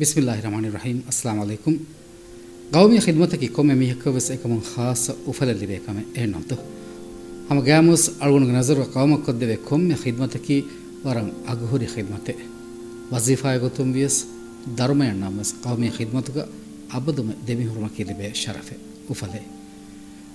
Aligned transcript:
බිස්මිල්ලාහ 0.00 0.38
රහමානි 0.38 0.70
රහීම් 0.70 0.98
අස්ලාම 1.06 1.38
අලයිකුම් 1.40 1.74
ගෞමිය 2.70 3.00
ඛිදමතකි 3.00 3.48
කොමෙ 3.50 3.74
මිහකවස් 3.76 4.26
එකමන් 4.30 4.60
ખાસ 4.64 5.02
උෆලලිබේ 5.26 5.80
කම 5.80 5.98
එනොතු 6.16 6.56
හම 7.48 7.58
ගෑමුස් 7.60 8.02
අල්ගුණු 8.20 8.46
නසර 8.48 8.78
කවම 8.86 9.12
කොද්දෙවෙ 9.18 9.56
කොමෙ 9.60 9.94
ඛිදමතකි? 9.96 10.56
වරම් 11.02 11.28
අගහුරි 11.46 11.86
ඛිදමතේ. 11.86 12.36
වසීෆාය 13.10 13.58
ගොතුම් 13.58 13.88
වියස් 13.92 14.16
ධර්මයන් 14.68 15.16
නම්ස් 15.20 15.50
කවමේ 15.60 15.90
ඛිදමතක 15.90 16.36
අබදුම 16.90 17.28
දෙමිහුරුම 17.44 17.88
කිලිබේ 17.88 18.30
ශරෆෙ 18.32 18.74
උෆලේ 19.08 19.44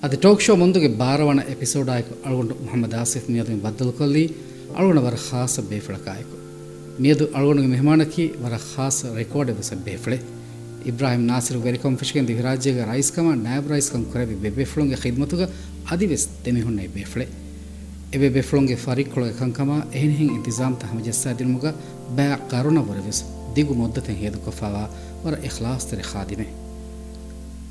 අද 0.03 0.11
ටෝක් 0.13 0.39
ෂෝ 0.39 0.57
මුන්දුගේ 0.57 0.91
බාරවන 0.93 1.39
එපිසෝඩ් 1.45 1.89
ආයක 1.89 2.07
අල්ගුණු 2.23 2.55
මුහම්මද් 2.59 2.93
ආසිෆ් 2.93 3.25
නියතෙන් 3.27 3.61
බද්දල් 3.61 3.91
කොල්ලි 3.93 4.23
අල්ගුණු 4.73 5.01
වර 5.01 5.17
ખાસ 5.19 5.53
බේෆලකායකෝ. 5.63 6.44
ಮಿಯದು 7.00 7.26
ಅಳ್ಗೊಂಡು 7.34 7.62
ಮೆಹಮಾನಕಿ 7.68 8.24
ವರ 8.42 8.54
ಖಾಸ 8.66 9.04
ರೆಕಾರ್ಡ್ 9.16 9.50
ಎಬಸ 9.50 9.72
ಬೇಫಳೆ 9.84 10.18
ಇಬ್ರಾಹಿಂ 10.86 11.22
ನಾಸಿರು 11.26 11.58
ವೆರಿಕಂ 11.60 11.94
ಫಿಶ್ಕೆಂದು 11.96 12.34
ವಿರಾಜ್ಯಗ 12.34 12.84
ರೈಸ್ 12.90 13.10
ಕಮ 13.12 13.32
ನ್ಯಾಬ್ 13.42 13.68
ರೈಸ್ 13.70 13.90
ಕಮ್ 13.92 14.04
ಕೊರೆಬಿ 14.04 14.34
ಬೆಬೆಫ್ಲೊಂಗೆ 14.34 14.94
ಖಿದ್ಮತುಗ 14.94 15.42
ಅದಿವೆಸ್ 15.90 16.26
ದೆಮಿಹುನ್ನೆ 16.46 16.86
ಬೇಫಳೆ 16.86 17.26
ಎಬೆ 18.14 18.28
ಬೆಫ್ಲೊಂಗೆ 18.28 18.76
ಫರಿಕ್ಕೊಳಗೆ 18.76 19.34
ಕಂಕಮ 19.38 19.70
ಎಹಿನ 19.94 20.12
ಹಿಂಗ್ 20.12 20.32
ಇಂತಿಜಾಮ್ 20.32 20.76
ತ 20.76 20.84
ಹಮಜಸ್ಸಾ 20.84 21.32
ದಿಲ್ಮುಗ 21.32 21.66
ಬ್ಯಾ 22.14 22.36
ಕರುಣ 22.50 22.78
ವರವೆಸ್ 22.88 23.20
ದಿಗು 23.56 23.74
ಮೊದ್ದತೆ 23.74 24.12
ಹೇದು 24.12 24.38
ಕೊಫಾವ 24.38 24.76
ವರ 25.24 25.34
ಇಖ್ಲಾಸ್ 25.44 25.86
ತೆರೆ 25.90 26.04
ಖಾದಿಮೆ 26.12 26.46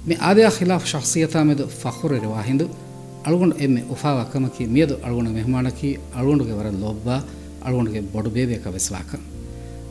ಮೆ 0.08 0.16
ಆದೆಯ 0.22 0.50
ಖಿಲಾಫ್ 0.50 0.88
ಶಖ್ಸಿಯತಾ 0.88 1.42
ಮೆದು 1.44 1.66
ಫಖುರ್ 1.82 2.16
ರಿವಾಹಿಂದು 2.20 2.66
ಅಳ್ಗೊಂಡು 3.26 3.56
ಎಮ್ಮೆ 3.58 3.82
ಉಫಾವ 3.92 4.18
ಕಮಕಿ 4.34 4.66
ಮಿಯದು 4.66 4.96
ಅಳ್ಗೊಂಡು 5.04 5.32
ಮೆಹಮಾನಕಿ 5.32 5.90
ಅಳ್ಗೊಂಡುಗೆ 6.16 6.52
ವರ 6.52 6.70
ಲೊಬ್ಬ 6.82 7.10
ಅಳ್ಗೊಂಡುಗೆ 7.66 8.00
ಬೊಡು 8.14 8.30
ಬೇಬೇಕ 8.30 8.68
ವೆಸ್ವಾಕ 8.68 9.12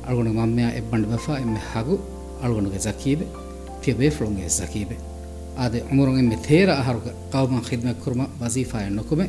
ಅಳ್ಗೊಂಡು 0.07 0.33
ಮಮ್ಮೆಯ 0.33 0.69
ಎಬ್ಬಂಡು 0.77 1.09
ಬಫಾ 1.09 1.35
ಎಮ್ಮೆ 1.39 1.63
ಹಾಗೂ 1.73 1.95
ಅಳ್ಗೊಂಡುಗೆ 2.43 2.79
ಜಕೀಬೆ 2.79 3.27
ತಿಯ 3.83 3.95
ಬೇಫ್ಳೊಂಗೆ 3.95 4.49
ಜಕೀಬೆ 4.51 4.97
ಆದೆ 5.59 5.81
ಉಮರುಂಗೆ 5.93 6.19
ಎಮ್ಮೆ 6.19 6.37
ಥೇರ 6.43 6.69
ಅಹರುಗ 6.73 7.09
ಕೌಮ 7.33 7.61
ಖಿದ್ಮೆ 7.69 7.93
ಕುರ್ಮ 7.95 8.23
ವಜೀಫಾಯ 8.43 8.89
ನೊಕುಮೆ 8.89 9.27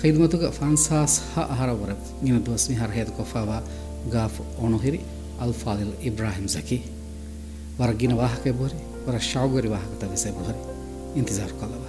ಖಿದ್ಮತುಗ 0.00 0.44
ಫಾನ್ಸಾಸ್ 0.50 1.16
ಹ 1.34 1.44
ಅಹರ 1.50 1.70
ವರ 1.72 1.92
ಗಿನ 2.24 2.38
ದೋಸ್ಮಿ 2.46 2.74
ಹರ 2.74 2.90
ಹೇದ 2.90 3.10
ಕೊಫಾವ 3.10 3.50
ಗಾಫ್ 4.12 4.38
ಒಣುಹಿರಿ 4.64 5.00
ಅಲ್ಫಾದಿಲ್ 5.40 5.92
ಇಬ್ರಾಹಿಂ 6.02 6.46
ಜಕಿ 6.46 6.78
ವರಗಿನ 7.80 8.12
ವಾಹಕ 8.12 8.54
ಬೋರಿ 8.58 8.78
ವರ 9.06 9.18
ಶಾವುಗರಿ 9.28 9.68
ವಾಹಕ 9.68 9.92
ತವಿಸೆ 10.00 10.30
ಬೋರಿ 10.30 10.56
ಇಂತಜಾರ್ 11.20 11.54
ಕೊಲ್ಲವ 11.60 11.84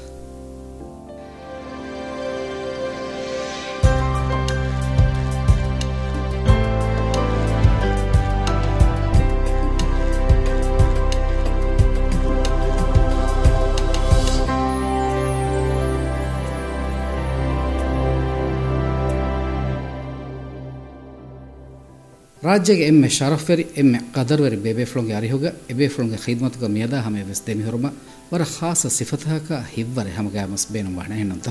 ರಾಜ್ಯಗೆ 22.58 22.84
ಎಮ್ಮೆ 22.84 23.10
ಶರಫ್ವೆರಿ 23.10 23.66
ಎಮ್ಮೆ 23.78 24.00
ಕದರ್ವೆರಿ 24.16 24.58
ಬೇಬೇಫ್ಳೊಂಗೆ 24.58 25.14
ಅರಿಹುಗ 25.14 25.46
ಎಬೇಫ್ಳೊಂಗೆ 25.70 26.18
ಖೈದ್ಮತುಗ 26.18 26.66
ಮಿಯದ 26.68 26.96
ಹಮೆ 26.96 27.22
ವೆಸ್ 27.22 27.42
ದೆಮಿ 27.48 27.64
ಹುರುಮ 27.64 27.88
ವರ 28.34 28.44
ಖಾಸ 28.54 28.88
ಸಿಫತಹಕ 28.88 29.52
ಹಿವ್ವರೆ 29.72 30.12
ಹಮಗಾಮಸ್ 30.12 30.66
ಬೇನು 30.72 30.92
ಬಾಣ 30.96 31.12
ಹೆಣ್ಣಂತ 31.14 31.50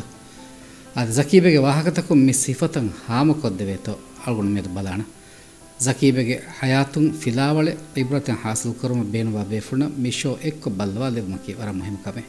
ಅದು 0.97 1.13
ಜಕೀಬೆಗೆ 1.13 1.59
ವಾಹಕತಕ್ಕು 1.59 2.17
ಮಿ 2.19 2.35
ಸಿಫತಂ 2.41 2.87
ಹಾಮ 3.07 3.33
ಕೊದ್ದೆವೇತೋ 3.41 3.95
ಅಳ್ಗುಣ 4.27 4.49
ಮೇದು 4.49 4.73
ಬಲಾಣ 4.75 5.01
ಜಕೀಬೆಗೆ 5.81 6.37
ಹಯಾತುಂ 6.59 7.07
ಫಿಲಾವಳೆ 7.23 7.73
ಇಬ್ರತೆ 7.97 8.35
ಹಾಸಲು 8.43 8.75
ಕರುಮ 8.83 9.03
ಬೇನುವ 9.11 9.39
ಬೇಫುಣ 9.45 9.83
ಮಿಶೋ 9.99 10.33
ಎಕ್ಕು 10.45 10.71
ಬಲ್ವಾ 10.71 11.09
ಲೆವ್ಮಕಿ 11.09 11.55
ವರ 11.55 11.71
ಮುಹಿಮ್ 11.71 12.01
ಕಮೆ 12.05 12.25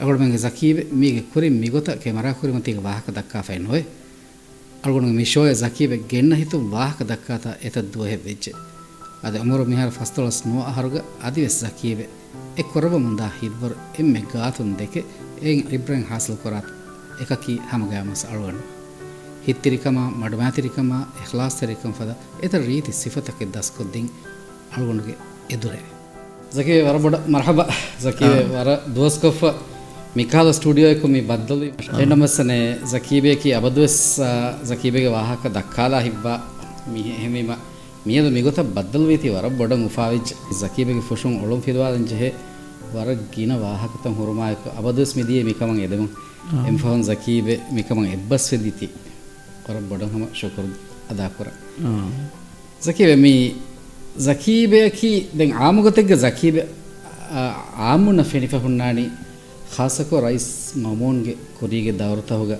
ಅಗಳು 0.00 0.16
ಮೆಂಗೆ 0.18 0.38
ಜಕೀಬೆ 0.38 0.84
ಮೀಗೆ 0.94 1.22
ಕುರಿ 1.32 1.48
ಮಿಗೊತ 1.56 1.90
ಕೆಮರಾ 2.02 2.32
ಕುರಿ 2.32 2.52
ಮತಿಗೆ 2.52 2.80
ವಾಹಕ 2.80 3.10
ದಕ್ಕಾ 3.16 3.40
ಫೈನ್ 3.40 3.66
ಹೋಯ್ 3.66 3.84
අල්ගොන 4.79 5.07
මිෂෝය 5.11 5.51
ජකීබ 5.53 5.93
ගෙන්න 6.07 6.31
හිතු 6.33 6.57
වාහක 6.71 6.99
දක්කාතා 7.03 7.55
එතත් 7.61 7.77
දුව 7.91 8.03
හෙබ්වෙච්ච 8.05 8.45
අද 9.23 9.33
උමරු 9.35 9.63
මිහර 9.65 9.89
ෆස්තොලස් 9.91 10.37
නෝ 10.45 10.61
අහරුග 10.63 10.95
අදිවෙස් 11.21 11.57
ජකීබ 11.63 11.99
එ 12.55 12.63
කොරබ 12.63 12.93
මුන්දා 12.97 13.31
හිද්වර 13.39 13.71
එම්මෙ 13.95 14.21
ගාතුන් 14.31 14.69
දෙක 14.77 14.93
එයින් 15.41 15.61
ඉබ්‍රන් 15.69 16.03
හාසල් 16.09 16.35
කොරත් 16.43 16.67
එකකී 17.23 17.57
හමගෑමස් 17.69 18.23
අල්ගොන 18.25 18.59
හිත්තිරිකමා 19.45 20.07
මඩමෑතිරිකමා 20.13 21.03
එහලාස්තරිකම් 21.21 21.93
පද 21.93 22.09
එත 22.43 22.53
රීති 22.61 22.91
සිෆතකෙ 22.93 23.45
දස්කොද්දිින් 23.47 24.07
අල්ගොනගේ 24.75 25.17
එදුරේ. 25.49 25.85
ජකීව 26.55 26.85
වර 26.85 26.97
බොඩ 26.99 27.15
මරහබ. 27.27 27.59
ජකීව 28.05 28.47
වර 28.49 28.69
දුවස්කොෆ්ව 28.95 29.43
ಮಿಕಾಲ 30.16 30.48
ಸ್ಟುಡಿಯೋಕು 30.50 31.06
ಮಿ 31.08 31.20
ಬದ್ದಲು 31.30 31.66
ಎಂಡಮಸ್ಸನೆ 32.02 32.58
ಜಕೀಬೇಕಿ 32.90 33.48
ಅಬದುವೆಸ್ 33.52 34.02
ಜಕೀಬೆಗೆ 34.68 35.08
ವಾಹಕ 35.08 35.46
ದಕ್ಕಾಲ 35.56 35.94
ಹಿಬ್ಬ 35.98 36.26
ಮಿ 36.92 37.02
ಹೆಮಿಮ 37.22 37.52
ಮಿಯದು 38.06 38.30
ಮಿಗುತ 38.30 38.60
ಬದ್ದಲು 38.76 39.06
ವೀತಿ 39.06 39.28
ವರ 39.28 39.48
ಬೊಡ 39.58 39.72
ಮುಫಾವಿಜ್ 39.82 40.32
ಜಕೀಬೆಗೆ 40.60 41.02
ಫುಶುಂ 41.08 41.34
ಒಳುಂ 41.42 41.60
ಫಿದ್ವಾದಂ 41.60 42.02
ಜೆಹೆ 42.06 42.30
ವರ 42.94 43.10
ಗಿನ 43.34 43.52
ವಾಹಕತಂ 43.62 44.12
ಹುರುಮಾಯಕ 44.12 44.74
ಅಬದುವೆಸ್ 44.78 45.14
ಮಿದಿಯೆ 45.16 45.42
ಮಿಕಮಂ 45.42 45.78
ಎದೆಮು 45.80 46.08
ಎಂಫಾನ್ 46.66 47.04
ಜಕೀಬೆ 47.04 47.56
ಮಿಕಮಂ 47.72 48.06
ಎಬ್ಬಸ್ 48.12 48.46
ಫೆದಿತಿ 48.50 48.88
ವರ 49.64 49.76
ಬೊಡ 49.90 50.02
ಹಮ 50.12 50.24
ಶುಕರ್ 50.40 50.70
ಅದಾ 51.10 51.28
ಕುರ 51.36 51.48
ಜಕೀಬೆ 52.82 53.14
ಮಿ 53.16 53.34
ಜಕೀಬೆಕಿ 54.20 55.12
ದೆನ್ 55.38 55.54
ಆಮುಗತೆಗ್ಗ 55.60 56.16
ಜಕೀಬೆ 56.24 56.64
ಆಮುನ 57.90 58.22
ಫೆನಿಫ 58.22 58.54
ಹುಣ್ಣಾಣಿ 58.62 59.06
ಖಾಸಕೋ 59.76 60.20
ರೈಸ್ 60.20 60.50
ಮಮೋನ್ಗೆ 60.76 61.34
ಕುರಿಗೆ 61.58 61.92
ದೌರತಹುಗ 61.98 62.52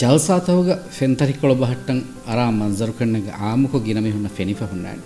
ಜಲ್ಸಾತಹುಗ 0.00 0.70
ಫೆಂತರಿಕೊಳಬ 0.90 1.64
ಹಟ್ಟಂ 1.64 1.98
ಅರಾ 2.28 2.50
ಮಂಜರು 2.50 2.92
ಕಣ್ಣಗೆ 2.92 3.32
ಆಮುಕೊ 3.40 3.78
ಗಿನಮಿ 3.78 4.10
ಹುನ್ನ 4.10 4.28
ಫೆನಿಫ 4.36 4.62
ಹುಣ್ಣಾಣಿ 4.62 5.02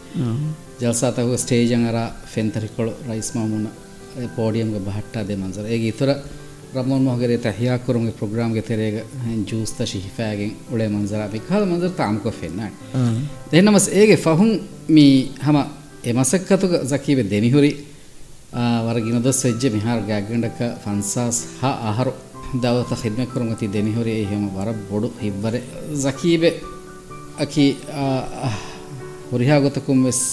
ಜಲ್ಸಾತಹುಗ 0.81 1.35
ಸ್ಟೇಜಂ 1.35 1.83
ಅರ 1.89 1.99
ಫೆಂತರಿಕೊಳು 2.35 2.93
ರೈಸ್ 3.11 3.31
ಮಾಮೂನ 3.37 3.69
ಪೋಡಿಯಂಗೆ 4.37 4.79
ಬಹಟ್ಟಾದೆ 4.79 5.35
ಮಂಜರ 5.35 5.65
ಈಗ 5.67 5.85
ಇತರ 5.85 6.11
ರಮೋನ್ 6.75 7.05
ಮೊಹಗರೆ 7.05 7.37
ತಹಿಯಾ 7.37 7.75
ಕುರುಂಗೆ 7.77 8.11
ಪ್ರೋಗ್ರಾಮ್ಗೆ 8.11 8.61
ತೆರೆಗ 8.61 8.99
ಜ್ಯೂಸ್ 9.45 9.73
ತ 9.79 9.83
ಶಿಹಿಫಾಗೆ 9.83 10.47
ಉಳೆ 10.75 10.87
ಮಂಜರ 10.89 11.23
ಬಿಕಾದ 11.33 11.63
ಮಂಜರ 11.71 11.91
ತಾಮುಕೊ 11.97 12.31
ಫೆನ್ನಾಣಿ 12.31 12.77
ದೇನಮಸ್ 13.53 13.89
ಏಗೆ 13.95 14.17
ಫಹುಂ 14.17 14.51
ಮಿ 14.91 15.07
ಹಮ 15.43 15.59
ಎ 16.07 16.13
ಮಸಕ್ಕತುಗ 16.13 16.77
ಜಕೀಬೆ 16.85 17.25
ದೆಮಿಹುರಿ 17.31 17.73
ವರಗಿನದ 18.87 19.31
ಸಜ್ಜೆ 19.31 19.69
ಮಿಹಾರ್ 19.69 20.03
ಗ್ಯಾಗಂಡಕ 20.03 20.63
ಫನ್ಸಾಸ್ 20.85 21.41
ಹ 21.61 21.71
ಆಹಾರ 21.83 22.09
ದಾವತ 22.63 22.93
ಖಿದ್ಮೆ 23.03 23.27
ಕುರುಮತಿ 23.27 23.67
ದೆಮಿಹುರಿ 23.73 24.13
ಹೇಮ 24.25 24.57
ವರ 24.57 24.71
ಬೊಡು 24.91 25.09
ಹಿಬ್ಬರೆ 25.21 25.61
ಜಕೀಬೆ 26.03 26.51
ಅಕಿ 27.41 27.67
ಹುರಿಹಾಗೊತಕುಂ 29.31 30.05
ವೆಸ್ 30.05 30.25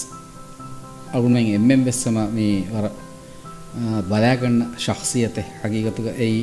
ಅಗುಮೆಂಗ್ 1.14 1.50
ಎಮ್ಮೆಂ 1.50 1.80
ಬೆಸ್ಸಮ 1.84 2.18
ಮೀ 2.34 2.46
ವರ 2.74 2.86
ಬಲಾಗಣ್ಣ 4.10 4.62
ಶಖ್ಸಿಯತೆ 4.78 5.40
ಹಗೀಗತುಗ 5.64 6.08
ಏಯ್ 6.18 6.42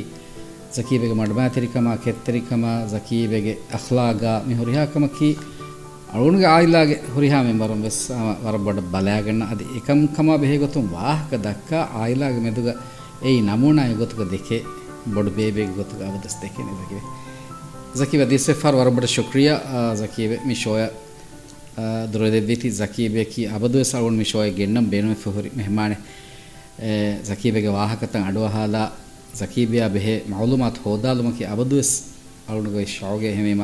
ಜಕೀಬೆಗೆ 0.76 1.14
ಮಡ್ಮಾತಿರಿಕಮ 1.14 1.94
ಕೆತ್ತರಿಕಮ 2.04 2.64
ಜಕೀಬೆಗೆ 2.92 3.54
ಅಖ್ಲಾಗ 3.74 4.24
ಮಿ 4.24 4.54
ಹುರಿಹಾಕಮಕಿ 4.54 5.30
ಅಳುಣಿಗೆ 6.14 6.46
ಆಯಿಲಾಗೆ 6.46 6.96
ಹುರಿಹಾ 7.14 7.42
ಮೆಂಬರಂ 7.42 7.80
ವೆಸ್ 7.82 8.00
ವರ 8.44 8.56
ಬಡ 8.56 8.78
ಬಲಾಗಣ್ಣ 8.90 9.42
ಅದು 9.44 9.64
ಏಕಂ 9.76 10.00
ಕಮ 10.16 10.36
ಬೆಹೆ 10.36 10.56
ಗೊತ್ತು 10.56 10.80
ವಾಹಕ 10.94 11.34
ದಕ್ಕ 11.44 11.72
ಆಯಿಲಾಗೆ 11.94 12.40
ಮೆದುಗ 12.40 12.70
ಏಯ್ 13.24 13.40
ನಮೂನಾಯ 13.42 13.92
ಗೊತ್ತುಗ 13.94 14.24
ದೆಕೆ 14.30 14.58
ಬೊಡು 15.14 15.30
ಬೇಬೆಗೆ 15.30 15.74
ಗೊತ್ತುಗ 15.74 16.02
ಅವದಸ್ 16.02 16.36
ದೆಕೆನೆ 16.42 16.72
ಜಕಿವೆ 16.80 17.02
ಜಕೀಬೆ 17.98 18.24
ದಿಸೆ 18.30 18.52
ಫಾರ್ 18.52 18.74
ವರ 18.74 18.88
ಬಡ 18.88 19.04
ಶುಕ್ರಿಯ 19.04 19.50
ಜಕೀಬೆ 19.98 20.36
ಮಿ 20.46 20.54
ಶೋಯ 20.54 20.82
ದುರದೆವ್ವಿತಿ 22.12 22.70
ಜಕೀಬೆ 22.70 23.24
ಕಿ 23.24 23.42
ಅಬದು 23.46 23.84
ಸಳವಣ 23.84 24.14
ಮಿ 24.14 24.24
ಶೋಯ 24.24 24.48
ಗೆನ್ನಂ 24.50 24.84
ಬೇನುವೆ 24.84 25.14
ಫುಹುರಿ 25.14 25.50
ಮೆಹಮಾನೆ 25.56 25.96
ಜಕೀಬೆಗೆ 27.28 27.68
ವಾಹಕತಂ 27.68 28.22
ಅಡುವ 28.28 28.46
ಹಾಲ 28.46 28.76
ಜಕೀಬಿಯ 29.38 29.82
ಬೆಹೆ 29.88 30.16
ಮಾಲೂಮಾತ್ 30.28 30.78
ಹೋದಾಲುಮಕಿ 30.84 31.44
ಅಬದುಸ್ 31.44 31.94
ಅಳುಣಿಗೆ 32.48 32.84
ಶೋಗೆ 32.86 33.30
ಹೆಮೇಮ 33.32 33.62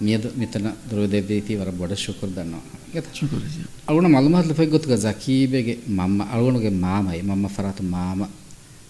නියද 0.00 0.24
මෙතන 0.36 0.66
ද්‍රෝදේදීති 0.90 1.56
වර 1.56 1.70
බොඩ 1.72 1.92
ශුකර 1.96 2.28
දන්නවා. 2.28 2.62
ඒකත් 2.94 3.12
ශුකර 3.14 3.38
අවුණ 3.86 4.08
මල්මහත් 4.08 4.46
ලපේ 4.46 4.66
ගොතුක 4.66 4.92
සකීබේගේ 4.98 5.78
මම්ම 5.88 6.20
අවුණගේ 6.28 6.74
මාමයි 6.76 7.22
මම්ම 7.22 7.46
ෆරාත් 7.48 7.80
මාම. 7.94 8.20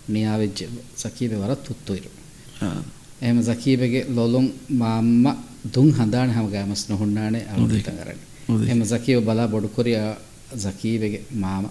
මියාවෙජ් 0.09 0.69
සකීබේ 0.97 1.39
වර 1.39 1.53
තුත්තුයිරු. 1.59 2.11
එහෙම 3.23 3.39
සකීබේගේ 3.43 4.05
ලොලොන් 4.09 4.47
මාම්ම 4.73 5.27
දුන් 5.67 5.93
හඳානේ 5.93 6.35
හැම 6.35 6.49
ගෑමස් 6.49 6.83
නොහුන්නානේ 6.89 7.45
අවුණ 7.49 7.71
කරන්නේ. 7.81 8.17
එහෙම 8.65 8.83
සකීව 8.85 9.21
බලා 9.25 9.49
බොඩු 9.49 9.69
කොරියා 9.69 10.15
සකීබේගේ 10.59 11.25
මාම 11.35 11.65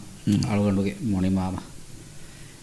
අලුගණ්ඩුගේ 0.47 0.97
මොණි 1.03 1.30
මාමා. 1.31 1.65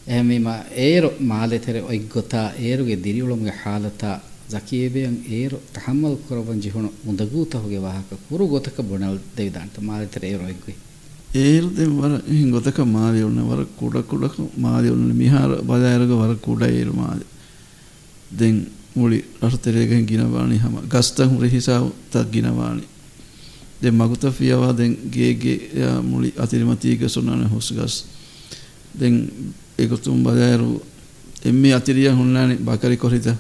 එහෙම 0.07 0.27
මේ 0.27 0.59
ඒරු 0.83 1.11
මාලෙතර 1.23 1.77
ඔයි 1.83 2.01
ගොතා 2.07 2.49
ඒරුගේ 2.61 3.03
දිරිවුලුම්ගේ 3.05 3.61
හාලතා 3.63 4.17
ޒަކީބެއަށް 4.53 5.21
އޭރު 5.29 5.57
ތަޙައްމަލް 5.75 6.17
ކުރަވަން 6.27 6.61
ޖިހުނު 6.65 6.89
މުދަގޫތަހުގެ 7.07 7.79
ވާހަކަ 7.87 8.15
ކުރު 8.27 8.45
ގޮތަކަ 8.53 8.81
ބޮނަލް 8.91 9.19
ދެވިދާންތަ 9.37 9.79
މާލެތަރ 9.87 10.23
އޭރުއެއްގު 10.29 10.73
ඒල්දෙන් 11.35 11.91
වර 11.99 12.13
එහෙන් 12.27 12.51
ගොතක 12.51 12.79
මාදි 12.87 13.21
උන්න 13.23 13.41
වර 13.43 13.61
කුඩ 13.79 13.97
කුඩක 14.11 14.37
මාදි 14.57 14.89
උන්න 14.91 15.11
මිහාර 15.13 15.51
බදායරග 15.63 16.11
වර 16.13 16.33
කුඩ 16.39 16.63
ඒරු 16.63 16.93
මාදි 16.95 17.25
දෙන් 18.31 18.55
මුලි 18.95 19.19
රටතරේගෙන් 19.43 20.07
ගිනවානි 20.07 20.57
හැම 20.57 20.77
ගස්තන් 20.89 21.29
හුරි 21.29 21.49
හිසාව 21.49 21.91
තක් 22.13 22.27
ගිනවානි 22.33 22.85
දෙන් 23.83 23.95
මගුත 23.95 24.25
ෆියවා 24.33 24.73
දෙන් 24.73 24.97
ගේ 25.11 25.35
ගේ 25.35 25.91
මුලි 26.03 26.33
අතිරිමතීග 26.35 27.09
සොනන 27.09 27.45
හොස් 27.47 27.73
ගස් 27.73 27.95
දෙන් 28.95 29.15
ඒකතුම් 29.79 30.23
බදායරු 30.23 30.71
එම්මේ 31.45 31.75
අතිරිය 31.75 32.09
හොන්නානි 32.11 32.55
බකරි 32.59 32.97
කොරිතා 32.97 33.37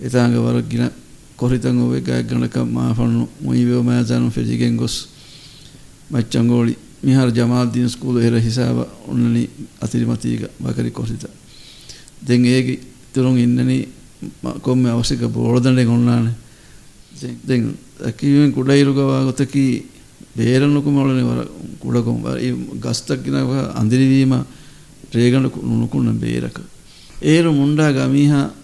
එතාග 0.00 0.32
වර 0.34 0.62
ගින 0.62 0.90
කොරිතන් 1.36 1.78
ඔවේ 1.78 2.00
ගයක් 2.00 2.26
ගණක 2.28 2.56
මාෆන්නු 2.68 3.28
මුයිවෝ 3.40 3.82
මෑතනු 3.82 4.30
ෆෙජිගෙන් 4.30 4.76
ගොස් 4.76 5.08
මච්චංගෝලි 6.10 6.76
මිහාර 7.02 7.30
ජමාල්දීන් 7.30 7.88
ස්කූල 7.88 8.16
එර 8.18 8.34
හිසාව 8.38 8.78
ඔන්නනි 9.06 9.48
අතිරිමතීග 9.80 10.48
බකරි 10.58 10.90
කොරිත. 10.90 11.24
දෙන් 12.20 12.44
ඒගේ 12.46 12.80
තුරුන් 13.12 13.38
ඉන්නනි 13.38 13.88
කොම්ම 14.62 14.86
අවශ්‍යක 14.86 15.22
බෝර්දණය 15.28 15.84
ගොන්නානේ. 15.84 16.34
දෙන් 17.42 17.76
ඇකිවෙන් 18.00 18.52
කුඩයිරුගවා 18.52 19.24
ගොතකි 19.24 19.86
බේරනුකුමලනේ 20.36 21.24
වර 21.24 21.40
කුඩකොම් 21.80 22.18
ගස්තක් 22.76 23.24
ගෙනව 23.24 23.50
අඳිරිවීම 23.74 24.32
රේගණ 25.12 25.50
නුකුන්න 25.72 26.12
බේරක. 26.14 26.60
ඒරු 27.22 27.52
මුණ්ඩා 27.52 27.92
ගමීහා 27.92 28.59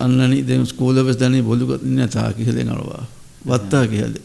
අන්නනි 0.00 0.42
දෙ 0.42 0.54
ස්කූලවස් 0.64 1.16
දනි 1.16 1.42
බොලුගත් 1.42 1.82
ඉන්න 1.82 2.08
තා 2.08 2.32
කිහෙලෙන් 2.32 2.68
අලවා 2.68 3.04
වත්තා 3.44 3.86
කිහෙලේ 3.86 4.22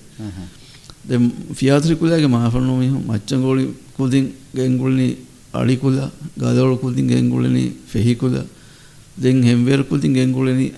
දැන් 1.03 1.31
ෆියාත්‍රි 1.53 1.95
කුලගේ 1.95 2.27
මාෆරනෝ 2.27 2.77
මිහු 2.77 2.97
මච්චංගෝලි 3.01 3.63
කුදින් 3.93 4.25
ගෙන්ගුල්නි 4.53 5.07
අලි 5.53 5.77
කුල 5.77 5.95
ගදවල 6.37 6.77
කුදින් 6.77 7.07
ගෙන්ගුල්නි 7.07 7.63
ෆෙහි 7.85 8.15
කුල 8.15 8.33
දැන් 9.17 9.43
හෙම්වේර 9.43 9.83
කුදින් 9.83 10.13
ගෙන්ගුල්නි 10.13 10.71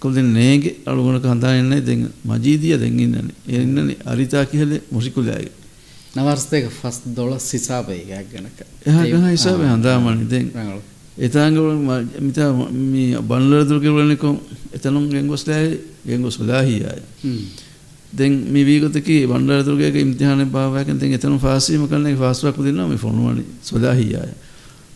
කුදින් 0.00 0.32
නේගේ 0.32 0.76
අලුගුණක 0.86 1.24
හඳාන්නේ 1.24 1.80
දැන් 1.80 2.08
මජීදිය 2.24 2.78
දැන් 2.78 3.00
ඉන්නනේ 3.00 3.34
එන්නනේ 3.48 3.96
අරිතා 4.04 4.44
කිහලේ 4.46 4.80
මුසිකුලයි 4.90 5.50
නවර්ස්තේක 6.14 6.70
ෆස් 6.70 7.00
දොලස් 7.08 7.52
හිසාබේ 7.52 8.00
ගයක් 8.00 8.26
ගනක. 8.30 8.58
එහා 8.86 9.04
ගහ 9.04 9.24
හිසාබේ 9.28 9.68
හඳාමනි. 9.68 10.26
දැන් 10.26 10.48
එතාංගවල 11.18 11.78
මිතා 12.20 12.52
මේ 12.70 13.18
බන්ලර 13.20 13.64
දුර්ගේ 13.64 13.90
වලනිකෝ 13.90 14.34
එතනුම් 14.72 15.08
ගෙන්ගොස්ලායි 15.08 15.80
ගෙන්ගොස්ලාහියයි 16.04 17.02
දැන් 18.12 18.32
මේ 18.46 18.64
වීගතකි 18.64 19.26
බණ්ඩාරතුරුගේ 19.26 19.90
ඉම්තිහානයේ 19.96 20.46
පාවාකෙන් 20.48 20.98
දැන් 20.98 21.12
එතන 21.12 21.38
ෆාසීම 21.38 21.86
කරන්නේ 21.86 22.16
ෆාස්වක් 22.16 22.58
දෙනවා 22.58 22.88
මේ 22.88 22.98
ෆොනුවනි 22.98 23.44
සොදාහියාය 23.62 24.32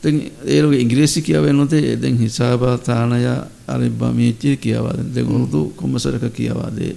දැන් 0.03 0.17
ඒලෝගේ 0.47 0.81
ඉංග්‍රීසි 0.81 1.23
කියවෙන්නේ 1.23 1.53
නොතේ 1.55 1.97
දැන් 1.97 2.19
හිසාබා 2.19 2.79
තානය 2.81 3.23
අරිබ්බා 3.67 4.13
මේචි 4.13 4.57
කියවා 4.57 4.95
දැන් 5.09 5.29
උරුදු 5.29 5.73
කොමසරක 5.77 6.25
කියවා 6.33 6.71
දේ 6.77 6.97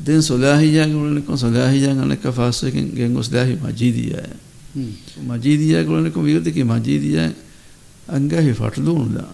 දැන් 0.00 0.22
සොදාහියාගේ 0.22 0.96
වලනේ 0.96 1.22
කො 1.22 1.36
සොදාහියා 1.36 2.02
අනක 2.02 2.24
ෆාස්වකින් 2.32 2.90
ගෙන් 2.90 3.12
ගොස්දාහි 3.12 3.58
මජීදියාය. 3.58 4.32
මජීදියා 5.22 5.84
ගලනේ 5.84 6.10
කො 6.10 6.22
වීගතකි 6.22 6.64
මජීදියා 6.64 7.30
අංගහි 8.10 8.52
ෆටදුණුලා 8.52 9.30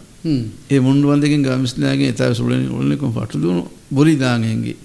ඒ 0.68 0.80
මුන්ඩු 0.80 1.08
වන්දකින් 1.08 1.42
ගාමිස්ලාගේ 1.42 2.08
එතර 2.08 2.34
සුලනේ 2.34 2.96
කො 2.96 3.10
ෆටදුණු 3.12 3.62
බොරි 3.90 4.14
දාගෙන්ගේ. 4.16 4.76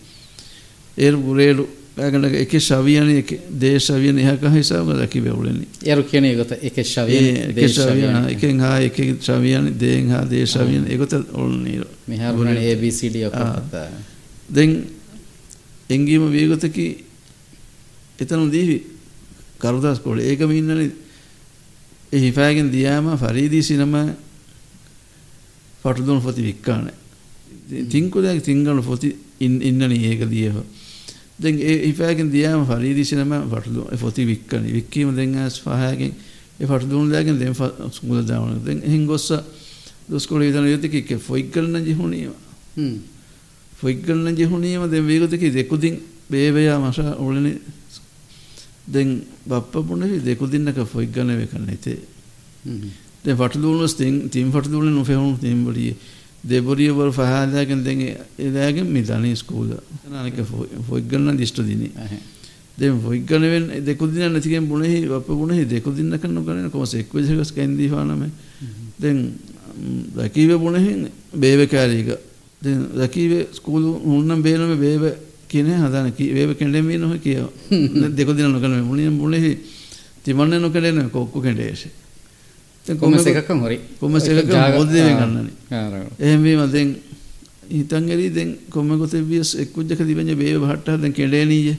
ඒරු 0.98 1.18
ගුරේලු 1.20 1.68
ඇගනක 1.98 2.36
එක 2.36 2.54
ශවියන 2.58 3.10
එක 3.12 3.32
දේශවියන 3.54 4.18
එහක 4.18 4.44
හිසාව 4.48 4.94
දකි 4.98 5.22
බැවුලනි 5.22 5.68
යරු 5.84 6.04
කියන 6.04 6.28
ගොත 6.36 6.52
එක 6.54 6.80
ශවියන 6.84 8.30
එකෙන් 8.30 8.60
හා 8.60 8.80
එක 8.80 8.98
ශවියන 9.20 9.68
දේෙන් 9.76 10.10
හා 10.10 10.24
දේශවියන 10.26 10.88
එකත 10.88 11.14
ඔල්නීර 11.34 11.86
මෙහගුණ 12.08 12.56
ABCD 12.56 13.18
දෙන් 14.50 14.72
එංගීම 15.90 16.30
වේගොතකි 16.30 16.88
එතනු 18.20 18.50
දීවි 18.50 18.80
කරුදස් 19.60 20.00
කොල 20.00 20.20
ඒකම 20.22 20.52
ඉන්නන 20.52 20.92
එහිපෑගෙන් 22.14 22.70
දියාම 22.70 23.18
ෆරීදී 23.18 23.64
සිනම 23.64 23.96
පටුදුන් 25.82 26.22
ොති 26.24 26.42
වික්කාන 26.42 26.92
තිංකුදයක් 27.90 28.42
තිංගලු 28.42 28.84
ොති 28.86 29.16
ඉන්නන 29.40 29.92
ඒක 29.92 30.22
දියහ 30.26 30.56
ඒ 31.42 31.90
ඉෆෑගෙන් 31.90 32.30
දියාම 32.30 32.66
ෆරීදිසිනම 32.66 33.32
ෆටුදු 33.44 33.88
ෆොති 33.94 34.26
වික්කනි. 34.26 34.74
වික්කීම 34.74 35.16
දැන් 35.16 35.36
ඇස් 35.36 35.60
පහයගෙන් 35.60 36.14
ඒ 36.60 36.66
ෆටුදුන් 36.66 37.10
දැගෙන් 37.10 37.40
දැන් 37.40 37.56
ස්කූල 37.92 38.22
දාවන. 38.22 38.62
දැන් 38.64 38.80
එහෙන් 38.80 39.06
ගොස්ස 39.06 39.32
දුස්කොල 40.08 40.40
විදන 40.40 40.68
යුතික 40.68 41.08
කෙ 41.08 41.18
ෆොයික්කල්න 41.18 41.82
ජිහුණීම. 41.82 42.34
ෆොයික්කල්න 43.74 44.36
ජිහුණීම 44.36 44.82
දැන් 44.84 45.08
වේගතකි 45.08 45.50
දෙකුදින් 45.52 46.00
බේබයා 46.30 46.80
මෂා 46.80 47.16
ඔලනි 47.18 47.58
දැන් 48.86 49.22
බප්ප 49.46 49.74
පුණේ 49.84 50.20
දෙකුදින්නක 50.22 50.78
ෆොයික්ගන 50.86 51.30
වේකන්නේ 51.34 51.78
තේ 51.78 52.00
දැන් 53.24 53.38
ෆටුදුන්ස් 53.38 53.96
තින් 53.96 54.30
තින් 54.30 54.52
ෆටුදුන් 54.52 54.92
නොෆෙහුණු 54.92 55.38
තින් 55.38 55.64
බඩියේ 55.64 55.96
දෙබොරියවර 56.44 57.12
ෆහාදාගෙන් 57.12 57.84
දෙන් 57.84 58.00
එදාගෙන් 58.40 58.88
මිදනි 58.88 59.36
ස්කූල 59.36 59.78
අනක 60.12 60.38
ෆොයිගන්න 60.84 61.38
දිස්ටු 61.38 61.64
දිනි. 61.64 61.92
දෙන් 62.78 63.00
ෆොයිගනවෙන් 63.00 63.66
දෙකුදින 63.82 64.34
නැතිගෙන් 64.34 64.68
බුණෙහි 64.68 65.06
අප 65.08 65.28
බුණෙහි 65.28 65.66
දෙකුදින්න 65.66 66.14
කන්න 66.14 66.44
කරන 66.44 66.70
කොස 66.70 66.94
එක්වජකස් 66.96 67.52
කැන්දීවානම 67.52 68.26
දෙන් 68.98 69.18
දකීව 70.16 70.58
බුණෙහින් 70.58 71.10
බේවකාරීක 71.34 72.10
දෙන් 72.62 72.88
දකීව 72.96 73.32
ස්කූලු 73.52 73.90
උන්නම් 74.08 74.42
බේනම 74.42 74.74
බේව 74.78 75.04
කියන 75.52 75.72
හදන 75.78 76.08
වේව 76.30 76.52
කෙන්ඩෙමී 76.56 76.98
නොහ 76.98 77.14
කියව. 77.18 77.46
දෙකුදින 78.18 78.48
නොකන 78.50 78.78
මුණියම් 78.82 79.18
බුණෙහි 79.18 79.52
තිමන්න 80.24 80.56
නොකඩන 80.58 81.10
කොක්කු 81.10 81.42
කෙඩේශේ 81.42 81.92
කොමස 82.86 83.26
එකකම් 83.26 83.60
හොරි. 83.60 83.80
කොමස 84.00 84.26
එකක 84.26 84.50
මොදේ 84.74 85.10
ගන්නනේ? 85.12 86.06
එහෙම 86.20 86.42
වීම 86.42 86.64
දැන් 86.68 86.96
හිතන් 87.70 88.10
එරි 88.10 88.30
දැන් 88.30 88.58
කොම 88.70 88.90
ගොතේ 88.98 89.22
වියස් 89.24 89.56
එක්කුජ්ජක 89.56 90.02
දිවෙන්නේ 90.02 90.36
බේ 90.36 90.58
බහට්ටා 90.58 90.98
දැන් 90.98 91.14
කෙඩේනීයේ 91.14 91.78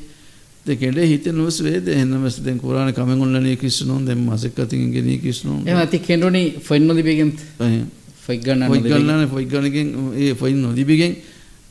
දැන් 0.66 0.78
කෙඩේ 0.78 1.06
හිතේ 1.06 1.32
නොස් 1.32 1.58
වේද? 1.60 1.88
එහෙනමස් 1.88 2.38
දැන් 2.40 2.58
කුරාන 2.58 2.92
කමෙන් 2.92 3.20
ඔන්නනේ 3.20 3.56
කිස්සනොන් 3.56 4.06
දැන් 4.06 4.20
මාසෙකතින් 4.20 4.92
ගෙනී 4.92 5.18
කිස්සනොන් 5.18 5.66
එහෙම 5.66 5.78
අති 5.78 5.98
කෙන්ඩෝනි 6.00 6.44
ෆොයින් 6.60 6.86
නොදිබෙගෙන් 6.86 7.34
එහෙම. 7.60 7.86
ෆොයික් 8.18 8.42
ගන්න 8.42 8.68
ෆොයික් 8.68 8.84
ගන්න 8.84 9.28
ෆොයික් 9.28 9.48
ගන්නගෙන් 9.48 9.88
ඒ 10.16 10.34
ෆොයින් 10.34 10.62
නොදිබෙගෙන් 10.62 11.16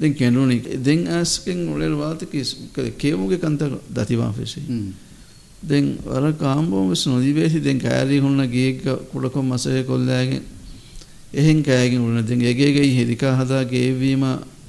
දැන් 0.02 0.14
කෙන්ඩෝනි 0.14 0.58
දැන් 0.80 1.08
ආස්කෙන් 1.10 1.60
ඔලෙල් 1.70 1.96
වාත 1.96 2.26
කිස් 2.26 2.56
කේමුගේ 2.98 3.38
කන්ත 3.40 3.62
දතිවා 3.90 4.32
ෆෙසි 4.32 4.62
දැන් 5.64 5.98
අර 6.08 6.34
කාම්බෝම 6.36 6.94
නොදිබේසි 7.08 7.60
දැන් 7.60 7.80
කෑරි 7.80 8.18
හුන්න 8.20 8.42
ගේක 8.50 8.82
කුඩකොම් 9.12 9.46
මසය 9.48 9.84
කොල්ලෑගෙන් 9.84 10.44
එහෙන් 11.34 11.62
කෑගෙන් 11.62 12.02
උන 12.02 12.18
දැන් 12.22 12.42
එගේගෙයි 12.44 12.96
හෙදිකා 12.96 13.36
හදා 13.36 13.64
ගේවීම 13.66 14.24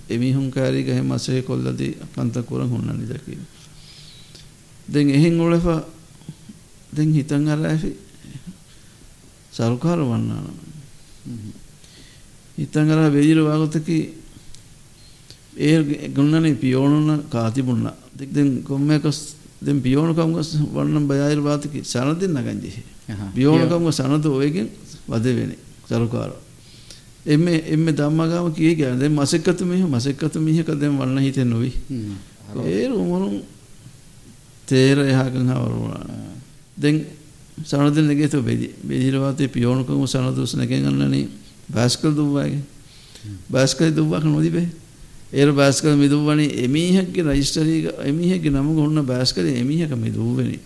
එමිහුන් 0.09 0.51
කාරික 0.51 0.89
එහෙම 0.89 1.09
මසය 1.09 1.43
කොල්ලදී 1.43 1.97
කන්ත 2.09 2.37
කුරන් 2.43 2.69
හුන්න 2.69 2.93
නිදකි. 2.93 3.39
දැන් 4.87 5.11
එහෙන් 5.11 5.41
උලෙෆා 5.41 5.81
දැන් 6.93 7.12
හිතන් 7.12 7.49
අර 7.49 7.61
ඇෆි 7.62 7.97
සරුකාර 9.51 9.99
වන්නාන. 10.01 10.47
හිතන් 12.59 12.91
අර 12.91 13.11
වෙදිර 13.11 13.41
වාගතකි 13.41 13.99
ඒ 15.56 16.09
ගුණනේ 16.09 16.54
පියෝනුන 16.54 17.25
කාතිබුන්න 17.28 17.90
දැන් 18.26 18.62
කොම්මකස් 18.62 19.37
දැන් 19.61 19.80
පියෝණකම්ග 19.80 20.37
වන්නම් 20.68 21.06
බයයිර 21.06 21.40
වාතික. 21.40 21.85
සනදින් 21.85 22.32
නගන්ජෙහි 22.32 22.82
පියෝණකම්ග 23.35 23.90
සනද 23.90 24.26
ඔයගෙන් 24.26 24.68
වද 25.09 25.25
වෙනේ 25.26 25.59
සරුකාර. 25.87 26.32
එම්මේ 27.26 27.64
එම්මේ 27.66 27.92
ධම්මගාම 27.92 28.52
කී 28.52 28.76
කියන 28.76 28.99
දැන් 28.99 29.12
මසෙක්කතු 29.12 29.64
මිහ 29.64 29.85
මසෙක්කතු 29.87 30.40
මිහක 30.40 30.66
දැන් 30.73 30.99
වන්න 30.99 31.18
හිතේ 31.18 31.44
නොවි. 31.44 31.73
ඒ 32.56 32.88
රුමරුන් 32.88 33.42
තේර 34.66 34.99
එහාකන් 35.00 35.49
හවරුණා. 35.49 36.04
දැන් 36.76 37.06
සනදින් 37.62 38.09
නගෙතු 38.09 38.42
බෙදි. 38.42 38.75
බෙදිර 38.82 39.14
වාතේ 39.16 39.49
පියෝණකම්ග 39.49 40.06
සනදුස් 40.06 40.56
නගෙන් 40.56 40.87
අන්නනේ. 40.87 41.28
බාස්කල් 41.68 42.11
දුවගේ 42.11 42.61
බාස්කල් 43.49 43.90
දුවක 43.90 44.25
නොදිබේ 44.25 44.68
ඒර 45.33 45.53
බෑස්කර 45.53 45.97
මිදුවනි 45.97 46.47
එමීහක්ගේ 46.65 47.25
රජිස්ටරීක 47.25 47.87
එමිහගේ 48.05 48.51
නම 48.51 48.75
ගොන්න 48.75 49.05
බෑස්කර 49.05 49.47
එමිහක 49.55 49.93
මිදුවනි 49.97 50.59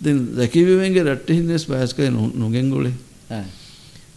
දෙ 0.00 0.12
දැකිවවෙන්ගේ 0.34 1.04
රට්ට 1.04 1.30
හිදෙස් 1.30 1.66
බෑස්කය 1.66 2.10
නොගෙන්ගොලේ. 2.34 2.92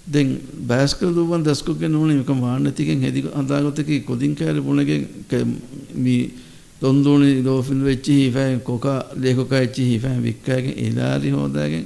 දෙ 0.06 0.22
බෑස්කර 0.64 1.10
දුවන් 1.10 1.44
දස්කුක 1.44 1.82
නොන 1.88 2.12
එක 2.12 2.30
මානතිකෙන් 2.30 3.02
හෙදි 3.02 3.24
අදාගතක 3.34 4.06
කොදින් 4.06 4.36
කෑර 4.36 4.62
පුුණගේ 4.62 6.32
දොන්දුනි 6.82 7.44
දෝෆින් 7.44 7.84
වෙච්චි 7.84 8.14
හිපෑන් 8.16 8.62
කොකා 8.62 9.00
ලේකොකා 9.16 9.60
එච්චි 9.60 9.84
හිපෑන් 9.86 10.22
වික්කායගෙන් 10.22 10.76
එදාරි 10.82 11.30
හෝදාගෙන් 11.32 11.86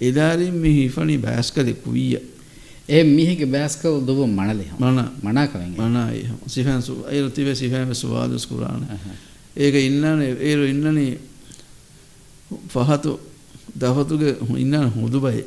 එදාරින් 0.00 0.54
මෙ 0.54 0.68
හිපනි 0.70 1.18
බෑස්කරෙ 1.18 1.72
කුවිය. 1.74 2.18
ඒ 2.90 3.02
මිහිගේ 3.06 3.46
බෑස්කව 3.46 3.94
දුව 4.06 4.20
මනලෙ 4.28 4.64
මන 4.78 4.98
මනාකවෙන් 5.22 5.72
මනයි 5.72 6.28
සිෆෑන් 6.46 6.82
සු 6.82 6.92
අයරු 7.06 7.30
තිබේ 7.30 7.54
සිෆෑන් 7.54 7.94
සුවාදුස් 7.94 8.46
කුරාන 8.46 8.82
ඒක 9.56 9.74
ඉන්නනේ 9.80 10.30
ඒරු 10.40 10.64
ඉන්නනේ 10.66 11.18
ෆහතු 12.68 13.18
දහතුගේ 13.72 14.36
ඉන්නන 14.56 14.90
හුදුබයි. 14.90 15.44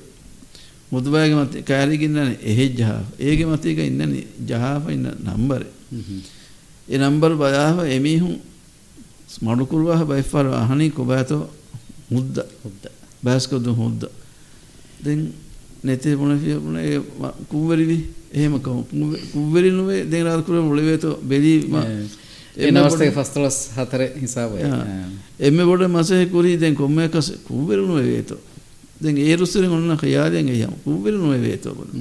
මුදුබයගේ 0.91 1.35
මත 1.35 1.53
කෑරිගින්නනේ 1.61 2.37
එහෙ 2.41 2.65
ජහාව 2.69 3.05
ඒගේ 3.19 3.45
මතයක 3.45 3.77
ඉන්නනේ 3.79 4.27
ජහාව 4.41 4.89
ඉන්න 4.89 5.07
නම්බරේ. 5.19 5.71
ඒ 6.87 6.97
නම්බර 6.99 7.35
බයාව 7.35 7.77
එමිහුන් 7.87 8.39
මඩුකුරුවාහ 9.41 10.05
බයිෆාර 10.05 10.47
අහනි 10.53 10.91
කොබෑතෝ 10.91 11.49
මුද්ද 12.09 12.35
හුද්ද. 12.63 12.83
බෑස්කොද්ද 13.23 13.67
හුද්ද. 13.71 14.01
දෙන් 14.99 15.33
නැතේ 15.83 16.15
මොන 16.15 16.39
පුන 16.39 16.77
කූවරිවි 17.45 17.97
එහෙම 18.31 18.59
කුව්වරි 18.59 19.71
නුවේ 19.71 20.05
දෙන් 20.05 20.23
රාද 20.23 20.41
කුර 20.41 20.61
මුලවේතෝ 20.61 21.19
බෙලි 21.23 21.53
එනවස්තේ 22.57 23.11
ෆස්තලස් 23.11 23.57
හතර 23.75 24.01
හිසාබය 24.15 24.57
එම 25.39 25.57
බොඩ 25.59 25.83
මසහ 25.85 26.29
කුරී 26.29 26.57
දැන් 26.57 26.75
කොම්මය 26.75 27.09
කස 27.09 27.33
කුව්වරි 27.43 27.81
නුවේ 27.83 28.05
වේතෝ. 28.05 28.39
දැන් 28.97 29.17
ඒ 29.19 29.35
රුස්සරෙන් 29.35 29.71
ඔන්න 29.71 29.97
ඛයාලෙන් 29.97 30.49
එයම් 30.49 30.73
කුව්වරි 30.83 31.11
නුවේ 31.13 31.41
වේතෝ 31.41 31.73
බොඩ 31.73 31.91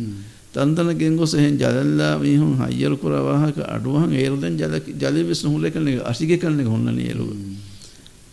තන්තන 0.52 0.92
ගෙන්ගොස 0.94 1.34
එහෙන් 1.34 1.56
ජලල්ලා 1.56 2.18
මිහුන් 2.18 2.52
හයියරු 2.60 2.96
කුර 2.96 3.12
වාහක 3.12 3.58
අඩුවහන් 3.66 4.12
ඒරු 4.14 4.36
දැන් 4.36 4.56
ජල 4.56 4.74
ජලි 4.94 5.22
විස් 5.24 5.44
නුහුල 5.44 5.64
කන්නේ 5.66 6.00
අසිගේ 6.04 6.38
කන්නේ 6.38 6.66
හොන්න 6.66 6.92
නියලු 6.92 7.26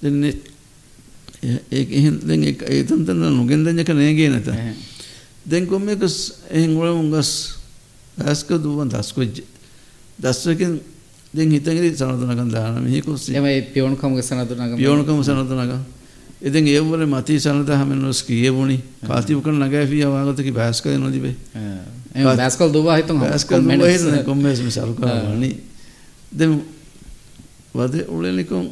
දැන් 0.01 0.23
ඒ 0.23 1.83
එහෙන් 1.91 2.19
දැන් 2.21 2.43
ඒ 2.43 2.83
තන්තන 2.83 3.23
නුගෙන් 3.31 3.63
දැන් 3.63 3.79
එක 3.79 3.91
නේගේ 3.93 4.29
නැත 4.29 4.49
දැන් 5.45 5.67
කොම්මෙකස් 5.67 6.15
එහෙන් 6.49 6.77
ඔලමුන් 6.77 7.11
ගස් 7.11 7.31
ඇස්ක 8.21 8.49
දුවන් 8.57 8.89
දස්කොජ් 8.89 9.43
දස්වකින් 10.19 10.79
දැන් 11.33 11.51
හිතගිරි 11.51 11.93
සනදුනකන් 11.93 12.51
දාන 12.51 12.83
මිහිකුස් 12.83 13.29
එමයි 13.29 13.61
පියවුණුකම්ගේ 13.69 14.23
සනදුනග 14.23 14.75
පියවුණුකම 14.75 15.23
සනදුනක 15.23 15.79
ඉතින් 16.41 16.67
ඒවල 16.67 17.05
මතී 17.05 17.39
සනද 17.39 17.69
හැමෙන්නොස් 17.69 18.23
කියවුණි. 18.23 18.79
කාතිව 19.01 19.41
කන 19.41 19.59
නගෑෆිය 19.59 20.05
වාගතකි 20.05 20.51
බෑස්ක 20.51 20.85
නොදිබේ 20.95 21.35
බෑස්කල් 22.15 22.71
දුවා 22.71 22.95
හිතන් 22.95 23.19
බෑස්කල් 23.19 23.59
දුවා 23.61 23.87
හිතන් 23.87 24.23
කොම්මෙස් 24.23 24.61
මිසරුකවනි 24.61 25.51
දැන් 26.31 26.63
වද 27.73 28.05
උලෙනිකොන් 28.07 28.71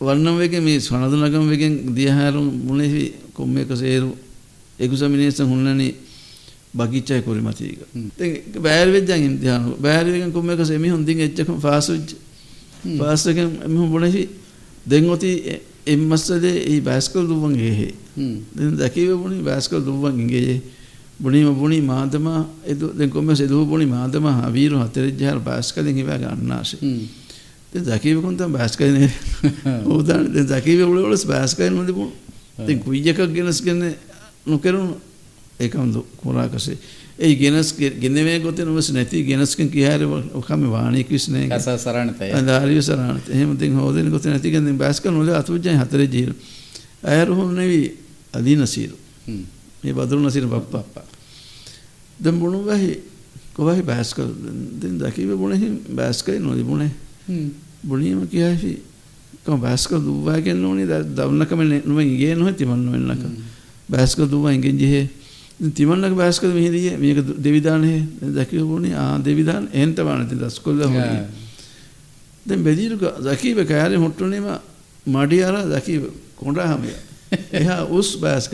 වන්නම් 0.00 0.38
වෙගේ 0.38 0.60
මේ 0.60 0.80
සනදුනගම් 0.80 1.48
වෙගෙන් 1.48 1.74
දියහාරුන් 1.94 2.48
මුනේහි 2.64 3.14
කොම්මේක 3.32 3.68
සේරු 3.74 4.16
එකුසමිනේෂන් 4.78 5.46
හුන්නනේ 5.46 5.94
බගිච්චයි 6.74 7.22
කොරිමතීක 7.22 7.78
බෑරවෙද්ජන් 8.58 9.24
ඉම්තියාන 9.24 9.74
බෑරවෙන් 9.78 10.32
කුම 10.32 10.50
එකස 10.50 10.70
එමි 10.70 10.88
හොඳින් 10.88 11.20
එච්චකම් 11.20 11.60
පාසුජ් 11.60 12.16
පාසක 12.92 13.38
එමිහු 13.38 13.86
බොනෙහි 13.88 14.28
දෙංගොති 14.86 15.30
එම්මස්සදේ 15.86 16.56
ඒ 16.64 16.80
බෑස්කල් 16.82 17.24
දුවන් 17.24 17.54
ඒහේ 17.56 17.94
දෙ 18.54 18.70
දැකිවබුණනි 18.76 19.42
බෑස්කල් 19.42 19.80
දුවන් 19.80 20.20
ඉගේයේ 20.20 20.62
බුණීම 21.16 21.54
බුණි 21.54 21.80
මාතම 21.82 22.26
එතු 22.64 22.92
දෙ 22.92 23.08
කොම 23.08 23.28
සෙදූ 23.32 23.64
බුණි 23.64 23.86
මාතම 23.86 24.24
හවීරු 24.38 24.80
හතරෙජ්ජහර 24.80 25.38
බෑස්කලින් 25.40 25.94
හිවා 25.94 26.18
ගන්නාශේ 26.18 26.80
දෙ 27.72 27.80
දැකිවකුන්තම් 27.82 28.50
බෑස්කයින 28.50 29.10
ඕදාන 29.86 30.32
දෙ 30.34 30.42
දැකිව 30.44 30.80
ල 30.80 30.98
ොලස් 31.00 31.24
බෑස්කයින් 31.24 31.72
මතිබුණ 31.74 32.12
තින් 32.58 32.78
කුයිජකක් 32.80 33.20
ගෙනස් 33.30 33.62
ගන්නේ 33.62 33.94
නොකරුණු 34.46 34.96
ඒකම 35.60 35.92
කුරාකසේ. 36.16 36.78
ඒ 37.18 37.34
ගෙනස් 37.36 37.74
ගෙනවේ 37.74 38.40
ගොතේ 38.40 38.64
නොවස් 38.64 38.90
නැති 38.92 39.22
ගෙනස්කන් 39.22 39.68
කියාර 39.70 40.02
ඔකම 40.34 40.62
වාණී 40.70 41.04
කිස්නේ 41.04 41.48
කස 41.48 41.68
සරණතය 41.78 42.32
අදාරිය 42.32 42.82
සරණත. 42.82 43.28
එහෙම 43.30 43.56
තින් 43.56 43.74
හොදෙන 43.74 44.10
ගොතේ 44.10 44.30
නැති 44.30 44.50
ගෙන් 44.50 44.78
බෑස්ක 44.78 45.04
නොල 45.06 45.28
අතුජ්ජන් 45.30 45.78
හතරේ 45.78 46.08
ජීර 46.08 46.34
අයර 47.02 47.28
හොම් 47.30 47.54
නෙවි 47.54 47.94
අදී 48.32 48.56
නසීර. 48.56 48.90
මේ 49.82 49.92
බදුරු 49.92 50.20
නසීර 50.20 50.46
බප්පා. 50.46 51.04
දැන් 52.18 52.40
බුණු 52.40 52.64
වහි 52.64 52.98
කොවහි 53.54 53.82
බෑස්ක 53.82 54.18
දැන් 54.80 54.98
දකීව 54.98 55.38
බුණෙහි 55.38 55.70
බෑස්ක 55.94 56.28
නොදි 56.40 56.62
බුණේ. 56.62 56.90
බුණීම 57.84 58.26
කියාහි 58.26 58.82
කොම් 59.44 59.60
බෑස්ක 59.60 59.90
දුවාගෙන 60.02 60.58
නොනි? 60.58 60.84
දවන්නකම 60.86 61.60
නුවෙන් 61.86 62.16
ගේ 62.16 62.34
නොහෙති 62.34 62.66
මන්න 62.66 62.90
වෙන්නක 62.90 63.24
බෑස්ක 63.88 64.18
දුවා 64.26 64.52
ඉගෙන් 64.52 64.78
ජෙහේ 64.78 65.08
තිමන්නක 65.70 66.14
බෑස්ක 66.14 66.42
මෙහිදිය 66.50 66.96
මේක 66.96 67.18
දෙවිදානේ 67.38 68.00
දැකිවුණේ 68.32 68.94
ආ 68.94 69.18
දෙවිදාන 69.18 69.68
එහෙන්ත 69.72 69.98
වනති 69.98 70.34
දස්කොල්ල 70.36 70.82
හොනි 70.84 71.18
දැන් 72.46 72.62
බෙදීරුක 72.62 73.02
දකීව 73.20 73.58
කෑරේ 73.64 73.98
හොට්ටුනේම 73.98 74.46
මඩි 75.06 75.42
අර 75.42 75.56
දකීව 75.70 76.02
කොඬාහමය 76.36 76.92
එහා 77.52 77.82
උස් 77.88 78.16
බෑස්ක 78.16 78.52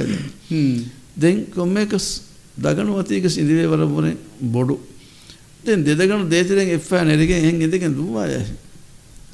දැන් 1.16 1.46
කොම්මේකස් 1.48 2.06
දගනු 2.56 2.92
වතීක 2.98 3.24
සිඳිවේ 3.28 3.66
වරබුනේ 3.66 4.16
බොඩු. 4.42 4.78
දැන් 5.64 5.84
දෙදගනු 5.84 6.28
දේතිරෙන් 6.28 6.68
එෆ්ෆා 6.70 7.04
නෙරගෙන් 7.04 7.38
එහෙන් 7.38 7.62
ඉඳගෙන 7.62 7.94
දුවාය 7.94 8.44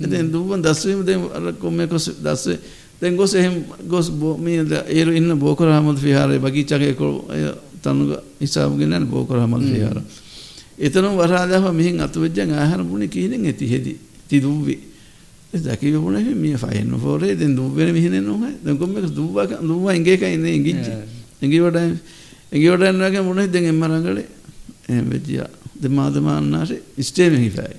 දැන් 0.01 0.31
දුවන් 0.33 0.63
දස්වීම 0.63 1.05
දැන් 1.05 1.21
අර 1.31 1.53
කොම්මේකස් 1.55 2.11
දස්වේ 2.19 2.59
දැන් 3.01 3.17
ගොස් 3.17 3.35
එහෙම 3.35 3.65
ගොස් 3.89 4.11
මේ 4.39 4.65
ඒරු 4.89 5.13
ඉන්න 5.13 5.39
බෝකර 5.39 5.69
අහමද් 5.69 5.99
විහාරේ 5.99 6.39
බගීචාගේ 6.39 6.95
තනුග 7.83 8.11
හිසාබුගෙන 8.41 8.93
යන 8.93 9.07
බෝකර 9.07 9.37
අහමද් 9.37 9.65
විහාර. 9.65 10.03
එතන 10.79 11.07
වරාදාව 11.13 11.73
මෙහින් 11.73 12.01
අතුවෙජ්ජන් 12.01 12.53
ආහාර 12.53 12.85
බුනේ 12.85 13.09
කීනෙන් 13.09 13.45
ඇති 13.45 13.67
හෙදි 13.67 13.99
තිදුව්වි. 14.29 14.77
ඒ 15.53 15.59
දකිව 15.59 16.01
බුනේ 16.01 16.35
මේ 16.35 16.57
ෆයින් 16.57 16.91
ෆෝරේ 16.99 17.35
දැන් 17.35 17.57
දුව්වෙන 17.57 17.93
මෙහිනෙන් 17.93 18.25
නෝහයි. 18.25 18.55
දැන් 18.65 18.79
කොම්මක 18.79 18.97
දුව්වා 19.11 19.47
දුව්වා 19.63 19.93
ඉංගේ 19.93 20.17
කයි 20.17 20.35
ඉන්නේ 20.35 20.55
ඉංගිච්ච. 20.55 20.87
ඉංගි 21.43 21.59
වඩා 21.61 21.85
ඉංගි 22.53 22.69
වඩා 22.69 22.91
යනවාගේ 22.91 23.23
මොනේ 23.23 23.49
දැන් 23.49 23.65
එම්ම 23.67 23.83
රංගලේ 23.85 24.29
එහෙම 24.89 25.07
වෙජ්ජා. 25.11 25.49
දෙමා 25.83 26.09
දෙමා 26.11 26.37
අන්නාසේ 26.39 26.81
ස්ටේම 26.99 27.37
හිෆයි. 27.37 27.77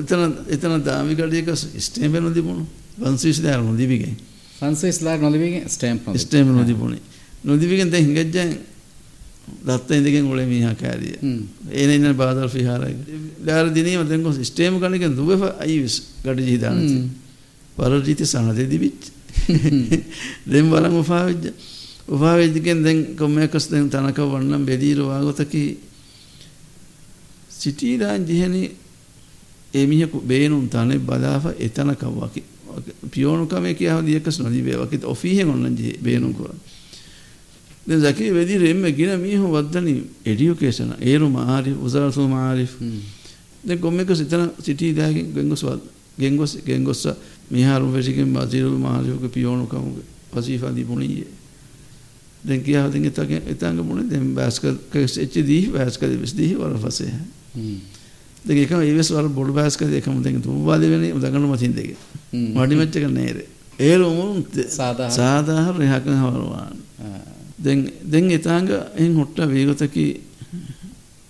එතන 0.00 0.22
එතන 0.48 0.82
දාමිකඩියක 0.82 1.48
ස්ටේම 1.78 2.12
වෙනදිමුණු. 2.12 2.66
වන්සිස් 2.98 3.42
දාර 3.42 3.62
නොදිවිගේ. 3.62 4.29
සංසේස්ලා 4.60 5.16
නොලිවිගෙන් 5.18 5.64
ස්ටෑම්ප් 5.68 6.10
ස්ටෑම්ප් 6.16 6.50
නොදිබුණේ 6.50 7.02
නොදිවිගෙන් 7.44 7.92
දැන් 7.92 8.04
හිඟජ්ජන් 8.06 8.52
දත්ත 9.60 9.90
ඉඳගෙන 9.92 10.26
උලේ 10.26 10.46
මීහා 10.46 10.74
කෑරිය 10.74 11.16
එන 11.72 11.90
ඉන්න 11.90 12.14
බාදල් 12.14 12.48
ෆිහාරයි 12.48 12.96
ලාර 13.44 13.72
දිනීම 13.74 14.06
දැන් 14.06 14.22
කොස් 14.22 14.38
ස්ටෑම්ප් 14.42 14.78
කණකෙන් 14.78 15.16
දුවෙ 15.16 15.36
අයිවිස් 15.58 15.96
ගඩ 16.24 16.46
ජීදාන 16.46 16.78
පරජීති 17.76 18.26
සනදේ 18.26 18.68
දිවිච් 18.68 19.10
දැන් 20.46 20.70
වරන් 20.70 20.94
උපාවෙජ්ජ 20.94 21.52
උපාවෙජ්ජකෙන් 22.08 22.84
දැන් 22.84 22.98
කොම්මේකස් 23.16 23.70
දැන් 23.70 23.90
තනක 23.90 24.18
වන්නම් 24.26 24.66
බෙදීර 24.66 25.02
වාගතකි 25.02 25.64
සිටීලාන් 27.50 28.26
ජිහනි 28.26 28.62
එමිහකු 29.74 30.20
බේනුම් 30.22 30.68
තනෙ 30.68 30.98
බදාව 31.00 31.52
එතන 31.58 31.94
කව්වකි 31.94 32.42
පියෝනුකමේ 33.10 33.74
කියාව 33.74 34.04
දියකස් 34.04 34.38
නොදිබේ 34.38 34.76
වකිත 34.78 35.04
ඔෆීහෙන් 35.04 35.48
ඔන්නන් 35.48 35.76
ජී 35.76 35.98
බේනුම් 35.98 36.34
කරා. 36.34 36.54
දැන් 37.86 38.00
zaki 38.00 38.30
වෙදිර 38.30 38.62
එම්ම 38.64 38.84
ගින 38.92 39.12
මීහු 39.18 39.46
වද්දනි 39.48 39.94
එඩියුකේෂන් 40.24 40.92
ඒරු 41.02 41.28
මාරි 41.30 41.72
උසරසු 41.76 42.28
මාරි 42.28 42.68
දැන් 43.64 43.78
කොම්මක 43.78 44.14
සිතන 44.14 44.50
සිටි 44.58 44.92
දාගෙන් 44.92 45.32
ගෙන්ගොස් 45.32 45.62
වද 45.62 45.80
ගෙන්ගොස් 46.18 46.56
ගෙන්ගොස් 46.60 47.02
මිහාරු 47.50 47.86
වෙසිකෙන් 47.88 48.32
බාසිරු 48.32 48.78
මාරියුක 48.78 49.24
පියෝනුකම 49.28 49.84
වසීෆා 50.32 50.72
දිපුණියේ. 50.72 51.26
දැන් 52.42 52.62
කියාව 52.62 52.92
දෙන් 52.92 53.04
එතක 53.04 53.30
එතංග 53.46 53.82
මුනේ 53.82 54.06
දැන් 54.06 54.34
බාස්කල් 54.34 54.76
කෙස් 54.90 55.18
එච්චි 55.18 55.42
දී 55.42 55.64
බාස්කල් 55.68 56.12
විස් 56.16 56.32
දී 56.32 56.54
වර 56.54 56.76
ෆසේ 56.78 57.12
එකම 58.48 58.80
ඒවස් 58.80 59.10
වර 59.12 59.28
බොඩු 59.28 59.52
බාස්කල් 59.52 59.92
එකම 60.00 60.22
දැන් 60.22 60.42
තුවාලි 60.42 60.90
වෙන්නේ 60.92 61.12
උදගන්න 61.12 61.46
මතින් 61.52 61.74
දෙක. 61.74 61.96
මඩි 62.32 62.74
මච්ච 62.76 62.94
කන්නේරේ 63.04 63.46
ඒරු 63.80 64.10
මුන් 64.10 64.44
සාදාහ 64.68 65.10
සාදාහ 65.10 65.64
රහකන් 65.72 66.16
හවරවාන්. 66.22 66.74
දැන් 68.10 68.30
එතාංග 68.30 68.68
එහෙන් 68.96 69.14
හොට්ට 69.20 69.38
වේගතකි 69.52 70.06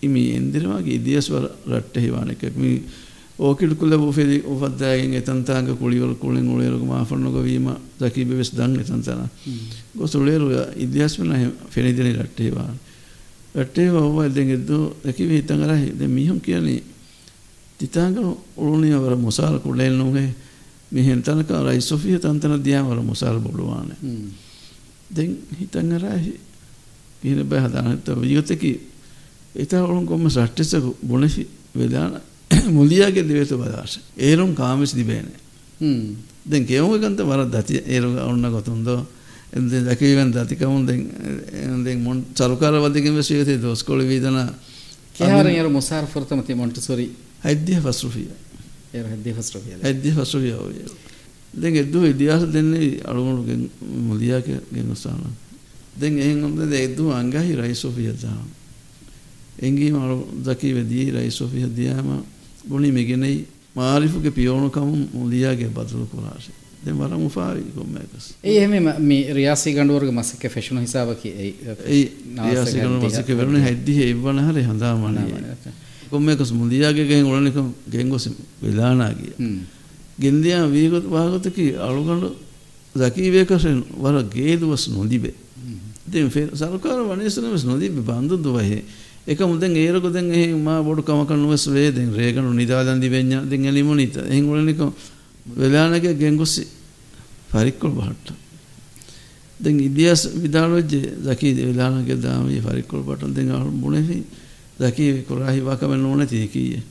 ඉමි 0.03 0.23
එන්දිරවාගේ 0.39 0.99
ඉදියස්වර 1.01 1.45
රට්ට 1.69 1.97
හිවානක 2.05 2.43
මේ 2.57 2.83
ඕකිඩ 3.39 3.73
කුල 3.81 3.93
බෝෆෙදි 3.99 4.37
උපද්දාගෙන් 4.53 5.13
එතන්තාංග 5.21 5.69
කුලිවල 5.81 6.15
කුලෙන් 6.23 6.47
උලේරුක 6.55 6.85
මාෆන්නක 6.85 7.37
වීම 7.45 7.67
දකීබ 8.01 8.31
වෙස් 8.39 8.51
දන් 8.59 8.79
එතන්තන 8.83 9.23
ගොස් 9.99 10.15
උලේරු 10.15 10.49
ඉදියස්වන 10.77 11.33
ෆෙනිදින 11.71 12.13
රට්ට 12.15 12.41
හිවාන. 12.47 12.75
රට්ට 13.57 13.97
ඔවල් 13.97 14.31
දැන් 14.37 14.51
එද්දු 14.59 14.79
දකීබ 15.05 15.31
හිතන් 15.37 15.67
දැන් 15.67 16.11
මිහුම් 16.11 16.39
කියන්නේ 16.41 16.83
තිතාංග 17.81 18.17
උළුනිය 18.57 18.95
වර 18.95 19.17
මුසාර 19.17 19.59
කුලෙන් 19.61 19.95
නුගේ 19.95 20.29
මෙහෙන් 20.93 21.23
තනක 21.23 21.51
රයි 21.63 21.81
සොෆිය 21.81 22.19
තන්තන 22.19 22.61
දියාවර 22.61 23.01
මුසාර 23.03 23.39
බොළුවානේ. 23.39 23.97
දැන් 25.11 25.39
හිතන් 25.53 25.93
අරයි 25.93 26.41
කියන 27.23 27.41
බය 27.45 27.57
හදානත් 27.59 28.07
වියතකි 28.17 28.73
ඒතවරුන් 29.55 30.07
කොම්ම 30.07 30.29
සට්ටසක 30.29 30.85
බොනසි 31.03 31.47
වෙදාන 31.75 32.21
මුලියාගේ 32.71 33.25
දෙවේත 33.25 33.53
බදාශ 33.53 33.97
ඒරුම් 34.19 34.55
කාමිස් 34.55 34.93
දිබේනේ. 34.93 35.41
දැන් 36.45 36.67
කෙවුගන්ත 36.67 37.21
වර 37.21 37.47
දති 37.49 37.83
ඒරු 37.87 38.11
ඔන්න 38.23 38.45
ගොතුන්දෝ? 38.51 39.01
එද 39.51 39.73
දකිවන් 39.87 40.31
දතිකමුන් 40.33 40.87
දැන් 40.87 41.99
මොන් 41.99 42.25
සරුකාර 42.33 42.75
වදිකම 42.81 43.23
සියතේ 43.23 43.59
දොස්කොළ 43.59 44.03
වීදන 44.03 44.39
කියාරන් 45.15 45.55
යර 45.55 45.69
මුසාර 45.71 46.07
ෆොර්තමති 46.07 46.55
මොන්ටසොරි 46.55 47.11
ෆස්රුෆිය 47.81 48.29
ඒ 48.93 49.05
හයිද්‍ය 49.05 49.35
ෆස්රුෆිය 49.35 49.77
හයිද්‍ය 49.81 50.11
ෆස්රුෆිය 50.13 50.55
ඔය 50.55 50.75
දැන් 51.53 51.77
එද්දු 51.77 52.05
ඉතිහාස 52.07 52.47
දෙන්නේ 52.49 53.01
අලුමුණු 53.05 53.69
මුලියාක 53.81 54.47
ගෙනුස්සාන 54.71 55.21
දැන් 55.95 56.19
එහෙන් 56.19 56.43
හොඳ 56.43 56.73
එද්දු 56.73 57.11
අංගහි 57.11 57.57
රයිසොෆිය 57.57 58.13
දාන 58.15 58.47
එංගී 59.59 59.91
මරු 59.93 60.19
දකී 60.41 60.75
වෙදී 60.75 61.11
රයිසොෆිය 61.13 61.67
දියාම 61.71 62.23
බුණි 62.65 62.91
මෙගෙනයි 62.91 63.47
මාරිෆුගේ 63.75 64.31
පියෝණුකම 64.31 64.91
මුලියාගේ 65.13 65.71
බදලු 65.71 66.07
කුරාශේ 66.07 66.57
දැන් 66.81 66.99
වර 66.99 67.17
මුෆාවි 67.17 67.65
කොම්මකස් 67.73 68.35
ඒ 68.43 68.57
එහෙම 68.57 68.73
මේ 69.01 69.35
රියාසි 69.35 69.73
ගඬුවර්ග 69.73 70.13
මසක 70.13 70.49
ෆැෂන් 70.49 70.79
හිසාබකි 70.79 71.29
ඒ 71.31 71.53
ඒ 71.89 72.05
රියාසි 72.41 72.77
ගඬුවර්ග 72.77 73.05
මසක 73.07 73.29
වෙරුනේ 73.35 73.63
හැද්දි 73.63 73.95
එවන 74.05 74.39
හරි 74.41 74.63
හඳා 74.65 74.95
මුලියාගේ 76.53 77.07
ගෙන් 77.07 77.25
උලනික 77.25 77.57
ගෙන් 77.87 78.09
ගොස් 78.09 78.29
වෙලානාගිය 78.61 79.35
ගෙන්දියා 80.19 80.67
වීගොත් 80.67 81.05
වාගතකි 81.07 81.77
අලුගඬ 81.79 82.35
දකීවේකසෙන් 82.95 83.85
වර 83.95 84.25
ගේදුවස් 84.27 84.89
නොදිබේ. 84.89 85.35
දැන් 86.07 86.31
සරකාර 86.53 86.99
වනේසනවස් 87.03 87.65
නොදිබේ 87.65 88.03
බන්දු 88.03 88.37
දුවහේ. 88.37 88.83
එක 89.27 89.39
මුදෙන් 89.41 89.77
ඒරක 89.77 90.05
දැන් 90.07 90.31
එහි 90.31 90.55
මා 90.57 90.83
බොඩු 90.83 91.03
කමක 91.03 91.31
නුවස් 91.33 91.67
වේ. 91.67 91.91
දැන් 91.91 92.13
රේගණු 92.13 92.53
නිදාදන් 92.53 93.01
දිවෙඤ්ඤා 93.01 93.43
දැන් 93.43 93.65
එලිමුනිත 93.65 94.17
එහෙන් 94.19 94.45
උලනික 94.45 94.81
වෙලානගේ 95.47 96.15
ගෙන්ගොස්සි 96.15 96.67
ෆරික්කොල් 97.49 97.93
බහට්ට. 97.93 98.35
දැන් 99.61 99.81
ඉදියස් 99.81 100.29
විදාලොජ්ජේ 100.35 101.15
දකී 101.23 101.55
වෙලානගේ 101.59 102.17
දාමී 102.17 102.61
ෆරික්කොල් 102.61 103.03
බටන් 103.03 103.35
දැන් 103.35 103.51
අහු 103.53 103.71
මුණෙහි 103.73 104.25
දකී 104.81 105.13
කුරාහි 105.23 105.61
වකම 105.61 105.93
නෝන 105.97 106.27
තීකීය 106.27 106.83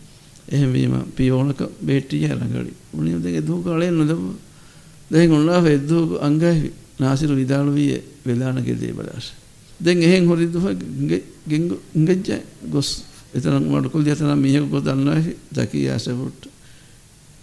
එහෙම 0.47 0.71
වීම 0.71 0.93
පියෝනක 1.15 1.61
බේට්ටිය 1.81 2.27
ළඟඩි 2.29 2.73
උණිය 2.93 3.19
දැන් 3.19 3.45
දූ 3.45 3.61
කාලේ 3.61 3.91
නොදම 3.91 4.23
දැන් 5.11 5.31
උන්ලා 5.31 5.61
ෆෙද්දු 5.61 6.17
අංගයි 6.19 6.71
නාසිරු 6.99 7.35
විදාලු 7.35 7.71
විය 7.71 7.93
වෙලානගේ 8.25 8.75
දේබලාශ 8.75 9.29
දැන් 9.79 9.97
එහෙන් 9.99 10.27
හොරිදු 10.27 10.59
ගෙංගු 11.47 11.75
ඉංගජ්ජ 11.93 12.29
ගොස්. 12.65 12.89
එතන 13.31 13.63
මඩ 13.63 13.85
කුල් 13.87 14.03
දියතන 14.03 14.31
මියක 14.35 14.65
ගොස් 14.65 14.83
දන්නා 14.83 15.19
දකී 15.51 15.87
ආසෙවුට්ට 15.87 16.49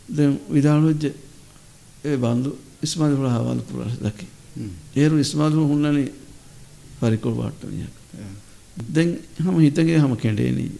දැන් 0.08 0.38
විදාලොජ්ජ 0.48 1.04
ඒ 2.04 2.16
බන්දු 2.16 2.50
ඉස්මාදුල 2.82 3.26
හවල් 3.26 3.60
පුරස් 3.62 3.94
දකි. 3.98 4.26
ඒරු 4.94 5.18
ඉස්මාදුල 5.18 5.64
හුන්නනි 5.64 6.04
පරිකොල් 6.98 7.34
වාට්ටනියක් 7.34 7.95
දැන් 8.94 9.16
හම 9.38 9.56
හිතගේ 9.58 9.98
හම 9.98 10.16
කෙඩේනී. 10.16 10.70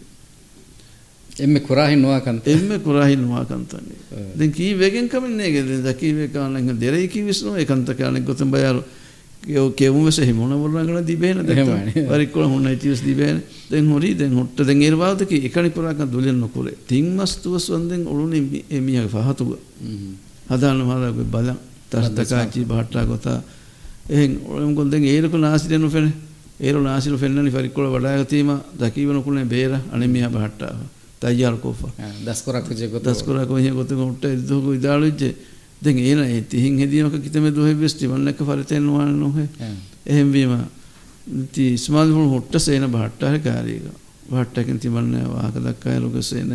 එම්මෙ 1.39 1.59
කුරාහි 1.61 1.95
නොවාකන්ත 1.95 2.47
එම්මෙ 2.47 2.79
කුරාහි 2.79 3.15
නොවාකන්තන්නේ 3.15 3.97
දැන් 4.35 4.51
කී 4.51 4.71
වේගෙන් 4.75 5.09
කමින්නේගේ 5.09 5.63
දැන් 5.63 5.83
දකී 5.83 6.13
වේ 6.15 6.29
කාණන් 6.29 6.79
දෙරයි 6.79 7.07
කී 7.07 7.25
විශ්නෝ 7.25 7.55
ඒකන්ත 7.55 7.93
කාණන් 7.95 8.25
ගොතම් 8.25 8.51
බයරු 8.51 8.83
යෝ 9.45 9.69
කෙවුමස 9.71 10.17
හිමුණ 10.19 10.53
වරනගන 10.53 11.05
දිබේන 11.05 11.45
දැන් 11.45 11.91
පරිකොල 12.07 12.45
හුන්න 12.45 12.67
ඉතිස් 12.67 13.01
දිබේන. 13.01 13.43
දැන් 13.69 13.89
හොරි 13.89 14.13
දැන් 14.13 14.33
හොට්ට 14.33 14.59
දැන් 14.59 14.81
ඒරවාදක 14.81 15.31
එකනි 15.31 15.69
පුරාක 15.69 15.99
දුලෙන් 16.11 16.39
නොකුරේ. 16.39 16.75
තින් 16.87 17.15
මස්තුවස් 17.15 17.69
වන්දෙන් 17.69 18.07
ඔළුනේ 18.07 18.63
එමියගේ 18.69 19.07
පහතුව. 19.07 19.49
හදාන 20.49 20.77
මාදගේ 20.83 21.23
බල 21.25 21.49
තස්තකාචි 21.89 22.65
බහට්ටා 22.65 23.05
ගොතා. 23.05 23.39
එහෙන් 24.09 24.39
ඔලම් 24.47 24.75
ගොන්දෙන් 24.75 25.03
ඒරක 25.05 25.33
නාසිරෙනු 25.35 25.89
ෆෙන 25.89 26.11
ඒරු 26.59 26.79
නාසිරු 26.81 27.17
ෆෙන්නනි 27.17 27.51
පරිකොල 27.51 27.89
වඩාගතීම 27.89 28.49
දකීවන 28.75 29.23
කුලේ 29.23 29.45
බේර 29.45 29.77
අනෙමියා 29.91 30.29
බහට්ටා 30.29 30.73
තයියාර 31.19 31.57
කෝෆා 31.57 31.91
දස්කොරක් 32.23 32.71
ජෙ 32.73 32.87
ගොත 32.87 33.03
දස්කොරක් 33.03 33.51
ඔය 33.51 33.69
ගොත 33.71 33.91
ගොට්ට 33.91 34.25
ඉදුක 34.27 34.73
ඉදාලුජ්ජේ 34.73 35.35
දැන් 35.79 35.97
ඒන 35.99 36.19
ඒ 36.21 36.41
තිහින් 36.43 36.77
හෙදීමක 36.77 37.13
කිතම 37.15 37.45
දුහෙ 37.49 37.73
වෙස්ටි 37.75 38.07
වන්නක 38.07 38.39
ෆරතෙන් 38.39 38.87
වාන 38.87 39.13
නොහෙ. 39.15 39.47
එහෙම 40.05 40.31
වීම 40.31 40.57
ති 41.51 41.77
ස්මාල් 41.77 42.09
හුන් 42.09 42.29
හොට්ට 42.29 42.59
සේන 42.59 42.87
බහට්ටා 42.87 43.39
කාරීක 43.39 43.85
බහට්ටකින් 44.27 44.79
තිබන්නේ 44.79 45.25
වාහක 45.25 45.55
දක්කා 45.59 45.99
ලොක 45.99 46.17
සේන. 46.21 46.49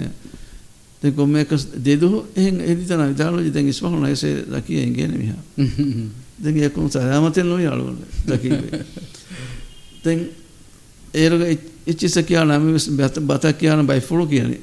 දැන් 1.03 1.15
කොම්මේක 1.15 1.51
දෙදු 1.81 2.27
එහෙන් 2.35 2.61
එදිතන 2.63 3.07
ඉදාලුජ්ජ 3.07 3.51
දැන් 3.51 3.69
ඉස්මහුන් 3.69 4.01
නැසේ 4.01 4.45
දකී 4.49 4.81
එංගේන 4.81 5.15
මිහා 5.15 5.43
දැන් 6.43 6.57
ඒකම 6.59 6.89
සලාමතෙන් 6.89 7.47
නොය 7.47 7.67
අලුවල 7.67 7.99
දකී 8.27 8.59
දැන් 10.05 10.27
ඒරග 11.15 11.43
ඉච්චිස 11.87 12.19
කියන 12.23 12.49
නම් 12.49 13.27
බත 13.27 13.55
කියන 13.55 13.87
බයි 13.87 14.01
ෆුළු 14.01 14.27
කියන්නේ. 14.27 14.61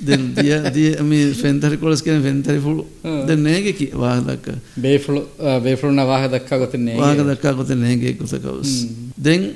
දැන් 0.00 0.26
දිය 0.36 0.56
දිය 0.72 0.90
මේ 1.02 1.32
ෆෙන්තරි 1.34 1.76
කොලස් 1.76 2.02
කියන 2.02 2.22
ෆෙන්තරි 2.22 2.58
ෆුළු. 2.60 2.86
දැන් 3.02 3.42
නේගේ 3.42 3.72
කි 3.74 3.90
වාහ 3.94 4.20
දක්ක. 4.22 4.58
බේ 4.76 4.98
ෆුළු 4.98 5.22
බේ 5.60 5.76
ෆුළු 5.76 5.92
න 5.92 6.04
වාහ 6.04 6.28
දක්ක 6.28 6.50
ගොත 6.58 6.74
නේගේ. 6.74 7.00
වාහ 7.00 7.16
දක්ක 7.16 7.54
ගොත 7.54 7.74
නේගේ 7.76 8.14
කුසකවස් 8.14 8.76
දැන් 9.18 9.50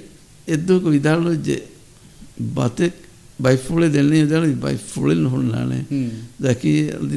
එද්දුක 0.49 0.85
විදාලොජ්ජේ 0.87 1.63
බතෙක් 2.39 2.93
බයි 3.39 3.57
ෆුළේ 3.59 3.89
දෙන්නේ 3.89 4.27
දාල 4.27 4.47
බයි 4.57 4.77
ෆුළෙන් 4.77 5.27
හොන්නානේ 5.27 5.85
දකි 6.39 6.73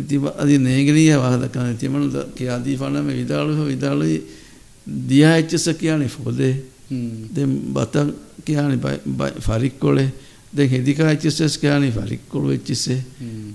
තිබ 0.07 0.25
අදි 0.35 0.57
නේගනිය 0.59 1.15
වාහ 1.15 1.35
දක්ක 1.37 1.79
තිමන 1.79 2.11
කිය 2.35 2.49
අදී 2.49 2.77
ෆන 2.77 2.99
මේ 3.01 3.15
විදාලු 3.15 3.65
විදාලු 3.65 4.05
දියා 5.07 5.35
එච්චස 5.37 5.67
කියන්නේ 5.75 6.07
ෆොදේ 6.09 6.53
දැන් 7.35 7.51
බත 7.69 7.95
කියන්නේ 8.45 8.79
ෆරික්කොලේ 9.39 10.07
දැන් 10.53 10.69
හෙදිකාච්චිස්සස් 10.69 11.57
කියන්නේ 11.57 11.91
ෆරික්කොල 11.91 12.47
වෙච්චිස්සේ 12.47 12.99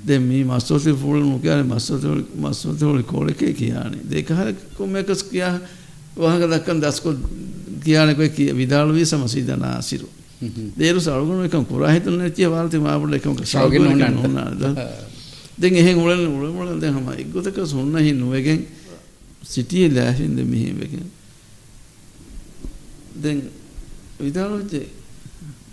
දැන් 0.06 0.22
මේ 0.22 0.44
මස්සොති 0.44 0.92
ෆුල් 0.94 1.20
නු 1.20 1.38
කියන්නේ 1.38 1.66
මස්සොති 1.66 2.06
මස්සොති 2.36 2.84
වල 2.84 3.02
කොලකේ 3.04 3.52
කියන්නේ 3.54 4.06
දෙක 4.06 4.30
හර 4.30 4.54
කොමකස් 4.74 5.22
කියා 5.24 5.54
වහක 6.16 6.42
දක්කන් 6.46 6.80
දස්කො 6.80 7.14
කියන්නේ 7.80 8.14
කොයි 8.14 8.30
කිය 8.30 8.56
විදාල 8.56 8.94
වී 8.94 9.06
සමසීදන 9.06 9.64
ආසිරු 9.64 10.08
දේරු 10.78 11.00
සල්ගුණ 11.00 11.44
එකම් 11.44 11.64
කුරා 11.64 11.92
හිතන 11.92 12.18
නැතිය 12.18 12.48
වාල්ති 12.48 12.78
මාපුල 12.78 13.12
එකම් 13.12 13.38
සල්ගුණ 13.44 13.98
නෝනා 14.10 14.50
දැන් 15.58 15.76
එහෙන් 15.76 15.96
උලන 15.96 16.26
උලන 16.26 16.80
දැන් 16.80 16.94
හම 16.94 17.08
ඉක්ගොතක 17.18 17.58
සොන්න 17.66 17.96
හි 17.98 18.12
නුවගෙන් 18.14 18.66
සිටියේ 19.44 19.90
ලෑහින්ද 19.90 20.38
මෙහෙ 20.44 20.74
වෙගෙන 20.74 21.06
දැන් 23.18 23.42
විදාලොච්චේ 24.20 24.86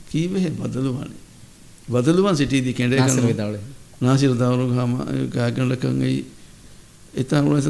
කීවෙහෙ 0.08 0.49
බදලුවනේ. 0.51 1.19
බදලුවන් 1.88 2.36
සිටියදී 2.36 2.73
කෙඬේ 2.73 2.99
කරන 2.99 3.27
විදාලේ 3.27 3.63
නාසිර 4.01 4.31
දවරු 4.31 4.65
ගාම 4.69 4.91
කාගණ්ඩකන් 5.29 6.01
එයි 6.01 6.25
එතා 7.13 7.41
උලස 7.41 7.67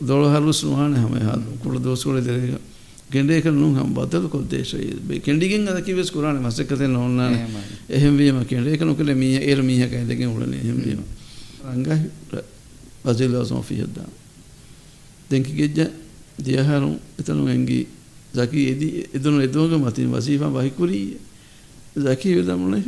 දොළො 0.00 0.26
හරුස් 0.30 0.64
නුහානේ 0.64 0.98
හැම 0.98 1.14
හා 1.20 1.38
කුල 1.58 1.78
දෝස්කොල 1.78 2.18
දෙරේ 2.18 2.58
කෙඬේ 3.10 3.40
කරනු 3.40 3.68
හම් 3.70 3.92
බදල 3.92 4.28
කොද්දේශය 4.28 4.96
බේ 5.00 5.20
කෙඬිගෙන් 5.20 5.68
අද 5.68 5.82
කිවස් 5.82 6.10
කුරානේ 6.10 6.40
මසකතේ 6.40 6.88
නොන්නානේ 6.88 7.46
එහෙම 7.90 8.16
වීම 8.16 8.38
කෙඬේ 8.44 8.78
කරනු 8.78 8.94
කලේ 8.94 9.14
මීහ 9.14 9.40
ඒර 9.40 9.62
මීහ 9.62 9.84
කැඳගෙන 9.86 10.28
උලනේ 10.28 10.60
එහෙම 10.60 10.78
වීම. 10.78 11.02
රංගා 11.64 11.98
බසිලෝ 13.04 13.44
සෝෆියදා 13.44 14.08
දෙන්කි 15.30 15.52
ගෙජ්ජ 15.52 15.90
දියහරු 16.38 16.90
එතනු 17.18 17.48
එංගි 17.48 17.86
zaki 18.34 18.68
edi 18.68 19.06
edunu 19.14 19.42
edunga 19.42 19.78
matin 19.78 20.10
wasifa 20.10 20.48
bahikuri 20.48 21.16
zaki 21.96 22.34
vedamune 22.36 22.82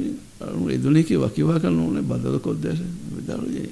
eduni 0.70 1.04
ki 1.04 1.16
wakiwa 1.16 1.60
kanune 1.60 2.02
badal 2.02 2.38
koddese 2.40 2.84
vidalu 3.16 3.48
ye. 3.52 3.68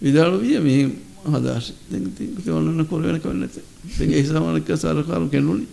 Vidalu 0.00 0.44
ye 0.44 0.60
mi 0.60 0.94
hadash 1.26 1.72
den 1.90 2.12
tin 2.14 2.34
ko 2.34 2.56
onna 2.56 2.84
korena 2.84 3.18
konnete 3.18 3.60
den 3.98 4.12
e 4.12 4.22
samana 4.24 4.60
ka 4.60 4.74
sarakaru 4.76 5.28
kenuli 5.28 5.66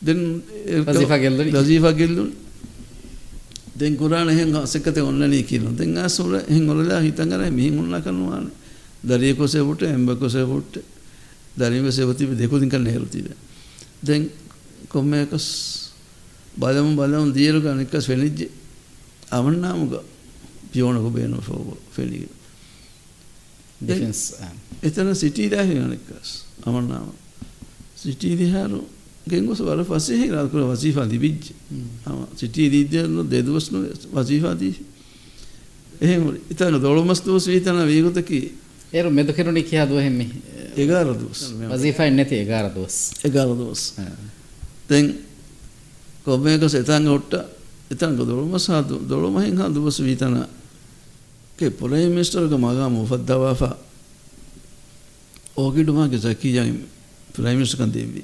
den 0.00 0.42
wasifa 0.86 1.18
gelluni 1.18 1.52
wasifa 1.52 1.92
gelluni 1.92 2.32
den 3.74 3.96
qur'an 3.96 4.28
hen 4.28 4.66
sekate 4.66 5.00
onnani 5.00 5.44
kinu 5.44 5.76
den 5.76 5.96
asura 5.98 6.40
hen 6.48 6.68
olala 6.68 7.00
hitangara 7.02 7.50
mi 7.50 7.70
onna 7.70 8.00
kanuane 8.00 8.50
dariye 9.04 9.34
ko 9.36 9.46
se 9.46 9.58
futte 9.58 9.84
emba 9.84 10.16
ko 10.16 10.28
se 10.28 10.44
futte 10.44 10.80
dariye 11.56 11.90
se 11.92 12.02
futte 12.02 12.34
dekudin 12.34 12.70
kan 12.70 12.82
neruti 12.82 13.22
දැන් 14.02 14.30
කොම්මයකස් 14.88 15.46
බලමු 16.56 16.96
බලමු 16.96 17.32
දියරු 17.32 17.60
කණික 17.60 17.92
සෙනිජ්ජ 18.00 18.48
අවන්නාමුග 19.30 20.02
පියෝණ 20.72 20.96
හොබේන 20.96 21.34
ෆෝබ 21.38 21.76
ෆෙලිග. 21.90 22.28
Defence 23.80 24.20
එතන 24.82 25.14
සිටී 25.14 25.48
දැහි 25.48 25.74
කණිකස් 25.74 26.30
අවන්නාම. 26.62 27.12
සිටී 27.96 28.36
දිහාරු 28.36 28.80
ගෙන්ගොස 29.26 29.60
වර 29.60 29.84
පස්සේ 29.84 30.18
හිරල් 30.18 30.48
කර 30.48 30.62
වසීෆා 30.66 31.06
දිවිජ්ජ. 31.06 31.52
සිටී 32.36 32.68
දීද්‍යනු 32.68 33.24
දෙදවස්නු 33.24 33.78
වසීෆා 34.12 34.54
දීශ 34.54 34.80
එහෙම 36.00 36.22
ඉතන 36.50 36.78
දොළොමස් 36.78 37.20
දෝස 37.20 37.48
ඊතන 37.48 37.80
වීගතකි. 37.84 38.40
ඒරු 38.92 39.10
මෙදකරුණි 39.10 39.62
කියා 39.62 39.86
දුව 39.86 39.98
හෙම්මේ 39.98 40.30
11 40.76 41.14
දවස්. 41.14 41.40
වසීෆා 41.70 42.10
නැති 42.10 42.36
11 42.36 42.74
දවස්. 42.74 42.96
11 43.24 43.54
දවස්. 43.54 43.82
දැන් 44.88 45.06
කොබේක 46.24 46.68
සෙතන් 46.68 47.08
ඔට්ට 47.08 47.34
එතන 47.90 48.16
දොළොම 48.18 48.58
සාදු 48.58 49.00
දොළොමෙන් 49.02 49.56
හා 49.56 49.68
දවස් 49.68 50.00
වීතන 50.00 50.36
කේ 51.56 51.70
පොලේ 51.70 52.08
මිස්ටර්ක 52.08 52.52
මගා 52.54 52.88
මුෆද්දවාෆා 52.88 53.76
ඕගිඩුමාගේ 55.56 56.20
සකීයන් 56.20 56.76
ප්‍රයිම් 57.32 57.56
මිනිස්ටර් 57.56 57.78
කන් 57.78 57.92
දෙවි. 57.92 58.22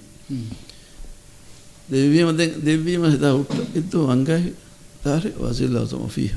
දෙවියම 1.89 2.29
දෙවියම 2.61 3.05
හිතා 3.07 3.35
උට්ට 3.35 3.77
එතු 3.77 4.07
අංගයි 4.07 4.55
තාරේ 5.03 5.35
වසිල්ලා 5.35 5.87
සමෆී. 5.87 6.33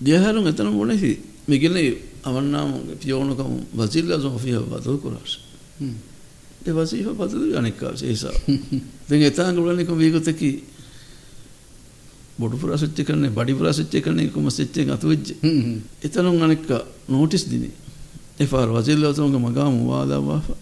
දියහරුන් 0.00 0.46
එතන 0.46 0.70
මොනේ 0.70 1.18
මිගිනේ 1.46 2.07
අවන්නාම 2.22 2.70
පියෝණකම 2.96 3.54
වසිල්ලා 3.74 4.38
ෆීහ 4.38 4.58
බදල් 4.62 4.98
කුරාස් 4.98 5.32
ඒ 6.60 6.72
වසීහ 6.74 7.08
බදල් 7.12 7.56
අනෙක්කා 7.56 7.92
ඒසා 8.04 8.36
දැන් 9.08 9.22
එතන 9.22 9.56
ගුලනික 9.56 9.90
වීගතකි 9.94 10.50
බොඩු 12.38 12.56
පුරාසච්ච 12.56 12.98
කරන්නේ 13.00 13.30
බඩි 13.30 13.54
පුරාසච්ච 13.54 13.94
කරන්නේ 13.98 14.28
කොම 14.28 14.46
සෙච්චෙන් 14.50 14.90
අතුවෙච්ච 14.90 15.28
එතනුන් 16.02 16.42
අනෙක්ක 16.42 16.70
නෝටිස් 17.08 17.44
දිනේ 17.46 17.74
එෆාර 18.38 18.68
වසිල්ලාතුන්ගේ 18.70 19.40
මගාම 19.40 19.74
වාදා 19.84 20.20
වාෆා 20.22 20.58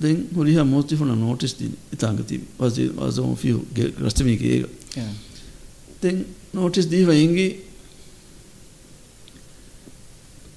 දැන් 0.00 0.18
හොරිහා 0.34 0.64
මෝස්ටිෆුන 0.64 1.12
නෝටිස් 1.16 1.54
දිනේ 1.54 1.80
ඉතාංග 1.92 2.20
තිබි 2.22 2.46
වසි 2.58 2.84
වසෝම 2.98 3.34
ෆියු 3.36 3.58
රස්තමී 3.98 4.38
කේග 4.38 4.64
දැන් 6.02 6.16
නෝටිස් 6.52 6.86
දීවා 6.86 7.18
ඉංගි 7.18 7.46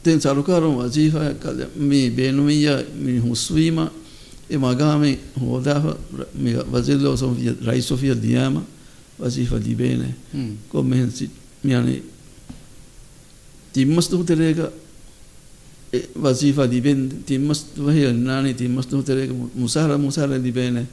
දැන් 0.06 0.22
සරුකාරම් 0.22 0.78
වසීෆා 0.78 1.34
කද 1.34 1.60
මේ 1.78 2.10
බේනුමිය 2.10 2.68
මේ 2.96 3.20
හුස්වීම 3.20 3.80
ඒ 4.50 4.58
මගාමේ 4.58 5.20
හෝදාහ 5.42 5.84
වසිල්ලා 6.72 7.18
සොම් 7.18 7.36
රයිසෝෆිය 7.62 8.16
දියාමා 8.22 8.66
wasifa 9.20 9.60
di 9.60 9.76
bene 9.76 10.16
mm. 10.34 10.70
come 10.70 10.96
hensi 10.96 11.30
yani 11.64 12.02
timmastu 13.72 14.24
terega 14.24 14.72
wasifa 16.16 16.68
di 16.68 16.82
ben 16.82 17.24
timmastu 17.26 17.90
hiya 17.90 18.12
nani 18.12 18.54
timmastu 18.54 19.04
terega 19.04 19.34
musara 19.56 19.98
musara 19.98 20.40
di 20.40 20.52
bene 20.52 20.86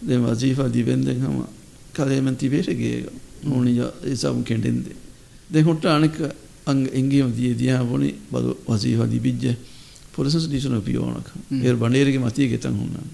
de 0.00 0.16
wasifa 0.16 0.68
di 0.68 0.82
ben 0.82 1.04
den 1.04 1.20
hama 1.20 1.46
kalemen 1.92 2.36
ti 2.36 2.48
bere 2.48 2.74
ang 6.66 6.88
engeem 6.88 7.32
diya 7.32 7.84
boni 7.84 8.14
badu 8.30 8.56
wasifa 8.66 9.06
dibijje 9.06 9.56
පුරසස 10.12 10.48
දීසන 10.48 10.80
පියෝනක 10.80 11.28
ඒ 11.52 11.74
බණේරගේ 11.74 12.18
මතිය 12.18 12.48
ගෙතන් 12.48 12.74
හුන්නා 12.74 13.04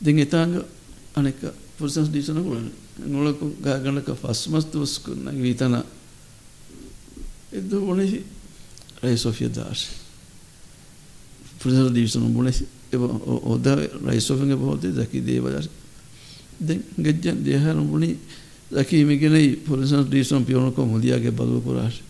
දෙන් 0.00 0.18
එතාංග 0.18 0.64
අනෙක 1.14 1.40
පුරසස 1.78 2.10
දීසන 2.10 2.36
කුලන 2.38 2.70
නොලක 3.06 3.40
ගාගණක 3.62 4.08
ෆස්මස්තුස් 4.14 4.98
කුන්න 4.98 5.30
ගීතන 5.32 5.78
එද 7.52 7.70
බොනේ 7.70 8.22
රේ 9.02 9.16
සොෆිය 9.16 9.48
දාස් 9.48 9.86
පුරසස 11.58 11.92
දීසන 11.92 12.28
බොනේ 12.28 12.52
එබ 12.90 13.02
ඔද 13.46 13.66
රේ 14.04 14.20
සොෆියගේ 14.20 14.56
බොතේ 14.56 14.92
දකි 14.92 15.22
දේවදාස් 15.22 15.70
දෙන් 16.60 16.84
ගෙජ්ජන් 16.98 17.40
දෙහරම් 17.40 17.86
බොනේ 17.86 18.16
දකි 18.70 19.04
මිගෙනේ 19.04 19.56
පුරසස 19.58 19.96
දීසන 20.06 20.44
පියෝනක 20.44 20.76
මුදියාගේ 20.76 21.32
බදු 21.32 21.60
පුරාශ 21.62 22.09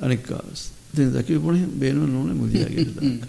අනික් 0.00 0.30
අවස්. 0.30 0.70
ඉතින් 0.92 1.12
දකිපොනේ 1.12 1.66
බේනව 1.72 2.06
නෝනේ 2.06 2.34
මුදියාගේ 2.34 2.86
දාක. 2.96 3.28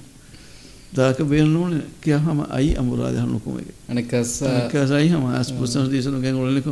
දාක 0.94 1.18
බේන 1.24 1.50
නෝනේ 1.50 1.84
කියහම 2.02 2.46
අයි 2.50 2.76
අමුරාද 2.76 3.16
හනු 3.16 3.40
කොමෙක. 3.40 3.68
අනිකස් 3.88 4.42
අනිකසයි 4.44 5.10
හම 5.10 5.26
අස්පුසන 5.32 5.90
දිසන 5.90 6.22
ගෙන් 6.22 6.36
ඔලෙලක 6.36 6.68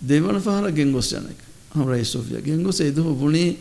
දෙවන 0.00 0.40
පහර 0.40 0.72
ගෙන් 0.72 0.92
ගොස් 0.92 1.12
යනක. 1.12 1.40
හම 1.70 1.84
රයිස් 1.84 2.10
සොෆියා 2.10 2.40
ගෙන් 2.40 2.62
ගොස් 2.62 2.80
ඒ 2.80 2.90
දෝ 2.90 3.14
බුනේ 3.14 3.56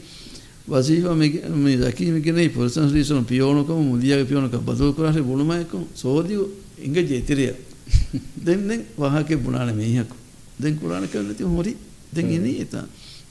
වසීෆා 0.67 1.15
මේ 1.15 1.77
දකීම 1.77 2.21
කියන්නේ 2.21 2.49
පුරසන 2.49 2.89
දිසන 2.89 3.25
පියෝනකම 3.25 3.81
මුදියාගේ 3.83 4.25
පියෝනක 4.25 4.55
බදෝ 4.59 4.93
කරාට 4.93 5.21
බුණුමයක 5.21 5.71
සෝදිය 5.93 6.41
ඉංග 6.77 6.95
ජේතිරිය. 6.95 7.53
දැන් 8.45 8.67
දැන් 8.67 8.81
වහකේ 8.97 9.37
බුණානේ 9.37 9.75
මේහක. 9.75 10.09
දැන් 10.57 10.77
කුරාන 10.77 11.07
කරන්නේ 11.07 11.35
ති 11.35 11.43
හොරි 11.45 11.77
දැන් 12.11 12.29
ඉන්නේ 12.29 12.61
එතන. 12.61 12.87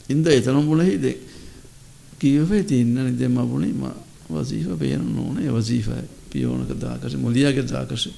ඉන්ද 0.09 0.27
එතනම 0.29 0.63
බුණෙහි 0.63 0.99
දැන් 0.99 1.19
කීවේ 2.25 2.63
තින්නනේ 2.65 3.13
දැන් 3.13 3.33
මා 3.33 3.47
බුණේ 3.47 3.73
මා 3.75 3.95
වසීෆා 4.33 4.77
බේරන්න 4.77 5.19
ඕනේ. 5.19 5.49
වසීෆා 5.51 6.03
පියෝනක 6.31 6.71
දාකස 6.81 7.17
මුලියාගේ 7.17 7.67
දාකස 7.67 8.09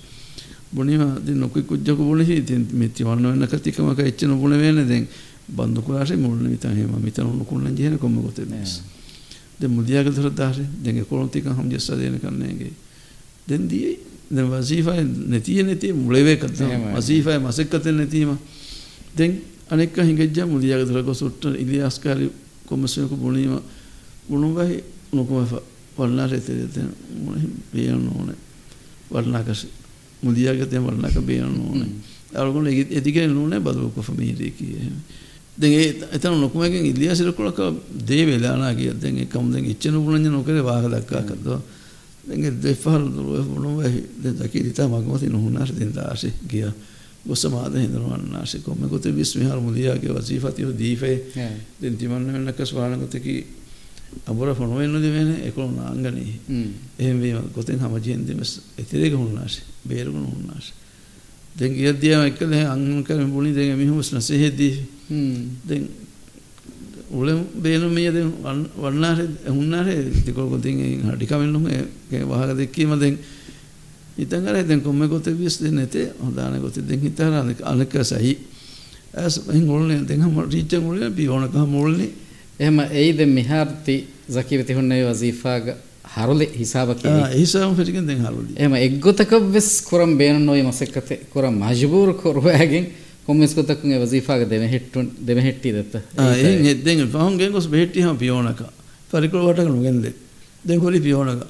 බුණිම 0.72 1.02
දින් 1.20 1.40
නොකි 1.40 1.62
කුජ්ජක 1.62 1.98
බුණෙහි 1.98 2.42
තින් 2.42 2.68
මෙති 2.72 3.04
වන්න 3.04 3.26
වෙන 3.32 3.48
කතිකමක 3.48 4.00
එච්චන 4.00 4.36
බුණ 4.36 4.54
වෙන 4.56 4.82
දැන් 4.84 5.08
බන්දු 5.48 5.82
කුලාසේ 5.82 6.16
මුල්න 6.16 6.42
මිතන් 6.44 6.72
හේම 6.72 6.92
මිතන 6.98 7.22
උණුකුන්න 7.24 7.74
ජීන 7.74 7.98
කොම්ම 7.98 8.16
ගොතේ 8.18 8.46
මේස් 8.46 8.82
දැන් 9.58 9.72
මුලියාගේ 9.72 10.12
දොර 10.12 10.30
දාහේ 10.32 10.66
දැන් 10.82 11.04
කොලොන් 11.04 11.28
තික 11.28 11.44
හම් 11.46 11.68
ජස්ස 11.68 11.90
දෙන 11.92 12.18
කන්නේගේ. 12.18 12.72
දැන් 13.48 13.68
දී 13.68 13.98
දැන් 14.30 14.50
වසීෆා 14.50 14.96
නැතිය 15.26 15.62
නැති 15.62 15.92
මුලවේ 15.94 16.36
කත 16.36 16.58
වසීෆා 16.94 17.38
මසෙක්කත 17.40 17.84
නැතිම. 17.92 18.36
දැන් 19.14 19.40
අනෙක්ක 19.70 19.96
හිඟජ්ජ 19.98 20.44
මුලියාගේ 20.46 20.86
දොර 20.86 21.02
ගොසුට්ට 21.02 21.44
ඉලියාස් 21.54 21.98
කාරි 21.98 22.30
කොමසයක 22.66 23.10
බුණීම 23.12 23.58
බුණුවයි 24.28 24.84
නොකොමෆා 25.12 25.62
වල්නාරෙතෙත 25.98 26.78
බේයන්න 27.72 28.08
ඕන. 28.08 28.34
වල්නාකස 29.10 29.66
මුදියාගතය 30.22 30.76
වල්නාක 30.78 31.16
බේයන්න 31.22 31.60
ඕන. 31.60 31.86
අරගොල 32.34 32.66
එතිගෙන 32.66 33.32
නූනේ 33.32 33.60
බදලුකො 33.60 34.02
ෆමීරේ 34.02 34.50
කිය. 34.50 34.90
දෙ 35.56 35.68
එතන 36.12 36.36
නොකුමකින් 36.36 36.86
ඉලියසිරකුලක 36.86 37.60
දේ 38.00 38.26
වෙලානා 38.26 38.74
කිය 38.74 38.92
දෙන් 38.94 39.18
එකම් 39.18 39.52
දෙන් 39.52 39.64
ඉච්චන 39.66 39.96
පුණඤ්ඤ 39.96 40.28
නොකරේ 40.28 40.62
වාහ 40.62 40.84
දක්කා 40.84 41.22
කද්දෝ 41.22 41.60
දෙන් 42.26 42.60
දෙෆහල් 42.60 43.04
නොව 43.56 43.80
දකි 44.38 44.62
දිතා 44.62 44.88
මගමති 44.88 45.28
නොහුනාර 45.28 45.70
දෙන් 45.70 45.92
දාසි 45.92 46.32
කිය 46.46 46.68
ගොසමාද 47.26 47.74
හිඳනවන්නාසි 47.74 48.58
කොම්ම 48.58 48.88
කොතේ 48.88 49.14
විස්මිහාර 49.14 49.60
මුදියාගේ 49.60 50.12
වසීෆතිය 50.12 50.72
දීෆේ 50.74 51.16
දෙන් 51.80 51.96
තිමන්න 51.96 52.28
වෙන්නක 52.28 52.60
ස්වාලගතකි 52.62 53.36
අබර 54.24 54.54
ෆොනොවෙන්නද 54.54 55.02
වෙන 55.06 55.30
එකළු 55.42 55.68
නාංගනී 55.70 56.32
එහෙම 56.98 57.20
වීම 57.20 57.38
ගොතෙන් 57.54 57.78
හමජයෙන් 57.78 58.26
දෙමස් 58.26 58.60
එතිරේක 58.76 59.14
හුන්නාසි 59.14 59.62
බේරුණු 59.84 60.26
හුන්නාසි. 60.26 60.72
දැන් 61.56 61.72
ගියද්දියම 61.72 62.22
එක්කල 62.22 62.52
අංගන 62.66 63.04
කරමින් 63.04 63.30
බුණි 63.30 63.52
දැන් 63.52 63.78
මිහුස් 63.78 64.12
නැසෙහෙද්දී 64.12 64.74
දැන් 65.64 65.88
උලෙම් 67.10 67.46
බේනු 67.56 67.88
මිය 67.88 68.10
දැන් 68.10 68.32
වන්නාරේ 68.76 69.28
හුන්නාරේ 69.48 70.10
තිකොල් 70.24 70.48
ගොතින් 70.48 71.02
හඩි 71.02 71.26
කමෙන්නු 71.26 71.60
ඒ 71.68 72.24
වහක 72.24 72.56
දෙක්කීම 72.56 72.98
දැන් 72.98 73.18
ඉතින් 74.16 74.48
අර 74.48 74.56
දැන් 74.62 74.80
කොම්මේ 74.80 75.08
ගොතේ 75.08 75.34
විස් 75.34 75.60
දෙන්නේ 75.60 75.84
නැතේ 75.84 76.12
හොදානේ 76.18 76.60
ගොතේ 76.60 76.82
දැන් 76.82 77.00
හිතාර 77.00 77.32
අනක 77.64 77.94
සහි. 78.02 78.36
ඔල්නේ 79.68 80.00
දැන් 80.02 80.22
හම 80.22 80.38
රීචන් 80.44 80.82
ඔල්නේ 80.82 81.10
බිවණක 81.10 81.54
හම 81.54 81.74
ඔල්නේ 81.76 82.25
එහෙම 82.60 82.78
එයිද 82.80 83.20
මිහාර්ති 83.28 83.96
සකීවති 84.28 84.72
හුන්නේ 84.72 85.02
වසීෆාග 85.04 85.74
හරුලි 86.16 86.46
හිසාබක 86.52 87.02
හිසාම 87.32 87.74
ෆෙටිකෙන් 87.74 88.06
දැන් 88.06 88.20
හරුලි. 88.20 88.52
එහෙම 88.56 88.74
එක්ගොතක 88.76 89.32
වෙස් 89.48 89.68
කුරම් 89.82 90.16
බේන 90.18 90.44
නොයි 90.44 90.62
මසෙක්කත 90.62 91.10
කුරම් 91.32 91.54
මජබූර් 91.56 92.14
කරවෑගෙන් 92.14 92.86
කොම්මස් 93.26 93.54
කොතකුන් 93.54 93.92
ඒ 93.92 94.00
වසීෆාග 94.00 94.48
දෙමෙ 94.48 94.68
හෙට්ටුන් 94.68 95.10
දෙමෙ 95.20 95.42
හෙට්ටි 95.42 95.72
දත්ත 95.72 95.94
එහෙන් 96.18 96.64
හෙද්දෙන් 96.64 97.04
ෆහන් 97.08 97.36
ගෙන් 97.36 97.52
ගොස් 97.52 97.66
බෙහෙට්ටි 97.66 98.02
හම 98.02 98.16
පියෝනක. 98.16 98.60
පරිකල 99.10 99.38
වටක 99.38 99.68
නුගෙන්ද 99.68 100.06
දැන් 100.64 100.80
කොලි 100.80 101.00
පියෝනක. 101.00 101.42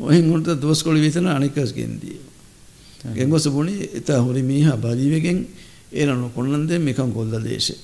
ඔහෙන් 0.00 0.30
උන්ට 0.30 0.48
දොස් 0.58 0.82
කොලි 0.82 1.00
විතන 1.00 1.26
අනිකස් 1.28 1.72
ගෙන්දී 1.72 2.18
ගෙන් 3.14 3.30
ගොස් 3.30 3.46
බුණි 3.48 3.90
එත 3.94 4.08
හොරි 4.08 4.42
මීහා 4.42 4.76
බාදීවෙගෙන් 4.76 5.46
ඒනන 5.92 6.30
කොන්නන් 6.34 6.66
දෙන් 6.66 6.82
මිකන් 6.82 7.12
කොල්ද 7.12 7.34
දේශේ. 7.40 7.78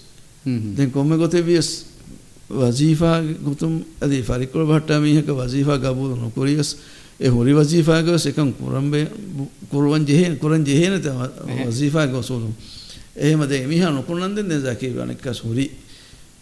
දැන් 0.76 0.90
කොම්මේ 0.90 1.18
ගොතේ 1.18 1.42
වියස් 1.42 1.93
ವಜೀಫಾ 2.58 3.10
ಗುತುಂ 3.46 3.72
ಅದಿ 4.02 4.18
ಫರಿಕುಳ 4.22 4.62
ಭಟ್ಟ 4.70 4.90
ಮೀಹಕ 5.04 5.30
ವಜೀಫಾ 5.38 5.74
ಗಬೂದು 5.84 6.14
ನುಕುರಿಯಸ್ 6.16 6.72
ಎ 7.20 7.28
ಹುರಿ 7.28 7.52
ವಜೀಫಾಗ 7.52 8.16
ಸಿಕಂ 8.16 8.48
ಕುರಂಬೆ 8.52 9.00
ಕುರುವನ್ 9.72 10.04
ಜೆಹೆ 10.08 10.28
ಕುರನ್ 10.42 10.64
ಜೆಹೇನ 10.66 10.94
ತ 10.98 11.08
ವಜೀಫಾಗ 11.60 12.20
ಸೋಲು 12.28 12.48
ಎಹಮದೆ 13.24 13.58
ಮೀಹ 13.66 13.88
ನುಕುಣಂದೆನ್ 13.96 14.48
ದೆ 14.50 14.58
ಜಾಕಿ 14.60 14.88
ವನಕ್ಕ 14.96 15.34
ಸುರಿ 15.40 15.66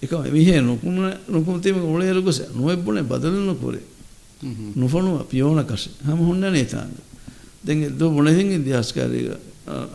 ಇಕ 0.03 0.13
ಮೀಹೆ 0.35 0.55
ನುಕುಣ 0.69 1.01
ನುಕುಂತಿ 1.33 1.73
ಉಳೆಯರುಗು 1.91 2.33
ಸೆ 2.33 2.45
ನುವೆಬ್ಬುಣೆ 2.57 3.03
ಬದಲನು 3.13 3.55
ಕುರಿ 3.57 3.83
ನುಫಣು 4.81 5.11
ಪಿಯೋಣ 5.31 5.61
ಕಶ 5.69 5.85
ಹಮ 6.07 6.19
ಹುಣ್ಣನೆ 6.29 6.63
ತಾಂಗ 6.73 6.97
ದೆಂಗೆ 7.67 7.89
ದು 7.99 8.07
ಬುಣೆಹಿಂ 8.15 8.49
ಇತಿಹಾಸಕಾರಿಗ 8.55 9.29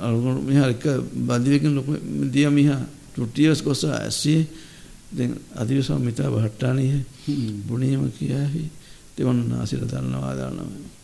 ಅಳಗುಣ 0.04 0.36
ಮೀಹ 0.48 0.62
ಇಕ 0.76 0.86
ಬಾದಿವಿಕಿನ 1.28 1.72
ನುಕು 1.78 1.94
ದಿಯ 2.34 2.48
ಮೀಹ 2.50 2.70
ಟುಟಿಯಸ್ 3.16 3.62
ಕೊಸ 3.64 3.84
ಅಸಿ 4.06 4.36
දැන් 5.12 5.40
අධිවිසම 5.56 6.02
මිතා 6.02 6.30
භට්ටානීය 6.30 7.02
බුණියම 7.68 8.12
කියාහි 8.12 8.70
දෙවන් 9.18 9.40
නාසිර 9.50 9.82
දන්නවා 9.82 10.36
දන්නවා 10.36 10.96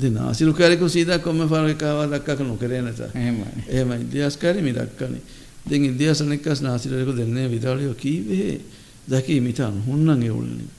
දෙන 0.00 0.16
ආසිරු 0.18 0.52
කාරිකු 0.52 0.88
සීදා 0.88 1.18
කොම්ම 1.18 1.48
ෆාරකව 1.48 2.10
දක්කක 2.10 2.40
නොකරේ 2.40 2.82
නැත. 2.82 3.00
එහෙමයි. 3.00 3.46
එහෙමයි. 3.68 4.00
ඉතිහාස 4.02 4.36
කාරි 4.36 4.60
මි 4.60 4.72
දක්කනේ 4.72 5.22
දැන් 5.64 5.84
ඉතිහාස 5.86 6.20
නිකස් 6.22 6.60
නාසිරේක 6.60 7.16
දෙන්නේ 7.16 7.48
විදාලියෝ 7.48 7.94
කීවේ? 7.94 8.60
දැකී 9.08 9.40
මිතන් 9.40 9.82
හොන්නන් 9.82 10.22
එවුල්නේ. 10.22 10.70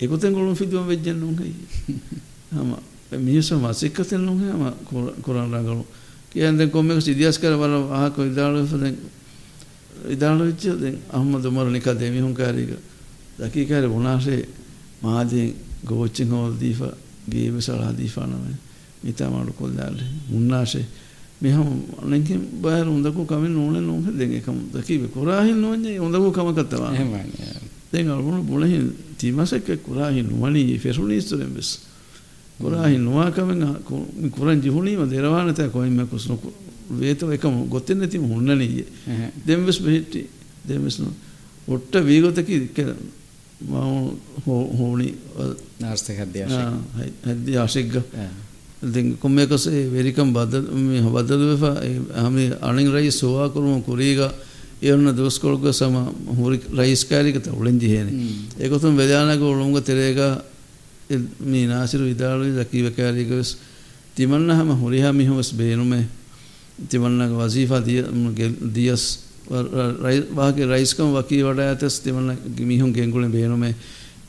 ඒකතෙන් 0.00 0.32
ගොළුන් 0.32 0.56
ෆිදුම් 0.56 0.86
වෙජ්ජන් 0.86 1.16
නුංගයි 1.16 1.54
හම 2.54 2.70
මියස 3.18 3.50
මාසිකතෙන් 3.52 4.20
නුංගම 4.20 4.64
කොරන් 5.22 5.52
රංගලු. 5.52 5.84
කියන්නේ 6.30 6.68
කොම්මක 6.68 7.06
ඉතිහාස 7.06 7.38
කාර 7.38 7.54
වල 7.54 7.74
ආහ 7.90 8.10
කොයිදාලෝ 8.10 8.64
දැන් 8.72 8.96
විදාලියෝ 10.02 10.46
වෙච්ච 10.46 10.64
දැන් 10.76 10.98
අහමද් 11.10 11.44
උමර් 11.44 11.66
නිකා 11.68 11.94
දෙමිහුන් 11.94 12.34
කාරීක 12.34 12.70
දකී 13.38 13.66
කාරේ 13.66 13.90
වුණාසේ 13.90 14.48
මාදීන් 15.02 15.54
ගෝච්චින් 15.84 16.30
හෝල් 16.30 16.52
දීෆා 16.54 16.94
ගේම 17.28 17.60
සලා 17.60 17.92
දීෆා 17.92 18.26
නම 18.26 18.44
මිතා 19.02 19.30
මාඩු 19.30 19.52
කොල්දාල්ලේ 19.52 20.08
මුන්නාෂේ 20.28 20.86
මෙහම 21.40 21.68
අනෙකින් 21.98 22.40
බාහිර 22.54 22.86
හොඳකු 22.86 23.24
කමින් 23.24 23.52
නෝනේ 23.52 23.80
නෝහ 23.80 24.04
දෙන් 24.10 24.32
එකම 24.32 24.56
දකීබ 24.72 25.08
කුරාහින් 25.08 25.56
නෝන්නේ 25.56 25.96
හොඳකු 25.96 26.30
කම 26.30 26.48
කත්තවා 26.52 26.92
එහෙමයි. 26.92 27.32
දැන් 27.92 28.08
අරමුණු 28.08 28.42
බුලහින් 28.42 28.92
තිමසක 29.16 29.68
කුරාහින් 29.78 30.26
නුවණී 30.26 30.78
ෆෙරුනිස්තුරෙන් 30.78 31.50
බස් 31.50 31.80
කුරාහින් 32.58 33.00
නුවා 33.00 33.30
කමෙන් 33.30 33.62
කුරන් 34.30 34.60
ජිහුණීම 34.60 35.08
දෙරවාන 35.08 35.54
තෑ 35.54 35.68
කොයින් 35.68 35.92
මේ 35.92 36.06
කුස්න 36.06 36.36
නැති 37.94 38.18
මුන්නනී 38.20 38.84
දෙම් 39.46 39.66
බස් 39.66 39.78
බෙහිටි 39.78 40.26
දෙම් 40.64 40.84
බස් 40.84 40.98
නෝ 40.98 41.12
ඔට්ට 41.68 41.94
වීගතකි 42.02 42.60
කියලා 42.74 42.96
හෝනි 44.74 45.14
නාර්ථක 45.80 46.16
හැද්‍ය 46.16 47.56
ආශිග්ග 47.56 47.96
ඉතින් 48.82 49.16
කොම්මේකසේ 49.16 49.90
වෙරිකම් 49.90 50.32
බද 50.32 50.54
බදදුව 51.06 51.64
හමි 52.16 52.44
අනින් 52.60 52.92
රයි 52.92 53.10
සෝවා 53.12 53.48
කරුම 53.48 53.82
කුරීග 53.82 54.20
ඒවන්න 54.82 55.14
දොස්කොල්ග 55.14 55.66
සම 55.70 55.96
හුරි 56.36 56.60
රයිස්කාරිකත 56.72 57.46
උළෙන්ජිහේන 57.48 58.08
ඒකොතුම් 58.58 58.96
වෙදානක 58.96 59.42
උළුම්ග 59.42 59.76
තෙරේක 59.80 60.18
මේ 61.42 61.66
නාසිරු 61.66 62.04
විදාලුයි 62.04 62.56
දකීවකාරීකස් 62.56 63.56
තිමන්න 64.14 64.50
හම 64.50 64.70
හුරිහා 64.74 65.12
මිහොස් 65.12 65.52
බේනුමේ 65.52 66.04
तिमन्ना 66.82 67.28
को 67.28 67.34
वजीफा 67.36 67.78
दिया 67.80 68.04
दियस 68.70 69.02
वहाँ 69.48 70.52
के 70.52 70.64
राइस 70.66 70.92
कम 70.94 71.12
वकी 71.12 71.42
वडाया 71.42 71.74
तस 71.76 72.00
तिमन्ना 72.00 72.34
मिहुं 72.58 72.92
गेंगुले 72.92 73.28
बहनों 73.28 73.56
में 73.56 73.74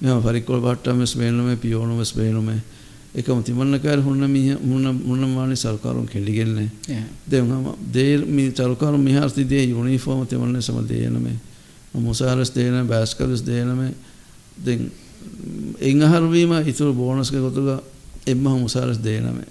मैं 0.02 0.22
फरिकोल 0.22 0.60
भाट्टा 0.62 0.94
में 0.94 1.06
बहनों 1.08 1.46
में 1.46 1.58
पियोनों 1.58 1.96
में 1.96 2.06
बहनों 2.08 2.42
में 2.42 2.60
එකම 3.14 3.42
තිමන්නකාර 3.42 4.00
හොන්න 4.00 4.24
මිහ 4.26 4.58
මුණ 4.62 4.88
මුණමානි 4.98 5.56
සල්කාරුන් 5.56 6.06
කෙලිගෙන්නේ 6.06 6.70
දෙවම 7.28 7.76
දේර් 7.90 8.26
මි 8.26 8.52
සල්කාරු 8.52 8.98
මිහාර්ති 8.98 9.44
දේ 9.44 9.66
යුනිෆෝම 9.66 10.26
තිමන්නේ 10.26 10.62
සම 10.62 10.78
දේනමේ 10.84 11.36
මුසාරස් 11.98 12.52
දේන 12.52 12.88
බෑස්කලස් 12.88 13.44
දේනමේ 13.44 13.92
දෙන් 14.58 14.92
එංහරවීම 15.82 16.54
ඉතුරු 16.64 16.94
බෝනස්ක 16.94 17.36
ගොතුග 17.36 17.84
එම්ම 18.26 18.46
මුසාරස් 18.58 18.98
දේනමේ 19.00 19.48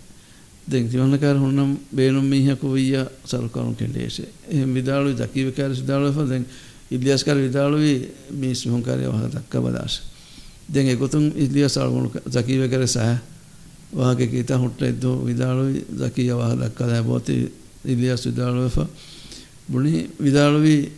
දැන් 0.66 0.88
තිවන්නකාර 0.88 1.36
හොන්නම් 1.38 1.78
බේනුම් 1.96 2.24
මිහකු 2.24 2.72
විය 2.72 2.98
සල්කරුන් 3.24 3.76
කෙලේසේ 3.76 4.28
එහෙම 4.48 4.74
විදාලු 4.74 5.14
දකීවකාර 5.16 5.70
විදාලු 5.70 6.28
දැන් 6.28 6.46
ඉලියස්කාර 6.90 7.36
විදාලුයි 7.36 8.12
මිස් 8.30 8.66
මොහොන්කාරය 8.66 9.06
වහ 9.06 9.30
දක්ක 9.34 9.62
බදාස. 9.62 10.02
දැන් 10.74 10.86
ඒකොතුන් 10.86 11.32
ඉලියස් 11.36 11.78
අල්මුණු 11.78 12.10
දකීවකාර 12.26 12.86
සහ 12.86 12.98
වාගේ 13.96 14.26
කීත 14.26 14.50
හොට්ට 14.50 14.82
එද්දෝ 14.82 15.16
විදාලුයි 15.26 15.84
දකීය 16.00 16.32
වහ 16.34 16.52
දක්ක 16.60 16.78
දැන් 16.90 17.04
බොති 17.04 17.52
ඉලියස් 17.84 18.26
විදාලු 18.26 18.64
වෙෆ 18.64 18.78
බුණි 19.70 20.10
විදාලුයි 20.22 20.92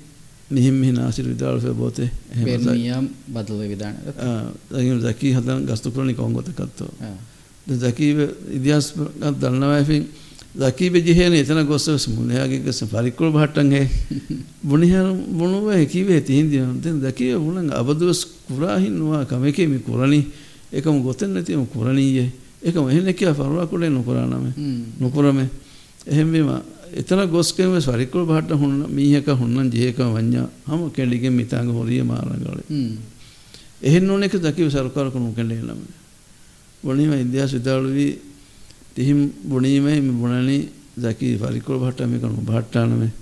නිහිම් 0.50 0.74
මිහ 0.74 0.92
නාසිර 0.92 1.26
විදාලු 1.28 1.60
වෙ 1.62 1.74
බොතේ. 1.74 2.10
එහෙම 2.32 2.64
නියම් 2.72 3.10
බදල 3.28 3.60
විදාන. 3.68 3.94
ආ 4.18 4.52
දැන් 4.70 5.00
දකී 5.00 5.34
හදන් 5.36 5.66
ගස්තු 5.66 5.90
කරණි 5.90 6.14
කොංගොත 6.14 6.48
කත්තෝ 6.48 6.92
ආ 7.00 7.31
දකීව 7.66 8.18
ඉතිහාස 8.50 8.94
දන්නවායිෆින් 9.34 10.04
දකීබ 10.54 10.94
ජිහේන 10.96 11.32
එතන 11.32 11.64
ගොස්සස් 11.64 12.08
මුලයාගේ 12.08 12.60
ගස 12.60 12.84
පරික්කුල 12.84 13.30
භට්ටන් 13.30 13.70
හේ. 13.70 13.88
බුණිහර 14.62 15.06
බුණුව 15.30 15.70
කිවේ 15.86 16.20
තිහින්දිය 16.20 16.66
දැන් 16.82 17.00
දකීව 17.00 17.38
බුණන් 17.38 17.70
අබදුවස් 17.72 18.26
කුරාහින් 18.48 18.92
නවා 18.92 19.24
කමකේ 19.24 19.66
මි 19.66 19.78
කුරණි. 19.78 20.26
එකම 20.72 21.02
ගොතෙන් 21.02 21.30
නැතිම 21.30 21.66
කුරණීයේ. 21.66 22.32
එකම 22.62 22.88
එහෙන 22.88 23.14
කියා 23.14 23.34
ෆරුවා 23.34 23.66
කුලේ 23.66 23.90
නුකුරානම 23.90 24.52
නුකුරමේ. 25.00 25.48
එහෙම 26.06 26.32
වීම 26.32 26.50
එතන 26.92 27.20
ගොස්කෙම 27.28 27.78
පරික්කුල 27.80 28.26
භට්ට 28.26 28.52
හුන්න 28.52 28.86
මීහක 28.90 29.28
හුන්නන් 29.30 29.70
ජිහේක 29.70 29.96
වඤ්ඤා 29.96 30.48
හම 30.66 30.90
කෙලිගෙන් 30.90 31.32
මිතාංග 31.32 31.70
හොරිය 31.70 32.02
මාරංගලේ. 32.02 32.98
එහෙන් 33.80 34.04
නොනෙක 34.04 34.34
දකීව 34.36 34.68
සරකාර 34.68 35.10
කුණු 35.10 35.32
කෙලේ 35.32 35.60
ළමනේ 35.60 36.01
බොනීම 36.84 37.12
ඉන්දයා 37.14 37.48
සිතාලුවී 37.48 38.12
තිහිම් 38.94 39.32
බොනීමේ 39.44 40.00
මෙ 40.00 40.12
බොනනී 40.12 40.62
ذකී 40.98 41.34
ෆරිකොල් 41.38 41.78
භට්ටා 41.78 42.06
මේකනු 42.06 42.42
භට්ටානමේ 42.42 43.12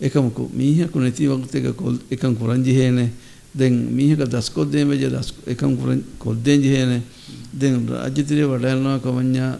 එකමුකු 0.00 0.50
මීහකු 0.50 0.98
නැති 0.98 1.28
වගතක 1.28 1.76
කොල් 1.76 1.96
එකම් 2.10 2.34
කුරංජි 2.34 2.72
හේනේ. 2.72 3.10
දැන් 3.52 3.74
මීහක 3.88 4.24
දස්කොද්දේ 4.26 4.84
මෙජ 4.84 5.02
දස් 5.04 5.28
එකම් 5.46 5.76
කුරං 5.76 6.02
කොද්දෙන්ජි 6.18 6.68
හේනේ. 6.68 7.02
දැන් 7.52 7.86
රාජ්‍යතිරේ 7.86 8.46
වඩයන්නා 8.46 8.98
කමඤ්ඤා 8.98 9.52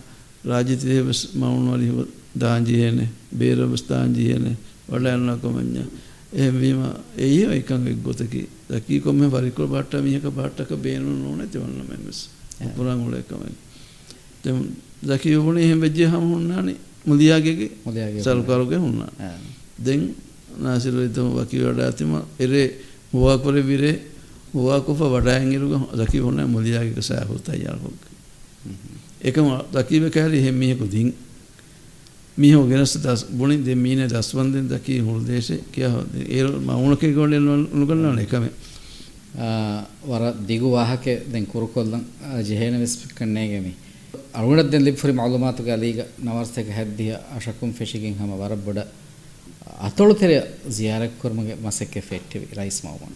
රාජ්‍යතිරේ 0.45 1.03
මවුනවලි 1.35 2.07
දාංජි 2.35 2.75
හේනේ. 2.75 3.09
බේරවස්ථාංජි 3.33 4.23
හේනේ. 4.25 4.57
වඩයන්නා 4.88 5.37
කමඤ්ඤා. 5.38 5.88
එහෙම 6.33 6.55
වීම 6.57 6.81
එයි 7.17 7.45
එකම් 7.53 7.87
එක්ගතකි 7.87 8.49
ذකී 8.69 9.01
කොම්මේ 9.01 9.31
ෆරිකොල් 9.31 9.69
භට්ටා 9.69 10.03
මීහක 10.03 10.27
භට්ටක 10.29 10.75
බේනු 10.79 11.11
නොනේ 11.15 11.47
තවන්න 11.47 11.87
මෙමස් 11.87 12.29
පුරාගුල 12.68 13.14
එකමයි 13.14 13.55
දැක 15.03 15.25
යුබුණේ 15.27 15.64
එහෙම 15.64 15.81
වෙජ්ජ 15.81 16.01
හම 16.05 16.25
හුන්නානේ 16.29 16.79
මුදියාගේගේ 17.07 17.70
සල්කරුගේ 18.20 18.79
හුන්නා 18.79 19.11
දෙන් 19.79 20.14
නාසිරරිතම 20.59 21.29
වකි 21.33 21.59
වඩා 21.61 21.87
ඇතිම 21.87 22.12
එරේ 22.38 22.68
හවාකොර 23.12 23.55
විරේ 23.62 23.96
හවාකොප 24.55 25.01
වඩාඇගිරුග 25.09 25.75
දකි 25.94 26.18
හොන්න 26.18 26.40
මුදියාගේක 26.46 27.03
සෑහුත් 27.03 27.48
අයාහොක් 27.48 28.01
එකම 29.20 29.46
දකිව 29.72 30.11
කෑරි 30.11 30.38
එහෙම 30.38 30.57
මියකු 30.57 30.87
දිින්. 30.87 31.12
මිහෝ 32.37 32.66
ගෙනස් 32.66 32.96
දස් 32.96 33.27
බුණින් 33.31 33.64
දෙ 33.64 33.75
මීන 33.75 34.09
දස්වන්දෙන් 34.09 34.68
දකී 34.68 35.01
හුල් 35.01 35.20
දේශය 35.20 35.61
කිය 35.72 35.85
ඒරු 36.29 36.61
මවුණකේ 36.61 37.12
ගොඩ 37.12 37.35
නුගන්නන 37.72 38.18
එකමේ. 38.18 38.53
ವರ 40.11 40.23
ದಿಗು 40.49 40.71
ವಾಹಕೆ 40.71 41.25
ದೆನ್ 41.33 41.47
ಕುರುಕೊಲ್ಲ 41.47 41.95
ಜಿಹೇನ 42.42 42.77
ವಿಸ್ಕಣ್ಣೇಗೆಮಿ 42.77 43.73
ಅರುಣದ್ದೆನ್ 44.35 44.85
ಲಿಫ್ರಿ 44.85 45.12
ಮಾಲೂಮಾತುಗ 45.12 45.71
ಅಲೀಗ 45.71 46.01
ನವರ್ಸೆಗೆ 46.25 46.71
ಹೆದ್ದಿಯ 46.71 47.16
ಅಶಕುಂ 47.37 47.73
ಫೆಶಿಗಿಂಗ್ 47.73 48.18
ಹಮ 48.18 48.33
ವರಬ್ಬಡ 48.33 48.79
ಅತೊಳು 49.83 50.14
ತೆರೆ 50.14 50.37
ಜಿಯಾರಕ್ 50.73 51.21
ಕುರ್ಮಗೆ 51.23 51.55
ಮಸಕ್ಕೆ 51.55 52.01
ಫೆಟ್ಟಿವಿ 52.01 52.49
ರೈಸ್ 52.57 52.85
ಮಾವನ್ 52.85 53.14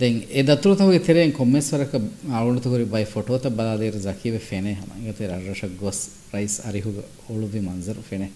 ದೆನ್ 0.00 0.22
ಎ 0.32 0.42
ದತ್ರು 0.42 0.76
ತಮಗೆ 0.76 0.98
ತೆರೆ 0.98 1.30
ಕೊಮ್ಮೆಸ್ವರಕ 1.30 1.94
ಅರುಣತ 2.38 2.66
ಗುರಿ 2.68 2.84
ಬೈ 2.84 3.04
ಫೋಟೋ 3.04 3.38
ತ 3.38 3.46
ಬದಾದೇರು 3.46 3.98
ಜಕೀವೆ 3.98 4.38
ಫೆನೆ 4.38 4.72
ಹಮ 4.72 4.90
ಈಗ 5.02 5.12
ತೆರೆ 5.18 5.32
ಅರಶ 5.32 5.64
ಗೊಸ್ 5.80 6.08
ರೈಸ್ 6.34 6.66
ಅರಿಹುಗ 6.66 6.98
ಒಳುಬಿ 7.30 7.60
ಮಂಜರು 7.60 8.02
ಫೆನೆ 8.02 8.28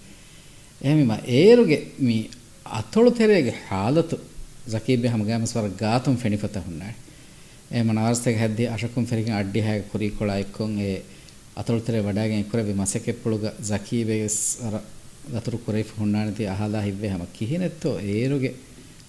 ಎಹಮಿಮ 0.81 1.13
ಏರುಗೆ 1.29 1.93
ಮೀ 2.01 2.19
ಅತೊಳು 2.67 3.11
ತೆರೆಗೆ 3.11 3.51
ಹಾಲತು 3.51 4.17
zakibe 4.68 5.08
hamga 5.08 5.40
maswar 5.40 5.66
gatum 5.80 6.16
fenifata 6.18 6.60
hunna 6.60 6.90
e 7.72 7.82
manarsteg 7.82 8.36
haddi 8.38 8.64
ashakum 8.68 9.06
ferigen 9.06 9.34
addi 9.34 9.62
ha 9.62 9.74
kuri 9.92 10.10
kola 10.12 10.36
ikkon 10.40 10.72
e 10.80 10.92
atolu 11.58 11.82
tere 11.82 12.00
wadagen 12.02 12.40
ikkore 12.40 12.64
maseke 12.76 13.12
puluga 13.14 13.50
zakibe 13.64 14.18
ದತರು 15.34 15.58
ಕುರೈಫ್ 15.66 15.92
ಹುಣ್ಣಾಣಿತಿ 16.00 16.44
ಅಹಲ 16.54 16.78
ಹಿವ್ವೆ 16.80 17.10
ಹಮ 17.10 17.24
ಕಿಹಿನೆತ್ತೋ 17.36 17.92
ಏರುಗೆ 18.14 18.52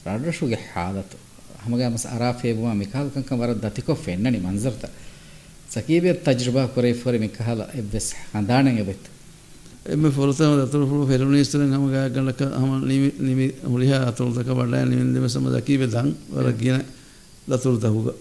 ರಾಡ್ರಶುಗೆ 0.06 0.58
ಹಾದತು 0.72 1.18
ಹಮಗೆ 1.64 1.86
ಮಸ್ 1.88 2.06
ಅರಾಫೇಬುಮ 2.06 2.70
ಮಿಕಾಲ್ 2.72 3.08
ಕಂಕ 3.10 3.32
ವರ 3.40 3.50
ದತಿಕೊ 3.62 3.94
ಫೆನ್ನಣಿ 4.04 4.38
ಮಂಜರ್ತ 4.38 4.84
ಸಕೀಬೆ 5.74 6.12
ತಜ್ರಬಾ 6.26 6.62
ಕುರೈಫ್ 6.74 7.02
ವರಿ 7.06 7.18
ಮಿಕಾಲ 7.18 7.62
ಎವ್ವೆಸ್ 7.74 8.10
ಹಂದಾಣಂಗೆ 8.34 8.82
ಬೆತ್ತು 8.82 9.10
එම 9.85 10.03
ොරතම 10.05 10.59
දතුරපුරු 10.59 11.07
පෙරුණනිස්තරෙන් 11.07 11.71
හම 11.71 11.85
ගලක 11.89 12.41
හම 12.53 12.71
නිමි 13.19 13.53
මුලිහ 13.63 13.91
අතුරතක 13.91 14.49
වඩා 14.49 14.85
නිමින්දම 14.85 15.25
සමදකීව 15.25 15.87
දං 15.87 16.15
වර 16.29 16.51
කියන 16.53 16.83
දතුර 17.47 17.77
දහුග. 17.77 18.13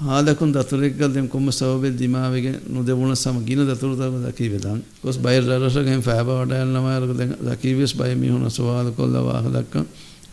හාදකුන් 0.00 0.52
දතුරෙක්ග 0.52 1.12
දෙම් 1.12 1.28
කොම 1.28 1.50
සවබෙල් 1.50 1.92
දිමාවග 1.92 2.46
නොදෙවුණ 2.68 3.14
සම 3.14 3.44
ගින 3.44 3.66
දතුරතම 3.66 4.22
දකීව 4.22 4.60
දං 4.60 4.82
කොස් 5.02 5.16
බයි 5.18 5.40
රරසගෙන් 5.40 6.02
ෑබ 6.06 6.28
වඩයල් 6.28 6.68
නමයරක 6.68 7.12
දකීවස් 7.42 7.94
බයමිහුණ 7.94 8.48
ස්වාද 8.48 8.94
කොල්ල 8.94 9.12
වාහ 9.12 9.44
දක්ක 9.48 9.74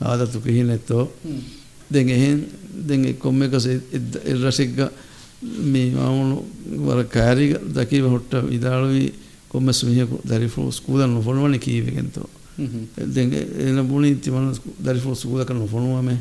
ආදතු 0.02 0.40
පිහි 0.40 0.64
නැත්තෝ 0.64 1.10
දෙ 1.90 2.00
එහෙන් 2.00 2.46
දෙ 2.80 3.14
කොම්ම 3.16 3.42
එකස 3.42 3.66
එල්රසික්ග 4.26 4.78
මේ 5.64 5.92
මවුණු 5.92 6.38
වර 6.86 7.04
කෑරි 7.06 7.56
දකීව 7.74 8.06
හොට්ට 8.06 8.34
විදාලුවී 8.46 9.27
කොම්ම 9.50 9.74
සුමියකු 9.74 10.20
දරිෆෝ 10.24 10.72
ස්කූදන් 10.72 11.10
නොෆොනුවන 11.10 11.60
කීවගෙන්තෝ 11.60 12.30
දෙන් 13.08 13.34
එන 13.34 13.78
බුණි 13.84 14.16
තිමන 14.18 14.54
දරිෆෝ 14.80 15.16
ස්කූදක 15.16 15.50
නොෆොනුවමේ 15.52 16.20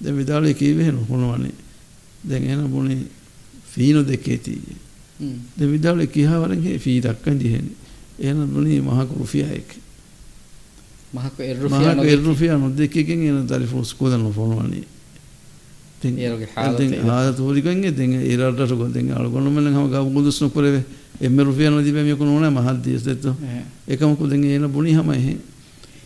දැන් 0.00 0.16
විදාළුවේ 0.16 0.54
කීවේ 0.54 0.92
නොෆොනුවනේ 0.92 1.52
දැන් 2.22 2.44
එන 2.44 2.68
බුණි 2.68 3.06
ෆීනු 3.66 4.02
දෙකේ 4.02 4.38
තියේ 4.38 4.78
දැන් 5.56 5.72
විදාළුවේ 5.72 6.06
කියාවරන් 6.08 6.62
හේ 6.62 6.78
ෆී 6.78 7.00
දක්කන් 7.00 7.38
දිහෙනේ 7.38 7.76
එන 8.20 8.46
බුණි 8.46 8.80
මහකු 8.80 9.18
රුෆියායක 9.18 9.70
මහකු 11.12 11.42
මහකු 11.68 12.04
එරුෆියා 12.04 12.58
නොදෙකකින් 12.58 13.22
එන 13.22 13.46
දරිෆෝ 13.46 13.84
ස්කූදන් 13.84 14.22
නොෆොනුවනේ 14.22 14.84
ආද 16.02 17.36
තෝරිකන්ගේ 17.36 17.92
දෙ 17.92 18.04
ඒරට 18.24 18.72
ගො 18.72 18.86
අලගොනමල 19.14 19.68
හම 19.68 19.88
ගබුදුස් 19.88 20.40
නොකරේ 20.40 20.82
එම 21.20 21.38
රුපියන 21.38 21.82
දිබමියකු 21.84 22.24
නොන 22.24 22.46
මහදදියස්තෙත්ත 22.50 23.24
එකමකු 23.88 24.26
දෙ 24.26 24.36
ඒන 24.36 24.68
බුණි 24.68 24.94
හමයි. 24.94 25.38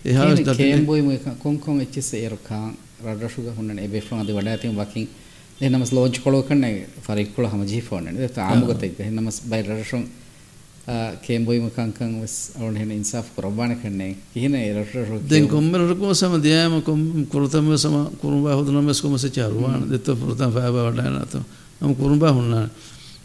එහා 0.05 0.55
කේම්බොයි 0.55 1.19
කොංකොන් 1.39 1.81
එච්චෙස 1.81 2.15
ඒරකාන් 2.15 2.75
රඩශුග 3.05 3.47
හුන්න 3.57 3.79
එබෙෆ්ලන් 3.79 4.21
අද 4.21 4.29
වඩා 4.29 4.53
ඇතිම 4.53 4.75
වකින්. 4.75 5.09
එනමස් 5.61 5.93
ලෝජ් 5.93 6.19
කොලෝ 6.19 6.43
කන්න 6.43 6.65
ෆරික්කොල 7.03 7.47
හම 7.47 7.63
ජීෆෝන 7.65 8.09
ආමුගත 8.39 8.83
එනමස් 9.01 9.43
බයි 10.87 10.92
රඩශුන් 11.16 11.18
කේම්බොයිම 11.18 11.70
කංකං 11.70 12.20
වස් 12.20 12.53
අවුන් 12.57 12.77
හෙන 12.77 12.90
ඉන්සාෆ් 12.90 13.27
කරබාන 13.35 13.73
කන්නේ 13.75 14.16
කිහින 14.33 14.55
රට 14.75 15.29
දෙන් 15.29 15.49
කොම්මරකෝ 15.49 16.12
සම 16.12 16.37
දයාම 16.38 16.83
කොම් 16.83 17.27
කුරුතම 17.27 17.73
සම 17.75 17.97
කුරුම්බා 18.16 18.55
හොදනමස් 18.55 19.01
කොමස 19.01 19.25
චාරුවාන 19.27 19.88
දෙත්ත 19.88 20.05
පුරතම් 20.05 20.51
ෆාබා 20.51 20.90
වඩානත 20.90 21.35
නම් 21.81 21.94
කුරුම්බා 21.94 22.33
හුන්නා 22.33 22.68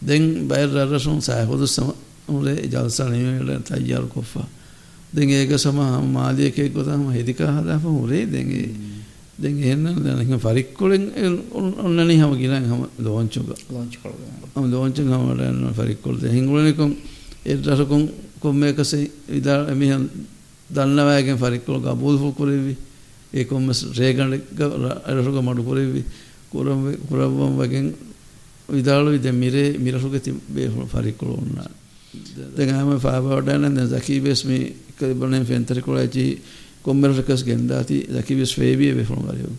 දෙන් 0.01 0.47
බයිර් 0.47 0.69
රරසුන් 0.69 1.19
සාය 1.19 1.45
හොදු 1.45 1.67
සම 1.67 1.91
උලේ 2.29 2.63
ජල්සා 2.65 3.09
නිමේල 3.09 3.61
තයියාර 3.61 4.07
කොෆා 4.07 4.47
දෙන් 5.11 5.29
ඒක 5.29 5.51
සම 5.55 5.79
මාලියකේ 6.09 6.69
කොතම 6.69 7.11
හෙදිකා 7.11 7.51
හදාප 7.53 7.83
උරේ 7.83 8.25
දෙන් 8.25 8.47
දැන් 9.35 9.55
එහෙනම් 9.59 9.83
දැන් 9.97 10.19
එහෙනම් 10.19 10.39
ෆරික්කොලෙන් 10.39 11.11
ඔන්නනේ 11.83 12.17
හැම 12.17 12.31
ගිලන් 12.37 12.65
හැම 12.65 12.81
ලෝන්චුක 12.99 13.51
ලෝන්ච් 13.67 13.93
කොල 13.97 14.15
හැම 14.55 14.65
ලෝන්ච් 14.65 14.97
හැම 14.97 15.37
දැන් 15.37 15.73
ෆරික්කොල 15.73 16.15
දැන් 16.15 16.33
හිඟුලනේ 16.33 16.73
කොම් 17.49 17.57
එදරකොන් 17.57 18.09
කොම්මේකසේ 18.39 19.11
ඉදා 19.29 19.67
එමිහන් 19.67 20.09
දන්නවෑගෙන් 20.69 21.37
ෆරික්කොල 21.37 21.81
ගබූල් 21.81 22.17
ෆොකුරෙවි 22.17 22.77
ඒ 23.31 23.45
කොම්මස් 23.45 23.85
රේගණක 23.91 24.61
අරසුක 25.05 25.35
මඩු 25.37 25.63
කොරෙවි 25.63 26.03
කුරම් 26.49 26.95
කුරවම් 27.01 27.57
වගෙන් 27.57 27.93
විදාලු 28.69 29.13
ඉද 29.13 29.31
මිරේ 29.33 29.77
මිරසුක 29.77 30.13
තිබේ 30.19 30.69
ෆරික්කොල 30.87 31.31
උන්නා 31.31 31.69
දැන් 32.55 32.69
හැම 32.69 32.99
ෆාබවඩන 32.99 33.75
දැන් 33.75 33.89
සකීබස් 33.91 34.45
මේ 34.45 34.73
කබනේ 34.95 35.43
ෆෙන්තරිකොලයි 35.43 36.41
කොම්මරකස් 36.81 37.43
ගෙන්දාති 37.43 38.07
දකිවිස් 38.09 38.53
ෆේබිය 38.53 38.93
වෙෆොන් 38.93 39.25
ගරියෝ 39.25 39.55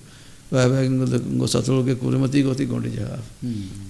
වැෑගෙන් 0.50 1.38
ගො 1.38 1.46
සතුරුගේ 1.46 1.94
කුරමති 1.96 2.42
ගොති 2.42 2.66
ගොඩි 2.66 2.90
ජා 2.92 3.18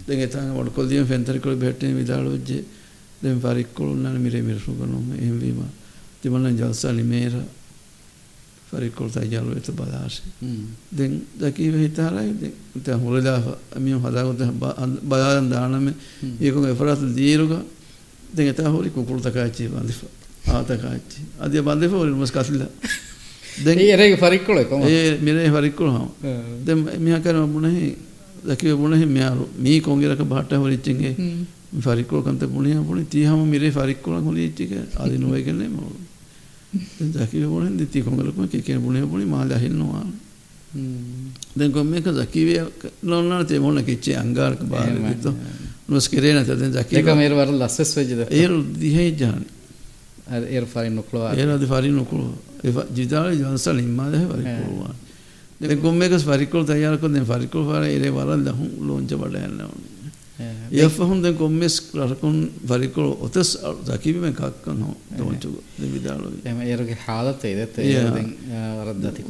දැන් 0.06 0.20
එතන 0.20 0.52
වඩකොල්දියම් 0.52 1.06
ෆෙන්තරිකොල 1.06 1.56
බෙට්ටේ 1.56 1.94
විදාලුජ්ජේ 1.94 2.64
දැන් 3.22 3.40
ෆරික්කොලුන්නන 3.40 4.18
මිරේ 4.18 4.42
මිරසු 4.42 4.72
කරනොම 4.72 5.12
එහෙම 5.14 5.38
වීම 5.38 5.64
තිමන්න 6.20 6.56
ජල්සලි 6.56 7.02
මේර 7.04 7.34
ෆරික්කොල් 8.70 9.08
තයිජාලු 9.08 9.56
එත 9.56 9.68
බදාශ 9.72 10.20
දැන් 10.90 11.20
දකීව 11.36 11.74
හිතාරයි. 11.76 12.52
දැන් 12.76 13.00
හොලදා 13.00 13.38
මිය 13.78 13.96
හදාගොත 13.96 14.40
බදාදන් 15.02 15.50
දානම 15.50 15.92
ඒකුන් 16.40 16.68
එෆරත් 16.68 17.04
දීරුග. 17.14 17.52
දැන් 18.32 18.48
එත 18.48 18.60
හොරි 18.66 18.90
කුකුල් 18.90 19.20
තකාච්චි 19.20 19.68
බන්දිෆ 19.68 20.00
ආතකාච්චි. 20.48 21.20
අදිය 21.38 21.62
බන්දිෆ 21.62 21.92
හොරි 21.92 22.12
මස් 22.12 22.32
කතිලා 22.32 22.70
දැන් 23.58 23.78
ඒරේ 23.80 24.16
ෆරික්කොල 24.16 24.64
කොම 24.64 24.82
ඒ 24.84 25.18
මිරේ 25.18 25.50
ෆරික්කොල 25.50 25.90
හම. 25.90 26.08
දැන් 26.64 26.78
මියා 26.98 27.20
කරන 27.20 27.48
මුණහි 27.48 27.96
දකීව 28.46 28.78
මුණහි 28.78 29.06
මියාරු? 29.06 29.48
මී 29.58 29.80
කොංගිරක 29.80 30.22
බහට 30.24 30.52
හොරිච්චින්ගේ 30.54 31.14
ෆරික්කොල 31.72 32.22
කන්ත 32.22 32.42
පුණිය 32.46 32.78
පුණි 32.82 33.04
තියහම 33.06 33.46
මිරේ 33.46 33.70
ෆරික්කොල 33.70 34.18
හොරිච්චික 34.20 34.72
ආදි 34.96 35.18
නොවේ 35.18 35.42
කන්නේ 35.42 35.68
මො 35.68 35.84
දකීව 37.00 37.46
මුණෙන් 37.46 37.76
දිති 37.76 38.02
කොංගලකම 38.02 38.48
කේ 38.48 38.78
පුණිය 38.78 39.04
පුණි 39.04 39.24
මාල 39.26 39.50
ඇහින්නවා 39.50 40.04
දැන් 41.52 41.72
කොම්මේක 41.72 42.04
දකීව 42.12 42.48
නොන්නා 43.04 43.44
තේ 43.44 43.58
මොන 43.58 43.78
කිච්චේ 43.80 44.16
අංගාරක 44.16 44.62
බාර 44.64 44.90
දිතෝ 44.90 45.34
නොස් 45.88 46.08
කෙරේ 46.08 46.34
නැත. 46.34 46.46
දැන් 46.48 46.72
දකීව 46.72 46.98
ඒක 46.98 47.14
මේර 47.14 47.32
වර 47.32 47.50
ලස්සස් 47.52 47.96
වෙජද 47.96 48.26
ඒ 48.30 48.48
දිහේ 48.76 49.14
ජානි 49.14 49.46
ඒර 50.48 50.66
ෆරින් 50.66 50.94
නොකලෝ 50.94 51.30
ඒර 51.32 51.50
අද 51.50 51.64
ෆරින් 51.64 51.94
නොකලෝ 51.94 52.34
ඒ 52.62 52.74
ජිදාල 52.92 53.30
ජන්සල් 53.32 53.78
ඉම්මා 53.78 54.10
දෙහ 54.10 54.26
ෆරික්කොල 54.26 54.90
දැන් 55.60 55.80
කොම්මේක 55.80 56.18
ෆරික්කොල 56.20 56.64
තයාර 56.64 56.98
කො 56.98 57.08
දැන් 57.08 57.26
ෆරික්කොල 57.26 57.64
ෆාර 57.64 57.82
ඒරේ 57.84 58.10
වරල් 58.10 58.42
දහු 58.42 58.66
ලොන්ච 58.82 59.10
බඩ 59.14 59.42
යනවා 59.44 59.99
އިއަފަހުންދެން 60.74 61.36
ކޮންމެސް 61.40 61.78
ރަރަކުން 61.98 62.38
ވަރިކޮޅު 62.70 63.10
އޮތަސް 63.22 63.52
އަރުދަކީވެން 63.62 64.36
ކައްކަން 64.40 64.80
ހު 64.86 64.92
ދޯންޖުގު 65.18 65.60
ދެވިދާޅުވި 65.80 66.38
އޭރުގެ 66.66 66.94
ހާލަތ 67.04 67.40
އެދެތ 67.48 67.74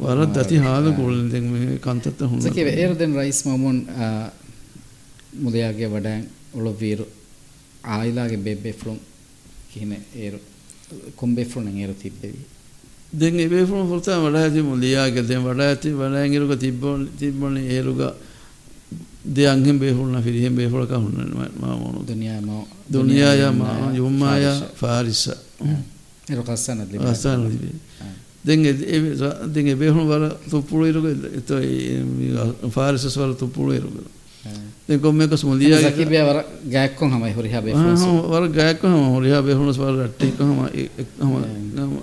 ވަރަށް 0.07 0.33
ދަތި 0.35 0.55
ހާލ 0.65 0.83
ކުޅުންދެން 0.97 1.47
މެ 1.53 1.59
ކަންތައްތަ 1.85 2.23
ހުން 2.29 2.41
ސަކިވެ 2.45 2.71
އޭރުދެން 2.77 3.13
ރައީސް 3.19 3.43
މަމުން 3.47 3.81
ಮುದಿಯಾಗೆ 5.43 5.85
ವಡಾಂಗ್ 5.93 6.27
ಉಳುವೀರು 6.57 7.05
ಆಯಿಲಾಗೆ 7.97 8.37
ಬೇಬೆ 8.45 8.71
ಫ್ಲುಂ 8.79 8.97
ಕಿನೆ 9.71 9.97
ಏರು 10.25 10.39
ಕೊಂಬೆ 11.19 11.43
ಫ್ಲುಂ 11.51 11.63
ನಂಗೆ 11.67 11.81
ಏರು 11.85 11.95
ತಿಬ್ಬೇವಿ 12.03 12.41
ದೆಂಗೆ 13.21 13.45
ಬೇಫ್ಲುಂ 13.53 13.85
ಹೊರತಾ 13.91 14.13
ವಡಾಯತಿ 14.25 14.61
ಮುದಿಯಾಗೆ 14.71 15.21
ದೆಂ 15.29 15.41
ವಡಾಯತಿ 15.49 15.89
ವಡಾಂಗಿರುಗ 16.01 16.53
ತಿಬ್ಬೊಳ್ 16.63 17.03
ತಿಬ್ಬೊಳ್ಳಿ 17.19 17.61
ಏರುಗ 17.77 18.01
දෙයන්ගෙන් 19.25 19.79
බේහුල්න 19.79 20.23
ෆිරිහෙන් 20.23 20.55
බේහුලක 20.55 20.91
හුන්න 20.91 21.17
මාමෝනු 21.59 22.07
දුනියා 22.07 22.41
මා 22.41 22.63
දුනියා 22.93 23.51
මා 23.53 23.91
යුම්මායා 23.93 24.57
ෆාරිස. 24.75 25.29
එරකස්සන 26.29 26.81
දිබේ 26.91 27.11
රස්සන 27.11 27.45
දිබේ 27.45 27.75
දෙන්ගේ 28.43 28.73
ඒ 28.87 28.99
දෙන්ගේ 29.53 29.75
බේහුල් 29.75 30.07
වල 30.07 30.25
තුපුළු 30.49 30.85
ඉරුග 30.85 31.05
එතෝ 31.31 31.59
ෆාරිසස් 32.71 33.17
වල 33.17 33.33
තුපුළු 33.33 33.73
ඉරුග. 33.73 33.95
දැන් 34.87 34.99
කොම්මේක 34.99 35.37
සුමුලියා 35.37 35.81
සකිබේ 35.85 36.23
වර 36.23 36.43
ගෑක්කොන් 36.71 37.11
හමයි 37.11 37.33
හොරිහා 37.33 37.61
බේහුලස් 37.61 38.05
වර 38.27 38.47
ගෑක්කොන් 38.49 38.91
හම 38.91 39.09
හොරිහා 39.15 39.41
බේහුලස් 39.41 39.77
වල 39.79 40.05
රට්ටි 40.05 40.31
කොහම 40.31 40.59
හම. 41.19 41.93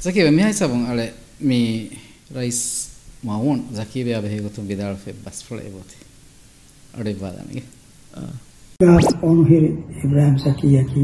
සකිබේ 0.00 0.30
මිහයි 0.30 0.54
සබන් 0.54 0.82
අලේ 0.86 1.12
මේ 1.40 1.90
රයිස් 2.30 2.60
මාවුන් 3.22 3.64
සකිබේ 3.74 4.20
බේහුතුම් 4.22 4.68
විදාල් 4.68 4.96
ෆෙබ්බස් 4.96 5.44
ෆලේ 5.44 5.70
බෝතේ 5.70 6.05
ಬಸ್ 6.95 6.97
ಫಳ 6.97 6.99
ಏಬೋತಿ 6.99 7.01
ಅಡೆ 7.01 7.11
ಬಾದಾನಿಗೆ 7.21 7.63
ಗಾಸ್ 8.79 9.09
ಅವನು 9.23 9.43
ಹೇಳಿ 9.43 9.69
ಇಬ್ರಾಹಿಂ 10.03 10.37
ಸಕಿಯಕಿ 10.37 11.03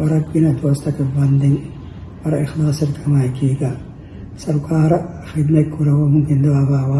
ವರಕ್ಕಿನ 0.00 0.46
ದೋಸ್ತಕ್ಕೆ 0.62 1.04
ಬಂದೆ 1.16 1.50
ವರ 2.22 2.34
ಇಖ್ಲಾಸರ್ 2.36 2.94
ಕಮಾಯ್ಕೀಗ 2.98 3.64
ಸರ್ಕಾರ 4.38 4.92
ಖಿದ್ಮೆ 5.28 5.62
ಕುರವ 5.64 6.00
ಮುಂಕೆಂದವ 6.06 6.58
ಬಾವ 6.64 6.92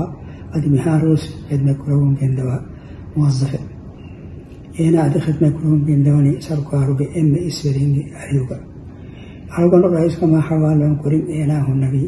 ಅದು 0.55 0.69
ಮಿಹಾರೋಸ್ 0.71 1.29
ಖಿದ್ಮೆ 1.49 1.75
ಕುರವ 1.75 2.01
ಮುಂಕೆಂದವ 2.01 2.51
موظفه 3.17 3.61
ಏನ 4.79 4.95
ಅದು 4.99 5.19
ಖಿದ್ಮೆ 5.21 5.49
ಕುರವ 5.51 5.71
ಮುಂಕೆಂದವನಿ 5.71 6.33
ಸರ್ಕಾರು 6.41 6.93
ಬೆ 6.95 7.05
ಎಮ್ಮೆ 7.15 7.41
ಇಸ್ವರಿಂಗಿ 7.41 8.03
ಅರಿಯುಗ 8.21 8.53
ಅಳಗೊಂಡು 9.57 9.89
ರೈಸ್ 9.89 10.17
ಕಮ 10.21 10.39
ಹವಾಲಂ 10.39 10.95
ಕುರಿಂ 10.97 11.25
ಏನ 11.33 11.53
ಹುನ್ನವಿ 11.59 12.05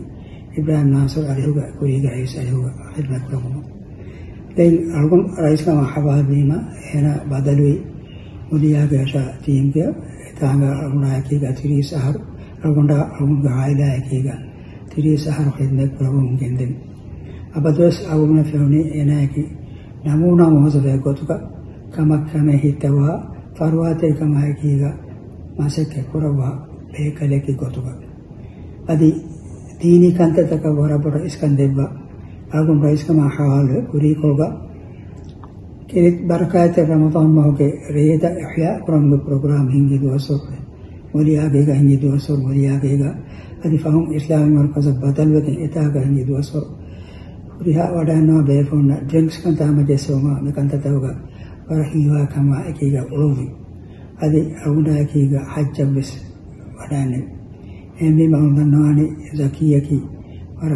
ಇಬ್ರಾಹಿಂ 0.59 0.89
ನಾಸರ್ 0.91 1.27
ಅರಿಯುಗ 1.27 1.61
ಕುರಿಗ 1.79 2.07
ರೈಸ್ 2.07 2.35
ಅರಿಯುಗ 2.39 2.67
ಖಿದ್ಮೆ 2.97 3.19
ಕುರವ 3.19 3.45
දැන් 4.52 4.76
අලුගොන් 4.92 5.24
රයිස්කම 5.38 5.80
හබාදීම 5.86 6.52
එන 6.92 7.06
බදලුයි 7.30 7.76
මුදියාගේෂ 8.50 9.14
තීම්ක 9.44 9.76
එතාංග 10.28 10.64
අරුණායකී 10.76 11.40
ගතිරි 11.42 11.78
සහර 11.84 12.16
අලුගොන්ඩ 12.62 12.92
අලුගොන් 12.92 13.42
ගායිදායකීග 13.44 14.28
තිරි 14.90 15.14
සහර 15.18 15.48
ඛෙද්මත් 15.52 15.92
ප්‍රභුන් 15.96 16.28
ගෙන්දෙන් 16.38 16.72
අබදස් 17.54 17.98
අවුන 18.06 18.44
ෆෙවනි 18.44 18.82
එනායකි 18.94 19.44
නමුනා 20.04 20.50
මොහොතේ 20.50 20.98
ගොතුක 21.00 21.32
කමක් 21.92 22.24
කමේ 22.28 22.58
හිතවා 22.58 23.16
ෆර්වාතේ 23.54 24.14
කමයිකීග 24.14 24.84
මාසෙක 25.58 25.94
කරවා 26.04 26.54
බේකලකි 26.90 27.54
ගොතුක. 27.54 27.88
අදි 28.88 29.10
දීනි 29.80 30.10
කන්තතක 30.12 30.64
වරබර 30.70 31.16
ඉස්කන්දෙබ්බා 31.26 31.90
आगुन 32.52 32.80
भाई 32.82 32.94
इसका 32.94 33.14
माहौल 33.14 33.68
कुरीक 33.92 34.20
होगा 34.24 34.48
किरित 35.90 36.22
बरक़ात 36.28 36.80
रमदान 36.82 37.28
माह 37.36 37.48
के 37.56 37.68
रेदा 37.94 38.30
अहिया 38.42 38.72
कुरान 38.86 39.04
में 39.12 39.20
प्रोग्राम 39.26 39.68
हिंगी 39.70 39.98
दुआ 40.00 40.18
सौ 40.26 40.36
मोरी 41.14 41.36
आगेगा 41.44 41.74
हिंदी 41.76 41.98
दुआ 42.04 42.18
सौ 42.26 42.36
मोरी 42.38 42.66
आगेगा 42.76 43.10
अदिफाहम 43.66 44.14
इस्लाम 44.16 44.48
मरकज 44.52 44.88
बदल 45.04 45.32
वेते 45.34 45.52
इतागा 45.66 46.02
हिंदी 46.02 46.24
दुआ 46.26 46.42
सौ 46.50 46.62
रिहा 47.66 47.86
वडाना 47.96 48.42
बेफोन 48.48 48.90
ड्रिंक्स 49.10 49.38
कंता 49.44 49.66
मज़े 49.72 49.98
सोमा 50.06 50.34
नकंता 50.44 50.78
तवगा 50.84 51.14
और 51.70 51.84
हीवा 51.90 52.24
कमा 52.34 52.58
एकीगा 52.70 53.04
ओवी 53.20 53.48
अदि 54.24 54.42
अगुडा 54.66 54.96
एकीगा 55.02 55.42
हज्ज 55.52 55.82
बिस 55.94 56.10
वडाने 56.80 57.22
एमी 58.06 58.28
माउंदा 58.28 58.64
नानी 58.74 59.06
जकिया 59.38 59.80
की 59.88 60.00
और 60.62 60.72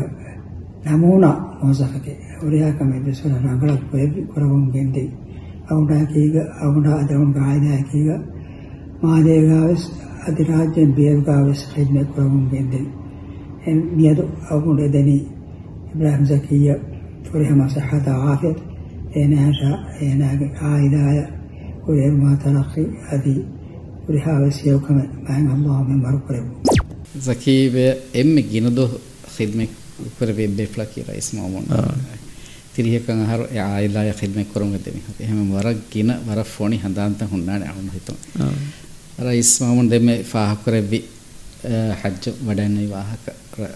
නමුණ 0.86 1.26
මෝසකගේ 1.60 2.18
ඔරයාකමද 2.44 3.08
සොන 3.14 3.34
නගලක් 3.46 3.84
පොය 3.92 4.06
කොරවුන් 4.32 4.66
ගෙන්දේ 4.74 5.10
අවුඩාකීග 5.70 6.36
අවුඩා 6.66 6.98
අදවුන් 7.02 7.32
රායදාකීග 7.36 8.10
මාදේගාවස් 9.04 9.84
අධිරාජ්‍යයෙන් 10.28 10.92
බේවගාවස් 10.98 11.62
රෙජ්ම 11.74 11.96
කොරවුන් 12.16 12.46
ගෙන්දේ 12.52 12.86
එම් 13.68 13.80
මියද 13.98 14.20
අවුඩ 14.50 14.82
දෙනී 14.94 15.24
ඉබ්‍රාහිම් 15.92 16.26
සකීය 16.28 16.76
فرهم 17.28 17.70
صحة 17.70 18.06
عافية 18.08 18.56
إنها 19.18 19.52
شاء 19.52 19.80
إنها 20.02 20.60
قاعدة 20.60 21.30
وليه 21.88 22.10
ما 22.12 22.36
تلقي 22.36 22.86
هذه 23.08 23.44
ولها 24.10 24.40
وسيا 24.40 24.76
وكما 24.76 25.10
معنا 25.24 25.54
الله 25.54 25.84
من 25.84 25.98
مرقب 25.98 26.46
زكي 27.18 27.70
بأم 27.70 28.40
جندو 28.42 28.88
خدمك 29.28 29.85
උපර 30.00 30.30
වෙබ් 30.34 30.60
එකලා 30.60 30.88
කියලා 30.88 31.18
ඉස්මෝ 31.22 31.50
මොන 31.50 31.66
තිරියකන් 32.76 33.20
අහර 33.26 33.42
ආයලා 33.66 34.06
යකිල්ම 34.12 34.40
කරොංග 34.54 34.74
දෙමි 34.86 35.02
හත 35.08 35.18
එහෙම 35.22 35.40
වරක් 35.52 35.80
කින 35.90 36.10
වර 36.28 36.44
ෆෝනි 36.46 36.78
හඳාන්ත 36.78 37.22
හොන්නානේ 37.34 37.70
අහුන් 37.74 37.92
හිතෝ 37.94 38.18
අර 39.20 39.28
ඉස්මෝ 39.34 39.74
මොන 39.76 39.90
දෙමෙ 39.90 40.16
ෆාහ 40.24 40.52
කරෙවි 40.66 41.00
හජ්ජ 42.02 42.26
වඩන්නේ 42.48 42.90
වාහක 42.90 43.26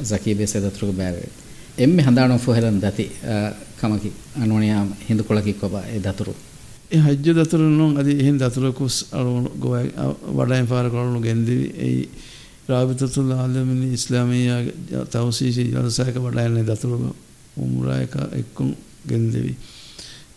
සකීබේ 0.03 0.47
සදතුරුක 0.47 0.91
බෑවේ 0.95 1.29
එම්මෙ 1.77 2.01
හඳානෝ 2.03 2.37
ෆොහෙලන් 2.39 2.77
දති 2.81 3.05
කමකි 3.79 4.11
අනෝනියා 4.41 4.85
හින්දු 5.09 5.23
කොලකි 5.23 5.53
කොබා 5.53 5.83
ඒ 5.85 5.99
දතුරු. 5.99 6.33
ඒ 6.91 6.99
හජ්ජ 6.99 7.27
දතුරු 7.33 7.69
නෝ 7.71 7.91
අදි 7.97 8.13
එහෙන් 8.21 8.37
දතුරු 8.37 8.73
කුස් 8.73 8.95
අර 9.11 9.25
ගොය 9.63 9.85
වඩයන් 10.37 10.67
පාර 10.67 10.85
කරනු 10.89 11.19
ගෙන්දිවි 11.21 11.67
ඒ 11.79 12.07
රාබිතතුල් 12.69 13.31
ආලමිනි 13.33 13.93
ඉස්ලාමීයා 13.93 15.05
තවසීසි 15.07 15.63
ජලසයක 15.65 16.15
වඩයන්නේ 16.17 16.65
දතුරු 16.65 17.15
උමුරායක 17.57 18.15
එක්කුම් 18.33 18.75
ගෙන්දෙවි. 19.03 19.55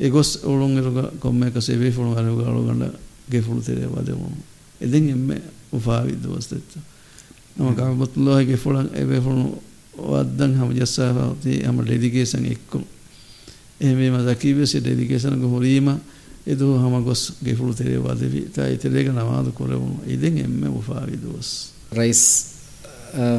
එගොස් 0.00 0.38
ඔළුන් 0.42 0.78
එරුග 0.78 1.18
කොම්ම 1.18 1.42
එක 1.42 1.60
සෙවේ 1.60 1.90
ෆුණු 1.90 2.14
අරුග 2.14 2.40
අලුගන්න 2.42 2.90
ගෙෆුණු 3.28 3.62
තෙරේ 3.62 3.88
වදෙමුණු 3.88 4.42
එදින් 4.80 5.10
එම්මෙ 5.10 5.36
උෆාවි 5.72 6.14
දවස්තෙත්ත 6.14 6.78
නම 7.56 7.74
කාබතුල්ලාහි 7.74 8.46
ගෙෆුණන් 8.46 8.88
එවේ 8.94 9.20
ෆුණු 9.20 9.58
වද්දන් 9.94 10.54
හම 10.54 10.72
ජස්සාෆති 10.72 11.60
හම 11.62 11.82
ඩෙඩිකේෂන් 11.82 12.46
එක්කුම් 12.46 12.84
එහෙම 13.80 14.16
මදකීවෙසි 14.16 14.80
ඩෙඩිකේෂන් 14.80 15.36
ග 15.36 15.44
හොරීම 15.46 15.92
එදු 16.44 16.74
හම 16.76 17.04
ගොස් 17.04 17.32
ගෙෆුණු 17.40 17.74
තෙරේ 17.74 17.98
වදෙවි. 17.98 18.48
තා 18.48 18.66
ඉතලේක 18.66 19.08
නමාදු 19.08 19.52
කොරවුණු. 19.52 20.00
ඉදින් 20.06 20.38
එම්මෙ 20.38 20.68
උෆාවි 20.70 21.18
දවස් 21.18 21.71
ರೈಸ್ 21.99 22.25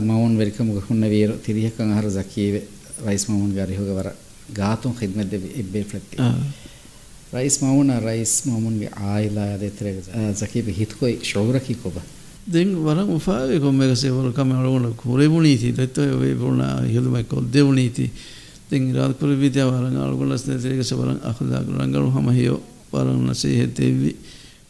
ಮೌನ್ 0.03 0.35
ವೆರಿಕ 0.37 0.61
ಮುಗಹುನ್ನ 0.61 1.07
ವೀರು 1.07 1.35
ತಿರಿಯಕಂ 1.47 1.91
ಆಹಾರ 1.93 2.09
ಜಕೀವೆ 2.09 2.63
ರೈಸ್ 3.07 3.27
ಮೌನ್ 3.31 3.51
ಗಾರಿ 3.55 3.75
ಹೋಗವರ 3.75 4.11
ಗಾತು 4.53 4.91
ಖಿದ್ಮತ್ 5.01 5.33
ದೆ 5.33 5.41
ಇಬ್ಬೆ 5.63 5.83
ಫ್ಲೆಕ್ತಿ 5.91 6.19
ರೈಸ್ 7.35 7.59
ಮೌನ್ 7.63 7.91
ರೈಸ್ 8.05 8.37
ಮೌನ್ 8.49 8.77
ಗೆ 8.79 8.91
ಆಯಿಲ 9.09 9.41
ಅದೆ 9.57 9.71
ತೆರೆ 9.79 9.93
ಜಕೀವೆ 10.43 10.73
ಹಿತ್ಕೊಯ್ 10.73 11.19
ಶೌರಕಿ 11.33 11.77
ಕೊಬ 11.83 11.99
දෙන් 12.49 12.69
වරම් 12.77 13.11
උපාවේ 13.11 13.59
කොම්මක 13.59 13.95
සේවල 13.95 14.33
කම 14.33 14.53
අලුණ 14.53 14.95
කුරෙමුණීති 14.95 15.73
දත්තෝ 15.73 16.17
වේ 16.17 16.35
වුණ 16.35 16.63
හිලුම 16.85 17.17
කොද්දෙවුණීති 17.25 18.11
දෙන් 18.71 18.89
ඉරාද 18.89 19.13
කුර 19.15 19.29
විද්‍යාව 19.37 19.69
වරන් 19.71 19.97
අලුගල 19.99 20.33
ස්නේතේක 20.35 20.81
සවරන් 20.83 21.21
අඛලාක 21.23 21.67
රංගල 21.69 22.09
හම 22.09 22.29
හියෝ 22.31 22.61
වරන් 22.91 23.21
නසී 23.27 23.55
හෙතෙවි 23.55 24.17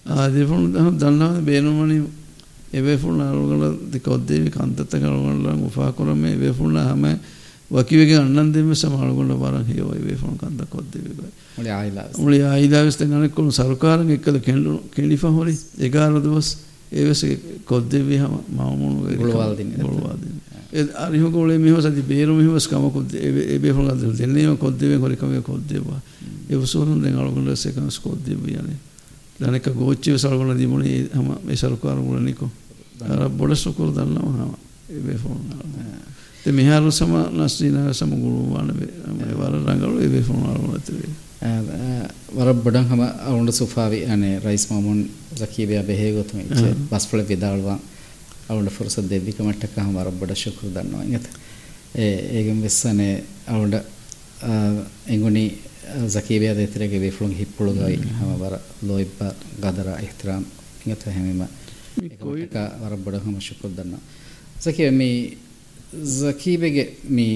ආදෙෆුණ 0.06 0.74
දන්නා 0.96 1.40
බේනුමනි 1.40 1.98
එවේ 1.98 2.00
ෆුණ 2.00 2.00
අලුගල 2.00 2.21
දෙකොද්දේවි 2.21 2.21
එවේෆුල්නාරුගල 2.73 3.63
දිකොද්දේවි 3.93 4.49
කන්තත්තකරුගලන් 4.49 5.63
උපාකුරමේ 5.63 6.33
එවේෆුල්නා 6.33 6.85
හැම 6.85 7.05
වකිවගේ 7.71 8.17
අන්නන්දෙම 8.17 8.69
සමාරුගල 8.75 9.33
වරන් 9.35 9.65
හේවයි. 9.65 9.97
එවේෆුල් 9.97 10.35
කන්ත 10.35 10.69
කොද්දේවිගයි 10.69 11.29
මුලි 11.57 11.69
ආයිලාස් 11.71 12.17
මුලි 12.17 12.39
ආයිලාස් 12.43 12.97
තනන 12.97 13.29
කුණු 13.29 13.51
සරකාරන් 13.51 14.09
එක්කල 14.11 14.39
කෙල්ලු 14.39 14.73
කෙලිෆා 14.91 15.31
හොරි 15.31 15.53
11 15.79 16.23
දවස් 16.23 16.49
ඒවස 16.93 17.21
කොද්දේවි 17.65 18.17
හැම 18.17 18.33
මවමුණු 18.49 18.99
වේ 19.03 19.17
ගොලවල් 19.17 19.53
දින්නේ 19.57 19.77
ගොලවල් 19.79 20.17
දින්නේ. 20.17 20.89
අරිහ 20.97 21.23
ගොලේ 21.29 21.57
මිහව 21.57 21.77
සති 21.79 22.01
බේරු 22.03 22.33
මිහවස් 22.35 22.67
කම 22.67 22.89
කොද්දේ 22.89 23.21
එවේෆුල් 23.49 23.89
කන්ත 23.89 24.17
දෙන්නේම 24.17 24.57
කොද්දේවේ 24.57 24.97
හොරි 24.97 25.15
කමේ 25.15 25.41
කොද්දේවා. 25.43 26.01
එවසෝරුන් 26.49 27.01
දැන් 27.01 27.17
අලුගල 27.17 27.55
සේකන්ස් 27.55 27.99
කොද්දේවි 27.99 28.53
යන්නේ. 28.53 28.79
දැනක 29.39 29.67
ගෝච්චිව 29.75 30.17
සල්ගොන 30.17 30.57
දිමුනේ 30.57 31.09
හැම 31.09 31.29
මේ 31.43 31.55
සරකාරන් 31.55 32.03
ගොලනිකෝ 32.03 32.49
අර 33.03 33.29
බොල 33.31 33.55
සුකුර 33.55 33.89
දන්නව 33.91 34.27
හම 34.31 34.51
ඒ 35.09 35.17
ෆෝන් 35.17 35.39
ද 36.43 36.51
මෙහාරු 36.51 36.91
සම 36.91 37.13
නස්නීන 37.35 37.93
සම 37.93 38.11
ගුරු 38.15 38.41
වන 38.51 38.69
වර 39.33 39.53
රඟලු 39.59 39.97
ඒ 39.99 40.21
ෆෝන් 40.21 40.43
අරුණ 40.45 40.73
ඇතිවේ 40.73 41.13
වර 42.33 42.53
බඩන් 42.55 42.85
හම 42.85 43.01
අවුන්ඩ 43.01 43.51
සුෆාවි 43.51 43.99
අනේ 44.05 44.39
රයිස් 44.39 44.65
මාමුන් 44.69 44.99
රකීබය 45.39 45.81
බෙහෙගොතුම 45.81 46.39
ඉච්ච 46.41 46.61
බස්පල 46.89 47.21
විදාල්වා. 47.23 47.79
අවුන්ඩ 48.49 48.69
ෆුරස 48.69 48.95
දෙබ්බික 49.03 49.39
මට්ටක 49.39 49.75
හම 49.77 49.91
වර 49.93 50.09
බඩ 50.11 50.35
ශුකුරු 50.35 50.71
දන්නවා. 50.71 51.03
ඉගත 51.05 51.27
ඒ 51.95 52.15
ඒගෙන් 52.37 52.61
වෙස්සනේ 52.61 53.23
අවුන්ඩ 53.47 53.75
එඟුනි 55.07 55.45
සකීබය 56.09 56.53
දෙතරගේ 56.53 56.99
වෙෆලුන් 56.99 57.33
හිප්පුළු 57.33 57.73
ගයි 57.73 57.99
හම 58.11 58.31
වර 58.35 58.55
ලොයිබ්බ 58.83 59.19
ගදර 59.59 59.89
ඉහතරම් 59.99 60.43
ඉගත 60.85 61.03
හැමීම 61.07 61.43
ಇಂಗತ 61.92 62.16
ಹೆಮಿಮ 62.18 62.38
ಏಕಮಟ್ಟಕ್ಕ 62.38 62.56
ವರ 62.82 62.94
ಬಡ 63.04 63.16
ಹಮ 63.24 63.36
ಶುಕ್ರ 63.46 63.68
ದಣ್ಣು 63.78 63.98
ಜಕೀಬೆ 64.64 64.90
ಮೀ 64.98 65.10
ಜಕೀಬೆಗೆ 66.14 66.84
ಮೀ 67.16 67.28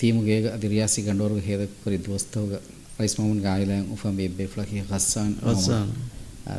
ತೀಮುಗೆ 0.00 0.36
ಅದಿ 0.54 0.68
ರಿಯಾಸಿ 0.68 1.00
ಗಂಡೋರ್ಗೆ 1.02 1.42
ಹೇದ 1.48 1.62
ಕೊರಿ 1.82 1.98
ದೋಸ್ತವ್ಗ 2.06 2.54
ರೈಸ್ 3.00 3.16
ಮಾಮೂನ್ 3.18 3.40
ಗಾಯಿಲಂ 3.40 3.82
ಉಫಂ 3.94 4.14
ಬೆಬ್ಬೆ 4.18 4.46
ಫ್ಲಕಿ 4.46 4.80
ಗಸ್ಸಾನ್ 4.88 5.34
ගස්සාන 5.44 5.88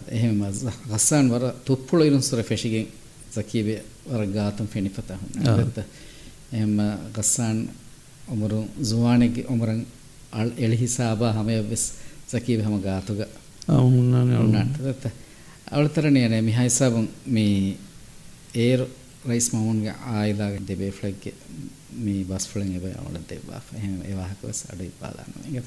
එහෙම 0.10 0.38
ගස්සාන් 0.92 1.26
වර 1.30 1.44
තුප්පුල 1.66 2.02
ඉරුන්සර 2.02 2.42
ෆෙෂිගෙන් 2.44 2.86
සකීබේ 3.36 3.78
වර 4.06 4.24
ගාතම් 4.30 4.68
ෆෙනිපත 4.68 5.10
හුන්න 5.14 5.80
එහෙම 6.52 6.76
ගස්සාන් 7.16 7.58
උමරු 8.28 8.60
ජුවානෙගේ 8.84 9.48
උමරන් 9.48 9.82
අල් 10.34 10.50
එලි 10.58 10.78
හිසාබා 10.78 11.34
හැම 11.34 11.50
වෙස් 11.70 11.84
සකීබේ 12.30 12.66
හැම 12.66 12.78
ගාතුග 12.82 13.20
අවුන්නානේ 13.70 14.38
උන්නාට 14.38 15.06
නේ 16.11 16.43
මිහයි 16.43 16.71
සබන් 16.71 17.09
මේ 17.27 17.77
ඒර් 18.55 18.81
රයිස් 19.29 19.53
මාමුන්ගේ 19.53 19.95
ආයිලාගේ 20.07 20.67
දෙබේ 20.69 20.91
ෆ්ලැග්ගේ 20.91 21.35
මේ 21.97 22.25
බස් 22.25 22.49
ෆ්ලෙන් 22.49 22.75
එබ 22.77 22.85
අවල 22.85 23.17
දෙබා. 23.31 23.61
එහෙම 23.77 24.03
ඒ 24.03 24.15
වාහකවස් 24.17 24.61
අඩුයි 24.73 24.93
පාදාන 25.01 25.31
මේක 25.53 25.65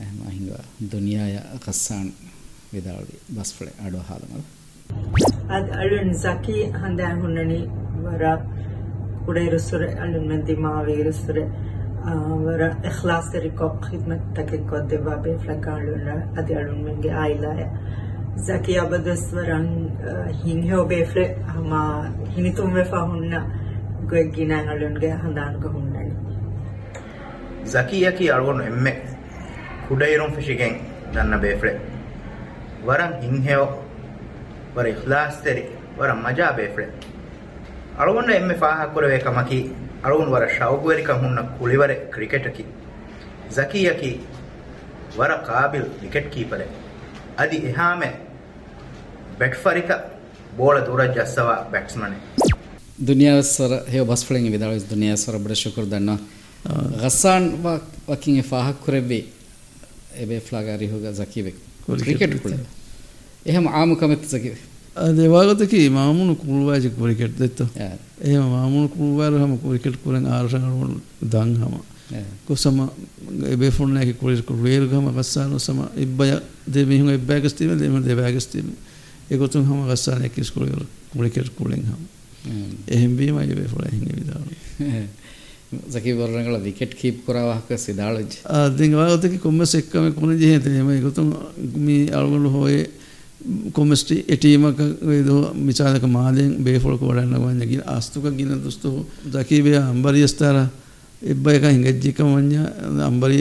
එහෙම 0.00 0.18
අහිංග 0.28 0.48
දුනියාය 0.92 1.36
කස්සාන් 1.64 2.12
විදාවි 2.72 3.16
බස් 3.36 3.54
ෆ්ලෙ 3.54 3.70
අඩුව 3.86 4.02
හාලමල. 4.10 4.44
ad 5.48 5.66
alun 5.82 6.14
zaki 6.14 6.56
handan 6.82 7.20
hunnani 7.22 7.60
wara 8.04 8.32
udairussure 9.26 9.88
alun 10.04 10.24
mendi 10.28 10.54
maavirusure 10.56 11.44
wara 12.46 12.68
ikhlas 12.90 13.26
kari 13.32 13.50
ko 13.50 13.66
khidmat 13.86 14.22
takin 14.36 14.62
ko 14.70 14.76
deba 14.90 15.14
be 15.24 15.32
flakalun 15.44 16.08
adi 16.38 16.54
alun 16.54 16.80
menge 16.86 17.10
ailaya 17.24 17.68
zaki 17.68 17.82
abadus 17.84 18.13
desafiadoras 18.36 19.32
hinhe 20.44 20.74
obefre 20.74 21.36
ama 21.48 22.10
hinitumwe 22.34 22.84
fahunna 22.84 23.46
gwe 24.08 24.24
ginan 24.34 24.68
alunge 24.68 25.08
handan 25.08 25.60
ko 25.62 25.68
hunnani 25.68 26.12
zakiya 27.64 28.12
ki 28.12 28.30
algon 28.30 28.60
emme 28.60 28.92
kudairon 29.88 30.32
fishigen 30.34 30.74
danna 31.14 31.38
befre 31.38 31.80
waran 32.86 33.22
hinheo 33.22 33.68
war 34.76 34.86
ikhlas 34.88 35.40
teri 35.42 35.64
waran 35.98 36.20
maja 36.22 36.52
befre 36.52 36.88
algon 37.98 38.30
emme 38.30 38.54
faha 38.54 38.86
kurwe 38.92 39.18
kamaki 39.18 39.70
algon 40.02 40.28
war 40.28 40.48
shaugweri 40.48 41.02
kan 41.04 41.18
hunna 41.22 41.42
kuliware 41.58 42.10
cricket 42.10 42.52
ki 42.52 42.66
zakiya 43.48 43.94
ki 43.94 44.20
war 45.16 45.30
qabil 45.46 45.86
wicket 46.02 46.30
keeper 46.30 46.60
adi 47.38 47.56
ehame 47.70 48.23
ಬೆಟ್ಫರಿಕ 49.39 49.91
ಬೋಳ 50.57 50.75
ದೂರ 50.85 51.01
ಜಸ್ಸವ 51.13 51.49
ಬ್ಯಾಟ್ಸ್ಮನೆ 51.71 52.19
ದುನಿಯಾಸರ 53.07 53.73
ಹೇ 53.91 53.99
bus 54.03 54.23
ಫ್ಲೆಂಗ್ 54.25 54.49
ವಿದಾಳ 54.51 54.71
ದುನಿಯಾಸರ 54.89 55.35
ಬಡ 55.43 55.53
ಶುಕ್ರ 55.61 55.83
ದಣ್ಣ 55.91 56.11
ಗಸಾನ್ 57.03 57.49
ವಕಿಂಗ್ 58.09 58.41
ಫಾಹ 58.43 58.69
ಕುರೆಬಿ 58.85 59.19
එබේ 60.15 60.39
ෆ්ලාගාරි 60.39 60.87
හොග 60.87 61.05
ජකීවෙක් 61.13 61.55
Cricket 61.81 62.17
cricket 62.19 62.41
කුල 62.43 62.53
එහෙම 63.45 63.65
ආමුකමෙත් 63.73 64.23
ජකීව 64.25 64.57
ಅದೇ 64.97 65.25
ವಾಗತಕಿ 65.27 65.79
ಮಾಮೂನು 65.89 66.33
ಕುರುವಾಜಿ 66.35 66.89
cricket 66.95 67.35
ದೆತ್ತು 67.39 67.65
ಏ 68.25 68.31
ಮಾಮೂನು 68.53 68.87
ಕುರುವಾರು 68.87 69.35
ಹಮ 69.37 69.53
cricket 69.57 69.97
ಕುರಂಗ 70.03 70.29
ಆರ್ಷಗಳು 70.37 70.87
ದಂಗ್ 71.33 71.57
ಹಮ 71.57 71.75
ಕುಸಮ 72.47 72.87
ಎಬೆ 73.53 73.69
ಫುಣ್ಣಾಕಿ 73.69 74.13
ಕುಳಿ 74.13 74.35
ಕುರುವೇರು 74.41 74.87
ಹಮ 74.93 75.11
ಗಸ್ಸಾನು 75.17 75.57
ಸಮ 75.67 75.85
ಇಬ್ಬಯ 76.05 76.31
ದೆ 76.73 76.81
ಮಿಹುಂಗ 76.83 77.13
ಇಬ್ಬಾಗಸ್ತೀವಿ 77.19 77.75
ದೆ 77.79 77.87
එකතුන් 79.30 79.64
හම 79.68 79.80
ගස්සාන 79.90 80.24
එක්කිස්කුල 80.24 80.68
කුලිකෙට 81.12 81.50
කුලෙන් 81.58 81.82
හම. 81.82 82.02
එහෙම්බීම 82.88 83.36
අයවේ 83.36 83.68
ොල 83.76 83.86
හිඟ 83.92 84.08
විදාවන 84.18 84.50
ැකිවරනගල 85.94 86.58
wicket 86.64 86.92
keep 86.94 87.24
කරවාහක 87.26 87.68
සිදාලජ. 87.78 88.32
අදවාගතක 88.44 89.40
කොම්ම 89.40 89.62
එක්කම 89.62 90.12
කුණ 90.18 90.36
ජහතනීම 90.38 90.90
එකතුන් 90.98 91.32
මේ 91.76 92.12
අල්ගුණු 92.12 92.50
හෝය 92.50 92.76
කොමස්ටි 93.72 94.24
එටීමක 94.28 94.78
වේද 95.02 95.28
මිචාලක 95.66 96.04
මාදයෙන් 96.08 96.52
බේෆොලක 96.64 97.00
වඩන්න 97.00 97.42
වන්නගින් 97.42 97.82
අස්තුක 97.86 98.24
ගින 98.36 98.52
දුස්තු 98.64 99.06
දකිබේ 99.32 99.80
අම්බරියස්ථාර 99.80 100.68
එබ්බ 101.22 101.46
එක 101.48 101.64
හිඟජ්ජික 101.72 102.18
මං්්‍ය 102.24 102.56
අම්බරි 103.08 103.40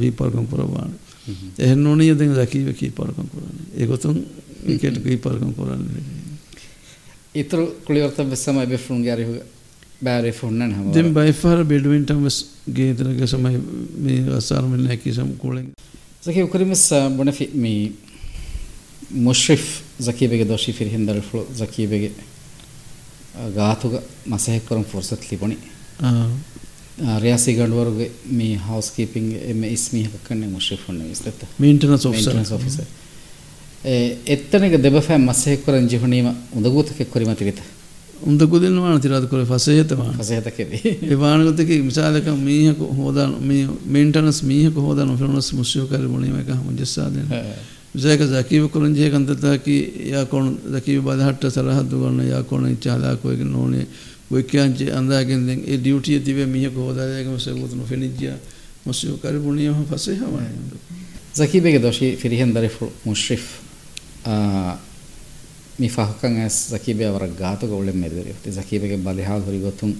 වීපර්කම් 0.00 0.46
කරවාන 0.50 0.92
එහෙ 1.58 1.74
නොනීය 1.76 2.14
දෙ 2.14 2.28
දකිව 2.40 2.68
කී 2.80 2.90
පරකම් 2.90 3.28
කරන්න 3.32 3.58
ඒකොතුන් 3.80 4.16
විකට් 4.68 4.98
කීපර්කම් 5.02 5.52
කරන්නේ 5.54 6.04
ඉතුරු 7.34 7.64
කුලිවර්තම් 7.84 8.30
වෙස්සමයි 8.30 8.66
බෙෆුන් 8.66 9.02
ගැරිහු 9.02 9.38
බෑරේ 10.00 10.32
ෆොන්නන් 10.32 10.70
හම 10.70 10.90
දෙම් 10.92 11.08
බයිෆාර 11.14 11.64
බෙඩුවින්ටම් 11.66 12.22
වෙස් 12.22 12.38
ගේතරක 12.70 13.22
සමයි 13.26 13.60
මේ 13.98 14.20
අසාර 14.34 14.64
මෙන්න 14.64 14.86
හැකි 14.86 15.12
සම් 15.12 15.30
කුලෙන්. 15.36 15.66
සකේ 16.22 16.44
උකරිමස් 16.44 16.84
බොන 17.16 17.32
ෆි 17.32 17.48
මේ 17.56 17.92
මුෂරිෆ් 19.20 19.64
සකීබෙගේ 20.00 20.46
දෝෂි 20.46 20.72
ෆිර 20.72 20.88
හින්දල් 20.88 21.20
ෆ්ලෝ 21.22 21.46
සකීබෙගේ 21.56 22.12
ගාතුග 23.54 23.98
මසහෙක් 24.26 24.64
කරම් 24.64 24.84
ෆුර්සත් 24.84 25.30
ලිබොනි 25.30 25.58
රියාසි 27.18 27.54
ගඩුවරුගේ 27.54 28.10
මේ 28.32 28.56
හවුස් 28.58 28.90
කීපින් 28.90 29.26
එම 29.44 29.64
ඉස්මීහකන්නේ 29.66 30.48
මුෂරිෆ් 30.48 30.88
වන්නේ 30.88 31.10
ඉස්තත් 31.10 31.44
මේන්ටනස් 31.58 32.06
ඔෆිසර් 32.06 32.86
එත්තනක 33.84 34.78
දෙබෆෑ 34.78 35.18
මස්සෙක්කරන් 35.18 35.86
ජිහුණීම 35.86 36.32
උඳගූතකෙ 36.52 37.04
කොරිමති 37.06 37.44
වෙත 37.44 37.60
උඳගුදෙන් 38.22 38.74
වානතිරාද 38.76 39.28
කොර 39.28 39.44
පසේතවා 39.46 40.12
පසේතකෙදී 40.14 40.98
එවානගතක 41.08 41.70
මිසාලක 41.80 42.26
මීහක 42.38 42.78
හෝදාන 42.92 43.36
මේන්ටනස් 43.86 44.42
මීහක 44.42 44.74
හෝදාන 44.76 45.16
ෆිරුණස් 45.16 45.52
මුස්යෝකර 45.52 46.02
මුණීම 46.04 46.36
එක 46.36 46.50
මුජස්සාදෙන 46.58 47.28
විසයක 47.94 48.20
ජකීව 48.22 48.68
කොරන් 48.68 48.94
ජයකන්තතාකි 48.94 49.76
යාකොන් 50.06 50.58
දකීව 50.66 51.02
බදහට්ට 51.02 51.50
සරහද්දු 51.50 51.96
වන්න 51.98 52.26
යාකොන 52.26 52.66
ඉච්චාලාකොයක 52.66 53.46
නෝනේ 53.46 53.86
ඔයකයන්ච 54.30 54.82
අන්දාගෙන්දෙන් 54.90 55.62
ඒ 55.64 55.78
ඩියුටිය 55.78 56.20
තිබේ 56.20 56.46
මීහක 56.46 56.74
හෝදායකම 56.76 57.38
සගුතුන 57.38 57.86
ෆෙනිජ්ජා 57.86 58.36
මුස්යෝකර 58.84 59.38
මුණීම 59.38 59.86
පසේ 59.86 60.16
හවන 60.16 60.52
ජකීබේගේ 61.36 61.80
දොෂී 61.80 62.16
ෆිරිහෙන් 62.16 62.52
දරිෆු 62.52 62.90
මුශ්‍රිෆ් 63.04 63.67
މިފަހުކަން 65.80 66.36
އަސް 66.40 66.58
ޒަކީބެއަ 66.72 67.10
ވަރަށް 67.14 67.34
ގާތުގެ 67.40 67.74
އުޅެން 67.78 67.98
މެދުވެރި 68.02 68.30
އޮތީ 68.32 68.48
ޒަކީބެގެ 68.58 68.96
ބަލިހާލް 69.06 69.42
ހުރި 69.46 69.58
ގޮތުން 69.66 69.94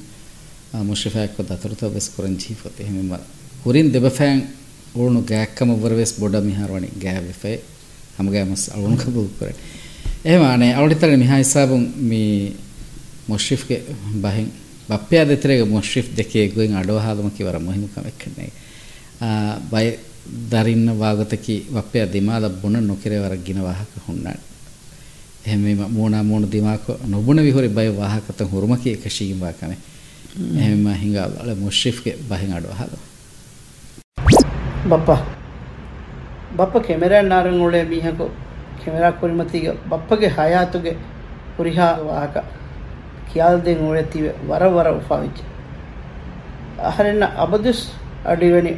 ಮುಷಫಾಕ್ 0.88 1.36
ದತರತ 1.50 1.82
ಬೆಸ್ 1.94 2.08
ಕುರಂಜಿ 2.14 2.52
ಫತೆ 2.60 2.82
ಹಿಮ 2.88 3.12
ಕುರಿನ್ 3.62 3.90
ದೆಬಫಾನ್ 3.94 4.40
ಓಣು 5.02 5.20
ಗ್ಯಾಕ್ಕಮ 5.30 5.70
ವರ್ವೆಸ್ 5.82 6.14
ಬೊಡ 6.20 6.34
ಮಿಹಾರವಣಿ 6.48 6.88
ಗ್ಯಾವೆಫೆ 7.04 7.52
ಹಮಗ 8.18 8.36
ಮಸ್ 8.50 8.64
ಅವಣು 8.76 8.96
ಕಬು 9.02 9.22
ಕುರೆ 9.38 9.52
ಏಮಾನೆ 10.32 10.68
ಅವಳಿತರ 10.78 11.10
ಮಿಹಾ 11.22 11.36
ಹಿಸಾಬು 11.42 11.76
ಮಿ 12.10 12.22
ಮುಷರಿಫ್ 13.30 13.64
ಗೆ 13.70 13.78
ಬಹಿಂ 14.24 14.48
ಬಪ್ಪ್ಯಾ 14.90 15.22
ದೆತ್ರೆಗೆ 15.30 15.64
ಮುಷರಿಫ್ 15.74 16.10
ದೆಕೆ 16.18 16.42
ಗೋಯಿನ್ 16.54 16.76
ಅಡೋಹಾದಮಕಿ 16.82 17.42
ವರ 17.48 17.56
ಮುಹಿಮ 17.66 17.86
ಕಮೆಕ್ಕನೆ 17.94 18.46
ಬೈ 19.72 19.84
දරින්න 20.50 20.88
වාගතකි 20.98 21.56
වපය 21.74 22.06
දිමා 22.12 22.38
ලබ්බුණ 22.40 22.86
නොකිරවර 22.86 23.34
ගින 23.46 23.62
වාහක 23.62 23.92
හොන්නන්. 24.06 24.26
එහෙම 25.46 25.62
මෝනා 25.90 26.22
මෝන 26.22 26.44
දිමාක 26.50 26.86
නොබුණ 27.06 27.42
විහොරි 27.42 27.68
බය 27.68 27.88
වාහකත 27.96 28.40
හුරුමකි 28.52 28.92
එක 28.92 29.04
ශීම්වා 29.10 29.52
කන 29.52 29.72
එහෙම 30.58 30.84
හිඟාල 31.02 31.54
මුශ්‍රිෆ්ගේ 31.56 32.16
බහින් 32.28 32.52
අඩු 32.52 32.68
හල 32.78 32.92
බප්පා. 34.90 35.20
බප්ප 36.56 36.74
කෙමෙරා 36.86 37.22
නාරන් 37.22 37.60
උලේ 37.60 37.84
මීහකෝ 37.84 38.30
කෙමෙරා 38.80 39.12
කුරිමතිගේ 39.12 39.74
බප්පගේ 39.90 40.32
හයාතුගේ 40.38 40.96
කුරිහා 41.56 41.94
වාහක 42.06 42.36
කියාල් 43.28 43.56
දෙන් 43.64 43.80
උලේ 43.80 44.04
තිව 44.04 44.24
වර 44.48 44.64
වර 44.74 44.88
උපාවිච්ච. 45.00 45.38
අහරෙන්න 46.80 47.22
අබදුස් 47.22 47.80
අඩිවෙනි 48.24 48.72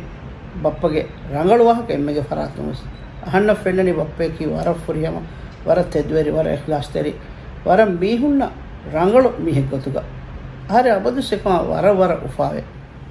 ಬಪ್ಪಗೆ 0.63 1.03
ರಂಗಳುವಾಹಕ 1.33 1.89
ಎಮ್ಮೆಗೆ 1.91 2.23
ಫರಾತುಮಸ್ 2.23 2.83
ಅಹಣ್ಣ 3.27 3.53
ಫೆಣ್ಣನಿ 3.55 3.93
ಬಪ್ಪೇಕಿ 3.93 4.45
ವರ 4.47 4.69
ಫುರಿಯಮ 4.85 5.17
ವರ 5.67 5.79
ತೆದ್ವೆರಿ 5.93 6.31
ವರ 6.31 6.47
ಎಹ್ಲಾಸ್ತೇರಿ 6.49 7.13
ವರ 7.67 7.81
ಮೀಹುಣ್ಣ 7.95 8.43
ರಂಗಳು 8.95 9.31
ಮೀಹೆ 9.45 9.63
ಗೊತ್ತುಗ 9.63 9.99
ಹರೆ 10.71 10.91
ಅಬದು 10.91 11.23
ಸಿಕ 11.23 11.47
ವರ 11.71 11.87
ವರ 11.93 12.13
ಉಫಾವೆ 12.25 12.63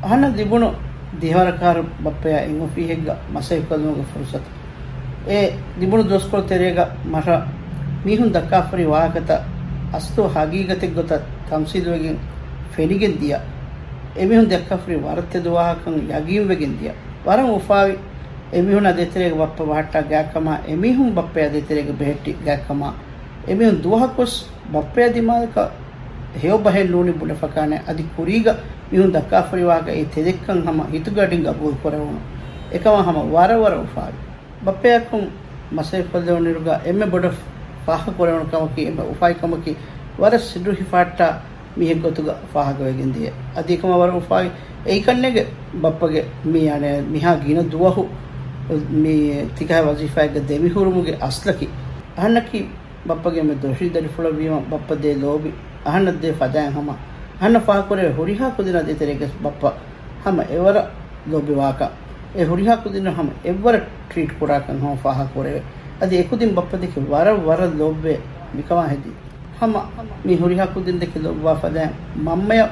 ಅಹಣ್ಣ 0.03 0.25
ದಿಬುಣು 0.37 0.69
ದಿಹವರಕಾರ 1.21 1.77
ಬಪ್ಪೆಯ 2.03 2.37
ಇಂಗು 2.45 2.67
ಫೀಹೆಗ್ಗ 2.67 3.11
ಮಸೆ 3.31 3.55
ಕಲ್ನುಗ 3.69 4.03
ಫುರ್ಸತ್ 4.13 4.49
ಏ 5.29 5.39
ದಿಬುಣು 5.81 6.03
ದೋಸ್ಕೊಳ 6.09 6.41
ತೆರೆಯಗ 6.41 6.81
ಮರ 7.05 7.29
ಮೀಹುನ್ 8.05 8.33
ದಕ್ಕಾಫರಿ 8.33 8.85
ವಾಹಕತ 8.85 9.31
ಅಸ್ತು 9.93 10.23
ಹಗೀಗತಿಗೆ 10.27 10.95
ಗೊತ್ತ 10.95 11.13
ಕಂಸಿದ್ವೆಗಿನ್ 11.49 12.19
ಫೆನಿಗೆನ್ 12.73 13.17
ದಿಯ 13.21 13.35
ಎಮಿಹುನ್ 14.17 14.49
ದಕ್ಕಾಫರಿ 14.51 14.95
ವರತ್ತೆದು 15.01 15.51
ವಾಹಕಂ 15.51 15.95
ಯಗೀವ್ವೆಗಿನ್ 16.11 16.75
ದಿಯ 16.79 16.91
ವರಂ 17.27 17.49
ಉಫಾವಿ 17.51 17.95
ಎಮಿಹುನ 18.53 18.89
ದೆತೆರೆಗೆ 18.97 19.35
ಬಪ್ಪ 19.35 19.61
ಬಹಟ್ಟ 19.63 19.95
ಗ್ಯಾಕಮ 20.07 20.49
ಎಮಿಹುಂ 20.67 21.09
ಬಪ್ಪೆಯ 21.15 21.45
ದೆತೆರೆಗೆ 21.49 21.93
ಭೇಟಿ 21.99 22.31
ಗ್ಯಾಕಮ 22.43 22.81
ಎಮಿಹುಂ 23.49 23.75
ದುವಹಕೊಸ್ 23.83 24.37
ಬಪ್ಪೆಯ 24.71 25.07
ದಿಮಾದಕ 25.13 25.57
ಹೇವ 26.35 26.55
ಬಹೆಲ್ 26.65 26.89
ಲೂಣಿ 26.91 27.13
ಬುಡ 27.13 27.33
ಫಕಾನೆ 27.39 27.77
ಅದಿ 27.87 28.03
ಕುರೀಗ 28.15 28.47
ಮಿಹುಂ 28.91 29.11
ದಕ್ಕಾ 29.13 29.39
ಫರಿವಾಗ 29.49 29.87
ಈ 29.95 30.03
ತೆದೆಕ್ಕಂ 30.13 30.59
ಹಮ 30.67 30.81
ಹಿತುಗಡಿಂಗ 30.91 31.47
ಅಬೂಲ್ 31.47 31.77
ಕೊರವನು 31.83 32.21
ಏಕಮ 32.75 32.97
ಹಮ 33.01 33.19
ವರ 33.33 33.51
ವರ 33.55 33.75
ಉಫಾವಿ 33.81 34.19
ಬಪ್ಪೆಯಕ್ಕಂ 34.65 35.23
ಮಸೈ 35.77 36.01
ಫಲ್ದವನಿರುಗ 36.03 36.69
ಎಮ್ಮೆ 36.87 37.07
ಬುಡ 37.07 37.25
ಫಾಹ 37.85 38.03
ಕೊರವನು 38.17 38.47
ಕಮಕಿ 38.51 38.83
ಎಮ್ಮೆ 38.83 39.05
ಉಫಾಯಿ 39.11 39.35
ಕಮಕಿ 39.35 39.73
ವರ 40.19 40.37
ಸಿಡ್ರು 40.45 40.73
ಹಿಫಾಟ್ಟ 40.73 41.21
ಮಿಹೆ 41.77 41.95
ಗೊತ್ತುಗ 41.99 42.31
ಫಾಹಗವೆಗೆಂದಿಯೆ 42.53 43.31
ಅದಿಕಮ 43.57 43.91
ವರ 43.95 44.11
ಉಫಾಯಿ 44.13 44.49
ඒ 44.87 44.99
කන්නේගේ 45.01 45.47
බප්පගේ 45.75 46.25
මේ 46.45 46.69
අනේ 46.69 47.01
මිහා 47.03 47.35
ගින 47.37 47.69
දුවහු 47.69 48.07
මේ 48.91 49.45
තිකහ 49.57 49.71
වජිෆායක 49.87 50.33
දෙවි 50.47 50.69
හුරුමුගේ 50.69 51.17
අස්ලකි. 51.21 51.67
අහන්නකි 52.17 52.65
බප්පගේ 53.05 53.43
මේ 53.43 53.55
දොෂි 53.55 53.89
දරි 53.89 54.07
ෆුල 54.07 54.25
වීම 54.31 54.59
බප්ප 54.61 55.01
දේ 55.01 55.15
ලෝබි 55.15 55.53
අහන්න 55.85 56.19
දේ 56.21 56.33
ෆදායන් 56.33 56.73
හම. 56.73 56.89
අහන්න 57.41 57.61
ෆාකුරේ 57.61 58.09
හුරිහා 58.09 58.51
කුදින 58.51 58.73
දෙතරේක 58.85 59.21
බප්ප. 59.43 59.73
හම 60.25 60.39
එවර 60.41 60.75
ලෝබි 61.27 61.53
වාකා. 61.53 61.91
ඒ 62.35 62.45
හොරිහා 62.45 62.77
කුදින 62.77 63.07
හම 63.07 63.29
එවර 63.43 63.81
ට්‍රීට් 64.09 64.31
කුරාකන් 64.39 64.79
හොම 64.79 64.97
ෆාහ 64.97 65.27
කොරේ. 65.33 65.63
අද 66.01 66.13
එකුදින් 66.13 66.55
බප්ප 66.55 66.81
දෙක 66.81 66.95
වර 66.95 67.27
වර 67.37 67.61
ලොබ්බේ 67.77 68.19
මිකවා 68.55 68.87
හැදී. 68.87 69.15
හම 69.59 69.73
මේ 70.25 70.37
හොරිහා 70.37 70.67
කුදින් 70.67 70.99
දෙක 70.99 71.15
ලොබ්වා 71.17 71.55
ෆදෑ 71.55 71.89
මම්මය 72.17 72.63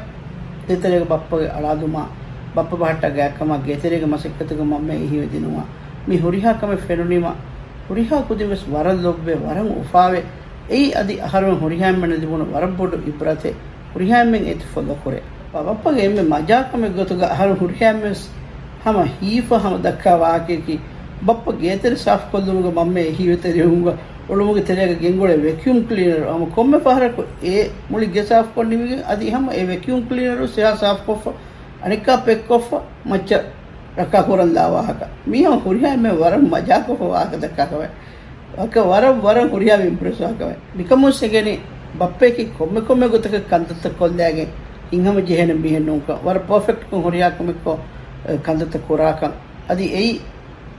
දෙතරක 0.67 1.03
බප්පගේ 1.05 1.51
අලාදුමා 1.51 2.07
බප්ප 2.55 2.71
බහට්ට 2.73 3.13
ගෑකම 3.13 3.51
ගෙතරේක 3.61 4.03
මසෙක්කතක 4.05 4.59
මම්ම 4.61 4.89
එහිවෙදිනවා 4.91 5.67
මේ 6.07 6.19
හොරිහාකම 6.19 6.77
ෆෙනුනිම 6.79 7.25
හොරිහා 7.89 8.21
කුදිවෙස් 8.23 8.63
වරන් 8.65 8.99
ලොබ්බේ 9.01 9.37
වරන් 9.37 9.69
උපාවේ 9.75 10.23
එයි 10.69 10.93
අධි 10.93 11.15
අහරුව 11.21 11.61
හොරිහෑම්මන 11.61 12.13
තිබුණු 12.15 12.45
වරබොඩු 12.47 12.97
ඉපරතේ 13.07 13.53
හොරිහෑම්මෙන් 13.93 14.43
එති 14.45 14.65
ොල්ල 14.75 14.89
කොරේ. 14.97 15.23
බප්පගේ 15.53 16.05
එම 16.05 16.17
මජාකම 16.25 16.81
ගොතුග 16.91 17.21
අහරු 17.25 17.55
හොරිහෑම්මස් 17.55 18.21
හම 18.83 18.97
හීප 19.13 19.49
හම 19.53 19.75
දක්කා 19.79 20.17
වාකයකි 20.17 20.79
ಬಪ್ಪ 21.26 21.50
ಗೇತರಿ 21.60 21.98
ಸಾಫ್ 21.98 22.24
ಕೊಲ್ಲುಮುಗ 22.32 22.68
ಮಮ್ಮೆ 22.74 23.04
ಹೀವೆತರಿ 23.10 23.60
ಹುಂಗ 23.62 23.90
ಒಳುಮುಗ 24.30 24.58
ತೆರೆಗ 24.66 24.92
ಗೆಂಗೊಳೆ 24.98 25.34
ವ್ಯಾಕ್ಯೂಮ್ 25.38 25.80
ಕ್ಲೀನರ್ 25.84 26.24
ಅಮ 26.28 26.44
ಕೊಮ್ಮೆ 26.54 26.78
ಪಹರಕು 26.80 27.22
ಏ 27.46 27.56
ಮುಳಿ 27.90 28.06
ಗೆ 28.14 28.22
ಸಾಫ್ 28.22 28.50
ಕೊಂಡಿಮಿಗೆ 28.54 28.98
ಅದಿ 29.12 29.28
ಹಮ 29.30 29.50
ಏ 29.54 29.62
ವ್ಯಾಕ್ಯೂಮ್ 29.64 30.02
ಕ್ಲೀನರು 30.08 30.46
ಸಿಹಾ 30.46 30.72
ಸಾಫ್ 30.74 31.02
ಕೊಫ 31.06 31.24
ಅನಿಕಾ 31.84 32.14
ಪೆಕ್ 32.26 32.44
ಕೊಫ 32.48 32.68
ಮಚ್ಚ 33.06 33.32
ರಕ್ಕ 33.98 34.16
ಕೊರಂದ 34.26 34.58
ವಾಹಕ 34.74 35.02
ಮೀಹ 35.28 35.48
ಹುರಿಯಾ 35.64 35.90
ಮೆ 35.96 36.12
ವರ 36.20 36.34
ಮಜಾ 36.52 36.76
ಕೊಫ 36.86 37.00
ವಾಹಕ 37.12 37.40
ದಕ್ಕಾಕವೆ 37.42 37.88
ಅಕ 38.58 38.76
ವರ 38.84 39.04
ವರ 39.22 39.38
ಹುರಿಯಾ 39.50 39.76
ಇಂಪ್ರೆಸ್ 39.84 40.20
ಆಕವೆ 40.22 40.54
ನಿಕಮು 40.76 41.08
ಸೆಗೆನಿ 41.12 41.54
ಬಪ್ಪೆಕಿ 41.98 42.44
ಕೊಮ್ಮೆ 42.58 42.80
ಕೊಮ್ಮೆ 42.80 43.06
ಗೊತ್ತಕ 43.06 43.38
ಕಂತತ್ತ 43.50 43.86
ಕೊಲ್ಲಾಗೆ 43.98 44.44
ಹಿಂಗಮ 44.90 45.18
ಜೆಹೆನ 45.28 45.52
ಮೀಹೆನ್ನುಂಕ 45.60 46.10
ವರ 46.24 46.38
ಪರ್ಫೆಕ್ಟ್ 46.48 46.84
ಕು 46.90 46.96
ಹುರಿಯಾ 47.00 47.28
ಕೊಮೆಕ್ಕೋ 47.30 47.74
ಕಂದತ 48.46 48.76
ಕುರಾಕ 48.88 49.20
ಅದಿ 49.68 49.86
ಎಯಿ 49.94 50.12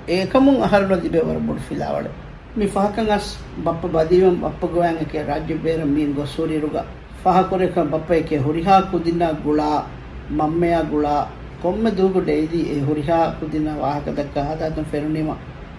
ඒකමුන් 0.09 0.62
අහරන 0.62 1.00
දිබේ 1.04 1.20
වර 1.28 1.38
බොඩ 1.48 1.61
ෆිලාවඩ 1.68 2.09
mi 2.56 2.66
fahakan 2.66 3.11
as 3.14 3.38
bappa 3.62 3.86
badiwam 3.86 4.40
bappa 4.40 4.66
goyan 4.66 4.98
ke 5.06 5.22
rajya 5.22 5.54
bera 5.62 5.84
min 5.84 6.14
gosuri 6.14 6.59
ruga 6.59 6.82
faha 7.22 7.44
kore 7.48 7.70
ka 7.70 7.84
bappa 7.84 8.18
ke 8.24 8.40
huriha 8.40 8.90
kudina 8.90 9.36
gula 9.44 9.86
mammeya 10.30 10.82
gula 10.90 11.28
komme 11.62 11.90
dugu 11.94 12.24
deidi 12.24 12.72
e 12.72 12.80
huriha 12.80 13.36
kudina 13.38 13.76
wahaka 13.76 14.11
dakka 14.11 14.42
hada 14.42 14.74
tan 14.74 14.84
ferunima 14.90 15.36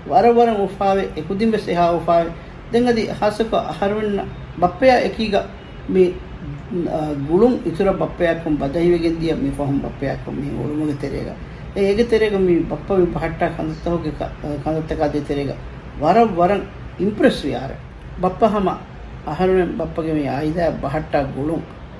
wara 0.07 0.31
wara 0.31 0.53
ufave 0.55 1.09
e 1.17 1.21
kudin 1.21 1.51
bes 1.51 1.67
eha 1.67 1.91
ufave 1.97 2.31
dengadi 2.71 3.09
hasaka 3.11 3.73
harwen 3.81 4.23
bappa 4.55 5.03
ekiga 5.09 5.49
mi 5.89 6.13
gulum 7.27 7.59
itura 7.65 7.91
bappa 7.91 8.39
kum 8.45 8.55
badahiwegen 8.55 9.19
dia 9.19 9.35
mi 11.78 11.84
fahum 11.84 12.04
bappa 12.04 12.04
kum 12.04 12.04
mi 12.04 12.04
ulumuge 12.04 12.04
terega 12.04 12.04
ege 12.04 12.04
terega 12.04 12.38
mi 12.38 12.54
bappa 12.60 12.96
mi 12.96 13.06
pahatta 13.06 13.46
kandatta 13.56 13.90
hoge 13.90 14.12
kandatta 14.64 14.94
ka 14.96 15.08
de 15.08 15.20
terega 15.20 15.56
ವರ 16.02 16.18
ವರಂ 16.38 16.62
Impress 17.00 17.46
ಯಾರ 17.46 17.72
ಬಪ್ಪ 18.22 18.44
ಹಮ 18.44 18.68
ಅಹರುವೆ 19.28 19.64
ಬಪ್ಪಗೆ 19.78 20.12
ಮಿ 20.12 20.24
ಆಯ್ದ 20.26 20.58
ಬಹಟ್ಟ 20.82 21.14
ಗುಳು 21.16 21.56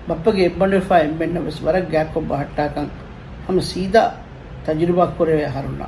ಬಪ್ಪಗೆ 0.09 0.43
ಎಬ್ಬಂಡಿಫಾ 0.43 0.97
ಎಂಬೆಣ್ಣ 0.99 1.39
bus 1.39 1.61
ವರ 1.63 1.79
ಗ್ಯಾಕೊ 1.79 2.21
ಬಹಟ್ಟ 2.21 2.61
ಕಂ 2.75 2.89
ಹಮ 3.47 3.61
ಸೀದಾ 3.61 4.03
ತಜುರ್ಬಾ 4.67 5.07
ಕೊರೆ 5.07 5.47
ಹರುಣ 5.57 5.83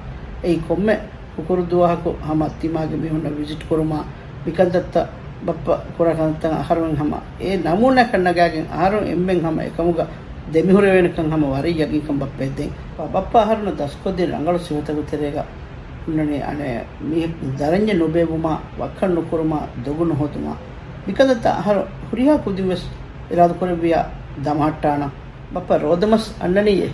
ei 0.44 0.56
komme 0.68 1.00
ukuru 1.38 1.66
duwahaku 1.66 2.14
hama 2.20 2.46
timage 2.60 2.94
mihunna 2.94 3.30
visit 3.30 3.58
kuruma 3.68 4.04
bikandatta 4.44 5.08
bappa 5.42 5.82
kurakantan 5.96 6.52
aharun 6.52 6.94
hama 6.94 7.22
e 7.40 7.56
namuna 7.56 8.04
kannagagen 8.04 8.66
aharun 8.68 9.06
emben 9.06 9.40
hama 9.40 9.62
ekamuga 9.62 10.06
demihure 10.06 10.29
venakan 10.52 11.30
hama 11.30 11.46
wari 11.48 11.74
yagin 11.74 12.02
kan 12.02 12.16
bappe 12.16 12.54
den 12.54 12.70
bappa 12.96 13.38
aharuna 13.38 13.72
daskodde 13.74 14.24
rangalu 14.26 14.58
sivatagu 14.60 15.04
terega 15.04 15.44
ಉನ್ನಣಿ 16.08 16.36
ಅನೆ 16.48 16.68
me 17.02 17.20
ದರಂಜ 17.60 17.90
ನೊಬೇಬುಮ 17.92 18.46
ವಕ್ಕಣ್ 18.80 19.14
ನುಕುರುಮ 19.14 19.54
ದೊಗುನು 19.86 20.14
ಹೋತುಮ 20.14 20.48
ಬಿಕದತ್ತ 21.06 21.46
ಹರ 21.66 21.78
ಹುರಿಯಾ 22.10 22.34
ಕುದಿವಸ್ 22.36 22.84
ಇರಾದ 23.32 23.52
ಕೊರಬಿಯ 23.52 23.96
ದಮಹಟ್ಟಾಣ 24.44 25.02
ಬಪ್ಪ 25.54 25.72
ರೋದಮಸ್ 25.82 26.28
ಅಣ್ಣನಿಯೆ 26.42 26.88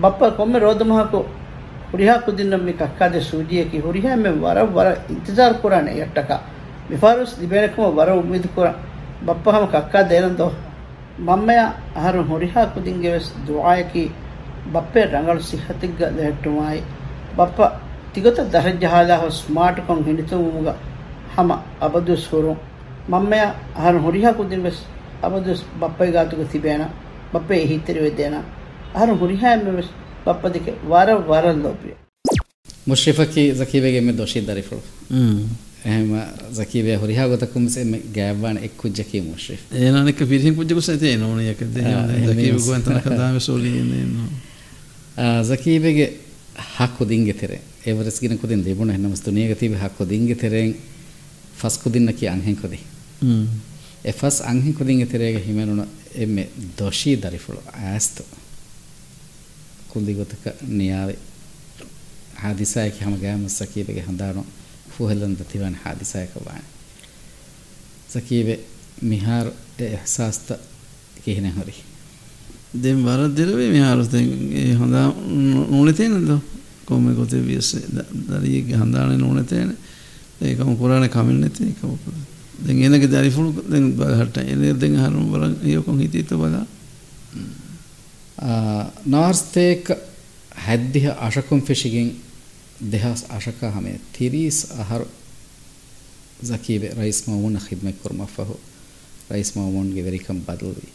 ಬಪ್ಪ 0.00 0.24
ಕೊಮ್ಮೆ 0.36 0.58
ರೋದಮಹಕು 0.58 1.20
ಹುರಿಯಾ 1.90 2.14
ಕುದಿನ 2.18 2.58
ಮಿ 2.66 2.72
ಕಕ್ಕಾದೆ 2.72 3.20
ಸೂಜಿಯಕಿ 3.30 3.78
ಹುರಿಯಾ 3.78 4.12
ಮೆ 4.16 4.32
ವರ 4.44 4.58
ವರ 4.76 4.88
ಇಂತಜಾರ್ 5.10 5.56
ಕುರಾನೆ 5.62 5.94
ಎಟ್ಟಕ 5.98 6.30
ಮಿಫಾರುಸ್ 6.90 7.34
ದಿಬೇನಕಮ 7.40 7.86
ವರ 7.98 8.10
ಉಮ್ಮೀದ್ 8.20 8.48
ಕುರ 8.48 8.68
ಬಪ್ಪ 9.26 9.48
ಹಮ 9.48 9.64
ಕಕ್ಕಾ 9.72 10.02
ದೇನಂದೋ 11.14 11.28
ಮಮ್ಮೆಯ 11.28 11.62
ಹರ 11.96 12.16
ಹುರಿಯಾ 12.20 12.64
ಕುದಿಂಗೆ 12.64 13.12
ದುಆಯಕಿ 13.46 14.04
ಬಪ್ಪೆ 14.72 15.02
ರಂಗಳು 15.04 15.40
ಸಿಹತಿಗ್ಗ 15.40 16.02
ಲೆಟ್ಟುಮಾಯಿ 16.16 16.80
ಬಪ್ಪ 17.36 17.60
ತಿಗತ 18.14 18.40
ದರಜ್ಜಹಾದ 18.52 19.10
smart 19.30 19.80
ಕಂ 19.88 19.98
ಹಿಂಡಿತುಮುಗ 20.04 20.68
ಹಮ 21.36 21.52
ಅಬದುಸ್ 21.82 22.26
ಹುರು 22.28 22.52
ಮಮ್ಮೆಯ 23.10 23.44
ಹರ 23.76 23.94
ಹುರಿಹ 23.96 24.30
ಕುದಿನ್ 24.30 24.62
ಬೆಸ್ 24.62 24.80
ಅಬದುಸ್ 25.24 25.62
ಬಪ್ಪೈ 25.80 26.10
ಗಾತುಗ 26.10 26.44
ತಿಬೇನ 26.52 26.82
ಬಪ್ಪೈ 27.34 27.58
ಹಿತ್ತರಿ 27.64 28.00
ವೆದ್ದೇನ 28.00 28.36
ಹರ 28.96 29.10
ಹುರಿಹ 29.12 29.44
ಎಮ್ಮೆ 29.52 29.72
ಬೆಸ್ 29.72 29.90
ಬಪ್ಪದಿಕೆ 30.26 30.72
ವಾರ 30.88 31.10
ವಾರ 31.26 31.46
ಲೋಪಿ 31.50 31.92
ಮುಷ್ರಿಫಕಿ 32.88 33.50
ಜಕೀಬೆಗೆ 33.50 33.96
ಎಮ್ಮೆ 33.96 34.12
ದೋಷಿ 34.12 34.40
ದರಿಫಳು 34.46 34.82
එහෙම 35.85 36.09
zakiya 36.51 36.97
horiha 36.99 37.27
gota 37.27 37.45
kumse 37.45 37.83
gævvan 38.13 38.57
ekkujjaki 38.67 39.21
mushrif 39.21 39.59
enan 39.71 40.07
ekka 40.07 40.25
pirhin 40.25 40.55
kujjakusa 40.55 40.97
te 40.97 41.17
no 41.17 41.35
ne 41.35 41.49
ekka 41.51 41.65
de 41.65 41.81
zakiya 42.27 42.55
guantana 42.65 43.01
kadame 43.01 43.39
soli 43.39 43.71
no 44.15 44.23
zakiya 45.43 45.91
ge 45.97 46.07
hakku 46.77 47.05
dinge 47.05 47.33
tere 47.33 47.59
everest 47.85 48.19
gina 48.21 48.35
kudin 48.37 48.63
debuna 48.63 48.93
hennamas 48.93 49.21
duniya 49.25 49.47
ge 49.53 49.55
tibe 49.61 49.77
hakku 49.83 50.05
dinge 50.05 50.35
teren 50.35 50.73
fas 51.55 51.77
kudinna 51.77 52.13
ki 52.13 52.27
anhen 52.27 52.55
kudi 52.55 52.79
mm 53.21 53.47
e 54.05 54.11
fas 54.11 54.41
anhen 54.41 54.73
kudinge 54.73 55.05
tere 55.11 55.33
ge 55.33 55.39
himenuna 55.47 55.85
emme 56.15 56.47
doshi 56.77 57.15
darifulu 57.17 57.59
aastu 57.73 58.23
kundi 59.89 60.13
gotaka 60.13 60.53
niyave 60.67 61.15
hadisa 62.35 62.85
ek 62.89 62.99
hama 63.05 63.17
gæmas 63.17 63.57
zakiya 63.59 63.93
ge 63.97 64.03
handano 64.07 64.45
ಫುಹಲಂದ 64.94 65.46
ತಿವನ್ 65.52 65.76
ಹಾದಿಸಾಯಕ 65.82 66.34
ಬಾಣೆ 66.46 66.66
ಸಕೀಬೆ 68.12 68.56
ಮಿಹಾರ್ 69.04 69.50
ಎಹ್ಸಾಸ್ತ 69.90 70.58
ಕಿಹಿನೆ 71.20 71.50
ಹೊರಿ 71.50 71.76
දැන් 72.74 73.02
වරද්දරවේ 73.02 73.68
මෙහාරතෙන් 73.68 74.26
ඒ 74.52 74.74
හොඳා 74.74 75.06
නොනතේනද 75.68 76.30
කොම 76.86 77.06
ගොතේ 77.12 77.42
වියස 77.42 77.70
දරියගේ 78.24 78.76
හඳානේ 78.76 79.18
නොනතේන 79.18 79.76
ඒකම 80.40 80.76
පුරාණ 80.76 81.08
කමින් 81.08 81.40
නැති 81.40 81.64
ඒකම 81.64 81.90
දැන් 82.60 82.82
එනක 82.88 83.06
දරිෆුණු 83.06 83.64
දැන් 83.64 83.92
බලහට 83.92 84.36
එන 84.38 84.62
දැන් 84.76 84.94
හරුම් 84.96 85.26
බල 85.28 85.44
යකොන් 85.72 85.98
හිතීත 85.98 86.30
බලා 86.32 86.66
දෙහස් 92.81 93.25
අශකහමේ 93.29 93.99
තිරිස් 94.13 94.71
අහර 94.71 95.05
زكيب 96.43 96.83
رئيس 96.83 97.29
مامون 97.29 97.59
خدمة 97.59 97.93
كرما 98.03 98.25
فهو 98.25 98.55
رئيس 99.31 99.57
مامون 99.57 99.95
جذري 99.95 100.17
كم 100.17 100.39
بدل 100.47 100.73
دي 100.75 100.89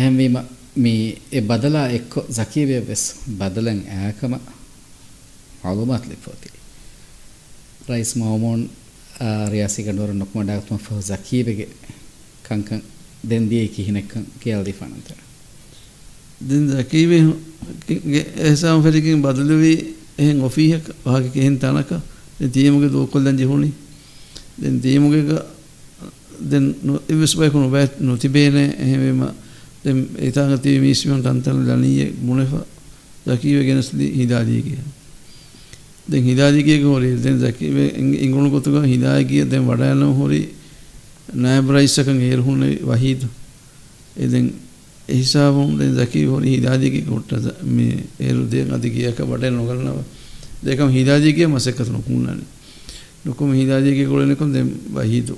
أهم 0.00 0.16
بما 0.16 0.46
مي 0.76 1.16
بدلا 1.32 1.96
إكو 1.96 2.22
زكيب 2.30 2.90
بس 2.90 3.14
بدلن 3.26 3.86
أهكما 3.86 4.40
معلومات 5.64 6.02
لفوتي 6.06 6.50
رئيس 7.90 8.16
مامون 8.16 8.68
رئاسي 9.22 9.82
كنور 9.82 10.12
نكما 10.12 10.44
داكتما 10.44 10.78
فهو 10.78 11.00
زكيب 11.00 11.68
كان 12.48 12.62
كان 12.62 12.82
دين 13.24 13.48
دي 13.48 13.66
كي 13.68 13.88
هناك 13.88 14.12
كيال 14.40 14.64
دي 14.64 14.72
فانتر 14.72 15.16
دين 16.40 16.68
زكيب 16.68 17.34
إحسان 18.40 18.82
فريقين 18.82 19.22
بدلوي 19.22 19.84
එහෙන් 20.18 20.40
ඔෆීහක 20.42 20.84
වහගේ 21.04 21.30
කෙහෙන් 21.30 21.58
තනක. 21.58 22.00
දෙන් 22.38 22.50
තියමුගේ 22.50 22.90
දෝකොල්ලන් 22.90 23.36
ජිහුණි. 23.36 23.72
දෙන් 24.56 24.80
තියමුගේ 24.80 25.42
දෙන් 26.40 26.74
ඉවස් 27.08 27.34
බයිකුණු 27.34 27.70
බෑත් 27.70 28.00
නොතිබේනේ 28.00 28.76
එහෙම 28.78 29.20
දැන් 29.84 30.08
ඒතන 30.18 30.58
තිය 30.58 30.80
මිස්මියන් 30.80 31.22
තන්තන 31.22 31.64
ලණීය 31.64 32.12
මුණෙෆ 32.20 32.52
දකීව 33.26 33.64
ගෙනස්ලි 33.64 34.12
හිදාදීගේ 34.12 34.78
දැන් 36.06 36.24
හිදාදීගේ 36.24 36.82
හොරි 36.82 37.14
දැන් 37.16 37.40
දකීව 37.40 37.76
ඉංගුණු 38.18 38.50
කොතුක 38.50 38.84
හිදාදීගේ 38.84 39.44
දැන් 39.44 39.64
වඩා 39.64 39.92
යන 39.92 40.14
හොරි 40.14 40.42
නායබ 41.34 41.70
රයිසකන් 41.70 42.20
හේරුන්නේ 42.20 42.78
වහීද 42.82 43.26
ඒ 44.16 44.28
දැන් 45.06 45.08
ඒ 45.08 45.16
හිසාවුම් 45.16 45.78
දැන් 45.78 45.96
දකීව 45.96 46.30
හොරි 46.30 46.50
හිදාදීගේ 46.50 47.04
කොට 47.04 47.32
මේ 47.64 48.04
ඒරු 48.20 48.50
දෙන් 48.50 48.72
අධිකියක 48.72 49.18
වඩා 49.18 49.50
නොගලනවා 49.50 50.04
දෙකම 50.62 50.88
හිදාදීගේ 50.88 51.46
මසකත 51.46 51.88
නොකුණානේ 51.88 52.46
නොකම 53.24 53.52
හිදාදීගේ 53.52 54.06
කොලෙනකොන් 54.06 54.52
දැන් 54.52 54.72
වහීද 54.94 55.30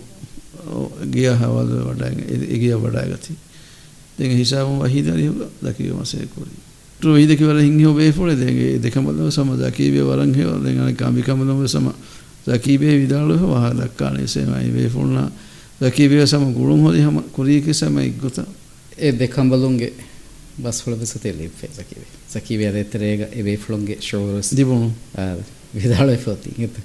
ගියා 1.11 1.37
හවල් 1.37 1.71
වඩා 1.85 2.11
ඒ 2.29 2.59
ගියා 2.59 2.79
වඩා 2.79 3.07
ගතියි 3.07 3.37
දෙක 4.19 4.33
හිසාම 4.33 4.79
වහිදරිය 4.81 5.33
දකිව 5.63 5.95
මසේ 5.95 6.27
කුරි 6.27 6.51
තු 7.01 7.15
වහිදක 7.15 7.41
වල 7.41 7.61
හිංහෝ 7.61 7.95
බේෆොල 7.95 8.31
දෙගේ 8.31 8.79
දෙකමල 8.79 9.31
සම 9.31 9.55
දකීබේ 9.55 10.03
වරන් 10.03 10.35
හේව 10.35 10.63
දෙගන 10.63 10.97
කාමිකමලම 10.97 11.67
සම 11.67 11.89
දකීබේ 12.47 12.99
විදාලහ 12.99 13.39
වහ 13.39 13.67
දක්කානේ 13.75 14.27
සේමයි 14.27 14.71
බේෆොල්නා 14.71 15.31
දකීබේ 15.81 16.27
සම 16.27 16.53
ගුරුම් 16.53 16.83
හොදි 16.83 17.01
හම 17.01 17.23
කුරීක 17.31 17.71
සම 17.73 17.99
ඉක්ගොත 18.01 18.39
ඒ 18.39 18.58
දෙකම්බලුන්ගේ 19.15 19.93
බස්වල 20.59 20.95
බසතෙලි 20.97 21.51
සකිවේ 21.71 22.07
සකිවේ 22.29 22.69
අදතරේග 22.71 23.21
එබේ 23.33 23.57
ෆලොන්ගේ 23.57 23.99
ශෝරස් 24.01 24.51
දිබුණු 24.53 24.91
විදාල 25.75 26.17
ෆෝති 26.19 26.51
ගත 26.53 26.77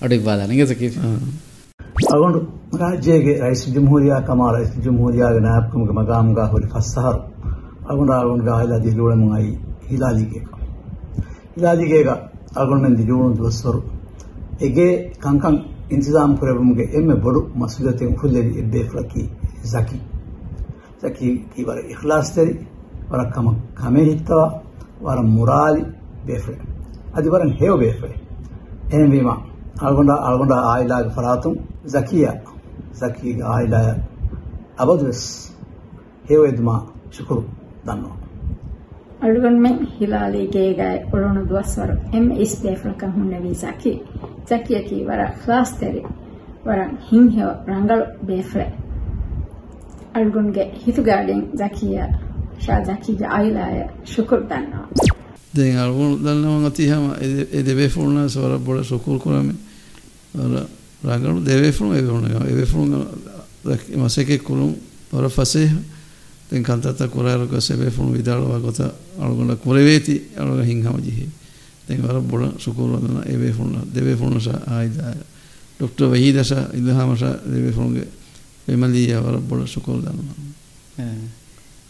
අඩු 0.00 0.16
බාධනග 0.20 0.62
සකි 0.66 0.88
අගොඩු 2.06 2.40
රාජයගේ 2.74 3.36
රයිස් 3.40 3.62
ජමහූරයා 3.68 4.20
කමා 4.22 4.50
රයිස් 4.52 4.72
ජමහූරයාගේ 4.78 5.40
නායකමක 5.40 5.90
මගාම්ගා 5.92 6.46
හොරි 6.46 6.66
පස්සහරු 6.66 7.20
අගොඩ 7.86 8.10
අගොඩ 8.12 8.42
ගාහිලා 8.42 8.80
දිලුවලමයි 8.80 9.52
හිලාදිගේක 9.84 10.48
හිලාදිගේක 11.54 12.08
අගොඩමෙන් 12.54 12.94
දිලුවුණු 12.96 13.38
දොස්වරු 13.38 13.80
එගේ 14.60 14.92
කංකං 15.20 15.56
ඉන්සිදාම් 15.90 16.36
කරබමුගේ 16.38 16.92
එම 16.92 17.08
බොඩු 17.18 17.40
මසුදතෙන් 17.54 18.12
හුල්ලෙරි 18.16 18.52
එබ්බේ 18.58 18.84
ෆලකි 18.84 19.24
සකි 19.64 19.98
sakkii 21.02 21.32
bara 21.68 21.80
ikhlaas 21.94 22.28
tari 22.36 22.54
bara 23.10 23.24
kama 23.34 23.52
kamee 23.80 24.04
hittawa 24.10 24.46
wara 25.06 25.22
muraali 25.36 25.82
beefre 26.26 26.56
adi 27.16 27.28
baran 27.34 27.52
heew 27.60 27.74
beefre 27.82 28.10
enen 28.94 29.10
wima 29.14 29.34
algonda 29.86 30.14
algonda 30.28 30.56
aayilaaga 30.70 31.10
faratum 31.16 31.54
zakiya 31.94 32.32
zakiiga 33.00 33.44
aayilaaya 33.54 33.94
abadu 34.82 35.04
wes 35.10 35.22
heeweeduma 36.28 36.76
shukuru 37.16 37.42
danno. 37.88 38.10
ಅಳುಗಣ್ಮೆನ್ 39.26 39.78
ಹಿಲಾಲಿಗೇಗಾಯ್ 39.96 40.98
ಒಳೊಣ 41.14 41.36
ದ್ವಸ್ವರು 41.50 41.94
ಎಮ್ 42.18 42.26
ಇಸ್ 42.44 42.56
ಬೇಫ್ಲಕ 42.64 43.04
ಹುಣ್ಣವಿ 43.14 43.52
ಸಖಿ 43.62 43.92
ಸಖಿಯ 44.50 44.78
ಕಿ 44.88 44.98
ವರ 45.08 45.22
ಕ್ಲಾಸ್ 45.42 45.72
ತೆರಿ 45.80 46.02
ವರ 46.66 46.80
ಹಿಂಹೆವ 47.08 47.48
ರಂಗಳು 47.70 48.04
ಬೇಫ್ಲೆ 48.30 48.66
أرجون 50.16 50.52
هيتوغالين 50.86 51.44
ذكية 51.56 52.04
شا 52.58 52.84
ذكية 52.88 53.26
عائلة 53.26 53.90
شكر 54.04 54.40
دانا 54.40 54.86
دين 55.54 55.76
أرجون 55.76 56.22
دلنا 56.22 56.48
وانتي 56.50 56.94
هم 56.94 57.10
إدبي 57.54 57.88
فورنا 57.88 58.28
سورا 58.28 58.56
بورا 58.56 58.82
شكر 58.82 59.18
كرامي 59.18 59.54
ورا 60.34 60.66
راجعون 61.04 61.44
دبي 61.44 61.72
فورنا 61.72 61.98
إدبي 61.98 62.08
فورنا 62.08 62.26
إدبي 62.50 62.66
فورنا 62.66 63.06
ما 63.96 64.08
سكت 64.08 64.42
كلهم 64.42 64.76
ورا 65.12 65.28
فسيه 65.28 65.72
den 66.50 66.62
kantata 66.62 67.08
kurar 67.08 67.46
ko 67.48 67.60
sebe 67.60 67.90
fun 67.90 68.12
vidalo 68.12 68.48
wa 68.48 68.60
kota 68.60 68.92
algona 69.20 69.56
kureveti 69.56 70.22
algona 70.38 70.62
hinghama 70.62 71.00
jihi 71.02 71.28
den 71.88 72.02
wara 72.02 72.20
bola 72.20 72.52
sukuru 72.58 73.00
dana 73.02 73.22
ebe 73.26 73.52
fun 73.52 73.74
debe 73.92 74.16
fun 74.16 74.40
sa 74.40 74.62
aida 74.78 75.14
dr 75.78 76.06
wahida 76.06 76.44
sa 76.44 76.70
ilhama 76.72 77.18
sa 77.18 77.34
debe 77.44 77.72
fun 77.72 77.94
ge 77.94 78.06
Family, 78.66 79.14
our 79.14 79.38
board 79.38 79.68
school 79.68 80.00
done. 80.00 80.18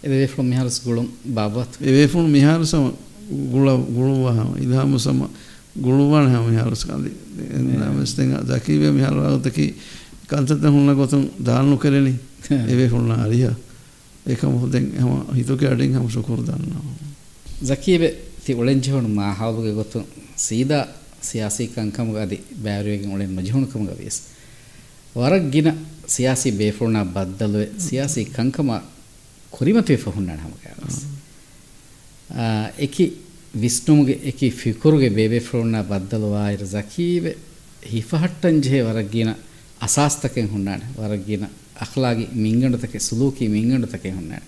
Away 0.05 0.27
from 0.27 0.51
Mihar's 0.51 0.79
Gulum 0.81 1.09
Babat. 1.27 1.81
Away 1.81 2.07
from 2.07 2.31
Mihar's 2.31 2.73
Gula 2.73 3.79
Guluva, 3.79 4.55
Idhamu 4.57 5.01
Sama 5.01 5.29
Guluvan 5.77 6.31
Ham 6.31 6.53
Mihar's 6.53 6.85
Kali. 6.85 7.13
And 7.39 7.83
I 7.83 7.91
was 7.91 8.13
thinking, 8.13 8.39
Zakive 8.39 8.93
Mihara 8.95 9.39
Taki, 9.43 9.75
Kantata 10.27 10.69
Huna 10.71 10.95
Gotum, 10.95 11.31
Danu 11.43 11.77
Kereni, 11.79 12.15
away 12.51 12.89
from 12.89 13.09
Naria. 13.09 13.57
ඒකම 14.27 14.55
හොදෙන් 14.59 14.85
හැම 14.99 15.11
හිතක 15.39 15.63
අඩින් 15.71 15.93
හැම 15.95 16.09
ශුකුර 16.11 16.39
දන්නවා. 16.43 16.83
ජකීබේ 17.63 18.09
ති 18.45 18.53
ඔලෙන්ජහුණු 18.55 19.09
මාහාවගේ 19.19 19.75
ගොතු 19.75 20.03
සීදා 20.37 20.81
සියාසී 21.23 21.67
කංකම 21.75 22.09
ගදි 22.17 22.37
බෑරුවේගෙන් 22.65 23.13
ඔලෙන් 23.17 23.31
මජහුණුකම 23.31 23.87
ගවිස්. 23.87 24.17
වරක් 25.17 25.45
ගින 25.53 25.69
ಸಿಯಾಸಿ 26.10 26.52
ಬೇಫುಣ್ಣ 26.52 27.04
ಬದ್ದಲುವೆ 27.14 27.68
ಸಿಯಾಸಿ 27.80 28.24
ಕಂಕಮ 28.38 28.72
ಕೊರಿಮತುವೆ 29.54 29.98
ಫಹುಣ್ಣಣ 29.98 30.40
ಹಮಗ 30.40 30.58
eki 32.82 33.06
ವಿಷ್ಣುಗೆ 33.56 34.14
ಎಕಿ 34.26 34.50
ಫಿಕುರುಗೆ 34.50 35.10
ಬೇಬೆ 35.10 35.40
ಫ್ರೋಣ್ಣ 35.40 35.78
ಬದ್ದಲುವಾಯಿರ 35.82 36.64
ಜಕೀವೆ 36.66 37.34
ಹಿಫಹಟ್ಟನ್ 37.88 38.60
J 38.64 38.78
ವರಗ್ಗಿನ 38.82 39.30
ಅಸಾಸ್ತಕೆ 39.82 40.42
ಹುಣ್ಣಾಣೆ 40.46 40.88
ವರಗ್ಗಿನ 41.02 41.46
ಅಖ್ಲಾಗಿ 41.82 42.26
ಮಿಂಗಂಡತಕೆ 42.36 43.00
ಸುಲೂಕಿ 43.00 43.46
ಮಿಂಗಂಡತಕೆ 43.48 44.12
ಹುಣ್ಣಾಣೆ 44.12 44.46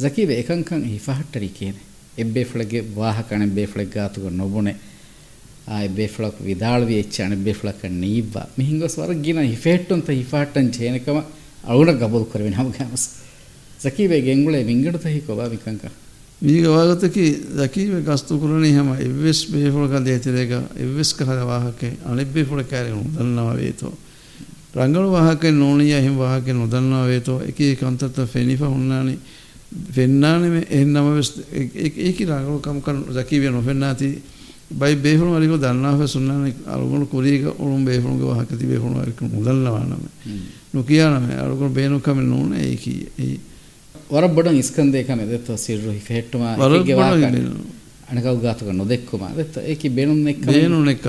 ಜಕೀವೆ 0.00 0.34
ಏಕಂಕಂ 0.34 0.80
ಹಿಫಹಟ್ಟರಿ 0.84 1.48
ಕೇನೆ 1.48 1.82
ಎಬ್ಬೆ 2.18 2.44
ಫ್ಳಗೆ 2.44 2.80
ವಾಹಕಣೆ 2.94 3.46
ಬೇಫ್ಳಗೆ 3.46 3.90
ಗಾತುಗ 3.90 4.28
ನೊಬುಣೆ 4.30 4.74
ಆ 5.69 5.79
ಬೇಫಳಕ್ 5.97 6.39
ವಿದಾಳ್ವಿ 6.41 6.95
ಹೆಚ್ಚಾಣ 6.95 7.33
ಬೇಫಳಕ್ಕ 7.45 7.91
ನೀಬ್ಬ 8.01 8.35
ಮಿ 8.57 8.63
ಹಿಂಗ 8.65 8.85
ಸ್ವರ್ಗಿನ 8.93 9.41
ಹಿಫೆಟ್ಟು 9.49 9.93
ಅಂತ 9.95 10.09
ಹಿಫಾಟನ್ 10.19 10.69
ಛೇನಕಮ 10.73 11.17
ಅಳುಣ 11.69 11.89
ಗಬದು 12.01 12.25
ಕೊರವೆ 12.25 12.51
ನಾವು 12.55 12.69
ಗ್ಯಾಮಸ್ 12.71 13.05
ಸಕಿ 13.83 14.05
ಬೇ 14.07 14.17
ಗೆಂಗುಳೆ 14.21 14.59
ಮಿಂಗಿಡತ 14.63 15.05
ಹಿಕೋಬಾ 15.07 15.45
ಮಿಕಂಕ 15.47 15.83
ಮೀಗ 16.41 16.65
ವಾಗತಕಿ 16.67 17.25
ಸಕಿ 17.57 17.83
ಬೇ 17.85 17.99
ಗಸ್ತು 18.01 18.33
ಕುರಣಿ 18.41 18.69
ಹಮ 18.71 18.91
ಎವ್ವೆಸ್ 19.05 19.41
ಬೇಫಳಕ 19.53 19.95
ದೇತಿರೇಗ 20.05 20.53
ಎವ್ವೆಸ್ 20.79 21.13
ಕಹದ 21.13 21.41
ವಾಹಕೆ 21.49 21.89
ಅಣಿಬ್ಬೇಫಳ 22.11 22.61
ಕ್ಯಾರೆ 22.69 22.91
ನುದನ್ನವ 22.97 23.49
ವೇತೋ 23.59 23.89
ರಂಗಳು 24.75 25.07
ವಾಹಕೆ 25.11 25.49
ನೋಣಿಯ 25.59 25.95
ಹಿಂ 25.99 26.15
ವಾಹಕೆ 26.17 26.53
ನುದನ್ನವ 26.53 27.03
ವೇತೋ 27.05 27.35
ಏಕಿ 27.47 27.67
ಕಂತತ 27.75 28.25
ಫೆನಿಫ 28.33 28.61
ಹುನ್ನಾನಿ 28.73 29.15
ಫೆನ್ನಾನಿ 29.95 30.49
ಮೆ 30.49 30.61
ಎನ್ನಮ 30.77 31.07
ವೆಸ್ 31.15 31.31
ಏಕಿ 32.07 32.23
ರಂಗಳು 32.25 32.59
ಕಮಕ 32.59 32.89
ಸಕಿ 33.13 33.39
ಬೇ 33.39 33.49
ನೋಫೆನ್ನಾತಿ 33.51 34.09
ಬೈ 34.71 34.91
ಬೇಹುಳುವರಿಗೂ 34.95 35.55
ದನ್ನಾಹ 35.57 36.05
ಸುನ್ನನೆ 36.05 36.49
ಅಳುಗುಣ 36.73 37.03
ಕುರಿಗ 37.11 37.45
ಉಳುಂ 37.59 37.81
ಬೇಹುಳುಗ 37.85 38.23
ವಾಹಕತಿ 38.23 38.65
ಬೇಹುಳುವರಿಗೂ 38.65 39.27
ಮುದಲ್ಲವಾನಮ 39.27 40.03
ನುಕಿಯಾನಮ 40.75 41.37
ಅಳುಗುಣ 41.45 41.69
ಬೇನು 41.73 41.97
ಕಮೆ 41.99 42.23
ನೂನೆ 42.25 42.59
ಏಕಿ 42.65 42.93
ಏ 43.19 43.29
ವರಬ್ಬಡಂ 44.13 44.53
ಇಸ್ಕಂದೆ 44.59 44.99
ಕಮೆ 45.03 45.25
ದೆತ್ತ 45.29 45.55
ಸಿರ್ರು 45.63 45.91
ಹಿಫೆಟ್ಟುಮ 45.91 46.43
ಏಕಿಗೆ 46.67 46.93
ವಾಹಕ 46.93 47.23
ಅಣಕೌ 48.11 48.35
ಗಾತುಗ 48.37 48.69
ನೊದೆಕ್ಕುಮ 48.77 49.23
ದೆತ್ತ 49.37 49.63
ಏಕಿ 49.73 49.89
ಬೇನು 49.97 50.13
ನೆಕ್ಕ 50.21 50.45
ಬೇನು 50.51 50.77
ನೆಕ್ಕ 50.83 51.07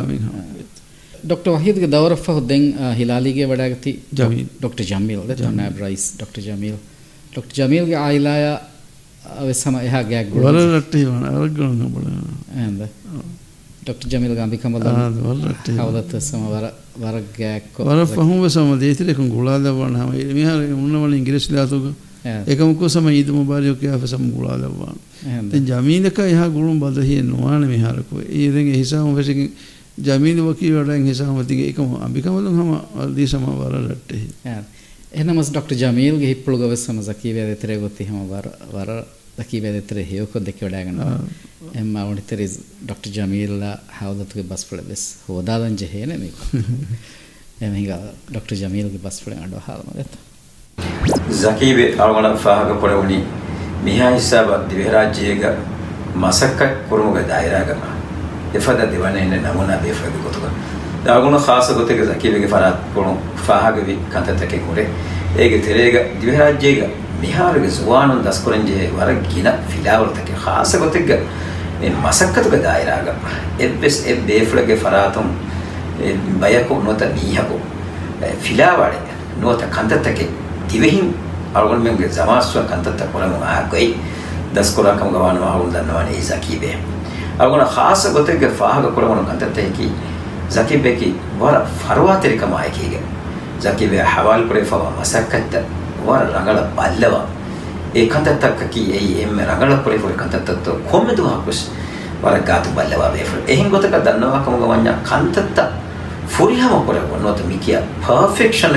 ಡಾಕ್ಟರ್ 1.25 1.53
ವಹೀದ್ಗೆ 1.53 1.89
ದೌರಫ 1.93 2.27
ಹುದ್ದೆಂ 2.31 2.63
ಹಿಲಾಲಿಗೆ 2.95 3.45
ವಡಾಗತಿ 3.45 3.93
ಜಮೀಲ್ 4.19 4.49
ಡಾಕ್ಟರ್ 4.63 4.87
ಜಮೀಲ್ 4.87 5.23
ದೆತ್ತ 5.29 5.51
ನಾಬ್ 5.59 5.79
ರೈಸ್ 5.81 6.07
ಡಾಕ್ಟರ್ 6.19 6.45
ಜಮೀಲ್ 6.45 6.79
ಡಾಕ್ಟರ್ 7.35 7.57
ಜಮೀಲ್ಗೆ 7.59 7.97
ಆಯಿಲಾಯ 8.05 8.45
ಅವೆ 9.35 9.55
ಸಮ 9.61 9.77
ಎಹ 9.89 9.97
ಗ್ಯಾಗ್ 10.09 10.29
ಗುಣ 10.31 10.45
ವರರಟ್ಟಿ 10.47 11.01
ವಣ 11.05 11.25
ಅರಗುಣ 11.33 11.89
ಬಡ 11.97 12.07
ಎಂದ 12.63 12.83
ඩොක්ට 13.81 14.07
ජමිල් 14.07 14.35
ගම්බිකමල 14.35 14.83
කවදත් 15.65 16.21
සම 16.21 16.43
වරගයක් 16.97 17.81
වර 17.81 18.07
පහුම 18.09 18.45
සම 18.47 18.77
දේතරෙකු 18.79 19.29
ගුලාදවන්න 19.29 19.97
හම 19.97 20.11
මෙහර 20.35 20.59
උන්නවල 20.75 21.15
ඉංග්‍රෙස් 21.15 21.51
ලාතුක 21.51 21.85
එකමක 22.47 22.83
සම 22.87 23.09
ඊතුම 23.11 23.47
භාරයෝක 23.47 23.85
සම 24.05 24.25
ගුලාදවන්න 24.31 25.67
ජමීලක 25.67 26.19
එහ 26.21 26.41
ගුළුම් 26.51 26.77
බදහිය 26.79 27.23
නොවාන 27.25 27.65
මෙහාරකු 27.67 28.21
ඒදෙන් 28.21 28.69
හිසාම 28.75 29.15
වැසකින් 29.15 29.49
ජමීල 30.01 30.43
වකී 30.43 30.73
වඩන් 30.73 31.07
හිසාමතිගේ 31.07 31.71
එකම 31.73 31.95
අභිකමලු 31.99 32.51
හම 32.51 32.71
අදී 32.99 33.27
සම 33.27 33.47
වර 33.55 33.75
රට්ටෙහි 33.83 34.29
එනම 35.15 35.41
ඩොක්ට 35.43 35.73
ජමීල්ගේ 35.75 36.29
හිප්පුළු 36.29 36.59
ගවස් 36.59 36.85
සම 36.85 37.01
සකීවය 37.03 37.47
දෙතරය 37.47 37.79
ගොත්ති 37.79 38.05
හම 38.05 38.29
වර 38.73 38.93
lakini 39.39 39.69
etre 39.79 40.03
heyoko 40.03 40.39
dekke 40.39 40.67
odagana 40.67 41.19
emma 41.75 42.05
oniteri 42.05 42.49
dr 42.83 43.11
jamila 43.11 43.79
hawdatuge 44.01 44.43
bus 44.43 44.65
pole 44.65 44.83
bes 44.83 45.17
hodadan 45.29 45.77
jehene 45.77 46.17
me 46.17 46.31
em 47.63 47.75
hinga 47.75 47.99
dr 48.33 48.55
jamila 48.55 48.89
ge 48.89 48.99
bus 48.99 49.21
pole 49.21 49.37
ando 49.37 49.63
halma 49.67 49.93
gata 49.97 50.19
zakibe 51.31 51.95
alwana 51.99 52.37
fahaga 52.37 52.75
pole 52.75 52.95
uni 52.95 53.23
miha 53.85 54.15
hisaba 54.15 54.65
divharajyega 54.71 55.57
masakka 56.17 56.67
kurumuga 56.89 57.23
daira 57.23 57.65
gama 57.65 57.89
efada 58.55 58.87
devane 58.87 59.25
ne 59.25 59.41
namuna 59.41 59.77
befadi 59.77 60.19
gotuga 60.25 60.51
දාගුණ 61.05 61.39
ખાસ 61.39 61.69
ගොතේක 61.73 62.01
සකීවේගේ 62.05 62.47
ෆරාත් 62.47 62.79
පොණු 62.95 63.13
ෆාහගේ 63.47 63.97
කන්තතකේ 64.13 64.59
කුරේ. 64.59 64.87
ඒගේ 65.39 65.59
තෙරේග 65.59 65.95
දිවහරජ්‍යේග 66.21 66.79
ಜುವಾನು 67.78 68.14
ದಸ್ಕುರಂಜೆ 68.26 68.80
ವರ 68.96 69.10
ಗಿನ 69.26 69.50
ಫಿಲಾವರ್ತಕ್ಕೆ 69.70 70.34
ಖಾಸ 70.44 70.76
ಗೊತ್ತಿಗ 70.76 71.12
ಮಸಕ್ಕತುಗ 72.04 72.56
ದಾಯಿರಾಗಮ 72.64 73.18
ಎಬ್ಬೆಸ್ 73.62 74.00
ಎಬ್ 74.08 74.24
ಬೇಫ್ಳಗೆ 74.28 74.76
ಫರಾತುಂ 74.76 75.28
ಬಯಕು 76.40 76.76
ನೋತ 76.82 77.04
ಮೀಹಕು 77.14 77.58
ಫಿಲಾವಾಡೆ 78.42 79.00
ನೋತ 79.40 79.64
ಕಂತತಕ್ಕೆ 79.76 80.26
ತಿವೆಹಿಂ 80.70 81.08
ಅವಳು 81.56 81.80
ಮೆಂಗೆ 81.80 82.08
ಜಮಾಸ್ವ 82.10 82.62
ಕಂತತ್ತ 82.70 83.04
ಕೊಳಮು 83.14 83.40
ಆಗೊಯ್ 83.52 83.90
ದಸ್ಕೊರ 84.58 84.90
come 85.00 85.12
ಗವಾನು 85.14 85.42
ಅವಳು 85.46 85.68
ದನ್ನವಾನೆ 85.74 86.12
ಈ 86.12 86.22
ಜಕೀಬೆ 86.28 86.72
ಅವಳ 87.42 87.62
ಖಾಸ 87.76 88.12
ಗೊತ್ತಿಗೆ 88.14 88.50
ಫಾಹಗ 88.60 88.90
ಕೊಳಮನು 88.96 89.24
ಕಂತತ್ತ 89.26 89.60
ಏಕಿ 89.60 89.88
ಜಕೀಬೆಕಿ 90.56 91.10
ವರ 91.40 91.56
ಫರ್ವಾತಿರಿ 91.80 92.38
ಕಮ 92.38 92.54
ಆಯ್ಕೆಗೆ 92.56 93.00
ಜಕೀಬೆ 93.64 94.00
ಹವಾಲ್ 94.14 94.44
ಕೊಡೆ 94.48 94.62
ಫವ 94.64 94.84
ಮಸಕ್ಕತ್ತ 95.00 95.56
wara 96.07 96.27
rangala 96.37 96.63
ballava 96.79 97.23
e 97.95 98.07
kantattaka 98.07 98.69
ki 98.75 98.83
ei 98.99 99.23
emme 99.25 99.43
rangala 99.51 99.77
pore 99.85 99.99
pore 100.03 100.15
kantattatto 100.23 100.79
kommedu 100.91 101.25
hakus 101.31 101.71
wara 102.23 102.41
gatu 102.51 102.71
ballava 102.79 103.09
be 103.15 103.25
fur 103.31 103.41
ehin 103.47 103.71
gotaka 103.71 104.01
dannawa 104.07 104.43
kamuga 104.45 104.67
wanya 104.73 104.93
kantatta 105.11 105.65
furihama 106.37 106.85
pore 106.87 107.01
wonnota 107.13 107.43
mikiya 107.51 107.81
perfection 108.07 108.77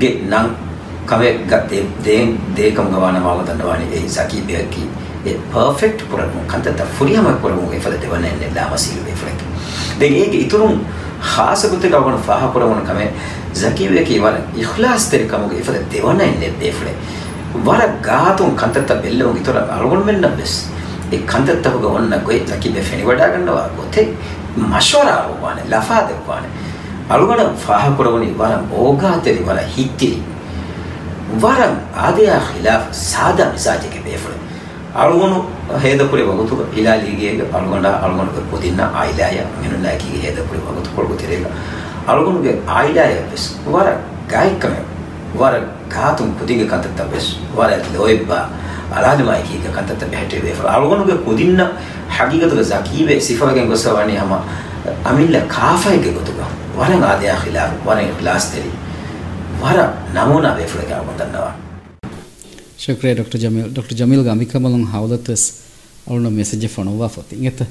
ge 0.00 0.10
nan 0.32 0.54
kame 1.10 1.28
gatte 1.50 1.78
de 2.06 2.16
de 2.56 2.72
kamuga 2.78 2.98
wana 3.06 3.20
mawa 3.26 3.44
dannawani 3.50 3.92
ei 3.92 4.08
saki 4.16 4.40
be 4.48 4.64
ki 4.74 4.86
e 5.26 5.36
perfect 5.52 6.08
pore 6.10 6.24
kantatta 6.54 6.84
furihama 6.98 7.36
pore 7.42 7.54
mo 7.58 7.68
e 7.72 7.80
fada 7.86 7.98
dewana 8.06 8.28
enne 8.34 8.48
lama 8.56 8.76
silu 8.84 9.04
be 9.04 9.12
fur 9.22 9.28
den 10.00 10.14
ege 10.24 10.38
iturun 10.46 10.80
khas 11.21 11.65
gutte 11.71 11.87
ga 11.89 11.99
gon 11.99 12.17
faha 12.27 12.47
puramu 12.53 12.85
kame 12.85 13.05
zaki 13.53 13.87
be 13.89 14.03
ki 14.03 14.19
wala 14.19 14.39
ikhlas 14.55 15.09
ter 15.11 15.21
kamu 15.27 15.51
e 15.59 15.61
fada 15.61 15.79
dewana 15.93 16.27
ne 16.41 16.49
be 16.59 16.71
frek 16.71 16.97
wala 17.67 17.87
gaatun 18.01 18.55
kanta 18.55 18.85
ta 18.91 18.95
bello 18.95 19.33
itura 19.41 19.63
algon 19.77 20.05
men 20.05 20.21
na 20.21 20.29
bes 20.39 20.67
e 21.11 21.17
kanta 21.31 21.61
ta 21.61 21.71
ga 21.85 21.95
onna 22.01 22.19
goy 22.19 22.39
zaki 22.51 22.73
be 22.75 22.81
feni 22.81 23.03
wada 23.11 23.31
gannawa 23.33 23.69
gote 23.77 24.03
mashwara 24.57 25.15
wane 25.45 25.63
lafa 25.69 26.03
de 26.09 26.19
wane 26.27 26.49
algon 27.09 27.55
faha 27.65 27.89
puramu 27.97 28.29
wala 28.43 28.61
oga 28.89 29.17
teri 29.23 29.43
wala 29.49 29.65
hittiri 29.77 30.21
ವರಂ 31.43 31.73
ಆದೆಯ 32.05 32.33
ಖಿಲಾಫ್ 32.47 32.87
ಸಾದಾ 33.09 33.45
ಮಿಸಾಜಿಗೆ 33.53 33.99
ಬೇಫುಳೆ 34.07 34.36
අලුගුණු 34.94 35.44
හේදපුරේ 35.82 36.24
වගතුක 36.24 36.60
ඉලාලීගේ 36.74 37.48
අලුගොඩ 37.52 37.86
අලුගොඩක 37.86 38.50
පුදින්න 38.50 38.80
ආයිලාය 38.80 39.40
මිනුලාකීගේ 39.60 40.22
හේදපුරේ 40.22 40.60
වගතු 40.60 40.90
කොල්ගු 40.96 41.14
තිරේග 41.14 41.46
අලුගුණුගේ 42.06 42.62
ආයිලාය 42.68 43.16
වෙස්. 43.30 43.56
වර 43.66 43.88
ගායකම. 44.28 44.74
වර 45.34 45.54
ගාතුම් 45.88 46.32
පුදිග 46.32 46.64
කන්තත 46.66 47.10
වෙස්. 47.12 47.36
වර 47.54 47.70
ලොයිබ්බා 47.94 48.44
අලාදමයි 48.92 49.42
කීක 49.42 49.68
කන්තත 49.68 50.00
බැහැටේ 50.02 50.42
වේ 50.42 50.56
අලුගුණුගේ 50.66 51.18
පුදින්න 51.18 51.60
හගීගතුක 52.10 52.64
සකීවේ 52.64 53.20
සිෆාගෙන් 53.20 53.68
ගොසවන්නේ 53.68 54.18
හම 54.18 54.32
අමිල්ල 55.04 55.40
කාෆයිගේ 55.48 56.12
ගොතුක. 56.12 56.40
වරන් 56.76 57.04
ආදයා 57.04 57.36
ඛිලා 57.36 57.70
වරන් 57.86 58.12
ප්ලාස්තරි 58.16 58.70
වර 59.60 59.78
නමෝනා 60.14 60.56
වේ 60.56 60.66
ෆලකව 60.66 61.08
දන්නවා 61.18 61.67
ಶುಕ್ರಿಯ 62.83 63.13
ಡಾಕ್ಟರ್ 63.13 63.41
ಜಮೀಲ್ 63.41 63.67
ಡಾಕ್ಟರ್ 63.73 63.97
ಜಮೀಲ್ 63.97 64.23
ಗಮಿಕಮಲಂ 64.23 64.83
ಹೌದತ್ಸ್ 64.93 65.45
ಅವಳ 66.07 66.29
ಮೆಸೇಜ್ 66.37 66.65
ಫೋನವಾ 66.67 67.07
ಫತಿ 67.07 67.35
ಇಂಗತ 67.35 67.61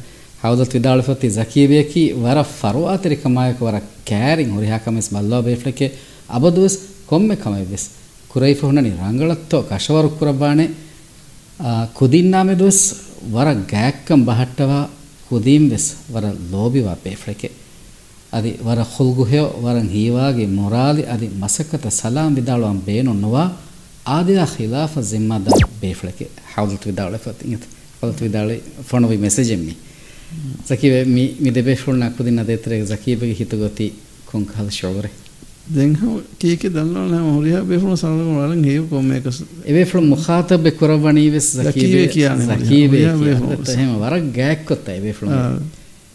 ಹೌದತ್ 0.43 0.75
ವಿದಾಳ 0.75 1.01
ಫತಿ 1.01 1.29
ಜಕೀಬೇಕಿ 1.31 2.03
ವರ 2.23 2.39
ಫರುವಾ 2.53 2.95
ತೆರಿ 2.97 3.17
ಕಮಾಯಕ 3.17 3.59
ವರ 3.63 3.77
ಕ್ಯಾರಿಂಗ್ 4.05 4.53
ಹೊರಿ 4.53 4.67
ಹಾಕಮೆಸ್ 4.67 5.09
ಬಲ್ಲೋ 5.15 5.39
ಬೇಫ್ಲಕ್ಕೆ 5.41 5.87
ಅಬದುಸ್ 6.31 6.77
ಕೊಮ್ಮೆ 7.07 7.37
ಕಮೈವೆಸ್ 7.37 7.87
ಕುರೈಫ 8.31 8.61
ಹುಣನಿ 8.65 8.91
ರಂಗಳತ್ತೋ 9.01 9.59
ಕಶವರು 9.63 10.11
ಕುರಬಾಣೆ 10.11 10.67
ಕುದಿನ್ನಾಮೆ 11.93 12.55
ದುಸ್ 12.55 12.83
ವರ 13.33 13.49
ಗ್ಯಾಕ್ಕಂ 13.73 14.21
ಬಹಟ್ಟವ 14.27 14.73
ಕುದೀಂ 15.29 15.65
ವೆಸ್ 15.71 15.91
ವರ 16.13 16.25
ಲೋಬಿವಾ 16.51 16.95
ಬೇಫ್ಲಕ್ಕೆ 17.05 17.49
ಅದಿ 18.33 18.53
ವರ 18.67 18.81
ಹುಲ್ಗುಹೆಯೋ 18.93 19.47
ವರಂ 19.61 19.87
ಹೀವಾಗಿ 19.89 20.45
ಮೊರಾಲಿ 20.57 21.03
ಅದಿ 21.05 21.29
ಮಸಕತ 21.39 21.87
ಸಲಾಂ 21.93 22.31
ವಿದಾಳುವಂ 22.35 22.79
ಬೇನು 22.79 23.13
عادل 24.08 24.40
خلاف 24.56 24.94
الذمة 25.04 25.36
بيفلك 25.82 26.20
حاولت 26.52 26.84
بدولة 26.88 27.18
فتنت 27.18 27.64
حاولت 28.02 28.20
بدولة 28.24 28.56
فنو 28.90 29.08
بمسج 29.12 29.50
مي 29.54 29.74
زكي 30.70 30.88
مي 31.16 31.24
مي 31.42 31.50
دبي 31.56 31.76
فلنا 31.76 32.08
كودي 32.18 32.32
نديتر 32.32 32.72
زكي 32.92 33.16
بيجي 33.20 33.44
هتوغتي 33.44 33.88
كون 34.32 34.46
كهذا 34.46 34.70
شعوره 34.70 35.12
දැන්හම 35.76 36.24
කීක 36.40 36.62
දන්නවන 36.76 37.24
හොරිය 37.36 37.58
බේපුුණ 37.70 37.98
සඳ 38.00 38.22
වලින් 38.40 38.64
හි 38.64 38.76
කොම 38.92 39.10
එක 39.18 39.26
එබේපුළ 39.72 40.06
මොකාතබ 40.14 40.70
කොරවනී 40.80 41.28
වෙස් 41.34 41.50
කිය 41.76 42.08
කියහෙම 42.14 43.92
වරක් 44.04 44.26
ගෑක්කොත් 44.38 44.88
එබේපුළ 44.96 45.34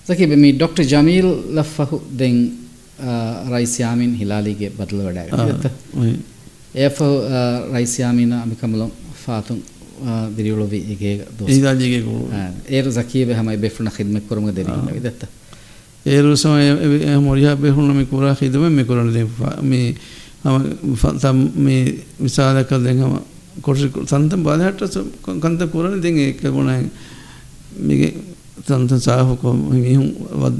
සකිබ 0.06 0.32
මේ 0.42 0.56
ඩොක්ට. 0.56 0.80
ජමීල් 0.92 1.28
ලෆහු 1.56 2.00
දෙන් 2.20 2.36
රයිස්යාමින් 3.52 4.12
හිලාලීගේ 4.20 4.72
බදල 4.78 5.00
වැඩ 5.06 5.20
ගත 5.50 5.64
Eva 6.74 7.04
uh, 7.04 7.72
Raisiamina 7.72 8.42
amicamulam 8.42 8.90
fatum 9.14 9.60
diriulo 10.36 10.66
vi 10.66 10.78
ige 10.78 11.26
dos. 11.38 11.48
Ida 11.48 11.74
dige 11.74 12.02
go. 12.04 12.28
Eru 12.68 12.90
zakiye 12.90 13.34
hamai 13.34 13.56
befuna 13.56 13.90
khidmat 13.90 14.22
kurunga 14.22 14.52
deri 14.52 14.68
na 14.68 14.92
vidata. 14.92 15.28
Eru 16.04 16.36
so 16.36 16.56
e 16.56 16.72
moriya 17.20 17.56
befuna 17.56 17.94
me 17.94 18.04
kura 18.06 18.34
khidmat 18.34 18.72
me 18.72 18.84
kurun 18.84 19.12
de 19.12 19.24
me 19.62 19.94
tam 21.20 21.52
me 21.54 22.02
misala 22.20 22.66
kal 22.66 22.82
den 22.82 22.98
hama 22.98 23.22
korsi 23.60 23.88
santam 24.06 24.42
balhatta 24.42 24.88
kanta 25.22 25.66
kurun 25.68 26.00
den 26.00 26.18
e 26.18 26.32
kabuna 26.32 26.82
me 27.78 28.14
santam 28.66 28.98
sahu 28.98 29.38
ko 29.40 29.52
me 29.52 29.94
hum 29.94 30.14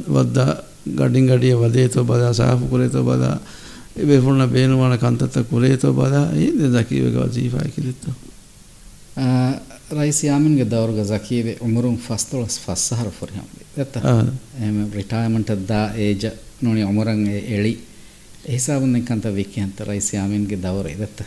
vadda 0.06 0.62
gadin 0.86 1.26
gadiye 1.26 1.58
vade 1.58 1.90
to 1.90 2.04
bada 2.04 2.30
sahu 2.30 2.68
kure 2.68 2.88
to 2.88 3.02
bada 3.02 3.40
එබෙහුණ 3.95 4.49
බේනුවන 4.49 4.99
කන්තත 4.99 5.45
කුලේතෝ 5.45 5.93
බදා 5.93 6.26
ඒද 6.34 6.61
දකීවගව 6.72 7.18
ජීවාය 7.30 7.70
කිලිත්ත. 7.70 8.05
Rice 9.93 10.22
යාමින්ගේ 10.22 10.64
දවරුග 10.66 11.05
ජකීවේ 11.07 11.59
උමරුම් 11.61 11.99
ෆස්තොලස් 11.99 12.59
ෆස්සහර 12.61 13.11
ෆොරිහම්බේ 13.11 13.66
ඇත්ත 13.76 13.97
එම 14.61 14.88
රිටායමන්ට 14.90 15.53
දා 15.68 15.86
ඒජ 15.97 16.30
නොනි 16.62 16.84
උමරන් 16.84 17.26
එළි. 17.28 17.78
එහිසාබුන් 18.45 18.93
නිකන්ත 18.93 19.24
වික්කයන්ත 19.30 19.80
rice 19.82 20.12
යාමින්ගේ 20.12 20.59
දවරේ 20.59 20.97
ඇත්ත 20.99 21.24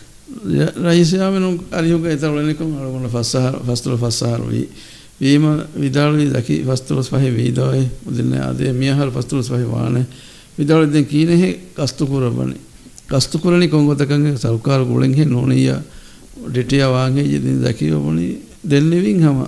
rice 0.78 1.14
යාමිනුම් 1.14 1.60
අරියුග 1.72 2.06
එතරලෙනිකම් 2.08 2.76
අරුගුණ 2.76 3.10
ෆස්සහර 3.10 3.62
ෆස්තොල 3.64 3.98
ෆස්සහර 3.98 4.42
වී. 4.44 4.68
වීම 5.18 5.44
විදාලුවේ 5.76 6.32
දකී 6.32 6.64
ෆස්තොලස් 6.66 7.10
පහේ 7.10 7.32
වීදෝයේ 7.32 7.90
මුදින්න 8.06 8.34
ආදේ 8.40 8.74
මියහල් 8.74 9.12
ෆස්තොලස් 9.12 9.50
පහේ 9.50 9.68
වානේ 9.68 10.06
විදාලි 10.59 10.87
දෙන් 10.89 11.07
කීනෙහි 11.07 11.49
කස්තුකුරබනේ 11.75 12.61
කස්තුකුරණි 13.09 13.69
කොංගොතකංගේ 13.69 14.37
සෞකාර 14.37 14.85
ගුලෙන් 14.85 15.15
හේ 15.15 15.25
නෝනිය 15.27 15.73
ඩිටිය 16.47 16.85
වාගේ 16.87 17.25
ජිදින් 17.25 17.59
දකියොබනි 17.61 18.41
දෙල්නෙවින් 18.65 19.21
හම 19.21 19.39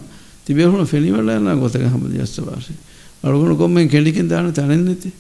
තිබෙහුණ 0.45 0.87
ෆෙනිවල 0.87 1.29
යන 1.29 1.59
ගොතක 1.59 1.85
හම 1.85 2.11
දියස්ස 2.11 2.41
වාසි 2.41 2.73
අලුගුණ 3.23 3.57
කොම්මෙන් 3.57 3.89
කෙලිකින් 3.89 4.29
දාන 4.29 4.53
තනෙන් 4.53 4.85
නැති 4.85 5.13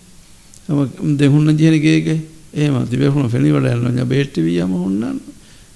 හම 0.69 1.17
දෙහුන්න 1.17 1.49
ජීන 1.51 1.81
ගේගේ 1.81 2.21
එහෙම 2.55 2.87
තිබෙහුණ 2.87 3.29
ෆෙනිවල 3.29 3.65
යන 3.65 3.85
ඥා 3.85 4.07
බේට්ටි 4.07 4.43
වියම 4.43 4.73
හොන්නන් 4.73 5.21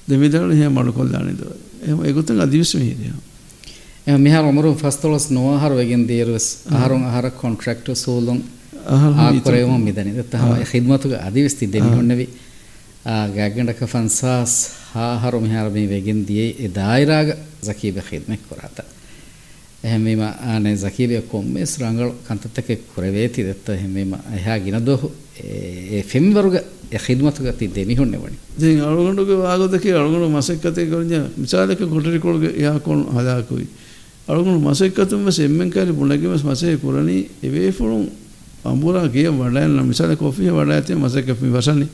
දෙමිදල 0.09 0.50
එහෙම 0.50 0.72
මඩ 0.72 0.92
කොල් 0.92 1.09
දානේ 1.09 1.34
දෝ 1.34 1.54
එහෙම 1.82 2.02
ඒගොතන් 2.02 2.40
අදිවිස් 2.40 2.74
මෙහිදියා 2.74 4.18
ಮಿಹಾರ್ 4.18 4.44
ಒಮರು 4.44 4.74
ಫಸ್ತೊಳಸ್ 4.74 5.30
ನೋಹಾರ್ 5.30 5.74
ආකරයම 8.88 9.71
මෙදන 9.79 10.23
තම 10.25 10.63
හිදමතුක 10.63 11.13
අධිවස්ති 11.19 11.67
දෙවි 11.67 11.89
හොන්නවේ 11.89 12.29
ගැගඩක 13.03 13.82
ෆන්සාස් 13.86 14.53
හාහරු 14.91 15.39
මෙහාරමී 15.39 15.88
වගෙන් 15.88 16.25
දියේ 16.25 16.55
එ 16.59 16.67
දායිරාග 16.69 17.36
සකීබ 17.61 17.97
හිදමෙක් 18.03 18.41
කොරාත. 18.47 18.77
එහෙමීම 19.84 20.21
ආනේ 20.21 20.77
සකීබය 20.77 21.21
කොම්මෙස් 21.23 21.79
රංගල 21.79 22.13
කන්තතක 22.23 22.69
කුරවේති 22.93 23.43
දෙත්ත 23.43 23.69
එහෙමීම 23.69 24.13
එහා 24.32 24.59
ගින 24.59 24.77
දොහු 24.82 25.11
ඒ 25.38 26.03
ෆෙම්වරුග 26.03 26.55
එ 26.55 26.97
හිදමතුග 26.99 27.57
ති 27.57 27.67
දෙමි 27.69 27.95
හොන්න 27.95 28.13
වනි. 28.13 28.38
දෙ 28.53 28.79
අලුගඩුගේ 28.79 29.38
වාගදක 29.38 29.86
අලුගුණු 29.93 30.29
මසෙක්කතය 30.29 30.86
කරජ 30.86 31.13
විසාලක 31.38 31.79
කොටරිකොල්ග 31.79 32.43
යාකොන් 32.55 33.05
හදාකුයි. 33.07 33.67
අලුගුණු 34.27 34.59
මසෙක්කතුම 34.61 35.32
සෙම්මෙන් 35.32 35.69
කාරි 35.69 35.91
බුණගම 35.91 36.34
මසය 36.43 36.77
කරණී 36.77 37.29
එවේ 37.41 37.71
ෆුරුන් 37.71 38.09
ගිය 39.09 39.30
වඩයන් 39.30 39.84
මිසල 39.84 40.16
කොෆිය 40.16 40.49
වඩා 40.49 40.76
ඇති 40.76 40.95
මසෙක් 40.95 41.26
කපි 41.28 41.47
වසනි 41.47 41.88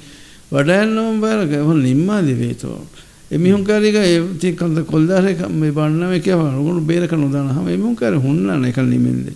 වඩයන් 0.49 0.89
නම් 0.89 1.20
බර 1.20 1.45
ගහන 1.45 1.82
නිම්මා 1.82 2.22
දිවේතෝ 2.22 2.82
එමිහුන් 3.30 3.63
කාරික 3.63 3.95
ඒ 3.95 4.24
ති 4.36 4.53
කන්ද 4.53 4.84
කොල්දාරේ 4.84 5.36
මේ 5.49 5.72
බන්නම 5.72 6.15
කියව 6.18 6.39
අලුගුණු 6.39 6.82
බේරක 6.82 7.11
නොදාන 7.13 7.49
හැම 7.49 7.68
එමිහුන් 7.68 7.95
කාරි 7.95 8.15
හුන්නන 8.18 8.63
එක 8.63 8.78
නිමෙන්දේ. 8.78 9.36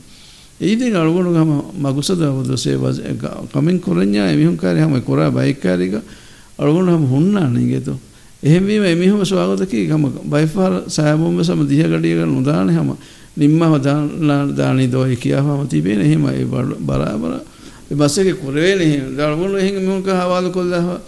ඒදින 0.60 0.96
අලුගුණු 0.96 1.32
ගම 1.32 1.52
මගුසද 1.78 2.16
වදසේ 2.16 2.80
කමින් 3.52 3.80
කුරඤ්ඤා 3.80 4.30
එමිහුන් 4.30 4.56
කාරි 4.56 4.80
හැම 4.80 5.02
කොරා 5.02 5.30
බයික් 5.30 5.60
කාරික 5.60 6.00
අලුගුණු 6.58 6.92
හැම 6.92 7.06
හුන්නන 7.06 7.54
නේතෝ 7.54 8.00
එහෙමවීම 8.44 8.84
එමිහම 8.86 9.20
ස්වාගතකී 9.22 9.88
ගම 9.88 10.08
බයිෆාර 10.26 10.88
සෑබොම්බ 10.88 11.42
සම 11.42 11.62
දිහ 11.64 11.84
ගඩියක 11.84 12.26
නොදාන 12.26 12.70
හැම 12.70 12.96
නිම්මම 13.38 13.80
දානි 14.54 14.88
දෝයි 14.88 15.16
කියාහම 15.16 15.68
තිබෙන 15.68 16.02
එහෙම 16.02 16.26
ඒ 16.28 16.46
බරාබර 16.80 17.42
බස්සක 17.92 18.36
කුරේන 18.36 18.82
එහෙම 18.82 19.16
දල්ගොන 19.16 19.58
එහෙම 19.58 19.80
මෙහුක 19.82 20.06
හවාල 20.06 20.52
කොල්ලහ 20.52 21.00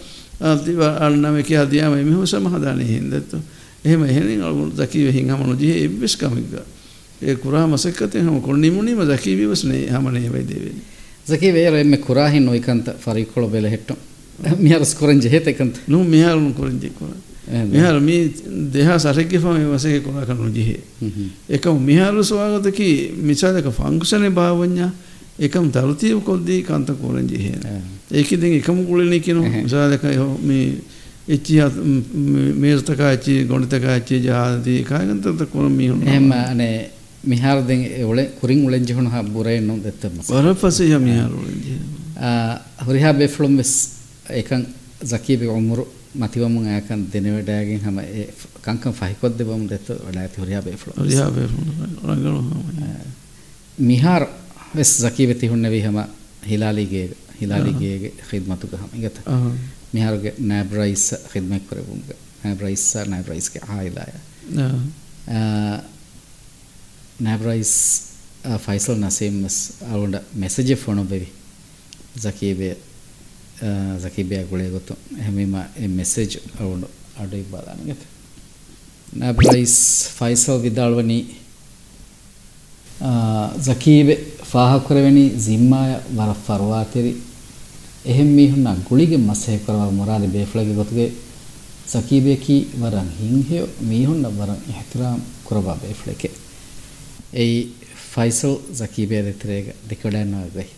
අතිව 0.42 0.80
අන්නම 0.80 1.42
කියා 1.42 1.66
දියාම 1.66 1.94
එමිහම 1.94 2.24
සමහදානේ 2.24 2.86
හින්දත්තු 2.86 3.38
එහෙම 3.84 4.04
එහෙනින් 4.04 4.42
අලගොන 4.42 4.72
දකී 4.72 5.04
වෙහින් 5.06 5.30
හම 5.30 5.42
නොජී 5.44 5.84
එබ්බස් 5.84 6.16
කමික 6.16 6.54
ඒ 7.20 7.34
කුරා 7.36 7.66
මසකතේ 7.66 8.20
හැම 8.20 8.40
කොන්නිමුනිම 8.40 8.98
දකී 9.04 9.36
විවස්නේ 9.36 9.88
හැමනේ 9.88 10.32
වෙයි 10.32 10.46
දෙවෙනි 10.46 10.82
zaki 11.26 11.52
vera 11.52 11.78
emme 11.78 11.96
kurahin 11.96 12.44
noikanta 12.44 12.92
farikolo 12.94 13.48
bele 13.48 13.70
hetto 13.70 13.96
mihar 14.58 14.84
skorenje 14.84 15.28
hetekant 15.28 15.80
nu 15.88 16.04
mihar 16.04 16.36
nu 16.36 16.52
korenje 16.52 16.90
fa 19.38 19.52
me 19.52 19.64
waseke 19.66 20.02
kora 20.02 20.26
kanu 20.26 20.50
jihe 20.52 20.78
ekam 21.48 21.80
mihar 21.80 22.14
swagat 22.22 22.74
ki 22.74 23.12
misale 23.22 23.62
ka 23.62 23.70
function 23.70 24.22
bhavanya 24.30 24.92
ekam 25.38 25.70
tartiib 25.70 26.24
koddi 26.24 26.62
kanta 26.62 26.94
korenje 26.94 27.36
he 27.36 27.52
eki 28.10 28.36
den 28.36 28.52
ekam 28.52 28.84
kulene 28.86 29.20
kino 29.20 29.42
misale 29.42 29.98
ka 29.98 30.08
me 30.42 30.74
එච්චි 31.26 31.56
මේර්තක 32.54 33.00
ඇච්චි 33.00 33.44
ගොඩතක 33.44 33.84
ඇච්චි 33.84 34.20
ජාති 34.20 34.84
කායගන්ත 34.84 35.48
කොන 35.50 35.72
මිහුන් 35.72 36.02
එහෙම 36.02 36.32
අනේ 36.32 36.90
මිහාර 37.24 37.66
දෙන් 37.66 37.80
ඔලේ 38.04 38.28
කුරින් 38.40 38.64
උලෙන් 38.66 38.84
ජහුන 38.84 39.06
හා 39.06 39.22
බුරේ 39.24 39.60
නො 39.60 39.78
දෙත්තම. 39.78 40.20
වර 40.20 40.54
පසේ 40.54 40.86
ය 40.86 40.98
මිහාර 40.98 41.32
උලෙන් 41.32 41.58
ජහ 41.64 41.78
හරිහා 42.78 43.12
බෙෆ්ලොම් 43.12 43.56
වෙස් 43.56 43.72
එකන් 44.30 44.66
zakībi 45.02 45.48
umru 45.48 45.86
matiwamun 46.14 46.66
akan 46.78 47.10
denewedagin 47.10 47.80
hama 47.82 48.02
e 48.02 48.30
kankan 48.62 48.92
fahikod 48.92 49.36
debam 49.36 49.66
detto 49.66 49.94
walati 50.06 50.40
horiya 50.40 50.62
beflo 50.62 50.92
horiya 50.96 51.30
beflo 51.30 51.58
rangalo 52.06 52.40
mihar 53.78 54.28
ves 54.74 55.02
zakībi 55.02 55.34
tihunnevi 55.34 55.80
hama 55.82 56.08
hilali 56.46 56.86
ge 56.86 57.02
hilali 57.40 57.72
ge 57.80 58.12
khidmatu 58.30 58.70
ga 58.70 58.78
hama 58.78 58.94
igata 58.94 59.22
mihar 59.92 60.14
ge 60.22 60.34
nab 60.38 60.72
rais 60.72 61.14
khidmat 61.32 61.62
korebum 61.68 61.98
ge 62.06 62.14
nab 62.44 62.60
rais 62.62 62.84
nab 63.10 63.26
rais 63.28 63.46
ge 63.50 63.60
ailaya 63.78 64.18
nab 67.20 67.40
rais 67.42 67.72
faisal 68.62 68.96
nasim 68.98 69.42
mas 69.42 69.72
alunda 69.90 70.22
message 70.34 70.74
ಸಕೀಬಿಯಾಗುಳಿಗೊತ್ತು 74.02 74.94
ಹೆಮ್ಮಿಮ 75.22 75.56
ಈ 75.80 75.86
message 75.92 76.36
ಅವಳು 76.60 76.88
ಅಡುಗೆ 77.18 77.62
ನನಗೆ. 77.70 77.94
ನಾ 79.16 79.26
price 79.32 79.78
Faisal 80.18 80.60
ವಿದ್ದಾಳ್ವನಿ 80.60 81.18
ಝಕೀಬೆ 83.58 84.16
ಫಾಹಕುರವೆನಿ 84.50 85.24
ಜಿಮ್ಮಾಯ 85.44 85.92
ವರ 86.16 86.30
ಫರ್ವಾತಿರಿ 86.46 87.14
එහෙම 88.06 88.28
මිහුණ 88.28 88.66
ගුලිගේ 88.80 89.16
මසෙහ 89.18 89.58
කරවල් 89.58 89.92
මොරාලි 89.92 90.28
බේෆලගේ 90.28 90.74
ගොතුගේ 90.74 91.06
සකීබේකී 91.86 92.60
වරන් 92.74 93.08
හිංහයෝ 93.20 93.68
මිහුන්න 93.82 94.24
වරන් 94.30 94.60
ඉහතරාම් 94.70 95.20
කරබා 95.46 95.76
බේෆලකේ 95.76 96.32
එයි 97.34 97.58
ෆයිසල් 98.06 98.54
සකීබේ 98.74 99.22
දෙතරේග 99.22 99.66
දෙකඩන්නවා 99.88 100.48
වෙයි 100.54 100.70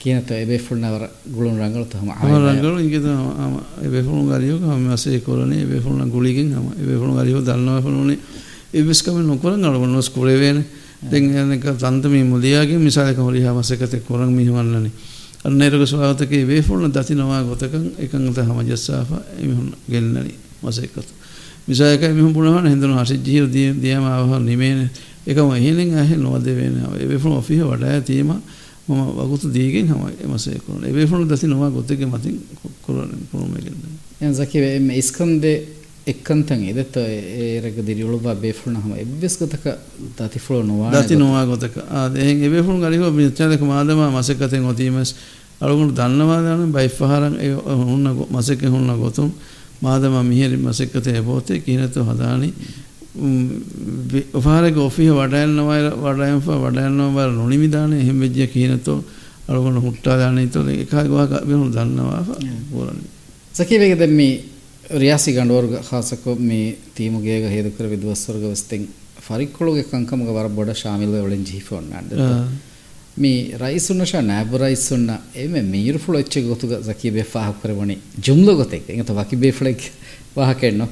කියනත 0.00 0.30
එබේෆුල් 0.32 0.78
නවර 0.78 1.02
ගුළුන් 1.28 1.56
රංගලත 1.58 1.92
හම 1.94 2.10
ආම 2.10 2.36
රංගල 2.42 2.80
ඉංගිත 2.80 3.04
හම 3.04 3.56
එබේෆුල් 3.82 4.22
ගාරියෝ 4.26 4.60
හම 4.66 4.82
මාසේ 4.82 5.20
කොරනේ 5.20 5.62
එබේෆුල් 5.62 5.96
න 5.96 6.10
ගුලිකින් 6.10 6.48
හම 6.50 6.66
එබේෆුල් 6.74 7.12
ගාරියෝ 7.12 7.42
දල්නවා 7.42 7.80
ෆුනුනේ 7.80 8.18
එබස් 8.72 9.02
කම 9.02 9.18
නොකරන 9.22 9.60
ගලවන 9.60 10.00
ස්කෝලේ 10.00 10.38
වේන. 10.38 10.64
දෙන් 11.02 11.24
එනක 11.52 11.64
තන්ත 11.74 12.04
මේ 12.06 12.24
මුලියාගේ 12.24 12.78
මිසාලක 12.78 13.16
හොරි 13.18 13.40
හමසකත 13.40 14.04
කොරන් 14.06 14.30
මිහවන්නනේ. 14.30 14.90
අන්නේරක 15.42 15.82
ස්වාගතක 15.84 16.32
එබේෆුල් 16.32 16.80
න 16.80 16.92
දතිනවා 16.92 17.42
ගොතකන් 17.42 17.90
එකඟත 17.98 18.38
හම 18.38 18.60
ජස්සාෆා 18.62 19.22
එමිහුන් 19.36 19.74
ගෙල්නනි 19.86 20.34
මාසේකත 20.62 21.08
මිසායක 21.66 22.02
එමිහුන් 22.04 22.32
බුණහන 22.32 22.66
හෙන්දන 22.66 22.94
හසි 22.94 23.18
ජීව 23.18 23.50
දියම 23.50 24.04
ආවහ 24.04 24.38
නිමේන. 24.40 24.90
එකම 25.26 25.50
එහෙලෙන් 25.50 25.94
ඇහෙ 25.96 26.16
නොදේ 26.16 26.54
වෙනවා 26.54 26.94
එබේෆුල් 26.96 27.32
ඔෆිහ 27.32 27.62
වඩා 27.62 28.00
තීමා. 28.02 28.40
මම 28.90 29.10
වගුතු 29.18 29.48
දීගෙන් 29.48 29.86
හම 29.86 30.02
එමසේ 30.24 30.58
කරන 30.60 30.84
එවෙෆුන 30.84 31.26
දති 31.26 31.46
නොවා 31.46 31.70
ගොතක 31.70 32.00
මතින් 32.06 32.40
කරන 32.84 33.10
කුරුමගෙන් 33.28 33.76
යන් 34.20 34.34
සකිව 34.36 34.64
එම 34.68 34.90
ඉස්කන්දේ 34.92 35.58
එක්කන්තන් 36.06 36.62
එදත 36.72 36.96
ඒරක 36.96 37.76
දිරියුළුබ 37.80 38.26
බේෆුල්න 38.36 38.76
හම 38.76 38.92
එබ්බෙස් 38.96 39.36
ගතක 39.36 39.76
දතිෆුල 40.16 40.64
නොවා 40.64 40.90
දති 40.92 41.16
නොවා 41.16 41.44
ගොතක. 41.46 41.76
ආදෙන් 41.92 42.42
එබේෆුල් 42.42 42.78
ගලිව 42.78 43.04
මිච්චාදක 43.12 43.62
මාදම 43.64 44.00
මසකතෙන් 44.08 44.66
ඔතීමස් 44.66 45.14
අලුගුණු 45.60 45.92
දන්නවා 45.92 46.40
දාන 46.42 46.72
බයිෆහරන් 46.72 47.34
ඒ 47.38 47.54
හුන්න 47.80 48.06
මසක 48.30 48.62
හුන්න 48.66 48.90
ගොතුම්. 48.96 49.30
මාදම 49.80 50.14
මිහිරි 50.22 50.56
මසකතේ 50.58 51.20
බෝතේ 51.22 51.60
කිනතු 51.60 52.04
හදානි 52.04 52.52
උපහාරක 53.12 54.76
ඔෆිහ 54.78 55.10
වඩයන්නවයි 55.12 55.90
වඩයන්ප 55.96 56.46
වඩයන්නව 56.56 57.10
බර 57.12 57.30
නොනිමිදානේ 57.32 58.00
එහෙම 58.00 58.20
වෙජ්ජ 58.20 58.46
කියනතෝ 58.48 59.02
අලුගොන 59.48 59.76
හුට්ටා 59.78 60.16
දානේ 60.16 60.46
තෝ 60.48 60.62
එකයි 60.64 60.84
ගවා 60.84 61.26
වෙනු 61.42 61.66
දන්නවා 61.68 62.22
පොරන්නේ. 62.70 63.10
සකීවේක 63.52 63.98
දැන් 63.98 64.12
මේ 64.12 64.44
රියාසි 64.92 65.32
ගඬවර්ග 65.32 65.74
ખાසකෝ 65.82 66.36
මේ 66.36 66.76
තීමුගේග 66.94 67.44
හේතු 67.46 67.70
කර 67.70 67.88
විදවස්වර්ග 67.88 68.44
වස්තෙන් 68.46 68.88
ෆරික්කොලෝගේ 69.20 69.84
කංකමග 69.84 70.30
වර 70.30 70.48
බොඩ 70.50 70.74
ශාමිල් 70.74 71.12
වෙලෙන් 71.16 71.44
ජීෆෝන් 71.44 71.90
නඩ 71.92 72.12
මේ 73.16 73.56
රයිසුන්නෂ 73.56 74.14
නැබ 74.22 74.54
රයිසුන්න 74.56 75.10
එමෙ 75.36 75.62
මීර්ෆුල 75.64 76.16
එච්ච 76.16 76.40
ගොතුග 76.44 76.72
සකීබේ 76.84 77.26
ෆාහ 77.26 77.52
කරවණි 77.54 77.98
ජුම්ල 78.20 78.54
ගොතෙක්. 78.54 78.88
එංගත 78.88 79.10
වකිබේ 79.12 79.52
ෆ්ලෙක් 79.52 79.80
වාහකෙන්නෝ. 80.32 80.88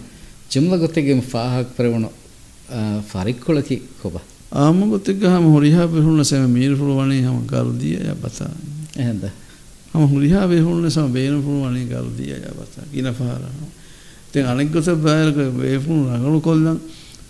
ಜುಮ್ಲಗೊತ್ತಿಗೆ 0.50 1.14
ಫಾಹಕ್ 1.30 1.72
ಪ್ರವಣು 1.76 2.10
ಫರಿಕ್ಕುಳಕಿ 3.10 3.76
ಕೊಬ 4.02 4.16
ಆಮಗೊತ್ತಿಗ 4.58 5.24
ಹಮ 5.26 5.46
ಹುರಿಹಾ 5.46 5.82
ಬಿಹುಳ್ನ 5.86 6.22
ಸಮ 6.22 6.44
ಮೀರು 6.54 6.76
ಹುಳುವಣಿ 6.76 7.18
ಹಮ 7.20 7.38
ಕಾಲು 7.50 7.72
ದಿಯ 7.80 7.96
ಯಾ 8.06 8.14
ಬತಾ 8.22 8.46
ಎಂದ 9.02 9.26
ಹಮ 9.94 10.04
ಹುರಿಹಾ 10.04 10.40
ಬಿಹುಳ್ನ 10.46 10.88
ಸಮ 10.88 11.06
ಬೇನು 11.14 11.38
ಹುಳುವಣಿ 11.40 11.82
ಕಾಲು 11.90 12.10
ದಿಯ 12.18 12.32
ಯಾ 12.44 12.52
ಬತಾ 12.60 12.82
ಗಿನ 12.92 13.10
ಫಾರ 13.10 13.42
ತೆಂ 14.32 14.46
ಅನೆಗ್ಗೊತ 14.50 14.94
ಬಾಯಲ 15.04 15.28
ಬೇಫುನ್ 15.58 16.00
ರಗಳು 16.14 16.40
ಕೊಲ್ಲಂ 16.40 16.78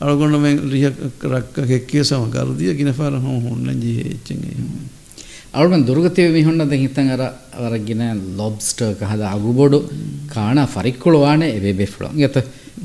ಅಳಗೊಂಡ 0.03 0.37
ಮೆ 0.37 0.51
ರಿಹ 0.71 0.87
ರಕ್ಕ 1.31 1.67
ಕೆಕ್ಕೆ 1.69 2.03
ಸಮ 2.03 2.31
ಕಾಲು 2.33 2.55
ದಿಯ 2.59 2.73
ಗಿನ 2.75 2.93
ಫಾರ 2.93 3.13
ಹಮ 3.17 3.35
ಹುಣ್ಣನ್ 3.47 3.81
ಜಿ 3.83 3.93
ಹೆಚ್ಚೆಂಗೆ 4.03 4.53
ಅವಳು 5.58 5.80
ದುರ್ಗತಿ 5.88 6.22
ಮಿಹೊಂಡದ 6.30 6.76
ಹಿತ್ತಂಗರ 6.82 7.24
ಅವರಗಿನ 7.58 8.04
ಲಾಬ್ಸ್ಟರ್ 8.38 8.94
ಕಹದ 9.00 9.24
ಅಗುಬೋಡು 9.32 9.80
ಕಾಣ 10.34 10.60
ಫರಿಕ್ಕುಳುವಾಣೆ 10.74 11.50
ಎವೆ 11.58 11.74
ಬೆಫ್ಳು 11.74 12.10
ಗತ 12.18 12.38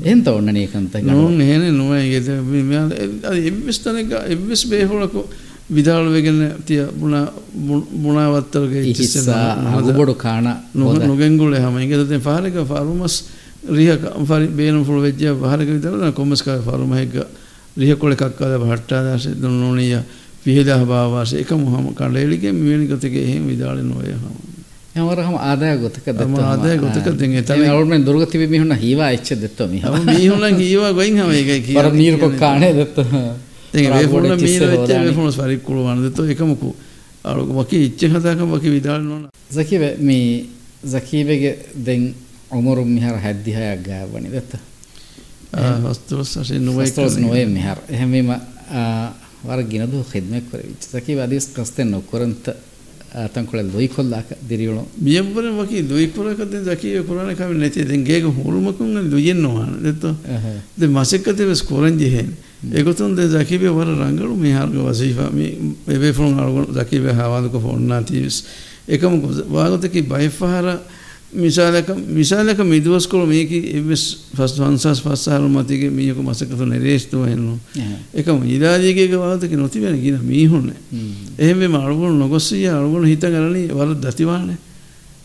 ಎಂತ 0.05 0.27
ಒಣ್ಣನೇಕಂತ 0.29 0.95
නුන් 1.05 1.41
එහෙන 1.41 1.63
නොව 1.73 1.91
ගෙත 2.07 2.27
එවිස්තනක 3.47 4.11
එවිස් 4.27 4.61
බේහුලකු 4.65 5.21
විදාල් 5.69 6.05
වෙගෙන 6.09 6.39
තිය 6.63 6.79
බුණ 6.93 7.15
බුණාවත්තරගේ 7.95 8.83
අගුබොඩු 9.73 10.15
කාණ 10.17 10.47
නොගෙන්ගුල 11.03 11.53
හම 11.55 11.75
ඉගෙතේ 11.79 12.19
පාරක 12.21 12.55
ෆාරුමස් 12.65 13.15
ರಿಹ 13.71 13.91
ಫರಿ 14.23 14.47
ಬೇನು 14.51 14.79
ಫುಲ್ 14.85 15.01
ವೆಜ್ಜ 15.01 15.23
ಬಹರಕ 15.37 15.69
ವಿದರ 15.69 16.09
ಕೊಮ್ಮಸ್ಕ 16.11 16.47
ಫಾರು 16.65 16.85
ಮಹೆಗ್ಗ 16.85 17.17
ರಿಹ 17.77 17.93
ಕೊಳೆ 17.95 18.15
ಕಕ್ಕಾದ 18.15 18.55
ಭಟ್ಟಾದಾಸೆ 18.63 19.31
පිහිදා 20.44 20.82
භාවාස 20.84 21.32
එකම 21.34 21.62
හම 21.66 21.86
කඩේලිගේ 21.92 22.52
මෙවැනි 22.54 22.86
ගතක 22.86 23.14
එහෙම 23.18 23.46
විදාල 23.48 23.78
නොය 23.82 24.10
හම 24.14 24.34
යවර 24.96 25.18
හම 25.20 25.36
ආදාය 25.42 25.78
ගොතක 25.78 26.06
දම 26.10 26.34
ආදාය 26.42 26.76
ගොතක 26.78 27.08
දෙන් 27.14 27.32
එතන 27.34 27.64
අවුරුමෙන් 27.66 28.04
දුර්ග 28.04 28.28
තිබි 28.28 28.46
මිහුණ 28.48 28.76
හීවා 28.76 29.10
එච්ච 29.10 29.34
දෙත්තෝ 29.36 29.68
මිහ 29.68 29.82
හම 29.84 30.04
මිහුණ 30.08 30.60
හීවා 30.60 30.92
ගොයින් 30.92 31.18
හම 31.18 31.30
ඒකයි 31.32 31.60
කිය 31.62 31.76
වර 31.78 31.90
නීර 31.94 32.18
කොක් 32.18 32.36
කාණේ 32.36 32.72
දෙත්තෝ 32.74 33.06
දෙන් 33.74 33.92
ඒ 33.92 34.06
ෆෝන 34.06 34.28
මීර 34.38 34.62
එච්ච 34.68 34.90
ඒ 34.90 35.12
ෆෝන 35.12 35.32
සරි 35.32 35.56
කුලවන 35.58 36.02
දෙත්තෝ 36.02 36.26
එකමකු. 36.26 36.74
අලුක 37.24 37.50
වකි 37.50 37.78
ඉච්ච 37.84 38.00
හදාකම 38.08 38.48
වකි 38.50 38.70
විදාල 38.70 39.02
නොන. 39.02 39.22
සකීව 39.50 39.82
මේ 40.00 40.44
සකීවගේ 40.86 41.54
දෙන් 41.80 42.14
උමරුම් 42.50 42.88
මිහර 42.88 43.16
76ක් 43.16 43.82
ගාවනි 43.82 44.30
දෙත්තෝ 44.30 44.62
වස්තුස් 45.84 46.30
වශයෙන් 46.36 46.64
නොවේ 46.64 46.90
නොවේ 47.18 47.46
මිහර. 47.48 47.78
එහෙමම 47.88 48.30
warginodu 49.44 49.98
khidme 50.10 50.38
korevichu 50.44 50.86
taki 50.92 51.12
hadis 51.16 51.44
qasten 51.56 51.88
koranta 52.12 52.52
ತಂಕೊಳೆ 53.34 53.62
ಲೊಯ್ಕೊಲ್ಲಾಕ 53.72 54.28
ದಿರಿಗಳು 54.48 54.80
ಮಿಯಬ್ಬರ 55.04 55.50
ವಕಿ 55.58 55.80
ಲೊಯ್ಕೊಲಕದೆ 55.90 56.58
ಜಕಿ 56.64 56.88
ಕುರಾನ 57.08 57.32
ಕಾವಿ 57.38 57.54
ನೆತಿ 57.58 57.82
ದೆನ್ 57.90 58.02
ಗೇಗ 58.08 58.24
ಹುರುಮಕುಂ 58.38 58.88
ಲೊಯ್ಯೆನ್ನು 59.12 59.50
ಹಾನ. 59.58 59.74
ದೆತ್ತು? 59.84 60.10
ದೆ 60.80 60.86
ಮಸಕ್ಕತೆ 60.96 61.44
ವೆಸ್ 61.50 61.62
ಕೋರನ್ 61.68 61.98
ಜಿಹೆನ್ 62.00 62.32
ಎಗೊತುನ್ 62.80 63.14
ದೆ 63.18 63.26
ಜಕಿ 63.34 63.58
ಬೆ 63.62 63.70
ವರ 63.76 63.88
ರಂಗಳು 64.00 64.32
ಮಿ 64.42 64.50
ಹಾರ್ಗ 64.50 64.80
ವಸೀಫಾ 64.88 65.26
ಮಿ 65.36 65.46
ಬೆಬೆ 65.88 66.10
ಫೋನ್ 66.18 66.34
ಆಳ್ಗಳು 66.44 66.66
ಜಕಿ 66.78 66.98
ಬೆ 67.04 67.12
ಹಾವಾದಕ 67.20 67.60
ಫೋನ್ 67.66 67.84
ನಾತಿಸ್ 67.92 68.38
ಏಕಮ 68.96 69.12
ವಾಗತಕಿ 69.56 70.02
ಬೈಫಹರ 70.12 70.68
මිසාලක 71.34 71.88
මිසාලක 72.08 72.58
මිදුවස්කොළ 72.64 73.26
මේකි 73.26 73.58
එවස් 73.74 74.02
ෆස් 74.34 74.52
වන්සස් 74.56 75.00
පස්සාරු 75.00 75.48
මතිගේ 75.48 75.90
මීයක 75.90 76.18
මසකතු 76.18 76.64
නෙරේස්තුව 76.64 77.26
හෙන්නු. 77.26 77.58
එකම 78.12 78.44
ඉරාජයකක 78.46 79.12
වාතක 79.14 79.52
නොතිබෙන 79.52 80.00
කියන 80.00 80.20
මීහුන්න 80.22 80.72
එහෙම 81.38 81.74
අලුගුණු 81.76 82.18
නොගොස්සිය 82.18 82.68
අලුගුණු 82.68 83.06
හිත 83.06 83.20
කරලි 83.20 83.68
වර 83.70 83.94
දතිවානේ. 83.96 84.58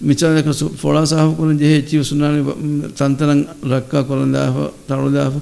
මිචාලක 0.01 0.47
ෆොලා 0.75 1.05
සාහ 1.05 1.35
කරන 1.35 1.57
ජෙහෙ 1.57 1.81
චීව 1.81 2.03
සුනානි 2.03 2.43
තන්තරන් 2.91 3.47
රක්කා 3.63 4.03
කොරන්දාහ 4.03 4.71
තරුදාහ 4.87 5.33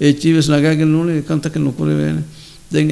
ඒ 0.00 0.12
චීවස් 0.12 0.48
නගාගෙන 0.48 0.88
නෝනේ 0.88 1.18
එකන්තක 1.18 1.56
නොකර 1.56 1.86
වේනේ 1.86 2.24
දැන් 2.70 2.90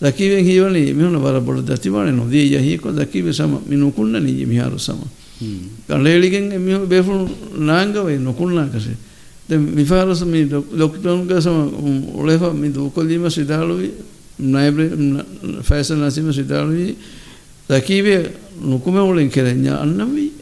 එහෙම 0.00 0.06
වීම 0.06 0.14
අත්ත 0.14 0.42
ජීවනි 0.42 0.42
දකිවෙන් 0.42 0.44
හීවලි 0.44 0.94
මිහුණ 0.94 1.20
බර 1.20 1.40
බොඩ 1.40 1.66
දතිවානේ 1.66 2.12
නොදී 2.12 2.56
යහිකො 2.56 2.92
දකිවෙ 2.92 3.32
සම 3.32 3.58
මිනුකුන්න 3.68 4.12
නී 4.12 4.46
මිහාරු 4.46 4.78
සම. 4.78 4.98
කලේලිගෙන් 5.88 6.60
මිහු 6.60 6.86
බේෆුණු 6.86 7.28
නාංගවේ 7.58 8.18
නොකුන්නා 8.18 8.66
කසේ 8.66 8.96
දැන් 9.48 9.60
මිෆාරස 9.60 10.24
මේ 10.24 10.48
ලොක්ඩවුන් 10.50 11.26
ගසම 11.26 11.56
ඔලෙෆ 12.14 12.52
මේ 12.54 12.70
දුකොලීම 12.70 13.30
සිදාලුවි 13.30 13.92
නයිබ්‍රේ 14.38 14.90
ෆැෂන් 15.62 16.00
නැසීම 16.00 16.32
සිදාලුවි 16.32 16.96
දකිවේ 17.68 18.32
නුකුම 18.60 18.94
වලින් 18.94 19.30
කෙරෙන්ඥා 19.30 19.82
අන්නවි 19.82 20.32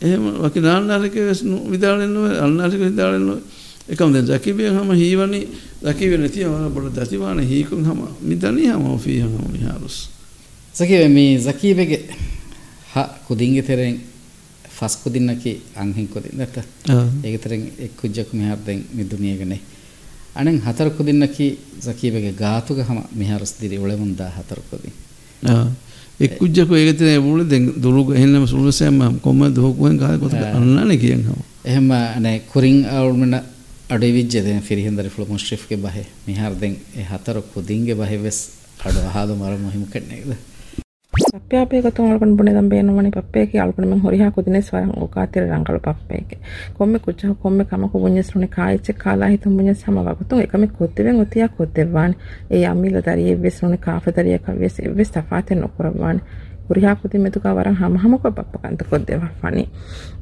එහෙම 0.00 0.24
වකි 0.40 0.60
නාන්නාරික 0.60 1.14
විදාලෙන්න 1.70 2.16
අන්නාරික 2.40 2.80
විදාලෙන්න 2.80 3.40
එකම 3.88 4.12
දැන් 4.12 4.26
ජකිබේ 4.26 4.68
හැම 4.68 4.90
හීවනි 4.90 5.48
බොඩ 6.70 6.96
දතිවාන 6.96 7.38
හීකුන් 7.42 7.84
හැම. 7.84 8.00
මිදනි 8.22 8.66
හැම 8.66 8.84
ඔෆී 8.86 9.20
හැම 9.20 9.34
මිහාරුස්. 9.52 9.96
ජකිබේ 10.74 11.08
මේ 11.08 11.38
ජකිබේගේ 11.38 12.02
හ 12.92 12.96
කුදින්ගේ 13.28 13.62
තෙරෙන් 13.62 14.00
ෆස් 14.70 14.96
කුදින්නකි 14.96 15.52
අංහින් 15.76 16.08
කුදින් 16.08 16.34
නැත 16.34 16.56
ඒක 17.22 17.36
තෙරෙන් 17.42 17.62
එක් 17.78 17.92
කුජ්ජක් 17.96 18.28
මිහාර 18.32 18.58
දැන් 18.66 18.80
මේ 18.92 19.06
දුනියගනේ 19.06 19.60
අනෙන් 20.34 20.60
හතර 20.60 20.90
කුදින්නකි 20.90 21.46
ජකිබේගේ 21.80 22.34
ගාතුක 22.34 22.78
හැම 22.80 22.98
මිහාරුස් 23.12 23.52
දිරි 23.60 23.78
ඔලෙමුන් 23.78 24.16
දා 24.16 24.30
හතර 24.30 24.60
කුදින්. 24.70 24.92
එක් 26.20 26.38
කුජ්ජක 26.38 26.70
ඒක 26.72 26.98
තෙරේ 26.98 27.18
බුල 27.20 27.44
දැන් 27.44 27.64
දුරු 27.76 28.12
එහෙන්නම 28.12 28.46
සුළුසෑම 28.46 29.20
කොම්ම 29.20 29.40
දෝකුවෙන් 29.54 29.96
ගාල 29.98 30.18
කොට 30.18 30.34
අන්නනේ 30.34 30.96
කියන් 30.96 31.22
හැම. 31.24 31.40
එහෙම 31.64 31.90
අනේ 31.90 32.36
කුරින් 32.52 32.78
අවුල්මන 32.86 33.34
අඩු 33.89 34.07
විජ්ජදෙන් 34.09 34.61
ෆිරිහින්දර 34.63 35.05
ෆුල 35.09 35.25
මුශ්‍රිෆ්ගේ 35.27 35.77
බහේ 35.79 36.05
මිහාර 36.23 36.53
දෙන් 36.57 36.73
ඒ 36.95 37.05
හතර 37.05 37.37
කුදින්ගේ 37.49 37.95
බහේ 37.95 38.17
වෙස් 38.19 38.39
අඩු 38.83 38.99
අහාදු 39.03 39.33
මර 39.37 39.53
මුහිම 39.59 39.83
කන්නේද 39.87 40.31
ಪಪ್ಪ್ಯಾಪೆ 41.29 41.77
ಗೊತ್ತು 41.81 42.01
ಅಳ್ಕೊಂಡು 42.03 42.35
ಬುಣಿದಂ 42.37 42.65
ಬೇನುವಣಿ 42.71 43.09
ಪಪ್ಪೇಕೆ 43.11 43.57
ಅಳ್ಕೊಂಡು 43.57 43.87
ಮೆಂಗ್ 43.89 44.03
ಹೊರಿಹಾ 44.05 44.27
ಕುದಿನೆ 44.29 44.59
ಸ್ವರಂ 44.61 44.91
ಉಕಾತಿರ 45.05 45.43
ರಂಗಳು 45.51 45.79
ಪಪ್ಪೇಕೆ 45.79 46.35
ಕೊಮ್ಮೆ 46.77 46.99
ಕುಚ್ಚ 46.99 47.31
ಕೊಮ್ಮೆ 47.43 47.63
ಕಮಕು 47.71 47.99
ಬುಂಜಸ್ರುಣಿ 47.99 48.47
ಕಾಯಿಚ್ಚೆ 48.55 48.93
ಕಾಲಾ 49.03 49.27
ಹಿತು 49.27 49.49
ಬುಂಜಸ್ 49.49 49.83
ಹಮ 49.87 50.03
ವಗತು 50.07 50.37
ಏಕಮೆ 50.41 50.67
ಕೊತ್ತಿವೆಂ 50.77 51.17
ಒತಿಯಾ 51.19 51.47
ಕೊತ್ತೆವಾಣಿ 51.57 52.15
ಏ 52.51 52.61
ಅಮ್ಮಿಲ 52.65 53.01
ದರಿ 53.07 53.25
ಎವ್ವೆಸ್ರುಣಿ 53.33 53.79
ಕಾಫೆ 53.87 54.13
ದರಿಯ 54.17 54.37
ಕವ್ವೆಸ್ 54.45 54.79
ಎವ್ವೆಸ್ 54.81 55.13
ತಫಾತೆ 55.17 55.57
ನೊಕುರವಾಣಿ 55.63 56.23
ರಿಯಾಪತಿಮೆತುಕ 56.70 57.46
ವರಂ 57.50 57.74
ಹಮಹಮಕ 57.74 58.26
ಪಪ್ಪಕಂತ 58.36 58.82
ಕೊದ್ದೆವ 58.82 59.24
ಫನಿ 59.40 59.64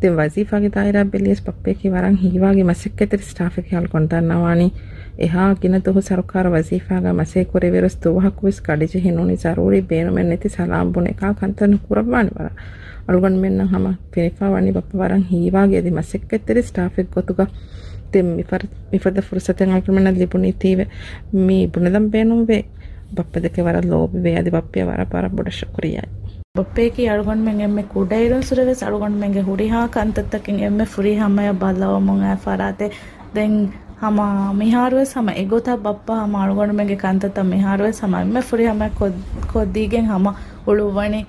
ದೆ 0.01 0.09
ವಜೀಫಾಗೆ 0.09 0.69
ತಾಯಿರ 0.69 0.99
ಬೆಲಿಯಸ್ 1.05 1.43
ಪಪ್ಪೆಕಿ 1.47 1.89
ವರಂ 1.89 2.15
ಹೀವಾಗೆ 2.15 2.63
ಮಸೆಕ್ಕೆತಿರಿ 2.63 3.27
ಸ್ಟಾಫೆಗೆ 3.29 3.75
ಹಲ್ಕೊಂತನ್ನವಾನಿ 3.77 4.69
ಎಹಾ 5.19 5.45
ಗಿನತುಹು 5.53 6.01
ಸರ್ಕಾರ 6.01 6.47
ವಜೀಫಾಗ 6.49 7.07
ಮಸೆ 7.13 7.41
ಕೊರೆವಿರಸ್ 7.45 7.97
ತುವಹಕುವಿಸ್ 7.97 8.61
ಕಡಿಜಿ 8.61 9.01
ಹಿನುನಿ 9.01 9.37
ಜರೂರಿ 9.37 9.81
ಬೇನು 9.81 10.13
ಮೆನ್ನೆತಿ 10.13 10.49
ಸಲಾಂ 10.49 10.89
ಬುನೆಕಾ 10.93 11.31
ಕಂತನು 11.33 11.79
ಕುರಬ್ವಾನಿ 11.79 12.33
ವರ 12.39 12.49
ಅಳುಗಣ್ 13.09 13.39
ಮೆನ್ನ 13.39 13.63
ಹಮ 13.65 13.87
ಫಿನಿಫಾವಾನಿ 14.15 14.73
ಪಪ್ಪ 14.73 14.93
ವರಂ 14.95 15.23
ಹೀವಾಗೆ 15.23 15.77
ಎದಿ 15.77 15.91
ಮಸೆಕ್ಕೆತಿರಿ 15.91 16.63
ಸ್ಟಾಫೆಗೆ 16.63 17.13
ಗೊತುಗ 17.13 17.41
ತೆ 18.13 18.23
ಮಿಫರ್ 18.31 18.67
ಮಿಫದ 18.93 19.21
ಫುರ್ಸತೆ 19.21 19.67
ಅಳ್ಕೊಂಡ್ 19.71 20.19
ಲಿಪುನಿತೀವೆ 20.19 20.87
ಮೀ 21.47 21.59
ಬುಣದಂ 21.67 22.07
ಬೇನುವೆ 22.11 22.59
ಬಪ್ಪದಕ್ಕೆ 23.15 23.63
ವರ 23.63 23.79
ಲೋಬಿವೆ 23.85 24.33
ಅದಿ 24.35 24.51
ಬಪ್ಪೆಯ 24.51 24.85
ವರ 24.85 25.03
ಪರ 25.05 25.25
ಬುಡ 25.29 25.49
ಶುಕ್ರಿಯಾಯ್ 25.53 26.11
ބޮއްޕެއަކީ 26.59 27.03
އަޅުގަނޑުމެން 27.11 27.61
އެންމެ 27.63 27.83
ކުޑައިރުން 27.93 28.45
ސުރެވެސް 28.49 28.81
އަޅުގަނޑުމެންގެ 28.85 29.43
ހުރިހާ 29.49 29.79
ކަންތައްތަކެއް 29.97 30.61
އެންމެ 30.63 30.85
ފުރިހަމައަށް 30.95 31.59
ބަލައުމުން 31.63 32.21
އައި 32.25 32.41
ފަރާތެއް 32.47 32.95
ދެން 33.35 33.57
ހަމަ 34.03 34.27
މިހާރުވެސް 34.61 35.13
ހަމަ 35.17 35.33
އެގޮތަށް 35.39 35.81
ބައްޕަ 35.85 36.13
ހަމަ 36.23 36.37
އަޅުގަނޑުމެންގެ 36.43 36.97
ކަންތައްތައް 37.05 37.49
މިހާރުވެސް 37.53 37.99
ހަމަ 38.03 38.17
އެންމެ 38.21 38.41
ފުރިހަމައަށް 38.49 38.97
ކޮށްދީގެން 39.53 40.07
ހަމަ 40.13 40.31
އުޅުއްވަނީ 40.67 41.21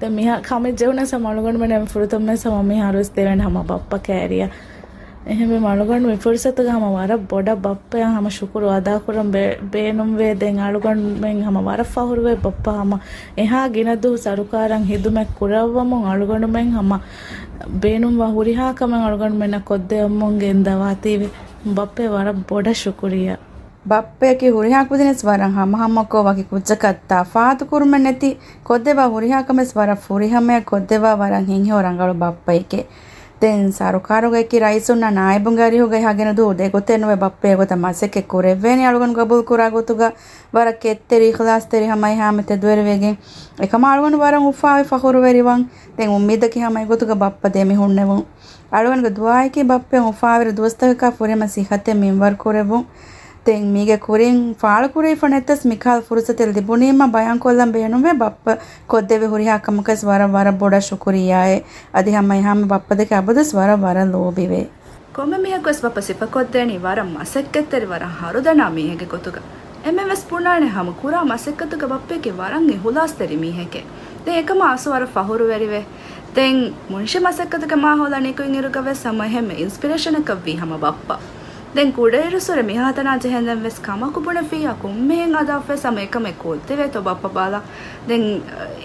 ދެން 0.00 0.14
މިހާ 0.18 0.34
ކަމެއް 0.48 0.76
ޖެހުނަސް 0.80 1.10
ހަމަ 1.14 1.26
އަޅުގަނޑުމެން 1.30 1.72
އެންމެ 1.74 1.88
ފުރިތަންމެއް 1.94 2.40
ހަމަ 2.44 2.62
މިހާރުވެސް 2.70 3.12
ދެވެނެ 3.16 3.42
ހަމަ 3.46 3.60
ބައްޕަ 3.70 3.96
ކައިރިއަށް 4.06 4.54
එහෙම 5.25 5.51
මළුගන් 5.57 6.03
විපුරිසතක 6.05 6.59
හම 6.67 6.85
වර 6.87 7.17
බොඩ 7.25 7.49
බප්පය 7.59 8.01
හම 8.07 8.27
ශුකුරු 8.31 8.67
අදාකුරම් 8.71 9.31
බේනුම් 9.69 10.11
වේ 10.15 10.33
දෙන් 10.35 10.59
අළුගන් 10.61 11.01
මෙන් 11.19 11.41
හම 11.41 11.57
වර 11.61 11.87
ෆහුරුවේ 11.87 12.35
බප්ප 12.37 12.75
හම 12.75 12.93
එහා 13.39 13.63
ගෙනදු 13.69 14.11
සරුකාරන් 14.19 14.85
හිදුමැක් 14.85 15.33
කුරව්වමුන් 15.35 16.05
අළුගණු 16.07 16.47
මෙන් 16.49 16.69
හම 16.71 16.93
බේනුම් 17.79 18.13
ව 18.17 18.29
හුරිහාකමෙන් 18.33 19.01
අළුගණු 19.01 19.37
මෙන්න 19.37 19.59
කොද්දෙම්මුන්ගෙන් 19.63 20.63
දවාතීවේ 20.63 21.33
ಬಪ್ಪೆ 21.71 22.05
ವರ 22.09 22.27
ಬೊಡ 22.45 22.67
ಶುಕುರಿಯ 22.75 23.29
ಬಪ್ಪೆಕಿ 23.85 24.47
ಹುರಿಹಾಕುದಿನೆಸ್ 24.49 25.23
ವರಂ 25.25 25.51
ಹಮ 25.51 25.75
ಹಮ್ಮಕ್ಕೋ 25.75 26.19
ವಕಿ 26.23 26.43
ಕುಜ್ಜಕತ್ತ 26.43 27.13
ಫಾತು 27.31 27.63
ಕುರುಮೆನೆತಿ 27.65 28.29
ಕೊದ್ದೆವ 28.63 29.01
ಹುರಿಹಾಕಮೆಸ್ 29.13 29.73
ವರ 29.77 29.91
ಫುರಿಹಮೆ 30.05 30.57
ಕೊದ್ದೆವ 30.71 31.05
ವರಂ 31.15 31.43
ಹಿಂಹೆ 31.45 31.81
ರಂಗಳು 31.81 32.13
ಬಪ್ಪೈಕೆ 32.13 32.81
ದೆನ್ 33.42 33.62
ಸಾರುಕಾರೋಗೆ 33.72 34.40
ಕಿ 34.42 34.58
ರೈಸುನ್ನ 34.58 35.06
ನಾಯಿ 35.10 35.38
ಬಂಗಾರಿ 35.38 35.78
ಹೋಗ 35.78 35.98
ಹಾಗೆನ 36.02 36.30
ದೂ 36.36 36.46
ದೆಗೊತೆನ್ನುವೆ 36.52 37.14
ಬಪ್ಪೆ 37.14 37.50
ಗೊತ 37.54 37.72
ಮಸಕ್ಕೆ 37.76 38.20
ಕೊರೆವ್ವೇನೆ 38.22 38.84
ಅಳುಗನ್ 38.84 39.14
ಗಬುಲ್ 39.14 39.44
ಕುರಾಗೋತುಗ 39.44 40.02
ವರ 40.54 40.68
ಕೆತ್ತೆರಿ 40.82 41.26
ಇಖ್ಲಾಸ್ 41.28 41.66
ತೆರಿ 41.66 41.86
ಹಮೈ 41.86 42.12
ಹಾಮತೆ 42.14 42.56
ದ್ವೆರವೆಗೆ 42.56 43.12
ಏಕಮ 43.62 43.86
ಅಳುಗನ್ 43.90 44.18
ವರ 44.18 44.40
ಉಫಾವೆ 44.44 44.84
ಫಹುರುವೆರಿವಂ 44.84 45.62
ದೆನ್ 45.98 46.12
ಉಮ್ಮೀದಕ್ಕೆ 46.14 46.60
ಹಮೈ 46.60 46.84
ಗೊತುಗ 46.84 47.14
ಬಪ್ಪ 47.18 47.52
ದೇಮಿ 47.54 47.74
ಹುಣ್ಣೆವು 47.74 48.18
ಅಳುಗನ್ಗೆ 48.72 49.12
ದುವಾಯಿಕೆ 49.16 49.64
ಬಪ್ಪೆ 49.64 50.00
ಉಫಾವೆರ 50.06 50.50
ದುವಸ್ತಕ 50.56 51.04
ಫುರೆಮ 51.18 51.44
ಸಿಹತೆ 51.48 51.94
ಮಿಂವರ್ 51.94 52.36
ಕೊರೆವು 52.36 52.80
ತೆಂಗ್ 53.45 53.67
ಮೀಗೆ 53.73 53.97
ಕುರಿನ್ 53.97 54.39
ಫಾಳ 54.55 54.83
ಕುರಿ 54.87 55.11
ಫಣೆತ್ತಸ್ 55.15 55.65
ಮಿಖಾಲ್ 55.67 56.01
ಫುರುಸತೆಲ್ 56.01 56.53
ದಿಬುನೀಮ 56.55 57.03
ಬಯಾನ್ 57.09 57.39
ಕೊಲ್ಲಂ 57.39 57.69
ಬೇನುವೆ 57.71 58.13
ಬಪ್ಪ 58.21 58.47
ಕೊದ್ದೆವೆ 58.87 59.27
ಹುರಿ 59.27 59.45
ಹಾಕಮಕಸ್ 59.47 60.03
ವರ 60.05 60.23
ವರ 60.31 60.49
ಬೊಡ 60.61 60.75
ಶುಕುರಿಯಾಯೆ 60.87 61.59
ಅದಿ 61.95 62.11
ಹಮ್ಮ 62.11 62.39
ಹಮ್ಮ 62.45 62.65
ಬಪ್ಪದಕ್ಕೆ 62.67 63.15
ಅಬದಸ್ 63.15 63.53
ವರ 63.55 63.73
ವರ 63.83 63.97
ಲೋಬಿವೆ 64.09 64.61
ಕೊಮ್ಮೆ 65.15 65.37
ಮಿಹಕೊಸ್ 65.37 65.83
ಬಪ್ಪ 65.83 65.99
ಸಿಪ 65.99 66.23
ಕೊದ್ದೇಣಿ 66.31 66.77
ವರ 66.77 67.01
ಮಸಕ್ಕೆತ್ತರಿ 67.11 67.85
ವರ 67.85 68.05
ಹರುದಣ 68.17 68.61
ಮೀಹೆಗೆ 68.73 69.05
ಗೊತ್ತುಗ 69.05 69.37
ಎಮ್ಮೆವೆಸ್ 69.87 70.25
ಪುಣಾಣೆ 70.25 70.67
ಹಮ 70.69 70.91
ಕುರಾ 71.01 71.19
ಮಸಕ್ಕತ್ತುಗ 71.25 71.85
ಬಪ್ಪೆಗೆ 71.85 72.31
ವರಂಗೆ 72.31 72.77
ಹುಲಾಸ್ತರಿ 72.77 73.35
ಮೀಹೆಗೆ 73.35 73.81
ತೆ 74.25 74.33
ಏಕಮ 74.37 74.61
ಆಸು 74.67 74.89
ವರ 74.91 75.05
ಫಹುರು 75.13 75.45
ವೆರಿವೆ 75.45 75.81
ತೆಂಗ್ 76.35 76.63
ಮುನ್ಷೆ 76.91 77.19
ಮಸಕ್ಕತ್ತುಗ 77.19 77.75
ಮಾಹೋಲ 77.79 78.15
ನಿಕುಯಿನ್ 78.19 78.55
ಇರುಗವೆ 78.55 78.93
ಸಮ 78.99 79.27
ಹೆಮ್ಮೆ 79.27 79.55
ಇನ್ಸ್ಪಿರೇಷನಕವ್ವಿ 79.63 80.55
ಹಮ 80.55 80.75
ಬಪ್ಪ 80.77 81.09
දැන් 81.73 81.93
කුඩේරුසුර 81.93 82.59
මිහාතනා 82.63 83.15
ජෙහෙන්දෙන් 83.19 83.63
වෙස් 83.63 83.79
කමකු 83.81 84.21
බුණ 84.21 84.41
ෆියා 84.45 84.75
කුම්මෙහෙන් 84.77 85.35
අදාෆෙ 85.37 85.73
සම 85.75 85.99
එකම 85.99 86.29
කොල්තෙවේ 86.39 86.89
තො 86.89 87.03
බප්ප 87.03 87.33
බාලා 87.33 87.63
දැන් 88.05 88.23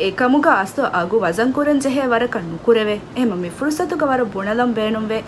ඒකමුග 0.00 0.50
අස්තු 0.54 0.88
අගු 0.94 1.20
වසන් 1.20 1.54
කුරන් 1.54 1.82
ජෙහෙ 1.82 2.08
වරක 2.08 2.42
නුකුරෙවේ 2.46 2.98
එහෙම 3.12 3.38
මි 3.38 3.54
ෆුර්සතුක 3.54 4.04
වර 4.06 4.26
බුණලම් 4.30 4.74
බේනුම් 4.74 5.08
වේ 5.08 5.22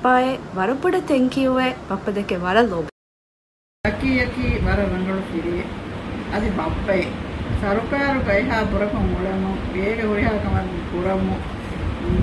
ಪಪ್ಪಾಯೆ 0.00 0.32
ವರಪುಡ 0.56 0.96
ತೆಂಕಿಯುವೆ 1.06 1.68
ಪಪ್ಪ 1.86 2.10
ದಕ್ಕೆ 2.16 2.36
ವರ 2.38 2.58
ಲೋಬ 2.66 2.84
ಅಕ್ಕಿ 3.84 4.10
ಅಕ್ಕಿ 4.20 4.48
ವರ 4.64 4.78
ರಂಗಳು 4.90 5.22
ಫಿರಿಯೆ 5.30 5.64
ಅದು 6.36 6.48
ಬಪ್ಪೆ 6.58 6.98
ಸರಕಾರು 7.60 8.20
ಕೈಹಾ 8.28 8.58
ಬುರಕಂ 8.72 9.06
ಉಳಮು 9.16 9.52
ಬೇಗ 9.72 9.98
ಹುರಿಹಾಕಮ 10.06 10.62
ಪುರಮು 10.90 11.36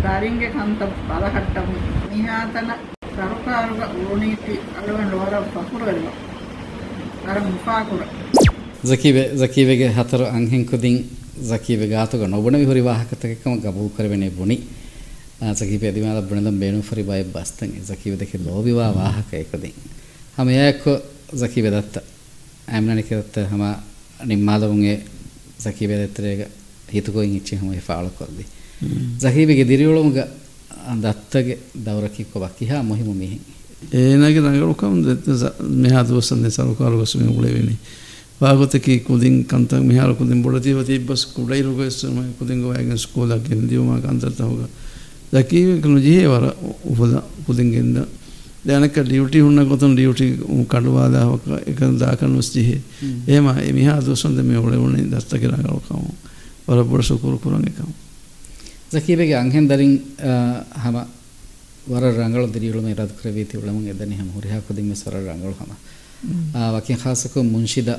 ದಾರಿಂಗೆ 0.05 0.49
ಕಂತ 0.49 0.81
ಬಲಹಟ್ಟಮು 1.09 1.75
ನಿಹಾತನ 2.09 2.71
ಸರಕಾರುಗ 3.15 3.81
ಉರುನೀತಿ 4.01 4.55
ಅಳವಂಡು 4.77 5.17
ವರ 5.21 5.35
ಪಕುರಲ್ಲ 5.53 6.07
ವರ 7.25 7.37
ಮುಫಾಕುರ 7.47 8.01
ಜಕೀವೆ 8.89 9.23
ಜಕೀವೆಗೆ 9.41 9.87
ಹತರು 9.89 10.25
ಅಂಹೆಂ 10.33 10.63
ಕುದಿನ್ 10.65 10.99
ಜಕೀವೆ 11.51 11.85
ಗಾತುಗ 11.87 12.23
ನೊಬುಣವಿ 12.33 12.65
ಹುರಿ 12.65 12.81
ವಾಹಕತಕಮ 12.81 13.53
ಗಬೂಲ್ 13.63 13.89
ಕರವೆನೆ 13.97 14.27
ಬುಣಿ 14.29 14.57
ಜಕೀವೆ 15.59 15.87
ಅದಿಮಾಲ 15.87 16.19
ಬುಣದಂ 16.27 16.55
ಬೇಣು 16.59 16.81
ಫರಿ 16.81 17.03
ಬಾಯ 17.03 17.21
ಬಸ್ತಂ 17.33 17.71
ಜಕೀವೆ 17.89 18.17
ದಕ್ಕೆ 18.17 18.37
ಲೋಬಿವಾ 18.39 18.85
ವಾಹಕ 18.97 19.31
ಏಕದಿನ್ 19.35 19.79
ಹಮ 20.37 20.49
ಯಾಕೋ 20.51 20.93
ಜಕೀವೆ 21.41 21.69
ದತ್ತ 21.69 21.97
ಆಮ್ನನಿಕೆ 22.75 23.15
ದತ್ತ 23.15 23.39
ಹಮ 23.51 23.63
ನಿಮ್ಮಾದವುಂಗೆ 24.25 24.93
ಜಕೀವೆ 25.63 25.97
ದತ್ತರೆಗ 25.97 26.43
ಹಿತುಕೋಯಿನ್ 26.91 27.35
ಇಚ್ಚಿ 27.35 27.55
ಹಮ 27.55 27.71
ಫಾಳು 27.87 28.09
ಕೊರ್ದಿ 28.19 28.45
ಜಕೀವೆಗೆ 29.21 29.65
ದಿರಿಯೊಳಮುಗ 29.67 30.19
andattege 30.92 31.54
dawrakikko 31.76 32.36
ha 32.42 32.82
muhimu 32.82 33.14
mihin 33.14 33.40
ඒනගේ 33.92 34.40
දඟලුකම් 34.40 34.94
මෙහා 35.76 36.04
දුවසන් 36.04 36.44
සරුකාරුගස 36.50 37.16
මේ 37.16 37.30
උලෙවෙනි 37.30 37.76
වාගතකි 38.40 39.00
කුදින් 39.00 39.44
කන්තක් 39.44 39.82
මෙහාර 39.82 40.14
කුදින් 40.14 40.42
බොඩතිව 40.42 40.84
තිබ්බස් 40.84 41.26
කුඩයි 41.28 41.62
රුගස්සම 41.62 42.16
කුදින් 42.38 42.62
ගෝයගෙන් 42.62 42.98
ස්කෝලක් 42.98 43.42
ගෙන 43.44 43.68
දියුමා 43.68 44.00
කන්තරත 44.00 44.38
හොග 44.40 44.60
දකීව 45.32 45.80
කනු 45.82 45.98
ජීහේ 45.98 46.28
වර 46.28 46.46
උපද 46.84 47.12
කුදින් 47.46 47.70
ගෙන්ද 47.70 47.96
දැනක 48.62 48.94
ඩියුටි 48.94 49.40
හුන්න 49.40 49.64
ගොතන් 49.64 49.94
ඩියුටි 49.94 50.26
කඩුවාදාවක 50.68 51.44
එක 51.64 51.80
දාකන් 51.96 52.36
උස් 52.36 52.52
ජීහේ. 52.54 52.80
එහෙම 53.26 53.48
මෙහා 53.74 54.00
දුවසන් 54.00 54.36
දෙ 54.36 54.42
මේ 54.42 54.58
උලෙවුනේ 54.58 55.06
දස්ත 55.06 55.32
කියලා 55.34 55.62
ගලුකම්. 55.62 56.04
වර 56.68 56.84
බොඩ 56.84 57.02
සුකුරු 57.02 57.38
පුරන් 57.38 57.64
එකම්. 57.64 57.88
ಜಕೀಬೆಗೆ 58.91 59.35
ಅಂಹೆನ್ 59.41 59.67
ದರಿನ್ 59.69 59.97
ಹಮ 60.83 60.95
ವರ 61.91 62.03
ರಂಗಳು 62.17 62.45
ದಿರಿಯುಳು 62.53 62.81
ಮೇ 62.81 62.93
ರದ್ 62.93 63.13
ಕ್ರವೀತಿ 63.19 63.55
ಉಳಮಂಗ್ 63.57 63.89
ಎದನಿ 63.89 64.15
ಹಮ 64.15 64.29
ಹುರಿ 64.29 64.49
ಹಾಕುದಿ 64.49 64.81
ಮೆ 64.81 64.95
ಸ್ವರ 64.95 65.21
ರಂಗಳು 65.27 65.53
ಹಮ 65.53 65.71
ವಕಿನ್ 66.75 66.99
ಖಾಸಕು 67.03 67.43
ಮುನ್ಶಿದ 67.53 67.93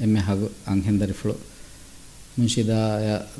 ಎಮ್ಮೆ 0.00 0.20
ಹಾಗು 0.20 0.48
ಅಂಹೆನ್ 0.72 0.98
ದರಿಫುಳು 1.00 1.36
ಮುನ್ಶಿದ 2.38 2.74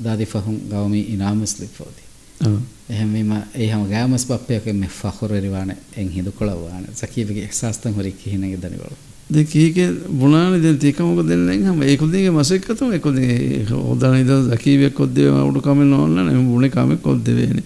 ದಾದಿ 0.05 0.29
ಫಹುಂ 0.33 0.57
ಗವಮಿ 0.71 1.03
ಇನಾಮಸ್ 1.15 1.57
ಲಿಫೋದಿ 1.61 2.05
එහෙම 2.41 3.11
ඒ 3.15 3.67
හම 3.67 3.83
ගෑමස් 3.87 4.25
බප්පයක 4.25 4.67
මෙ 4.75 4.89
ෆහුරරිවාන 4.91 5.71
එන් 5.95 6.09
හිදුකොළවාන 6.09 6.85
සකීවගේ 6.95 7.45
එක්සාස්තන් 7.45 7.93
හොරි 7.93 8.13
කිහිනගේ 8.15 8.57
දනිවලු 8.59 8.97
දෙකීගේ 9.30 9.90
බුණානි 10.10 10.62
දැන් 10.62 10.78
තිකමක 10.78 11.22
දෙන්නෙන් 11.24 11.64
හැම 11.64 11.82
ඒකුදිගේ 11.82 12.32
මසෙක්කතුම 12.32 12.94
ඒකුදිගේ 12.94 13.66
හොදන 13.66 14.16
ඉද 14.16 14.32
දකීවියක් 14.52 14.94
කොද්දේ 14.94 15.30
උඩු 15.30 15.62
කමෙන් 15.62 15.94
ඕන්න 15.94 16.16
නෙම 16.18 16.46
බුණේ 16.46 16.70
කමෙක් 16.70 17.02
කොද්දේවේනි 17.02 17.64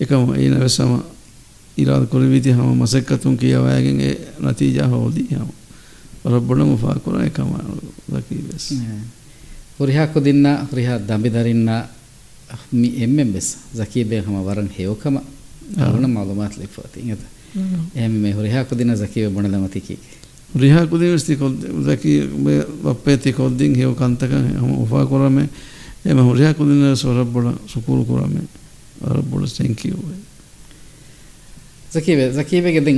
එකම 0.00 0.34
ඒ 0.34 0.48
නවසම 0.48 0.92
ඉරාද 1.76 2.08
කොරවිති 2.08 2.50
හැම 2.50 2.74
මසෙක්කතුම් 2.76 3.36
කියවයගෙන් 3.36 4.00
ඒ 4.00 4.16
නතිජා 4.42 4.88
හොදී 4.88 5.28
හැම 5.30 5.50
රබ්බණ 6.26 6.66
මුෆා 6.66 6.98
කරන 6.98 7.22
එකම 7.22 7.54
දකීවස් 8.08 8.72
හොරිහා 9.78 10.06
කොදින්න 10.08 10.46
හොරිහා 10.70 10.98
දම්බිදරින්න 11.00 11.70
mi 12.72 12.88
emmembes 12.98 13.56
zakibе 13.74 14.20
hama 14.20 14.42
waran 14.42 14.68
hewkama 14.68 15.22
aguna 15.76 16.08
malumat 16.08 16.56
lifati 16.56 17.00
ingata 17.00 17.26
ehmi 17.96 18.18
me 18.18 18.32
horiha 18.32 18.64
kodina 18.64 18.94
zakibe 18.94 19.28
bonada 19.28 19.58
matiki 19.58 19.98
ರಿಹಾ 20.61 20.81
ಕುದಿವಸ್ತಿ 20.85 21.35
ಕೊದ್ದಕಿ 21.35 22.13
ಬಪ್ಪೇತಿ 22.83 23.31
ಕೊದ್ದಿಂಗ್ 23.33 23.77
ಹೇವು 23.77 23.93
ಕಂತಕ 23.95 24.33
ಉಫಾ 24.83 25.03
ಕೊರಮೆ 25.03 25.45
ಎಮ 26.11 26.25
ರಿಹಾ 26.33 26.51
ಕುದಿನ 26.51 26.93
ಸೊರಬ್ಬಳ 26.93 27.47
ಸುಕೂರು 27.73 28.03
ಕೊರಮೆ 28.05 28.43
ರಬ್ಬಳ 29.17 29.43
thank 29.57 29.85
you 29.85 29.97
zakibe 31.91 32.31
zakibe 32.31 32.71
gedin 32.71 32.97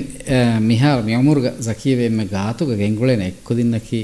mihar 0.62 1.04
mi 1.04 1.14
umurga 1.14 1.52
zakibe 1.60 2.12
me 2.12 2.26
gaatuga 2.28 2.76
gengulena 2.76 3.26
ekkudinnaki 3.26 4.02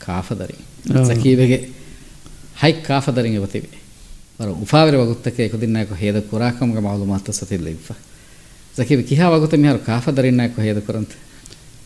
kaafadari 0.00 0.56
zakibe 1.04 1.44
ge 1.48 1.58
hay 2.56 2.72
kaafadarin 2.88 3.34
evatibe 3.34 3.70
ವರ 4.40 4.50
ಉಫಾವಿರ 4.64 4.96
ವಗುತ್ತಕ್ಕೆ 4.96 5.44
ಕುದಿನ್ನಾಯಕ 5.48 5.94
ಹೇದ 5.94 6.18
ಕುರಾಕಮ್ಗ 6.28 6.78
ಮಾಲೂಮಾತ 6.78 7.30
ಸತಿಲ್ಲ 7.30 7.66
ಇಫ 7.68 7.88
ಜಕೀಬ್ 8.78 9.02
ಕಿಹಾ 9.08 9.26
ವಗುತ್ತ 9.28 9.54
ಮಿಹಾರು 9.54 9.80
Kaffa 9.86 10.04
ದರಿನ್ನಾಯಕ 10.08 10.56
ಹೇದ 10.58 10.78
ಕುರಂತೆ 10.78 11.16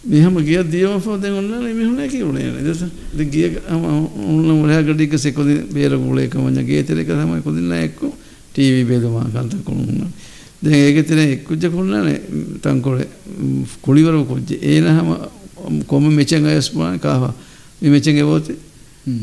මෙහම 0.04 0.38
ගිය 0.40 0.64
දියවපෝදෙන් 0.66 1.34
ඔන්නන 1.34 1.76
මෙහුණ 1.76 2.08
කිවුණේ 2.08 2.64
දෙස 2.64 2.86
ගිය 3.14 3.60
උන්න 3.68 4.48
මුලයා 4.50 4.82
ගඩික 4.82 5.18
සෙකොදි 5.18 5.68
බේර 5.70 5.92
ගුලේක 5.98 6.34
මඤ්ඤ 6.36 6.64
ගේතෙලක 6.64 7.08
තමයි 7.08 7.42
කොදින්න 7.42 7.72
එක්ක. 7.74 8.00
ටීවී 8.54 8.86
බේදමා 8.86 9.28
කන්ත 9.28 9.64
කුණුන්න 9.66 10.08
දැන් 10.62 10.74
ඒක 10.78 11.08
තින 11.08 11.20
එක්කුජ්ජ 11.20 11.68
කුණනේ 11.70 12.22
තංකොලේ 12.64 13.08
කුලිවර 13.82 14.16
කුජ්ජ. 14.26 14.56
ඒනහම 14.56 15.10
කොම 15.86 16.04
මෙචෙන් 16.10 16.46
අයස්පාන 16.46 17.00
කාවා 17.00 17.34
මේ 17.82 17.92
මෙචෙන් 17.92 18.18
එවෝතේ. 18.18 18.56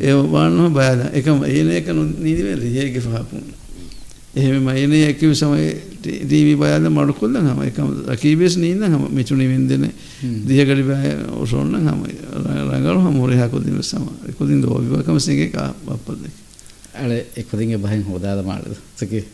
ඒ 0.00 0.12
වාන්නම 0.12 0.72
බයද 0.72 1.00
එකම 1.12 1.40
ඒන 1.44 1.70
එක 1.72 1.88
නීදිවෙල 1.88 2.62
ඒගේ 2.62 3.00
ෆහපුන්න 3.00 3.55
එහෙම 4.36 4.62
මයිනේ 4.62 5.06
ඇකිව 5.06 5.32
සමය 5.34 5.62
ටීවී 6.02 6.56
බයද 6.56 6.88
මඩුකුල්ල 6.88 7.36
හම 7.38 7.60
එකම 7.62 7.92
රකීබේස් 8.06 8.56
නීන්න 8.56 8.84
හම 8.84 9.06
මිචුණි 9.10 9.46
වින්දන 9.48 9.86
දිහකඩි 10.44 10.84
බය 10.84 11.12
ඔසොන්න 11.34 11.72
හම 11.78 12.02
රඟල 12.62 13.00
හමුරේ 13.00 13.40
හකුදින 13.40 13.80
සම 13.82 14.04
එකුදින් 14.28 14.60
දෝවිවකම 14.60 15.18
සිගේ 15.20 15.48
කා 15.48 15.72
බප්පද 15.80 16.28
අල 16.96 17.16
එකුදින්ගේ 17.36 17.78
බහින් 17.78 18.04
හෝදාද 18.04 18.44
මාලද 18.44 18.76
සකි 18.96 19.24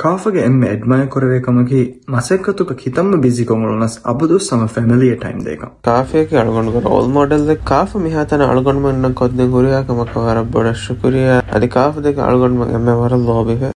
ಕಾಫಗೆ 0.00 0.40
ಎಮ್ಮೆ 0.40 0.66
ಎಡ್ಮಯ 0.68 1.02
ಕೊರವೇಕಮಗಿ 1.06 1.80
ಮಸೆಕ್ಕತುಕ 2.08 2.72
ಕಿತಮ್ಮ 2.80 3.20
ಬಿಸಿ 3.20 3.44
ಕೊಮಳನಸ್ 3.44 3.96
ಅಬದು 4.06 4.36
ಸಮ 4.40 4.66
ಫ್ಯಾಮಿಲಿಯ 4.66 5.12
ಟೈಮ್ 5.22 5.40
ದೇಕ 5.46 5.62
ಕಾಫಿಯಕ್ಕೆ 5.86 6.36
ಅಳಗೊಂಡು 6.36 6.80
ರೋಲ್ 6.86 7.08
ಮಾಡೆಲ್ 7.08 7.44
ದೆ 7.48 7.56
ಕಾಫ 7.64 7.90
ಮಿಹಾತನ 7.96 8.46
ಅಳಗೊಂಡು 8.46 8.82
ಮನ್ನ 8.82 9.10
ಕೊದ್ದೆ 9.14 9.46
ಗುರಿಯಾ 9.48 9.80
ಕಮಕ 9.82 10.16
ವರ 10.24 10.40
ಬಡ 10.50 10.72
ಶುಕ್ರಿಯ 10.82 11.30
ಅದಿ 11.52 11.68
ಕಾಫ 11.70 11.94
ದೆ 12.00 12.12
ಅಳಗೊಂಡು 12.26 12.58
ಮಗ 12.60 12.74
ಎಮ್ಮೆ 12.74 12.94
ವರ 12.94 13.16
ಲೋಬಿವೆ 13.24 13.70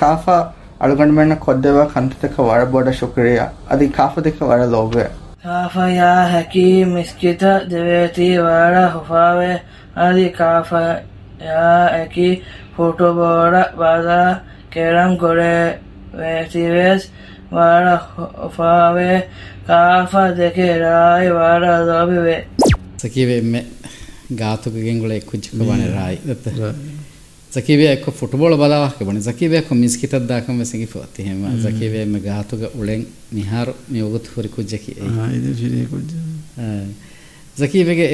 ಕಾಫ 0.00 0.24
ಅಳಗೊಂಡು 0.80 1.14
ಮನ್ನ 1.14 1.36
ಕೊದ್ದೆವ 1.42 1.84
ಕಂತಕ 1.94 2.38
ವರ 2.46 2.62
ಬಡ 2.70 2.88
ಶುಕ್ರಿಯ 3.00 3.40
ಅದಿ 3.70 3.88
ಕಾಫ 3.92 4.24
ದೆಕ 4.24 4.42
ವರ 4.44 4.62
ಲೋಬೆ 4.70 5.06
ಕಾಫ 5.44 5.76
ಯಾ 5.94 6.14
ಹಕಿ 6.30 6.66
ಮಿಸ್ಕಿತ 6.92 7.44
ದೇವೇತಿ 7.70 8.30
ವರ 8.38 8.76
ಹುಫಾವೆ 8.94 9.52
ಅದಿ 10.00 10.28
ಕಾಫ 10.38 10.70
ಯಾ 11.46 11.66
ಹಕಿ 11.94 12.30
photo 12.76 13.08
ಬೋಡ 13.14 13.54
ಬಾದಾ 13.78 14.20
keran 14.70 15.16
gore 15.16 15.54
vestives 16.14 17.02
vara 17.50 17.94
fave 18.50 19.10
kafa 19.64 20.24
deke 20.36 20.68
rai 20.80 21.24
vara 21.32 21.72
dobive 21.86 22.36
ಸಕೀವೆ 23.04 23.34
ಎಮ್ಮೆ 23.36 23.60
ಗಾತುಗೆ 24.34 24.92
ಗುಳೆ 25.00 25.16
ಕುಜ್ಜಕ 25.20 25.56
ಬಣೆ 25.68 25.86
ರಾಯಿ 25.96 26.18
ದತ್ತ 26.28 26.48
ಸಕೀವೆ 27.52 27.84
ಎಕ್ಕ 27.86 28.12
ಫುಟ್ಬಾಲ್ 28.18 28.54
ಬಲಾವಕ್ಕೆ 28.58 29.04
ಬಣೆ 29.04 29.20
ಸಕೀವೆ 29.26 29.56
ಎಕ್ಕ 29.56 29.72
ಮಿಸ್ಕಿತದ 29.80 30.24
ದಾಕಂ 30.30 30.54
ವೆಸಂಗಿ 30.58 30.86
ಫೋತಿ 30.92 31.22
ಹೆಮ 31.22 31.50
ಸಕೀವೆ 31.64 31.98
ಎಮ್ಮೆ 32.04 32.20
ಗಾತುಗ 32.20 32.70
ಉಳೆಂ 32.80 33.02
ನಿಹಾರು 33.34 33.74
ಮಿ 33.92 34.00
ಒಗತ್ 34.00 34.28
ಹುರಿ 34.34 34.50
ಕುಜ್ಜಕಿ 34.56 34.94
ಹಾ 35.16 35.26
ಇದು 35.36 35.50
ಫಿರಿ 35.60 35.82
ಕುಜ್ಜ 35.92 36.14
ಸಕೀವೆಗೆ 37.58 38.06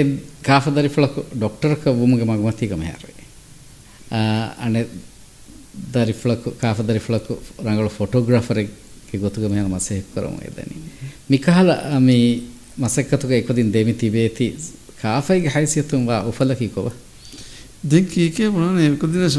ಕಾಫದರಿ 0.47 0.91
ಫಳಕು 0.97 1.23
ಡಾಕ್ಟರ್ 1.45 1.77
ಕ 1.85 1.95
ಬುಮಗೆ 2.01 2.25
ಮಗಮತಿ 2.25 2.67
ಗಮ 2.67 2.83
ಯಾರು 2.83 3.09
දරිෆ්ලක 5.94 6.44
කාෆ 6.58 6.80
දරිෆ්ලක 6.82 7.28
රංගල 7.60 7.90
ෆොටෝග්‍රාෆරගේ 7.90 9.20
ගොතුග 9.20 9.44
මෙහන 9.50 9.68
මසෙහෙක් 9.68 10.06
කරමු 10.14 10.40
එදැනි 10.42 10.76
මිකහල 11.30 11.70
මේ 12.00 12.42
මසෙක්කතුක 12.78 13.32
එක්වදින් 13.32 13.72
දෙමි 13.72 13.94
තිබේති 13.96 14.54
කාෆයිගේ 14.98 15.50
හැසියතුම් 15.50 16.06
වා 16.06 16.24
උපලකී 16.24 16.70
කොව? 16.70 16.92
දෙන් 17.84 18.06
කීකේ 18.06 18.50
මොනන 18.50 18.80
එක්වදින 18.80 19.30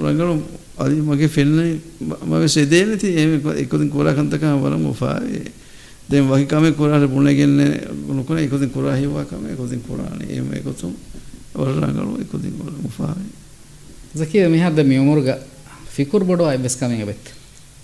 රංගල 0.00 0.42
අදි 0.78 1.00
මගේ 1.00 1.28
ෆෙන්න 1.28 1.80
මම 2.00 2.48
සෙදේන 2.48 2.98
ති 2.98 3.08
එම 3.14 3.30
එක්වදින් 3.54 3.90
කුරා 3.90 4.14
කන්තක 4.14 4.42
වරම 4.56 4.86
උපාවේ. 4.86 5.52
දැන් 6.08 6.26
වගේ 6.26 6.46
කම 6.46 6.74
කුරාට 6.74 7.06
පුණේ 7.08 7.34
ගෙන්නේ 7.34 7.72
මොකන 8.08 8.38
එක්වදින් 8.38 8.70
කුරා 8.70 8.96
හිවා 8.96 9.24
කම 9.24 9.46
එක්වදින් 9.46 9.80
කුරානේ. 9.80 10.32
එම 10.32 10.52
එක්වතුම් 10.52 10.92
වර 11.54 11.74
රංගල 11.78 12.20
එක්වදින් 12.20 12.52
කුරා 12.52 12.78
උපාවේ. 12.84 13.32
zakiya 14.14 14.48
mi 14.48 14.58
hadda 14.58 14.82
mi 14.82 14.98
umurga 14.98 15.38
fikur 15.94 16.24
bodo 16.24 16.46
ay 16.46 16.56
e 16.56 16.62
bes 16.62 16.76
kamen 16.76 16.98
e 16.98 17.02
abet 17.02 17.34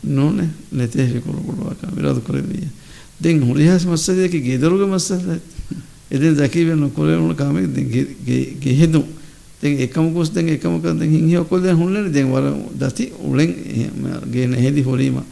none 0.03 0.49
nete 0.73 1.07
fikur 1.13 1.37
bodo 1.47 1.75
ka 1.81 1.87
mirad 1.95 2.23
kore 2.25 2.43
mi 2.43 2.69
den 3.21 3.43
hurihas 3.43 3.85
masade 3.85 4.29
ki 4.31 4.41
gedaruga 4.41 4.87
masade 4.87 5.41
eden 6.11 6.35
zakiya 6.35 6.75
no 6.75 6.89
kore 6.89 7.17
un 7.17 7.35
kame 7.35 7.67
den 7.67 7.91
ge 7.91 8.73
hedu. 8.81 9.05
Den 9.61 9.79
ekam 9.79 10.15
kus 10.15 10.31
den 10.31 10.49
ekam 10.49 10.81
ka 10.81 10.93
den 10.93 11.11
hin 11.11 11.29
hiyo 11.29 11.45
kol 11.45 11.61
den 11.61 11.77
hunne 11.77 12.11
den 12.13 12.31
war 12.31 12.43
dati 12.79 13.13
ulen 13.23 13.55
ge 14.31 14.47
ne 14.47 14.57
hedi 14.57 14.83
horima 14.83 15.25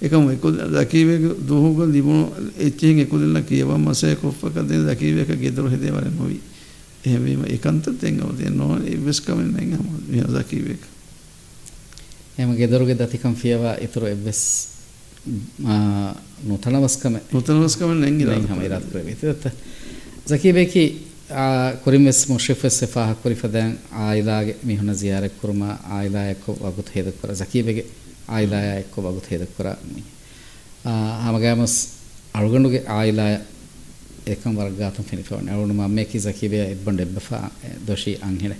ekam 0.00 0.30
ekol 0.30 0.56
zakiya 0.72 1.34
duhuga 1.46 1.84
libuno 1.86 2.32
echen 2.58 2.98
ekolilla 2.98 3.42
kiyawa 3.42 3.78
mase 3.78 4.16
koffa 4.16 4.50
ka 4.50 4.62
den 4.62 4.86
zakiya 4.86 5.26
ka 5.26 5.34
gedaru 5.34 5.68
hede 5.68 5.92
war 5.92 6.04
novi 6.04 6.40
එහෙම 7.04 7.44
ඒකන්ත 7.44 7.88
තෙන් 8.00 8.20
අවදේ 8.24 8.48
නෝ 8.50 8.80
ඉවස් 8.88 9.20
කමෙන් 9.20 9.52
නැන් 9.52 9.76
හම 9.76 9.88
මියාසාකි 10.08 10.60
වේක 10.64 10.84
එහෙම 12.38 12.56
ගෙදරුගේ 12.56 12.94
දතිකම් 12.94 13.34
ෆියවා 13.34 13.74
ඊතර 13.74 14.02
එවස් 14.08 14.68
නූතනවස්කම. 16.44 17.14
නූතනවස්කම 17.32 17.90
නැන් 18.00 18.20
ඉරා 18.20 18.38
හම 18.40 18.60
ඉරාත් 18.62 18.84
කරේ 18.92 19.10
ඉතත 19.12 19.46
zakibeki 20.28 20.84
kurimes 21.84 22.28
mushrifes 22.28 22.78
sefaha 22.78 23.14
kurifadang 23.14 23.76
ailage 23.92 24.56
mihuna 24.64 24.94
ziyare 24.94 25.28
kurma 25.28 25.78
aila 25.90 26.30
ekko 26.30 26.56
wagut 26.60 26.88
heda 26.96 27.12
kora 27.12 27.34
zakibege 27.34 27.84
aila 28.28 28.76
ekko 28.76 29.02
wagut 29.02 29.26
heda 29.30 29.46
kora 29.46 29.76
hamagamas 31.24 31.88
aluganduge 32.34 32.82
aila 32.86 33.40
ekam 34.26 34.56
wargatum 34.56 35.04
finifawne 35.04 35.50
awunu 35.50 35.74
mamme 35.74 36.04
ki 36.04 36.18
zakibe 36.18 36.72
ibban 36.72 36.96
debba 36.96 37.50
doshi 37.86 38.18
anhile 38.22 38.56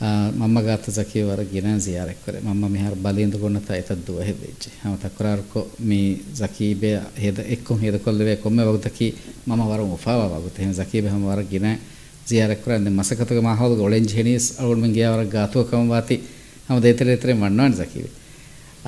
mamma 0.00 0.62
gata 0.62 0.90
zakibe 0.92 1.26
war 1.26 1.44
ginan 1.44 1.80
ziyare 1.80 2.14
kore 2.24 2.40
mamma 2.40 2.68
mihar 2.68 2.94
balindu 2.94 3.38
gonnata 3.38 3.76
etad 3.76 3.98
duwa 4.06 4.22
hedejje 4.22 4.70
hama 4.82 4.96
takurar 4.96 5.38
ko 5.52 5.66
mi 5.80 6.20
zakibe 6.34 7.00
heda 7.16 7.42
ekkum 7.42 7.80
heda 7.80 7.98
kolleve 7.98 8.36
komme 8.40 8.62
wagutaki 8.62 9.14
mama 9.46 9.64
war 9.66 9.80
ufawa 9.80 10.28
wagut 10.28 10.56
hem 10.58 10.72
zakibe 10.72 11.08
hama 11.08 11.26
war 11.26 11.42
ginan 11.42 11.78
ziyare 12.26 12.56
kore 12.62 12.76
ande 12.76 12.90
masakatuga 12.90 13.42
mahawga 13.42 13.82
orange 13.82 14.14
henis 14.14 14.60
awun 14.60 14.80
men 14.80 14.92
giya 14.92 15.10
war 15.10 15.24
gatu 15.26 15.64
kam 15.68 15.88
wati 15.90 16.20
hama 16.68 16.80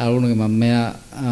ಅವನಿಗೆ 0.04 0.34
ಮಮ್ಮೆಯ 0.34 0.78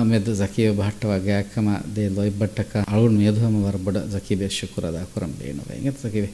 ಮೆದು 0.03 0.33
ಜಕೀಬೆ 0.35 0.71
ಬಹಟ್ಟ 0.71 1.01
ವಾಗಿ 1.05 1.31
ಅಕ್ಕಮ 1.31 1.69
they 1.95 2.03
ಲೊಯ್ 2.09 2.31
ಬಟ್ಟಕ 2.39 2.83
ಅವನು 2.89 3.15
ಮೆದು 3.19 3.41
ಹಮ 3.45 3.63
ವರ 3.65 3.77
ಬಡ 3.83 3.97
ಜಕೀಬೆ 4.13 4.47
ಶುಕ್ರ 4.49 4.83
ಅದ 4.87 4.99
ಕುರಂ 5.13 5.31
ಬೇನು 5.39 5.63
ವೆಂಗ 5.69 5.93
ಜಕೀಬೆ 6.03 6.29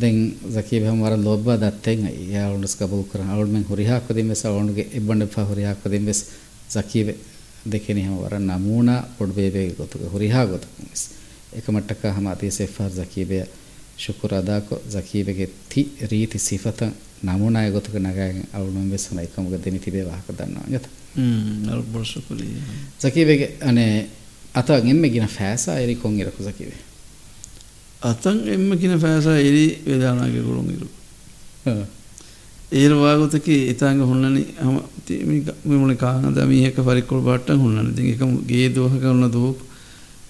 then 0.00 0.20
ಜಕೀಬೆ 0.54 0.86
ಹಮ 0.86 1.00
ವರ 1.02 1.16
ಲೊಬ್ಬ 1.22 1.54
ದತ್ತೆಂ 1.56 2.02
ಯಾ 2.34 2.42
ಅವನುಸ್ 2.44 2.76
ಕಬೂಲ್ 2.76 3.04
ಕುರ 3.12 3.22
ಅವನು 3.30 3.50
ಮೆಂ 3.52 3.64
ಹುರಿ 3.68 3.86
ಹಾಕದಿಂ 3.86 4.28
ಬೆಸ 4.28 4.44
ಅವನಿಗೆ 4.46 4.86
ಇಬ್ಬಂಡೆ 4.94 5.28
ಫಾ 5.34 5.44
ಹುರಿ 5.44 5.64
ಹಾಕದಿಂ 5.64 6.04
ಬೆಸ್ 6.04 6.22
ಜಕೀಬೆ 6.70 7.14
දෙකෙන 7.66 7.98
හම 7.98 8.16
වර 8.16 8.34
නමුණ 8.40 8.90
පොඩ්බේබේ 9.16 9.64
ගොතුක 9.70 10.02
හුරිහා 10.08 10.44
ගොතුක 10.46 10.76
මිස් 10.80 11.02
එක 11.54 11.66
මට්ටක 11.68 12.04
හම 12.10 12.26
අති 12.28 12.50
සෙෆාර් 12.50 12.90
ජකීබේ 12.92 13.42
ಶುಕ್ರ 13.98 14.32
ಅದಾಕೊ 14.34 14.76
ಜಕೀಬೆಗೆ 14.92 15.46
ತಿ 15.70 15.82
ರೀತಿ 16.12 16.38
ಸಿಫತ 16.38 16.82
නමුණයගොතක 17.25 17.95
නගෑන් 17.97 18.37
අවුනුම් 18.53 18.85
වෙස්සන 18.91 19.19
එකමග 19.19 19.55
දෙනි 19.63 19.79
තිබේ 19.79 20.05
වාහක 20.05 20.27
දන්නවා. 20.29 20.67
ගත 20.69 20.85
බොසකුලී 21.93 22.55
සකිවගේ 22.99 23.49
අනේ 23.61 24.07
අතන් 24.53 24.87
එම 24.87 25.03
ගෙන 25.09 25.27
ෑසා 25.27 25.77
එරි 25.79 25.95
කොන් 25.95 26.19
ඉරකු 26.19 26.43
සකිවේ. 26.43 26.81
අතන් 28.03 28.37
එම 28.47 28.65
ගෙන 28.77 28.91
ෑසා 28.93 29.37
එරි 29.39 29.65
වෙදානාගේ 29.85 30.43
ගුරුන් 30.43 30.69
ඉරු 30.71 30.87
ඒරවාගොතක 32.73 33.47
ඉතාග 33.47 33.99
හොන්නනි 34.01 34.43
හම 34.59 34.77
මුණ 35.65 35.97
කාන 35.97 36.33
දමීහක 36.33 36.77
පරිකොල් 36.79 37.21
බට්ට 37.21 37.57
හොන්නන. 37.57 37.93
ති 37.95 38.11
එකම 38.11 38.31
ගේ 38.45 38.69
දෝහ 38.69 38.93
කරන 38.93 39.31
දූප 39.31 39.57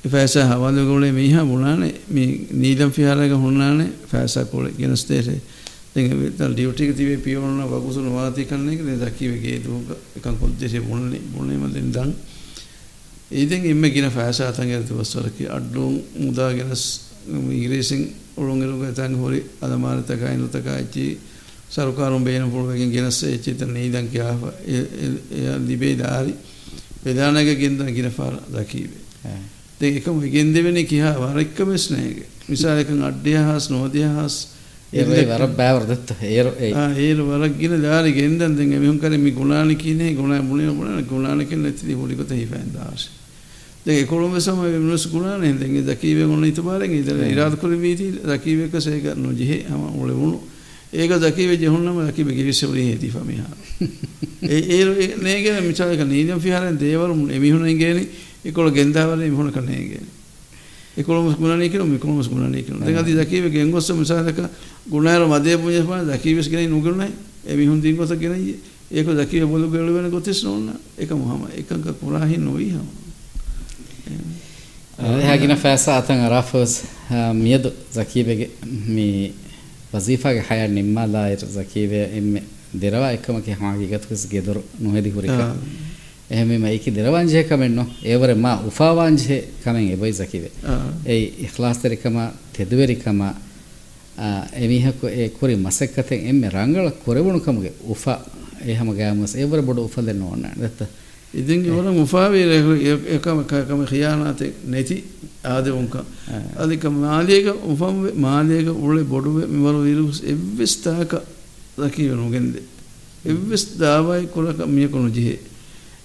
ෆෑස 0.06 0.36
හවල්ලගොලේ 0.36 1.12
මීහ 1.12 1.36
බුණානේ. 1.44 1.94
මේ 2.08 2.48
නීදම් 2.54 2.92
ෆිහාරක 2.92 3.34
හොන්නානේ 3.36 3.90
ෆෑසා 4.08 4.46
කොල. 4.46 4.66
ගෙනස්තේරේ 4.72 5.42
තල් 5.96 6.52
ඩියුටික 6.52 6.92
තිබේ 6.92 7.18
පියවන 7.18 7.62
වකුසුන 7.64 8.12
වාති 8.12 8.46
කරන 8.46 8.70
එක. 8.70 8.82
දකිවගේ 9.00 9.60
දූක 9.60 9.88
එකන් 10.18 10.36
කොද්දෙසේ 10.36 10.82
බුණනේ 10.82 11.22
බුණේමදෙන් 11.28 11.92
දන් 11.92 12.12
ඒදෙන් 13.32 13.66
එම්ම 13.66 13.84
ගෙන 13.90 14.12
ෆෑස 14.12 14.42
අතන්ගේ 14.42 14.82
දවස්වරකි 14.82 15.48
අඩ්ඩුම් 15.48 15.94
මුදාගෙනස් 16.18 16.84
ඉංග්‍රීසින් 17.28 18.02
ඔළුන්ගෙරුග 18.36 18.84
තන් 18.94 19.16
හොරි 19.16 19.40
අදමානතකයි 19.62 20.36
නොතකයිචි 20.36 21.18
සරුකාරුම් 21.70 22.24
බේන 22.24 22.52
පුළුවකින් 22.52 22.92
ගෙනස්ස 22.92 23.24
එච්චිත 23.24 23.62
නීදන් 23.64 24.10
කියාව. 24.10 24.42
ලිබේ 25.62 25.96
දාරි. 25.96 26.34
වෙදානක 27.04 27.56
ගෙන්දන 27.56 27.94
ගෙන 27.94 28.12
පාර 28.12 28.34
දකීවේ. 28.48 29.04
දෙකම 29.80 30.20
ගෙන් 30.22 30.54
දෙවෙනි 30.54 30.84
කියා 30.84 31.16
වරක්කම 31.16 31.72
ස්නේග 31.78 32.26
මිසාලකන් 32.50 33.02
අඩ්ඩිය 33.02 33.38
හාස් 33.38 33.70
නෝදිය 33.70 34.04
හාස් 34.06 34.55
ඒර 36.98 37.18
වරක් 37.20 37.58
ගෙන 37.58 37.82
දාරි 37.82 38.14
ගෙන්දන් 38.14 38.56
දෙන් 38.56 38.72
එමිහුන් 38.72 39.00
කරේ 39.00 39.18
මේ 39.18 39.32
ගුණානි 39.32 39.76
කියන්නේ 39.76 40.14
ගුණා 40.14 40.42
මුලින 40.42 40.72
ගුණා 40.72 41.02
ගුණානි 41.04 41.46
කියන 41.46 41.66
ඉතිරි 41.66 41.96
මුලිකත 41.96 42.32
හිපෙන් 42.32 42.72
දාශ 42.72 43.10
දැන් 43.84 44.06
කොළඹසම 44.06 44.62
මිනිස් 44.80 45.08
ගුණානේ 45.08 45.54
දැන් 45.54 45.86
දකීවේ 45.86 46.26
ගුණ 46.26 46.46
ඉතබාරෙන් 46.46 46.94
ඉතල 46.94 47.22
ඉරාද 47.24 47.56
කර 47.56 47.74
වීති 47.78 48.12
දකීවේ 48.24 48.70
කසේක 48.70 49.16
නොජිහෙ 49.16 49.66
හම 49.66 49.84
උලේ 49.96 50.16
වුණු. 50.16 50.40
ඒක 50.94 51.12
දකීවේ 51.20 51.58
ජෙහුන්නම 51.58 52.00
දකීවේ 52.04 52.36
ගිවිසෙවලි 52.36 52.84
හේති 52.84 53.10
ෆමිහා 53.10 53.54
ඒ 54.48 54.62
ඒ 54.72 55.16
නේගෙන 55.18 55.64
මිචාලක 55.64 56.02
නීදම් 56.06 56.40
ෆිහරෙන් 56.40 56.78
දේවරු 56.78 57.14
එමිහුණෙන් 57.30 57.78
ගේනි 57.78 58.08
ඒකොළ 58.44 58.72
ගෙන්දාවලේ 58.72 59.30
මිහුණ 59.30 59.52
කනේ 59.52 60.02
එකොළොමස් 60.98 61.38
ගුණනය 61.38 61.70
කියලා 61.70 61.88
මෙකොළොමස් 61.88 62.30
ගුණනය 62.30 62.64
කියලා. 62.64 62.86
දැන් 62.86 62.98
අදී 62.98 63.16
දැකීවේ 63.16 63.50
ගෙන්ගොස්ස 63.50 63.92
මිසාලක 63.92 64.40
ගුණාර 64.90 65.28
මදේ 65.28 65.58
පුඤ්ඤස්පා 65.58 66.04
දැකීවස් 66.06 66.50
කෙනේ 66.50 66.68
නුගුණයි. 66.68 67.12
ඒ 67.48 67.56
මිහුන් 67.56 67.82
දින්ගොස්ස 67.82 68.12
කෙනේ 68.20 68.56
ඒක 68.92 69.08
දැකීවේ 69.08 69.48
බොළු 69.48 69.68
බෙළු 69.68 69.94
වෙන 69.94 70.12
ගොතිස් 70.12 70.44
නෝන්න. 70.44 70.70
ඒක 70.98 71.12
මොහම 71.12 71.48
එකක 71.58 71.72
පුරාහි 72.00 72.38
නොයි 72.38 72.72
හම. 72.72 72.88
එහාගෙන 75.00 75.58
ෆෑස 75.58 75.88
අතන් 75.90 76.22
අරාෆස් 76.28 76.84
මියද 77.34 77.72
zakiyebe 77.94 78.50
mi 78.88 79.34
wazifa 79.94 80.34
ge 80.34 80.42
hayar 80.50 80.70
nimma 80.70 81.08
lair 81.08 81.40
zakiyebe 81.40 82.00
em 82.18 82.40
derwa 82.74 83.12
ekama 83.12 83.42
ke 83.42 83.52
hama 83.52 83.78
gigat 83.78 84.08
kus 84.08 84.28
gedur 84.30 84.62
nohedi 84.80 85.10
hurika. 85.10 85.56
එහෙම 86.30 86.50
මේකි 86.58 86.92
දරවංජය 86.92 87.44
කමෙන්න්න 87.44 87.86
ඒවර 88.04 88.36
මා 88.36 88.62
උපාවාංජය 88.62 89.38
කමෙන් 89.64 89.92
එබයි 89.92 90.14
සකිවේ. 90.14 90.52
ඒ 91.06 91.20
ඉහලාස්තරිකම 91.40 92.18
තෙදුවරිකම 92.54 93.22
එමිහකු 94.56 95.08
ඒ 95.08 95.30
කුරි 95.30 95.56
මසක්කතෙන් 95.58 96.20
එම 96.24 96.44
රංගල 96.46 96.92
කොරවුණුකමගේ 97.06 97.74
උපා 97.86 98.20
ඒහම 98.66 98.90
ගෑමස්. 98.92 99.36
ඒවර 99.36 99.62
බොඩ 99.62 99.80
උප 99.80 99.96
දෙන්න 100.02 100.22
ඕන්න 100.22 100.48
දත්ත 100.56 100.88
ඉතින් 101.34 101.66
ඉවර 101.66 101.92
මුෆාවීර 101.92 102.50
එකම 103.08 103.44
කම 103.44 103.82
ඛියානාතේ 103.86 104.54
නැති 104.66 105.04
ආදවුන්ක 105.46 105.96
අධික 106.56 106.84
මාලියක 106.86 107.48
උපම් 107.64 107.98
මාලියක 108.18 108.68
උලේ 108.70 109.04
බොඩුවේ 109.06 109.48
මිවර 109.48 109.76
විරුස් 109.84 110.22
එව්විස්තාක 110.24 111.12
දකිවනුගෙන්ද 111.78 112.56
එව්විස් 113.26 113.64
දාවයි 113.78 114.28
කුලක 114.28 114.60
මියකුණු 114.68 115.10
ජිහේ 115.10 115.40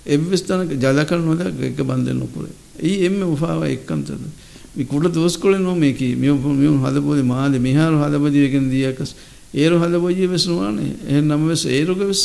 ಎಬ್ಬಿಸ್ತಾನಕ್ಕೆ 0.06 0.76
ಜಾಲಕರ್ 0.76 1.20
ನೋದಾಗ 1.20 1.64
ಏಕೆ 1.64 1.82
ಬಂದೆಲ್ಲ 1.82 2.24
ಪುರೆ 2.34 2.50
ಈ 2.88 2.92
ಎಮ್ಮೆ 3.06 3.24
ಮುಫಾವ 3.24 3.64
ಎಕ್ಕಂತದ್ದು 3.66 4.28
ಮಿ 4.76 4.84
ಕುಡ 4.84 5.06
ದೋಸ್ಕೊಳ್ಳೆ 5.14 5.58
ನೋ 5.58 5.72
ಮೇಕಿ 5.74 6.08
ಮೇವು 6.14 6.52
ಮೇವು 6.54 6.76
ಹದಬೋದಿ 6.84 7.22
ಮಾಲೆ 7.22 7.58
ಮಿಹಾರು 7.58 7.96
ಹದಬೋದಿ 8.02 8.38
ಏಕೆನ್ 8.38 8.68
ದಿಯಾಕಸ್ 8.70 9.12
ಏರು 9.54 9.76
ಹದಬೋದಿ 9.78 10.26
ವೆಸ್ 10.26 10.46
ನೋನೆ 10.48 10.86
ಏನ್ 11.10 11.26
ನಮ್ಮ 11.28 11.48
ವೆಸ್ 11.48 11.66
ಏರುಗೆ 11.78 12.04
ವೆಸ್ 12.04 12.24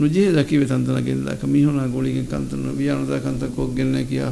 ನುಜಿಹೆ 0.00 0.30
ದಕಿವೆ 0.32 0.66
ತಂತನ 0.66 0.98
ಗೆಲ್ದಾಕ 0.98 1.40
ಮಿಹುನ 1.44 1.82
ಗೋಳಿಗೆ 1.86 2.24
ಕಂತನ 2.26 2.70
ವಿಯಾನದ 2.76 3.16
ಕಂತ 3.18 3.44
ಕೊಗ್ಗೆನ್ನ 3.56 3.98
ಕಿಯಾ 4.08 4.28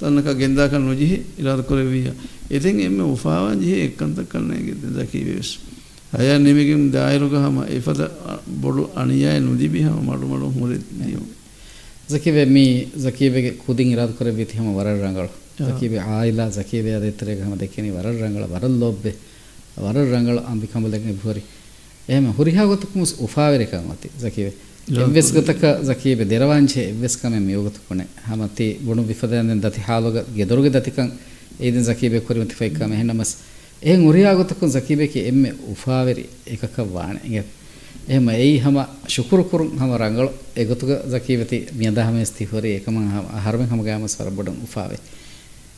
ತನ್ನಕ 0.00 0.28
ಗೆಂದಾಕ 0.38 0.74
ನುಜಿಹೆ 0.84 1.18
ಇರಾದ 1.38 1.60
ಕೊರೆವಿಯ 1.60 2.08
ಎದೆನ್ 2.50 2.80
ಎಮ್ಮೆ 2.80 3.04
ಮುಫಾವ 3.04 3.44
ಜಿಹೆ 3.54 3.78
ಎಕ್ಕಂತ 3.84 4.20
ಕಣ್ಣೆಗೆ 4.32 4.74
ದಕಿವೆ 4.96 5.34
ವೆಸ್ 5.34 5.52
ಅಯ 6.12 6.30
ನಿಮಿಗೆ 6.38 6.74
ದಾಯರುಗ 6.92 7.36
ಹಮ 7.36 7.60
ಇಫದ 7.76 8.02
ಬೊಡು 8.60 8.82
ಅಣಿಯಾಯ 8.96 9.36
ನುದಿಬಿ 9.38 9.82
ಹಮ 9.82 10.00
ಮಡು 10.10 10.26
ಮಡು 10.26 10.48
ಮುರೆ 10.58 10.78
Deo 10.98 11.22
zakive 12.14 12.42
mi 12.46 12.66
zakivege 12.96 13.50
kudin 13.58 13.92
irad 13.94 14.10
kore 14.18 14.32
biti 14.32 14.56
hama 14.56 14.72
warar 14.72 14.96
rangal 14.98 15.28
zakive 15.60 15.98
aila 16.16 16.50
zakive 16.50 16.90
adetre 16.98 17.38
hama 17.40 17.56
dekeni 17.56 17.90
warar 17.90 18.14
rangal 18.16 18.44
waral 18.48 18.74
lobbe 18.78 19.12
warar 19.76 20.06
rangal 20.08 20.36
ambikambal 20.46 20.90
dekeni 20.90 21.14
bhori 21.16 21.42
ehma 22.08 22.30
huriha 22.32 22.64
gotuk 22.66 22.92
mus 22.94 23.12
ufavere 23.20 23.66
kamati 23.66 24.08
zakive 24.18 24.52
එවස් 24.88 25.28
ගතක 25.30 25.62
සකීබ 25.84 26.20
දෙරවංචේ 26.24 26.88
එවස් 26.90 27.14
කම 27.16 27.34
මියෝගත 27.40 27.76
කොනේ 27.88 28.06
හැමති 28.20 28.66
බොණු 28.80 29.02
විපදයන්ෙන් 29.04 29.60
දති 29.60 29.80
හාලොග 29.80 30.16
ගෙදොරුගෙ 30.34 30.70
දතිකන් 30.70 31.10
ඒදින් 31.60 31.84
සකීබ 31.84 32.18
කොරිම 32.26 32.48
තිෆයි 32.48 32.70
කම 32.70 32.92
එහෙනමස් 32.92 33.36
එහෙන් 33.82 34.02
උරියා 34.02 34.34
ගතක 34.34 34.60
සකීබ 34.68 35.00
කි 35.06 35.20
එම්මෙ 35.28 35.54
උෆාවරි 35.70 36.26
එකක 36.48 36.76
වාණ 36.88 37.20
එගේ 37.20 37.44
එහෙම 38.07 38.29
එයි 38.29 38.59
හම 38.59 38.77
ශුකුරු 39.07 39.43
කුරුන් 39.45 39.71
හම 39.73 39.91
රංගල 39.95 40.29
එගතුක 40.55 40.91
ජකීවති 41.07 41.57
මියදහමස්ති 41.73 42.43
හොරි 42.45 42.75
එකම 42.75 42.97
හරමෙන් 43.39 43.67
හම 43.67 43.81
ගෑම 43.81 44.07
සරබඩන් 44.07 44.59
උෆාවේ 44.63 45.01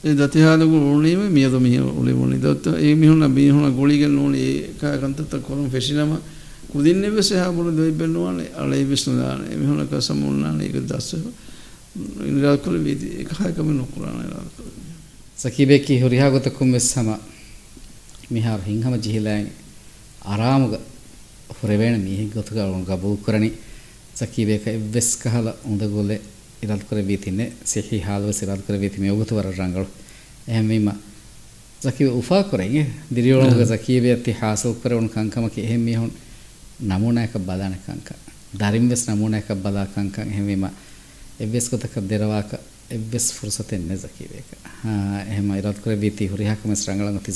ඒ 0.01 0.15
දතිහාලගු 0.15 0.77
උණීම 0.89 1.21
මියද 1.29 1.53
මිහ 1.59 1.75
උලි 1.93 2.13
උණි 2.15 2.37
දොත් 2.39 2.67
ඒ 2.79 2.95
මිහුන 2.95 3.23
මිහුන 3.29 3.65
ගොලිගෙන් 3.73 4.17
උණි 4.17 4.43
කාකන්තත 4.75 5.31
කොරම් 5.41 5.69
ෆෙෂිනම 5.69 6.11
ಕುದಿನ್ನೆವೆಸ್ 6.71 7.31
ಹಾಬುಡು 7.35 7.71
ದೊಯ್ಬೆನ್ನುವಾನೆ 7.77 8.43
ಅಳೆ 8.61 8.79
ವಿಷ್ಣುದಾನೆ 8.89 9.47
ಮಿಹುನಕ 9.59 9.93
ಸಮುನ್ನಾನೆ 10.07 10.63
ಈಗ 10.65 10.79
ದಸ 10.89 11.09
ನಿರಾಕುಲ 12.27 12.75
ವೀದಿ 12.85 13.07
ಏಕ 13.21 13.31
ಹಾಕಮೆ 13.39 13.73
ನುಕುರಾನ 13.77 14.17
ನಿರಾಕುಲ 14.21 14.67
ಸಕಿಬೇಕಿ 15.37 15.95
ಹುರಿಹಾಗತ 16.03 16.47
ಕುಂಬೆಸ್ 16.57 16.89
ಹಮ 16.97 17.09
ಮಿಹಾರ್ 18.31 18.63
ಹಿಂಗಮ 18.67 18.95
ಜಿಹಿಲಾಯ್ 19.05 19.47
ಆರಾಮಗ 20.33 20.73
ಹುರೆವೇಣ 21.63 21.95
ಮೀಹಿ 22.05 22.25
ಗೊತ್ತುಗ 22.27 22.59
ಗಬೂ 22.87 23.11
ಕುರಣಿ 23.25 23.51
ಸಕಿಬೇಕ 24.15 24.65
ಎವ್ವೆಸ್ 24.77 25.11
ಕಹಲ 25.17 25.49
ಉಂದಗೋಲೆ 25.65 26.17
ಇರಾದ್ 26.63 26.85
ಕರೆ 26.89 27.01
ವೀತಿನೆ 27.01 27.45
ಸಿಹಿ 27.65 27.99
ಹಾಲ್ವಸ್ 27.99 28.41
ಇರಾದ್ 28.43 28.63
ಕರೆ 28.67 28.77
ವೀತಿ 28.77 29.01
ಮೇಗುತು 29.01 29.35
ವರ 29.35 29.49
ರಂಗಳು 29.59 29.87
ಎಹಮೀಮ 30.49 30.89
ಸಕಿವೆ 31.83 32.09
ಉಫಾ 32.13 32.39
ಕೊರೆಂಗೆ 32.49 32.83
ದಿರಿಯೊಳಗ 33.15 33.65
ಸಕಿವೆ 33.67 34.09
ಅತಿ 34.11 34.33
ಹಾಸಲ್ 34.41 34.75
ಕರೆ 34.83 34.95
ಉನ್ 34.95 35.09
ಕಂಕಮಕ್ಕೆ 35.09 35.61
ಎಹೆ 35.61 35.77
ಮೀಹುನ್ 35.85 36.15
නමුණයක 36.81 37.33
බදානකංක 37.39 38.09
දරින්වෙස් 38.53 39.05
නමුණයක 39.05 39.47
බදාකංකං 39.55 40.21
එහෙමීම 40.23 40.69
එව්වෙස් 41.37 41.69
කොතක 41.69 41.95
දෙරවාක 42.01 42.53
එව්වෙස් 42.89 43.31
ෆුර්සතෙන් 43.31 43.81
නෙසකීවේක 43.83 44.47
එහෙම 45.25 45.51
ඉරත් 45.53 45.77
කර 45.77 45.97
වීති 45.97 46.27
හුරිහකම 46.27 46.75
ස්රංගලංග 46.75 47.19
ති 47.19 47.31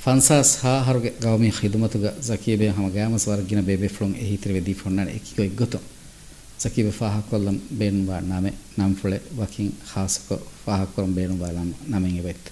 ಫನ್ಸಾಸ್ 0.00 0.52
ಹಾ 0.62 0.74
ಹರುಗೆ 0.84 1.10
ಗೌಮಿ 1.22 1.48
ಖಿದುಮತುಗ 1.56 2.06
ಜಕೀಬೆ 2.26 2.68
ಹಮ 2.76 2.86
ಗ್ಯಾಮಸ್ 2.88 3.26
ವರ್ಗಿನ 3.28 3.60
ಬೇಬೆ 3.60 3.88
ಫ್ಲೊಂ 3.88 4.12
ಎ 4.20 4.26
ಹಿತ್ರ 4.28 4.50
ವೆದಿ 4.52 4.72
ಫೊನ್ನಾನೆ 4.72 5.10
ಎಕಿಕೊ 5.16 5.42
ಇಗ್ಗತು 5.42 5.78
ಜಕೀಬೆ 6.62 6.92
ಫಾಹ 6.98 7.16
ಕೊಲ್ಲಂ 7.30 7.56
ಬೇನು 7.78 8.00
ಬಾ 8.06 8.16
ನಾಮೆ 8.30 8.52
ನಮ್ 8.78 8.94
ಫುಳೆ 8.94 9.18
ವಕಿನ್ 9.38 9.72
ಖಾಸಕೊ 9.90 10.36
ಫಾಹ 10.64 10.80
ಕೊರಂ 10.94 11.10
ಬೇನು 11.14 11.36
ಬಾ 11.36 11.50
ಲಂ 11.50 11.68
ನಮೆಂ 11.88 12.14
ಎವೆತ್ 12.16 12.48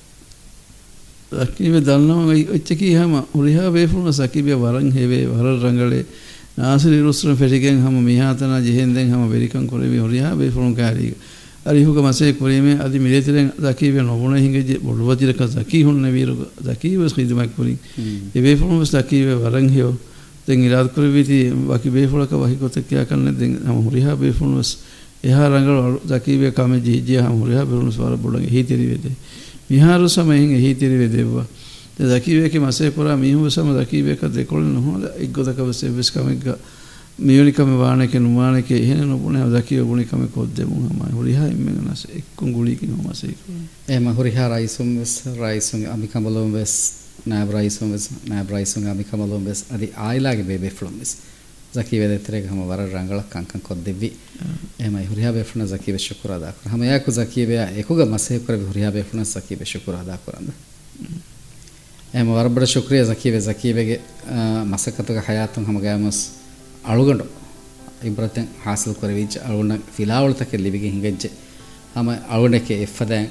ಜಕೀಬೆ 1.39 1.81
ದಲ್ನಮ 1.81 2.21
ಒಚ್ಚಕಿ 2.57 2.91
ಹಮ 2.95 3.25
ಉರಿಹಾ 3.39 3.65
ಬೇಫುನ 3.71 4.13
ಜಕೀಬೆ 4.19 4.55
ವರಂ 4.63 4.87
ಹೆವೆ 4.91 5.21
ವರ 5.33 5.49
ರಂಗಳೆ 5.65 6.01
ನಾಸಿರಿ 6.59 7.01
ರುಸ್ರಂ 7.01 7.35
ಫೆಟಿಗೆನ್ 7.37 7.81
ಹಮ 7.87 7.99
ಮಿಹಾತನ 8.07 8.55
ಜೆಹೆಂದೆನ್ 8.61 9.11
ಹಮ 9.15 9.25
ಬೆರಿಕಂ 9.33 9.65
ಕೊರೆವಿ 9.67 9.99
ಉರಿಹಾ 10.01 10.31
ಬೇಫುನ 10.35 10.71
ಕಾರಿಗ 10.77 11.13
මිහාතන 11.71 11.77
ජෙහෙන්දෙන් 11.77 11.77
හම 11.77 11.77
වෙරිකන් 11.77 11.77
කොරෙවි 11.77 11.77
උරිහා 11.77 11.77
බේෆුන 11.77 11.77
කාරීග 11.77 11.87
අරිහුක 11.87 11.97
මසේ 11.99 12.33
කොරීමේ 12.33 12.79
අදි 12.79 12.99
මිලේතිරෙන් 12.99 13.53
සකිබේ 13.53 14.03
නොබුණ 14.03 14.37
හිඟෙ 14.37 14.81
බොළුවතිරක 14.81 15.41
සකී 15.45 15.83
හුන්න 15.83 16.03
වීරුක 16.05 16.39
සකීවස් 16.65 17.15
ඛිදමක් 17.15 17.57
කුරින් 17.57 17.79
ඒ 18.35 18.41
බේෆුන 18.41 18.87
සකිබේ 18.87 19.35
වරන් 19.35 19.69
හෙව. 19.69 19.95
දෙන් 20.47 20.61
ඉරාද 20.61 20.89
කරවිති 20.89 21.53
වකි 21.53 21.91
බේෆුලක 21.91 22.31
වහි 22.31 22.57
කොත 22.57 22.75
කියා 22.81 23.05
කන්නේ? 23.05 23.33
දෙන් 23.33 23.59
හම 23.59 23.87
උරිහා 23.87 24.17
බේෆුනස් 24.17 24.79
එහා 25.23 25.49
රංගල 25.49 26.01
සකිබේ 26.09 26.53
කම 26.53 26.73
ජිජිය 26.75 27.21
හම 27.21 27.43
උරිහා 27.43 27.67
බේෆුනස් 27.67 27.97
වර 27.97 28.17
බොඩගේ 28.17 28.51
හිතෙරි 28.51 28.87
වෙදේ 28.87 29.17
මිහාරු 29.71 30.09
සමයෙන් 30.09 30.53
එහි 30.53 30.75
තිරිවෙ 30.75 31.09
දෙව්වා 31.09 31.47
දකිවේකි 31.99 32.59
මසේ 32.59 32.91
පුරා 32.91 33.17
මිහුව 33.17 33.51
සම 33.51 33.75
දකිවේක 33.75 34.21
දෙකොළ 34.23 34.63
නොහොද 34.65 35.03
එක්ගොදක 35.19 35.59
වසේ 35.59 35.91
වෙස්කමෙක්ග 35.91 36.47
මියනිකම 37.19 37.71
වානක 37.79 38.15
නුවානක 38.15 38.71
එහෙන 38.71 39.09
නොපුනේ 39.09 39.47
දකිව 39.51 39.87
ගුණිකම 39.87 40.29
කොත් 40.29 40.51
දෙමු 40.57 40.75
හමයි. 40.75 41.13
හොරිහා 41.13 41.47
ඉම්මෙන් 41.47 41.85
නැස 41.87 42.07
එක්කුන් 42.11 42.53
ගුලිකින් 42.53 42.91
හමසේ 42.93 43.35
එහෙම 43.89 44.07
හොරිහා 44.07 44.49
රයිසුම් 44.49 44.99
වෙස් 44.99 45.23
රයිසුම් 45.37 45.81
අමිකමලොම් 45.87 46.53
වෙස් 46.53 46.75
නෑබ් 47.27 47.51
රයිසුම් 47.51 47.93
වෙස් 47.93 48.11
නෑබ් 48.29 48.51
රයිසුම් 48.51 48.87
අමිකමලොම් 48.87 49.45
වෙස් 49.45 49.65
අදි 49.71 49.93
ආයිලාගේ 49.97 50.43
බේබේ 50.43 50.71
ෆ්ලොම් 50.71 50.95
වෙස්. 50.99 51.17
zakive 51.75 52.09
de 52.09 52.19
terega 52.19 52.49
hama 52.49 52.65
wara 52.65 52.87
rangala 52.87 53.25
kankan 53.29 53.61
kod 53.61 53.85
devvi 53.85 54.13
ehma 54.81 55.01
huriyabe 55.01 55.45
funa 55.45 55.67
zakive 55.67 55.99
shukura 55.99 56.37
ada 56.37 56.53
kor 56.53 56.71
hama 56.71 56.87
yaku 56.87 57.11
zakive 57.11 57.57
ekuga 57.77 58.07
maseh 58.07 58.41
kore 58.41 58.57
huriyabe 58.59 59.05
funa 59.05 59.23
zakive 59.25 59.65
shukura 59.65 60.01
ada 60.01 60.19
koranda 60.19 60.53
ehma 62.15 62.33
wara 62.33 62.49
bada 62.49 62.67
shukriya 62.67 63.05
zakive 63.05 63.41
zakivege 63.41 64.01
masakatuga 64.67 65.21
hayatun 65.21 65.65
hama 65.65 65.81
gamus 65.81 66.38
alugandu 66.88 67.26
ibraten 68.04 68.48
hasil 68.66 68.94
kore 68.94 69.14
vich 69.14 69.38
aluna 69.48 69.78
filawultake 69.98 70.58
libige 70.58 70.90
hingajje 70.90 71.30
hama 71.96 72.14
alunake 72.30 72.74
effadan 72.82 73.26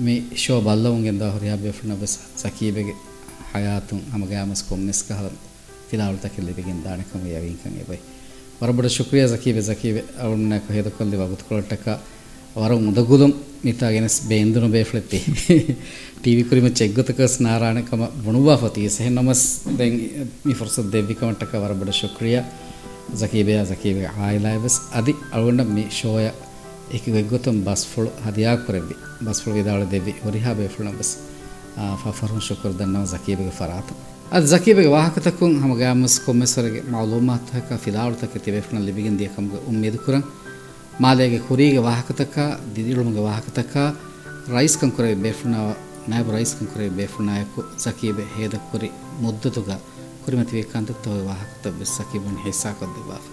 mi 0.00 0.16
show 0.36 0.58
ballawungen 0.60 1.18
da 1.18 1.28
huriyabe 1.30 1.70
funa 1.72 1.96
bas 1.96 2.14
zakivege 2.42 2.94
hayatun 3.52 4.00
hama 4.12 4.26
gamus 4.26 4.62
komnes 4.68 5.00
kahal 5.08 5.32
ಫಿಲಾವಳ್ತಕ್ಕೆ 5.90 6.42
ಲಿಬಿಗಿನ್ 6.42 6.78
ದಾಣಕಂ 6.84 7.22
ಯಾವಿಂಕಂ 7.32 7.72
ಎಬೈ 7.80 7.96
ವರಬಡ 8.60 8.86
ಶುಕ್ರಿಯ 8.86 9.24
ಜಕೀಬೆ 9.28 9.62
ಜಕೀಬೆ 9.62 10.02
ಅವನ್ನ 10.24 10.58
ಹೇದಕೊಲ್ಲಿ 10.76 11.16
ವಗುತ್ಕೊಳ್ಳಟ್ಟಕ 11.16 11.86
ವರ 12.60 12.72
ಮುದಗುಲಂ 12.86 13.32
ಮಿತಾಗೆನಸ್ 13.64 14.16
ಬೇಂದುನು 14.30 14.68
ಬೇಫ್ಲೆತ್ತಿ 14.68 15.20
TV 16.24 16.42
ಕುರಿಮ 16.42 16.66
ಚೆಗ್ಗತಕಸ್ 16.80 17.36
ನಾರಾಯಣಕಮ 17.46 18.08
ಬುಣುವಾ 18.24 18.54
ಫತಿ 18.62 18.82
ಸಹ 18.96 19.08
ನಮಸ್ 19.18 19.44
then 19.78 19.98
ಮಿ 20.46 20.54
ಫರ್ಸತ್ 20.60 20.88
ದೇವಿಕಮಟಕ 20.96 21.52
ವರ 21.64 21.74
ಬಡ 21.80 21.90
ಶುಕ್ರಿಯಾ 22.00 22.40
ಜಕೀಬೆಯ 23.20 23.58
ಜಕೀಬೆ 23.64 24.04
ಆಯಿಲಾಯಬಸ್ 24.26 24.78
ಅದಿ 24.94 25.14
ಅಳಗೊಂಡ 25.34 25.62
ಮಿ 25.70 25.84
ಶೋಯ 25.92 26.26
ಏಕಿಗೆ 26.94 27.22
ಗೊತ್ತಂ 27.22 27.56
bus 27.64 27.84
ಫುಳು 27.86 28.10
ಹದಿಯಾ 28.24 28.52
ಕುರೆವಿ 28.66 28.94
bus 29.24 29.40
ಫುಳು 29.42 29.54
ವಿದಾಳ 29.54 29.82
ದೇವಿ 29.90 30.14
ಹೊರಿಹಾ 30.24 30.52
ಬೇಫುಳ 30.52 30.88
bus 30.98 31.12
ಫಫರ್ಹು 32.02 32.40
ಶುಕ್ರ 32.40 32.70
ದನ್ನವ 32.78 33.04
ಜಕೀಬೆಗೆ 33.04 33.50
ಫರಾತ 33.50 33.88
ಅದು 34.32 34.46
ಜಕೀಬೆಗೆ 34.46 34.88
ವಾಹಕತಕ್ಕೂ 34.88 35.46
ಹಮಗೆ 35.58 35.88
ಮಸ್ 35.92 36.18
ಕೊಮ್ಮೆಸರಿಗೆ 36.20 36.80
ಮಾಲೂಮಾತ್ 36.90 37.50
ಹಕ 37.54 37.78
ಫಿದಾವಳತಕ್ಕೆ 37.84 38.38
ತಿಬೇಫ್ನ 38.38 38.78
ಲಿಬಿಗಿನ್ 38.78 39.18
ದಿಯಕಮ್ಗೆ 39.18 39.60
ಉಮ್ಮೇದು 39.68 39.98
ಕುರಂ 39.98 40.22
ಮಾಲೆಗೆ 41.00 41.38
ಕುರಿಗೆ 41.38 41.80
ವಾಹಕತಕ್ಕ 41.80 42.38
ದಿದಿಳುಮಗೆ 42.76 43.20
ವಾಹಕತಕ್ಕ 43.20 43.76
ರೈಸ್ 44.56 44.76
ಕಂಕುರೆ 44.76 45.10
ಬೇಫುಣ 45.14 45.54
ನಾಯಬ 46.08 46.30
ರೈಸ್ 46.32 46.54
ಕಂಕುರೆ 46.54 46.86
ಬೇಫುಣಾಯಕು 46.90 47.62
ಜಕೀಬೆ 47.84 48.24
ಹೇದ 48.36 48.54
ಕುರಿ 48.70 48.88
ಮುದ್ದತುಗ 49.20 49.70
ಕುರಿಮತಿ 50.26 50.56
ವೇಕಾಂತತ್ತ 50.56 51.06
ವಾಹಕತ 51.06 51.66
ಬೆಸ್ 51.78 51.90
ಸಕೀಬನ್ 51.90 52.38
ಹೆಸ್ಸಾಕೊದ್ದೆ 52.38 53.08
ಬಾಫ್ 53.08 53.28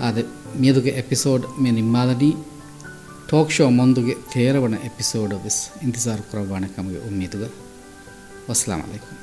ಆದೆ 0.00 0.22
ಮಿಯದುಗೆ 0.60 0.90
ಎಪಿಸೋಡ್ 0.90 1.46
ಮೆ 1.60 1.70
ನಿಮ್ಮಾದನಿ 1.70 2.30
ಟಾಕ್ 3.30 3.50
ಶೋ 3.50 3.70
ಮೊಂದುಗೆ 3.70 4.14
ತೇರವಣ 4.32 4.74
ಎಪಿಸೋಡ್ 4.84 5.34
ಬೆಸ್ 5.34 5.70
ಇಂತಿಜಾರ್ 5.82 6.22
ಕುರವಾಣ 6.22 6.64
ಕಮಗೆ 6.76 7.08
ಉಮ್ಮೀದುಗ 7.08 7.44
ಅಸ್ಸಲಾಂ 8.50 8.80
ಅಲೈಕುಂ 8.80 9.17